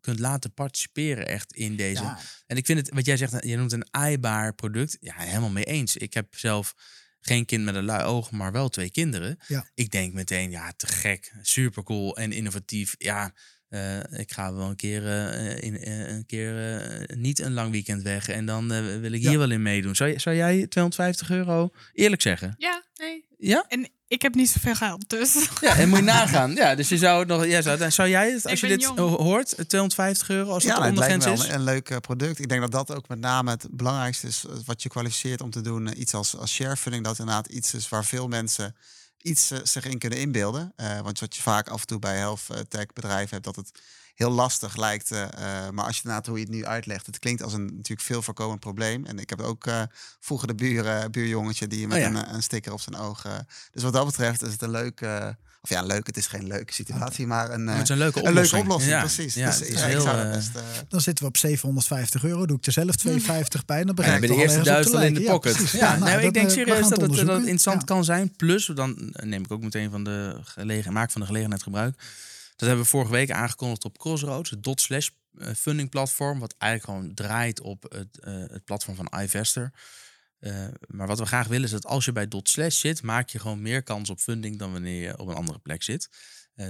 kunt 0.02 0.20
laten 0.20 0.54
participeren 0.54 1.28
echt 1.28 1.54
in 1.54 1.76
deze. 1.76 2.04
ja, 2.04 2.20
En 2.48 2.58
ik 2.58 2.66
vind 2.66 2.80
het, 2.80 2.90
wat 2.94 3.06
jij 3.06 3.18
zegt, 3.18 3.44
je 3.46 3.58
noemt 3.58 3.72
een 3.72 3.88
aaibaar 3.92 4.54
product. 4.56 4.98
Ja, 5.00 5.14
helemaal 5.18 5.50
mee 5.50 5.64
eens. 5.66 5.98
Ik 5.98 6.14
heb 6.14 6.36
zelf 6.36 6.74
geen 7.26 7.46
kind 7.46 7.64
met 7.64 7.76
een 7.76 7.86
lui 7.86 8.04
oog, 8.04 8.32
maar 8.32 8.52
wel 8.52 8.70
twee 8.70 8.92
kinderen. 8.92 9.38
Ja. 9.48 9.68
Ik 9.74 9.92
denk 9.92 10.14
meteen, 10.14 10.52
ja, 10.52 10.74
te 10.78 10.88
gek, 10.88 11.34
super 11.42 11.84
cool 11.84 12.18
en 12.18 12.32
innovatief. 12.32 12.96
Ja, 12.98 13.34
eh, 13.74 14.20
ik 14.20 14.32
ga 14.32 14.54
wel 14.54 14.70
een 14.70 14.76
keer, 14.76 15.08
eh, 15.08 15.62
in, 15.62 15.78
eh, 15.78 16.08
een 16.08 16.26
keer 16.26 16.80
eh, 16.80 17.18
niet 17.18 17.40
een 17.40 17.54
lang 17.54 17.72
weekend 17.72 18.02
weg 18.02 18.28
en 18.30 18.46
dan 18.46 18.68
wil 19.02 19.12
ik 19.12 19.22
hier 19.22 19.38
wel 19.38 19.52
in 19.52 19.62
meedoen. 19.62 19.96
Zou, 19.96 20.20
zou 20.20 20.36
jij 20.36 20.68
250 20.68 21.30
euro 21.30 21.70
eerlijk 21.94 22.22
zeggen? 22.22 22.56
Ja, 22.58 22.84
nee. 22.96 23.26
Ja? 23.38 23.66
En 23.68 23.90
ik 24.14 24.22
heb 24.22 24.36
niet 24.36 24.50
zoveel 24.50 24.76
geld, 24.76 25.10
dus... 25.10 25.48
Ja, 25.62 25.76
en 25.78 25.90
moet 25.90 25.98
je 25.98 26.04
nagaan. 26.18 26.54
Ja, 26.56 26.76
dus 26.76 26.90
je 26.90 26.98
zou 26.98 27.20
het 27.20 27.28
nog. 27.28 27.46
Ja, 27.46 27.62
zou, 27.62 27.92
zou 27.92 28.10
jij 28.10 28.32
het, 28.32 28.44
als 28.44 28.54
Ik 28.54 28.60
je 28.60 28.68
dit 28.68 28.82
jong. 28.82 28.98
hoort, 29.00 29.48
250 29.68 30.30
euro 30.30 30.52
als 30.52 30.64
het 30.64 30.72
Ja, 30.74 30.80
de 30.80 30.86
het 30.86 30.98
lijkt 30.98 31.14
ondergrens 31.14 31.26
me 31.26 31.32
wel 31.32 31.42
is? 31.44 31.54
een, 31.54 31.60
een 31.60 31.74
leuk 31.74 31.90
eh, 31.90 31.98
product. 31.98 32.40
Ik 32.40 32.50
denk 32.50 32.62
dat 32.62 32.72
dat 32.72 32.92
ook 32.98 33.08
met 33.08 33.20
name 33.20 33.50
het 33.52 33.68
belangrijkste 33.72 34.28
is 34.28 34.44
eh, 34.50 34.56
wat 34.66 34.84
je 34.84 34.90
kwalificeert 34.90 35.42
om 35.42 35.50
te 35.50 35.62
doen. 35.62 35.88
eh, 35.88 36.00
iets 36.00 36.14
als, 36.14 36.38
als 36.38 36.54
sharefunding, 36.54 37.04
dat 37.04 37.20
inderdaad 37.20 37.48
iets 37.48 37.74
is 37.74 37.90
waar 37.90 38.06
veel 38.06 38.28
mensen 38.28 38.76
iets 39.22 39.52
eh, 39.52 39.60
zich 39.64 39.86
in 39.86 39.98
kunnen 40.00 40.20
inbeelden. 40.20 40.74
Eh, 40.76 41.00
want 41.02 41.20
wat 41.20 41.36
je 41.36 41.42
vaak 41.42 41.68
af 41.68 41.82
en 41.82 41.88
toe 41.88 42.00
bij 42.00 42.18
health 42.18 42.42
eh, 42.50 42.58
tech 42.60 42.86
bedrijven 42.94 43.30
hebt, 43.30 43.44
dat 43.44 43.56
het 43.56 43.72
heel 44.14 44.32
lastig 44.32 44.76
lijkt. 44.76 45.12
eh, 45.12 45.22
eh, 45.24 45.70
maar 45.72 45.86
als 45.86 45.96
je 45.96 46.02
inderdaad 46.04 46.28
hoe 46.28 46.38
je 46.38 46.44
het 46.44 46.54
nu 46.54 46.66
uitlegt, 46.66 47.06
het 47.06 47.20
klinkt 47.20 47.44
als 47.44 47.54
een 47.54 47.66
natuurlijk 47.66 48.02
veel 48.08 48.22
voorkomend 48.22 48.60
probleem. 48.60 49.06
En 49.06 49.20
ik 49.20 49.30
heb 49.30 49.42
ook 49.42 49.66
eh, 49.68 49.82
vroeger 50.20 50.48
de 50.48 50.56
buren, 50.56 51.12
buurjongetje 51.12 51.68
die 51.68 51.88
met 51.88 51.98
Oh 51.98 52.04
ja. 52.04 52.10
een, 52.10 52.34
een 52.34 52.44
sticker 52.44 52.72
op 52.74 52.82
zijn 52.82 52.96
oog. 52.96 53.26
eh, 53.26 53.32
dus 53.72 53.84
wat 53.84 53.94
dat 53.94 54.06
betreft 54.06 54.42
is 54.44 54.52
het 54.52 54.62
een 54.62 54.72
leuke, 54.72 55.38
of 55.62 55.70
ja, 55.70 55.82
leuk. 55.82 56.08
Het 56.08 56.18
is 56.18 56.28
geen 56.28 56.48
leuke 56.48 56.74
situatie, 56.74 57.28
maar 57.28 57.52
een, 57.52 57.64
Maar 57.64 57.74
eh, 57.74 57.80
het 57.80 57.90
is 57.90 57.96
een 57.96 57.98
leuke 58.02 58.20
een 58.20 58.28
oplossing. 58.28 58.52
leuke 58.52 58.66
oplossing. 58.66 58.92
Ja, 58.94 59.00
Precies. 59.00 59.34
Ja, 59.34 59.46
dus 59.50 59.62
is 59.62 59.82
heel, 59.82 60.04
best. 60.32 60.52
Dan 60.88 61.02
zitten 61.02 61.24
we 61.24 61.30
op 61.30 61.38
750 61.38 62.24
euro. 62.24 62.46
Doe 62.46 62.58
ik 62.58 62.66
er 62.66 62.72
zelf 62.72 62.96
250 63.06 63.66
bij. 63.66 63.84
Dan 63.84 63.96
Ja, 64.02 64.14
ik 64.16 64.22
de 64.22 64.36
eerste 64.36 64.62
duizend 64.62 64.96
al 64.96 65.02
in 65.04 65.14
de 65.14 65.22
pocket. 65.22 65.70
Ja, 65.70 65.98
nou, 65.98 66.12
dat, 66.16 66.24
ik 66.24 66.34
denk 66.34 66.50
serieus 66.50 66.88
dat 66.90 67.02
het, 67.02 67.10
dat 67.16 67.28
het 67.28 67.38
interessant 67.38 67.80
Ja. 67.80 67.86
kan 67.86 68.04
zijn. 68.04 68.36
Plus, 68.36 68.66
dan 68.66 69.14
neem 69.24 69.44
ik 69.44 69.52
ook 69.52 69.62
meteen 69.62 69.90
van 69.92 70.04
de 70.04 70.40
gelegen, 70.44 70.94
maak 70.94 71.12
van 71.12 71.22
de 71.22 71.28
gelegenheid 71.28 71.64
gebruik. 71.64 72.02
Dat 72.56 72.68
hebben 72.68 72.86
we 72.86 72.92
vorige 72.92 73.12
week 73.12 73.32
aangekondigd 73.32 73.86
op 73.86 73.98
Crossroads, 73.98 74.50
het 74.50 74.64
dot 74.64 74.82
slash 74.82 75.10
eh, 75.38 75.54
funding 75.54 75.90
platform, 75.90 76.40
wat 76.40 76.56
eigenlijk 76.58 77.00
gewoon 77.00 77.14
draait 77.14 77.62
op 77.62 77.84
het, 77.84 78.20
eh, 78.20 78.34
het 78.34 78.66
platform 78.66 78.96
van 78.96 79.22
iVester. 79.22 79.74
Eh, 80.40 80.68
maar 80.88 81.08
wat 81.08 81.20
we 81.20 81.26
graag 81.26 81.48
willen 81.48 81.66
is 81.66 81.72
dat 81.72 81.86
als 81.86 82.06
je 82.06 82.12
bij 82.12 82.28
dot 82.28 82.50
slash 82.50 82.80
zit, 82.80 83.02
maak 83.02 83.30
je 83.30 83.40
gewoon 83.40 83.62
meer 83.62 83.84
kans 83.84 84.10
op 84.10 84.20
funding 84.20 84.60
dan 84.60 84.72
wanneer 84.72 85.02
je 85.02 85.20
op 85.20 85.28
een 85.28 85.36
andere 85.36 85.60
plek 85.60 85.84
zit. 85.84 86.10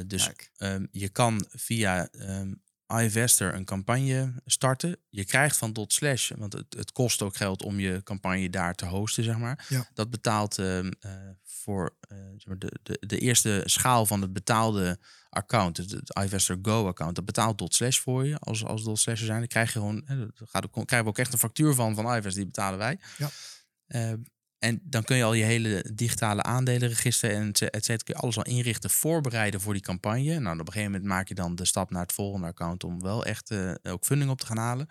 Dus 0.06 0.30
ehm, 0.58 0.86
je 0.92 1.10
kan 1.10 1.46
via 1.50 2.08
ehm 2.12 2.54
iVester 3.02 3.54
een 3.54 3.66
campagne 3.66 4.34
starten. 4.46 4.98
Je 5.10 5.26
krijgt 5.26 5.58
van 5.58 5.74
dot 5.74 5.94
slash, 5.94 6.32
want 6.38 6.54
het, 6.54 6.74
het 6.78 6.92
kost 6.92 7.22
ook 7.22 7.36
geld 7.36 7.64
om 7.64 7.80
je 7.80 8.04
campagne 8.04 8.50
daar 8.50 8.76
te 8.76 8.86
hosten, 8.86 9.24
zeg 9.24 9.38
maar. 9.38 9.66
Ja. 9.70 9.88
Dat 9.94 10.10
betaalt 10.10 10.58
ehm, 10.58 10.92
eh, 11.00 11.12
voor 11.44 11.96
eh, 12.08 12.18
de, 12.58 12.80
de, 12.84 12.98
de 13.00 13.20
eerste 13.20 13.62
schaal 13.66 14.06
van 14.06 14.22
het 14.22 14.34
betaalde 14.34 15.00
account, 15.30 15.78
het, 15.78 15.92
het 15.92 16.20
iVester 16.20 16.58
Go 16.62 16.88
account, 16.88 17.16
dat 17.16 17.26
betaalt 17.26 17.58
dot 17.58 17.74
slash 17.74 18.00
voor 18.00 18.28
je 18.28 18.38
als, 18.38 18.66
als 18.66 18.84
dot 18.84 19.00
slash 19.00 19.20
er 19.20 19.26
zijn. 19.26 19.40
Dan 19.40 19.48
krijg 19.48 19.74
je 19.74 19.80
gewoon, 19.80 20.02
hè, 20.06 20.26
gaat, 20.36 20.70
krijgen 20.72 21.04
we 21.04 21.08
ook 21.08 21.18
echt 21.18 21.34
een 21.34 21.40
factuur 21.40 21.74
van 21.74 21.96
van 21.96 22.06
iVester, 22.06 22.34
die 22.34 22.46
betalen 22.46 22.80
wij. 22.80 23.00
Ja. 23.18 23.30
En 24.64 24.80
dan 24.84 25.04
kun 25.04 25.18
je 25.18 25.24
al 25.24 25.34
je 25.34 25.44
hele 25.44 25.92
digitale 25.94 26.44
aandelenregister 26.44 27.32
en 27.32 27.48
et 27.52 27.58
cetera, 27.86 27.98
kun 27.98 28.14
je 28.16 28.22
alles 28.22 28.38
al 28.38 28.44
inrichten, 28.44 28.90
voorbereiden 28.90 29.62
voor 29.62 29.74
die 29.74 29.82
campagne. 29.82 30.40
Nou, 30.40 30.54
op 30.60 30.68
een 30.68 30.74
gegeven 30.74 30.92
moment 30.92 31.10
maak 31.10 31.28
je 31.28 31.34
dan 31.36 31.56
de 31.56 31.66
stap 31.66 31.92
naar 31.92 32.02
het 32.02 32.14
volgende 32.14 32.48
account 32.48 32.84
om 32.84 33.02
wel 33.02 33.26
echt 33.26 33.50
eh, 33.52 33.72
ook 33.84 34.06
funding 34.06 34.32
op 34.32 34.40
te 34.40 34.46
gaan 34.46 34.58
halen. 34.58 34.90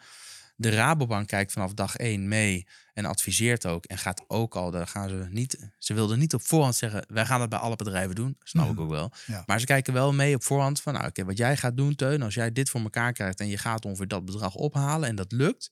De 0.56 0.70
Rabobank 0.70 1.26
kijkt 1.28 1.52
vanaf 1.52 1.74
dag 1.74 1.96
1 1.96 2.28
mee 2.28 2.66
en 2.94 3.04
adviseert 3.04 3.66
ook 3.66 3.84
en 3.84 3.98
gaat 3.98 4.24
ook 4.26 4.54
al, 4.56 4.70
daar 4.70 4.86
gaan 4.86 5.08
ze 5.08 5.26
niet, 5.30 5.70
ze 5.78 5.94
wilden 5.94 6.18
niet 6.18 6.34
op 6.34 6.42
voorhand 6.42 6.74
zeggen, 6.74 7.04
wij 7.08 7.26
gaan 7.26 7.38
dat 7.40 7.48
bij 7.48 7.58
alle 7.58 7.76
bedrijven 7.76 8.14
doen, 8.14 8.36
snap 8.42 8.66
ik 8.68 8.72
Mhm. 8.72 8.82
ook 8.82 8.90
wel. 8.90 9.12
Ja. 9.26 9.42
Maar 9.46 9.60
ze 9.60 9.66
kijken 9.66 9.92
wel 9.92 10.12
mee 10.12 10.34
op 10.34 10.42
voorhand 10.44 10.80
van, 10.80 10.92
nou 10.92 11.06
oké, 11.06 11.24
wat 11.24 11.36
jij 11.38 11.56
gaat 11.56 11.76
doen 11.76 11.94
Teun, 11.94 12.22
als 12.22 12.34
jij 12.34 12.52
dit 12.52 12.70
voor 12.70 12.80
elkaar 12.80 13.12
krijgt 13.12 13.40
en 13.40 13.48
je 13.48 13.58
gaat 13.58 13.84
ongeveer 13.84 14.08
dat 14.08 14.24
bedrag 14.24 14.54
ophalen 14.54 15.08
en 15.08 15.16
dat 15.16 15.32
lukt, 15.32 15.70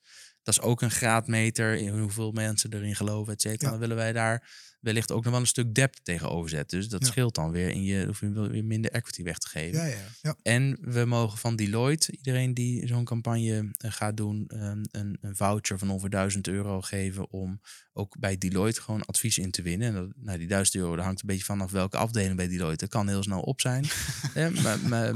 dat 0.55 0.65
is 0.65 0.71
ook 0.71 0.83
een 0.83 0.91
graadmeter 0.91 1.75
in 1.77 1.99
hoeveel 1.99 2.33
mensen 2.33 2.73
erin 2.73 2.97
geloven, 2.97 3.33
et 3.33 3.41
cetera. 3.41 3.65
Ja. 3.65 3.71
Dan 3.71 3.81
willen 3.81 3.97
wij 3.97 4.13
daar 4.13 4.49
wellicht 4.81 5.13
ook 5.13 5.23
nog 5.23 5.33
wel 5.33 5.41
een 5.41 5.47
stuk 5.47 5.75
depth 5.75 6.01
tegenover 6.05 6.51
zetten. 6.51 6.79
Dus 6.79 6.89
dat 6.89 7.01
Ja. 7.01 7.07
scheelt 7.07 7.35
dan 7.35 7.51
weer 7.51 7.69
in 7.69 7.83
je, 7.83 8.07
hoef 8.07 8.21
je 8.21 8.49
weer 8.49 8.65
minder 8.65 8.91
equity 8.91 9.23
weg 9.23 9.39
te 9.39 9.49
geven. 9.49 9.79
Ja, 9.79 9.87
ja, 9.87 9.97
ja. 10.23 10.37
En 10.43 10.79
we 10.81 11.05
mogen 11.05 11.39
van 11.39 11.57
Deloitte, 11.57 12.13
iedereen 12.17 12.55
die 12.55 12.87
zo'n 12.87 13.05
campagne 13.05 13.71
eh, 13.77 13.93
gaat 13.93 14.17
doen, 14.17 14.45
ehm, 14.49 14.85
een, 14.91 15.19
een 15.21 15.37
voucher 15.37 15.79
van 15.79 15.91
ongeveer 15.91 16.11
1000 16.11 16.49
euro 16.49 16.81
geven 16.81 17.31
om 17.31 17.61
ook 17.93 18.19
bij 18.19 18.39
Deloitte 18.39 18.81
gewoon 18.83 19.05
advies 19.05 19.39
in 19.39 19.51
te 19.51 19.63
winnen. 19.63 19.89
En 19.89 19.95
dat, 19.95 20.09
nou, 20.17 20.39
die 20.39 20.47
1000 20.49 20.77
euro, 20.77 20.97
dat 20.97 21.05
hangt 21.05 21.21
een 21.21 21.27
beetje 21.27 21.45
vanaf 21.45 21.71
welke 21.71 21.97
afdeling 21.97 22.37
bij 22.37 22.49
Deloitte. 22.49 22.85
Dat 22.85 22.89
kan 22.95 23.09
heel 23.09 23.23
snel 23.23 23.41
op 23.41 23.61
zijn. 23.61 23.85
Eh, 24.35 24.49
maar, 24.49 24.79
maar, 24.79 25.15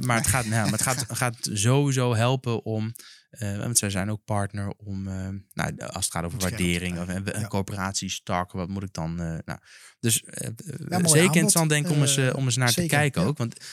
maar 0.00 0.16
het 0.16 0.26
gaat, 0.26 0.44
nou, 0.46 0.62
maar 0.62 0.72
het 0.78 0.82
gaat, 0.82 1.04
gaat 1.08 1.36
sowieso 1.52 2.14
helpen 2.14 2.64
om, 2.64 2.94
want 3.38 3.78
zij 3.78 3.90
zijn 3.90 4.10
ook 4.10 4.24
partner 4.24 4.72
om, 4.76 5.08
eh, 5.08 5.28
nou, 5.52 5.76
als 5.78 6.04
het 6.04 6.14
gaat 6.14 6.24
over 6.24 6.40
scherp 6.40 6.58
waardering 6.58 6.98
of 7.00 7.08
een, 7.08 7.48
coöperatie, 7.48 8.10
stark, 8.10 8.52
wat 8.52 8.68
moet 8.68 8.82
ik 8.82 8.92
dan, 8.92 9.20
eh, 9.20 9.38
nou, 9.44 9.58
dus 10.00 10.24
eh, 10.24 10.50
zeker 10.56 10.94
aanbod. 10.94 11.16
interessant 11.16 11.68
denk 11.68 11.86
ik 11.86 11.92
om 11.92 12.00
eens, 12.00 12.16
eh, 12.16 12.28
Eh, 12.28 12.36
om 12.36 12.44
eens 12.44 12.56
naar 12.56 12.68
zeker, 12.68 12.90
te 12.90 12.96
kijken 12.96 13.22
ook. 13.22 13.38
Want 13.38 13.58
eh, 13.58 13.64
eh, 13.64 13.68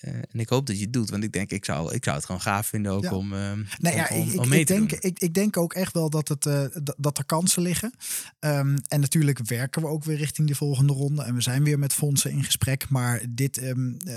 en 0.00 0.24
ik 0.32 0.48
hoop 0.48 0.66
dat 0.66 0.76
je 0.78 0.82
het 0.82 0.92
doet, 0.92 1.10
want 1.10 1.24
ik 1.24 1.32
denk, 1.32 1.50
ik 1.50 1.64
zou, 1.64 1.94
ik 1.94 2.04
zou 2.04 2.16
het 2.16 2.24
gewoon 2.24 2.40
gaaf 2.40 2.66
vinden 2.66 2.92
ook 2.92 3.02
Ja. 3.02 3.14
om, 3.14 3.32
eh, 3.32 3.38
Nou 3.78 3.96
ja, 3.96 4.08
om, 4.12 4.28
ik, 4.30 4.40
om 4.40 4.48
mee 4.48 4.60
ik 4.60 4.66
te 4.66 4.72
denk, 4.72 4.90
doen. 4.90 4.98
ik, 5.02 5.18
ik 5.18 5.34
denk 5.34 5.56
ook 5.56 5.72
echt 5.74 5.92
wel 5.92 6.10
dat, 6.10 6.28
het, 6.28 6.46
eh, 6.46 6.64
dat, 6.96 7.18
er 7.18 7.24
kansen 7.24 7.62
liggen. 7.62 7.92
Ehm, 8.38 8.76
en 8.88 9.00
natuurlijk 9.00 9.38
werken 9.46 9.82
we 9.82 9.88
ook 9.88 10.04
weer 10.04 10.16
richting 10.16 10.46
die 10.46 10.56
volgende 10.56 10.92
ronde. 10.92 11.22
En 11.22 11.34
we 11.34 11.40
zijn 11.40 11.64
weer 11.64 11.78
met 11.78 11.92
fondsen 11.92 12.30
in 12.30 12.44
gesprek. 12.44 12.88
Maar 12.88 13.22
dit 13.28 13.58
ehm, 13.58 13.92
eh, 14.06 14.14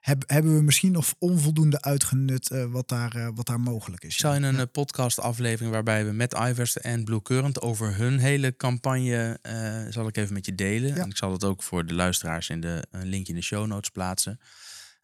heb, 0.00 0.22
hebben 0.26 0.54
we 0.56 0.62
misschien 0.62 0.92
nog 0.92 1.14
onvoldoende 1.18 1.82
uitgenut 1.82 2.50
eh, 2.50 2.64
wat, 2.64 2.88
daar, 2.88 3.14
eh, 3.16 3.28
wat 3.34 3.46
daar 3.46 3.60
mogelijk 3.60 4.04
is. 4.04 4.12
Ik 4.14 4.20
zou 4.20 4.34
in 4.36 4.42
een 4.42 4.54
Ja. 4.54 4.60
eh, 4.60 4.66
podcast 4.72 5.20
aflevering 5.20 5.72
waarbij 5.72 6.04
we 6.06 6.12
met 6.12 6.34
Ivers 6.48 6.78
en 6.78 7.04
Blue 7.04 7.22
Current 7.22 7.60
over 7.60 7.96
hun 7.96 8.18
hele 8.18 8.56
campagne 8.56 9.38
eh, 9.42 9.80
zal 9.92 10.06
ik 10.08 10.16
even 10.16 10.34
met 10.34 10.46
je 10.46 10.54
delen. 10.54 10.96
En 10.96 11.08
ik 11.08 11.16
zal 11.16 11.32
het 11.32 11.44
ook 11.44 11.62
voor 11.62 11.86
de 11.86 11.94
luisteraars 11.94 12.48
in 12.48 12.60
de 12.60 12.84
een 12.90 13.06
linkje 13.08 13.32
in 13.32 13.38
de 13.38 13.44
show 13.44 13.66
notes 13.66 13.90
plaatsen. 13.90 14.40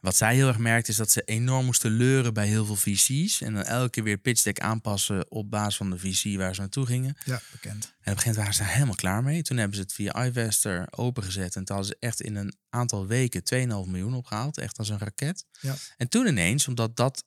Wat 0.07 0.17
zij 0.17 0.35
heel 0.35 0.49
erg 0.49 0.59
merkt 0.59 0.89
is 0.89 0.97
dat 0.97 1.11
ze 1.11 1.23
enorm 1.23 1.65
moesten 1.65 1.91
leuren 1.91 2.35
bij 2.35 2.47
heel 2.47 2.65
veel 2.65 2.77
VC's. 2.77 3.41
En 3.41 3.55
dan 3.55 3.63
elke 3.63 3.91
keer 3.91 4.03
weer 4.03 4.19
pitch 4.19 4.43
deck 4.43 4.61
aanpassen 4.61 5.31
op 5.31 5.51
basis 5.51 5.77
van 5.77 5.91
de 5.91 5.99
VC 5.99 6.37
waar 6.37 6.55
ze 6.55 6.61
naartoe 6.61 6.87
gingen. 6.87 7.17
ja, 7.25 7.41
bekend. 7.53 7.85
En 7.85 7.89
op 7.89 7.89
een 7.89 8.03
gegeven 8.03 8.17
moment 8.17 8.37
waren 8.37 8.55
ze 8.55 8.61
daar 8.63 8.73
helemaal 8.73 8.95
klaar 8.95 9.23
mee. 9.23 9.43
Toen 9.43 9.57
hebben 9.57 9.77
ze 9.77 9.83
het 9.83 9.93
via 9.93 10.27
iVester 10.27 10.87
opengezet. 10.91 11.57
En 11.57 11.65
toen 11.65 11.77
hadden 11.77 11.95
ze 11.95 12.07
echt 12.07 12.21
in 12.21 12.37
een 12.37 12.55
aantal 12.69 13.07
weken 13.07 13.43
2,5 13.55 13.59
miljoen 13.91 14.15
opgehaald. 14.15 14.59
Echt 14.59 14.79
als 14.79 14.89
een 14.89 14.99
raket. 14.99 15.45
Ja. 15.61 15.75
En 15.97 16.09
toen 16.09 16.27
ineens, 16.27 16.69
omdat 16.69 16.97
dat 16.97 17.25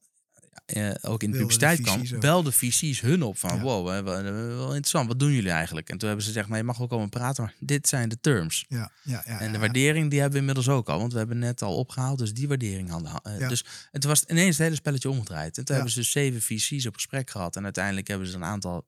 eh, 0.66 0.90
ook 1.02 1.24
in 1.24 1.32
de 1.32 1.38
publiciteit 1.38 1.82
kwam, 1.82 2.02
ook. 2.14 2.20
belden 2.22 2.54
VC's 2.54 3.02
hun 3.02 3.24
op 3.24 3.38
van 3.38 3.56
Ja. 3.56 3.62
wow, 3.62 3.88
hè, 3.90 4.04
wel, 4.04 4.24
wel 4.24 4.68
interessant, 4.68 5.08
wat 5.08 5.20
doen 5.20 5.32
jullie 5.32 5.52
eigenlijk? 5.52 5.90
En 5.90 5.98
toen 5.98 6.08
hebben 6.08 6.26
ze 6.26 6.32
gezegd, 6.32 6.50
nou, 6.50 6.60
je 6.60 6.68
mag 6.68 6.78
wel 6.78 6.88
komen 6.88 7.10
praten, 7.10 7.44
maar 7.44 7.54
dit 7.60 7.88
zijn 7.88 8.10
de 8.10 8.20
terms. 8.20 8.66
Ja, 8.68 8.92
ja, 9.04 9.24
ja, 9.26 9.40
En 9.40 9.52
de 9.52 9.58
waardering 9.60 10.10
die 10.10 10.20
hebben 10.20 10.34
we 10.34 10.40
inmiddels 10.48 10.70
ook 10.70 10.90
al, 10.90 11.00
want 11.00 11.12
we 11.12 11.18
hebben 11.18 11.40
net 11.40 11.62
al 11.62 11.76
opgehaald, 11.76 12.18
dus 12.20 12.34
die 12.34 12.48
waardering 12.48 12.90
hadden. 12.90 13.12
eh. 13.24 13.48
Dus 13.50 13.66
het 13.92 14.04
was 14.04 14.24
ineens 14.26 14.58
het 14.58 14.66
hele 14.66 14.76
spelletje 14.76 15.10
omgedraaid. 15.10 15.58
En 15.58 15.66
toen 15.66 15.76
hebben 15.76 15.94
ze 15.94 16.00
dus 16.00 16.12
zeven 16.12 16.42
VC's 16.42 16.86
op 16.86 16.94
gesprek 16.94 17.30
gehad 17.30 17.56
en 17.56 17.64
uiteindelijk 17.64 18.08
hebben 18.08 18.28
ze 18.28 18.36
een 18.36 18.44
aantal, 18.44 18.88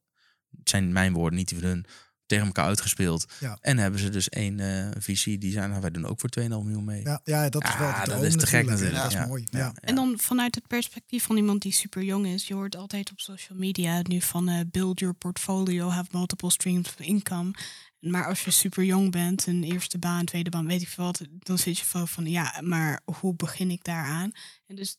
het 0.57 0.69
zijn 0.69 0.91
mijn 0.91 1.13
woorden, 1.13 1.37
niet 1.37 1.49
die 1.49 1.59
van 1.59 1.67
hun, 1.67 1.85
tegen 2.31 2.45
elkaar 2.45 2.65
uitgespeeld. 2.65 3.25
Ja. 3.39 3.57
En 3.61 3.77
hebben 3.77 3.99
ze 3.99 4.09
dus 4.09 4.29
één 4.29 4.59
eh, 4.59 4.89
VC 4.99 5.23
die 5.41 5.51
zijn, 5.51 5.69
nou, 5.69 5.81
wij 5.81 5.91
doen 5.91 6.05
ook 6.05 6.19
voor 6.19 6.29
2,5 6.39 6.47
miljoen 6.47 6.83
mee. 6.83 7.03
Ja, 7.03 7.21
ja, 7.23 7.49
dat 7.49 7.63
is 7.63 7.77
wel 7.77 7.87
Ja, 7.87 8.03
de 8.03 8.11
dat 8.11 8.23
is 8.23 8.35
te 8.35 8.47
gek 8.47 8.65
natuurlijk. 8.65 8.69
natuurlijk. 8.69 8.95
Ja, 8.95 9.01
dat 9.03 9.11
is 9.11 9.17
Ja. 9.17 9.25
mooi. 9.25 9.47
Ja. 9.49 9.59
Ja. 9.59 9.73
En 9.81 9.95
dan 9.95 10.19
vanuit 10.19 10.55
het 10.55 10.67
perspectief 10.67 11.23
van 11.23 11.37
iemand 11.37 11.61
die 11.61 11.71
super 11.71 12.03
jong 12.03 12.27
is. 12.27 12.47
Je 12.47 12.53
hoort 12.53 12.75
altijd 12.75 13.11
op 13.11 13.19
social 13.19 13.57
media 13.57 14.01
nu 14.03 14.21
van 14.21 14.47
eh, 14.49 14.59
build 14.71 14.99
your 14.99 15.15
portfolio, 15.15 15.89
have 15.89 16.09
multiple 16.11 16.51
streams 16.51 16.87
of 16.87 16.99
income. 16.99 17.51
Maar 17.99 18.25
als 18.27 18.43
je 18.43 18.51
super 18.51 18.83
jong 18.83 19.11
bent, 19.11 19.47
een 19.47 19.63
eerste 19.63 19.97
baan, 19.97 20.25
tweede 20.25 20.49
baan, 20.49 20.67
weet 20.67 20.81
ik 20.81 20.87
veel 20.87 21.03
wat, 21.03 21.21
dan 21.39 21.57
zit 21.57 21.77
je 21.77 21.85
van, 21.85 22.07
van 22.07 22.25
ja, 22.25 22.61
maar 22.63 23.01
hoe 23.19 23.35
begin 23.35 23.71
ik 23.71 23.83
daaraan? 23.83 24.31
En 24.67 24.75
dus 24.75 24.97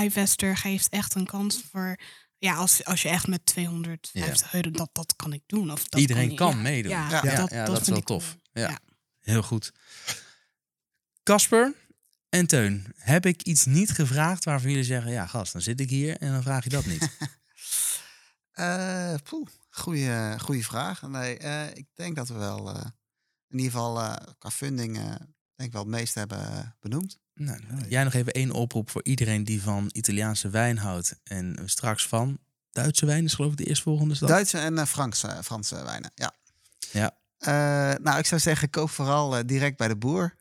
iVester 0.00 0.56
geeft 0.56 0.88
echt 0.88 1.14
een 1.14 1.26
kans 1.26 1.62
voor, 1.70 1.96
ja, 2.38 2.54
als, 2.54 2.84
als 2.84 3.02
je 3.02 3.08
echt 3.08 3.26
met 3.26 3.46
250 3.46 4.54
euro, 4.54 4.70
dat, 4.70 4.90
dat 4.92 5.16
kan 5.16 5.32
ik 5.32 5.42
doen. 5.46 5.70
Of 5.72 5.88
dat 5.88 6.00
Iedereen 6.00 6.34
kan, 6.36 6.56
ja, 6.56 6.62
meedoen. 6.62 6.90
Ja, 6.90 7.08
Ja, 7.10 7.20
Ja, 7.24 7.34
dat, 7.36 7.50
ja, 7.50 7.64
dat, 7.64 7.74
dat 7.74 7.80
is 7.80 7.88
wel 7.88 8.00
tof. 8.00 8.28
cool. 8.28 8.62
Ja. 8.64 8.68
Ja. 8.68 8.78
Heel 9.20 9.42
goed. 9.42 9.72
Casper 11.22 11.74
en 12.28 12.46
Teun, 12.46 12.94
heb 12.96 13.26
ik 13.26 13.42
iets 13.42 13.64
niet 13.64 13.90
gevraagd 13.90 14.44
waarvan 14.44 14.70
jullie 14.70 14.84
zeggen, 14.84 15.10
ja 15.12 15.26
gast, 15.26 15.52
dan 15.52 15.62
zit 15.62 15.80
ik 15.80 15.90
hier 15.90 16.16
en 16.16 16.32
dan 16.32 16.42
vraag 16.42 16.64
je 16.64 16.70
dat 16.70 16.86
niet. 16.86 17.08
Eh, 18.52 19.14
poeh, 19.22 19.46
goeie, 19.70 20.38
goeie 20.38 20.66
vraag. 20.66 21.02
Nee, 21.02 21.38
eh, 21.38 21.66
ik 21.74 21.86
denk 21.94 22.16
dat 22.16 22.28
we 22.28 22.34
wel 22.34 22.68
eh, 22.74 22.84
in 23.48 23.58
ieder 23.58 23.72
geval 23.72 24.00
eh, 24.00 24.16
qua 24.38 24.50
funding 24.50 24.96
eh, 24.96 25.04
denk 25.04 25.68
ik 25.68 25.72
wel 25.72 25.82
het 25.82 25.90
meeste 25.90 26.18
hebben 26.18 26.76
benoemd. 26.80 27.18
Nou, 27.38 27.60
jij 27.88 28.04
nog 28.04 28.14
even 28.14 28.32
één 28.32 28.50
oproep 28.50 28.90
voor 28.90 29.04
iedereen 29.04 29.44
die 29.44 29.62
van 29.62 29.90
Italiaanse 29.92 30.50
wijn 30.50 30.78
houdt 30.78 31.18
en 31.24 31.58
straks 31.64 32.06
van 32.06 32.38
Duitse 32.82 33.06
wijn 33.06 33.24
is 33.24 33.34
geloof 33.34 33.50
ik 33.52 33.58
de 33.58 33.64
eerstvolgende 33.64 34.14
stap. 34.14 34.28
Duitse 34.28 34.58
en 34.58 34.78
eh, 34.78 34.84
Franse, 34.84 35.38
Franse 35.42 35.84
wijnen, 35.84 36.10
ja. 36.14 36.34
Ja. 36.92 37.16
Eh, 37.38 37.98
nou, 38.04 38.18
ik 38.18 38.26
zou 38.26 38.40
zeggen, 38.40 38.70
koop 38.70 38.90
vooral 38.90 39.36
eh, 39.36 39.42
direct 39.46 39.76
bij 39.76 39.88
de 39.88 39.96
boer. 39.96 40.34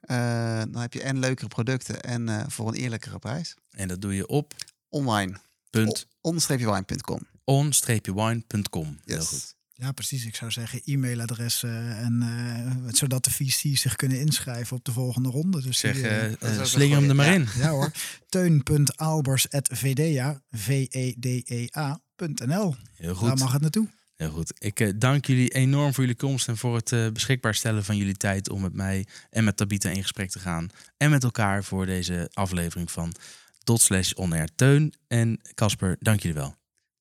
Dan 0.72 0.76
heb 0.76 0.94
je 0.94 1.02
en 1.02 1.20
leukere 1.20 1.48
producten 1.48 2.02
en 2.02 2.52
voor 2.52 2.68
een 2.68 2.74
eerlijkere 2.74 3.20
prijs. 3.20 3.56
En 3.72 3.88
dat 3.88 4.02
doe 4.02 4.16
je 4.16 4.28
op 4.28 4.54
Online. 4.90 5.38
punt 5.70 6.08
on-wine.com. 6.22 7.20
on-wine.com. 7.44 9.00
Heel 9.06 9.24
goed. 9.24 9.56
Ja, 9.80 9.92
precies. 9.92 10.26
Ik 10.26 10.36
zou 10.36 10.52
zeggen 10.52 10.82
e-mailadressen 10.84 11.98
en 11.98 12.22
eh, 12.22 12.72
zodat 12.94 13.24
de 13.24 13.32
VC's 13.32 13.82
zich 13.82 13.96
kunnen 13.96 14.20
inschrijven 14.20 14.78
op 14.78 14.86
de 14.86 14.92
volgende 14.92 15.30
ronde. 15.30 15.62
Dus 15.62 15.78
Zeg, 15.80 15.94
die, 15.96 16.08
eh, 16.08 16.58
eh, 16.60 16.64
slinger 16.64 16.98
hem 17.00 17.10
er 17.10 17.16
maar 17.16 17.26
Ja. 17.26 17.34
in. 17.34 17.48
ja 17.64 17.70
hoor. 17.70 17.92
Teun.aalbers.vdea, 18.30 20.42
V-E-D-E-A.nl. 20.52 22.76
Heel 22.94 23.08
Daar 23.08 23.16
goed. 23.16 23.40
mag 23.40 23.52
het 23.52 23.62
naartoe. 23.62 23.88
Heel 24.16 24.32
goed. 24.32 24.54
Ik 24.58 24.80
eh, 24.80 24.92
dank 24.96 25.26
jullie 25.26 25.50
enorm 25.50 25.94
voor 25.94 26.04
jullie 26.04 26.20
komst 26.20 26.48
en 26.48 26.58
voor 26.58 26.76
het 26.76 26.92
eh, 26.92 27.10
beschikbaar 27.10 27.56
stellen 27.56 27.84
van 27.86 27.98
jullie 27.98 28.18
tijd 28.18 28.50
om 28.50 28.62
met 28.62 28.74
mij 28.74 29.06
en 29.30 29.44
met 29.44 29.58
Tabita 29.58 29.90
in 29.90 30.02
gesprek 30.02 30.30
te 30.30 30.40
gaan. 30.40 30.70
En 30.98 31.10
met 31.10 31.24
elkaar 31.24 31.64
voor 31.64 31.86
deze 31.86 32.30
aflevering 32.34 32.92
van 32.92 33.16
dot 33.64 33.82
slash 33.82 34.12
onair. 34.16 34.48
Teun 34.56 34.94
en 35.08 35.40
Casper, 35.54 35.96
dank 36.00 36.20
jullie 36.22 36.38
wel. 36.38 36.57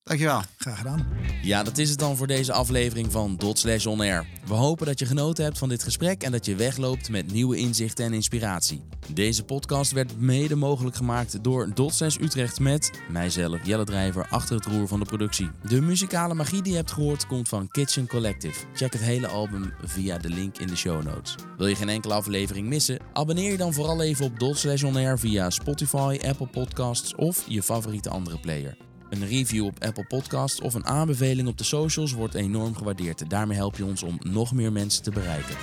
Dankjewel. 0.07 0.43
Graag 0.59 0.79
gedaan. 0.79 1.07
Ja, 1.43 1.63
dat 1.63 1.79
is 1.79 1.91
het 1.91 1.99
dan 1.99 2.17
voor 2.17 2.27
deze 2.27 2.53
aflevering 2.53 3.13
van 3.13 3.37
Dot 3.37 3.59
Slash 3.59 3.87
On 3.87 4.01
Air. 4.01 4.27
We 4.47 4.55
hopen 4.55 4.87
dat 4.87 4.99
je 4.99 5.07
genoten 5.07 5.45
hebt 5.45 5.59
van 5.59 5.69
dit 5.69 5.83
gesprek 5.83 6.23
en 6.23 6.33
dat 6.33 6.47
je 6.47 6.55
wegloopt 6.55 7.11
met 7.11 7.33
nieuwe 7.33 7.57
inzichten 7.57 8.05
en 8.05 8.13
inspiratie. 8.13 8.83
Deze 9.13 9.45
podcast 9.45 9.93
werd 9.93 10.21
mede 10.21 10.55
mogelijk 10.55 10.97
gemaakt 10.97 11.45
door 11.45 11.75
Dot 11.75 11.95
Slash 11.95 12.17
Utrecht 12.21 12.61
met 12.61 12.91
mijzelf, 13.11 13.67
Jelle 13.67 13.85
Drijver, 13.85 14.27
achter 14.31 14.57
het 14.57 14.67
roer 14.67 14.89
van 14.89 14.99
de 14.99 15.05
productie. 15.05 15.51
De 15.69 15.81
muzikale 15.81 16.35
magie 16.35 16.63
die 16.63 16.73
je 16.73 16.79
hebt 16.79 16.93
gehoord 16.93 17.27
komt 17.27 17.49
van 17.49 17.69
Kitchen 17.69 18.07
Collective. 18.07 18.65
Check 18.75 18.93
het 18.93 19.03
hele 19.03 19.27
album 19.27 19.73
via 19.85 20.19
de 20.19 20.29
link 20.29 20.59
in 20.59 20.67
de 20.67 20.77
show 20.77 21.05
notes. 21.05 21.35
Wil 21.57 21.67
je 21.67 21.75
geen 21.75 21.89
enkele 21.89 22.15
aflevering 22.15 22.69
missen? 22.69 22.99
Abonneer 23.13 23.51
je 23.51 23.57
dan 23.57 23.73
vooral 23.73 24.03
even 24.03 24.25
op 24.25 24.39
Dot 24.39 24.59
Slash 24.59 24.83
On 24.83 24.97
Air 24.97 25.19
via 25.19 25.51
Spotify, 25.51 26.19
Apple 26.27 26.47
Podcasts 26.47 27.15
of 27.15 27.45
je 27.49 27.63
favoriete 27.63 28.11
andere 28.11 28.39
player. 28.39 28.77
Een 29.21 29.29
review 29.29 29.65
op 29.65 29.85
Apple 29.85 30.05
Podcasts 30.05 30.61
of 30.61 30.75
een 30.75 30.87
aanbeveling 30.87 31.49
op 31.49 31.59
de 31.59 31.65
socials 31.65 32.13
wordt 32.13 32.35
enorm 32.35 32.75
gewaardeerd. 32.75 33.31
Daarmee 33.31 33.57
help 33.57 33.77
je 33.77 33.85
ons 33.85 34.03
om 34.03 34.19
nog 34.23 34.53
meer 34.53 34.73
mensen 34.73 35.03
te 35.03 35.11
bereiken. 35.11 35.57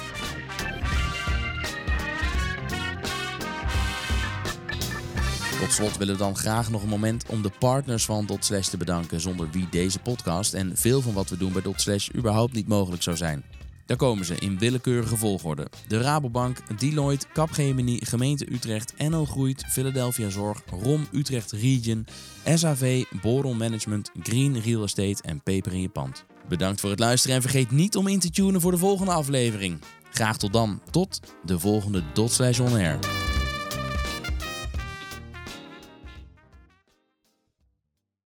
Tot 5.59 5.71
slot 5.71 5.97
willen 5.97 6.13
we 6.13 6.19
dan 6.19 6.35
graag 6.35 6.69
nog 6.69 6.83
een 6.83 6.89
moment 6.89 7.25
om 7.27 7.41
de 7.41 7.51
partners 7.59 8.05
van 8.05 8.25
Dot 8.25 8.45
Slash 8.45 8.67
te 8.67 8.77
bedanken, 8.77 9.21
zonder 9.21 9.49
wie 9.51 9.67
deze 9.69 9.99
podcast 9.99 10.53
en 10.53 10.71
veel 10.77 11.01
van 11.01 11.13
wat 11.13 11.29
we 11.29 11.37
doen 11.37 11.53
bij 11.53 11.61
Dot 11.61 11.81
Slash 11.81 12.09
überhaupt 12.15 12.53
niet 12.53 12.67
mogelijk 12.67 13.03
zou 13.03 13.17
zijn. 13.17 13.43
Daar 13.85 13.97
komen 13.97 14.25
ze 14.25 14.35
in 14.35 14.57
willekeurige 14.57 15.17
volgorde. 15.17 15.67
De 15.87 16.01
Rabobank, 16.01 16.79
Deloitte, 16.79 17.27
Capgemini, 17.33 17.99
Gemeente 18.01 18.53
Utrecht, 18.53 18.93
NL 18.97 19.25
Groeit, 19.25 19.65
Philadelphia 19.69 20.29
Zorg, 20.29 20.61
ROM 20.83 21.07
Utrecht 21.11 21.51
Region, 21.51 22.05
SAV, 22.45 23.03
Boron 23.21 23.57
Management, 23.57 24.11
Green 24.23 24.59
Real 24.59 24.83
Estate 24.83 25.23
en 25.23 25.41
Peper 25.41 25.73
in 25.73 25.81
je 25.81 25.89
pand. 25.89 26.25
Bedankt 26.47 26.79
voor 26.79 26.89
het 26.89 26.99
luisteren 26.99 27.35
en 27.35 27.41
vergeet 27.41 27.71
niet 27.71 27.95
om 27.95 28.07
in 28.07 28.19
te 28.19 28.29
tunen 28.29 28.61
voor 28.61 28.71
de 28.71 28.77
volgende 28.77 29.11
aflevering. 29.11 29.79
Graag 30.11 30.37
tot 30.37 30.53
dan. 30.53 30.81
Tot 30.91 31.19
de 31.43 31.59
volgende 31.59 32.03
Dot 32.13 32.39
Air. 32.39 33.32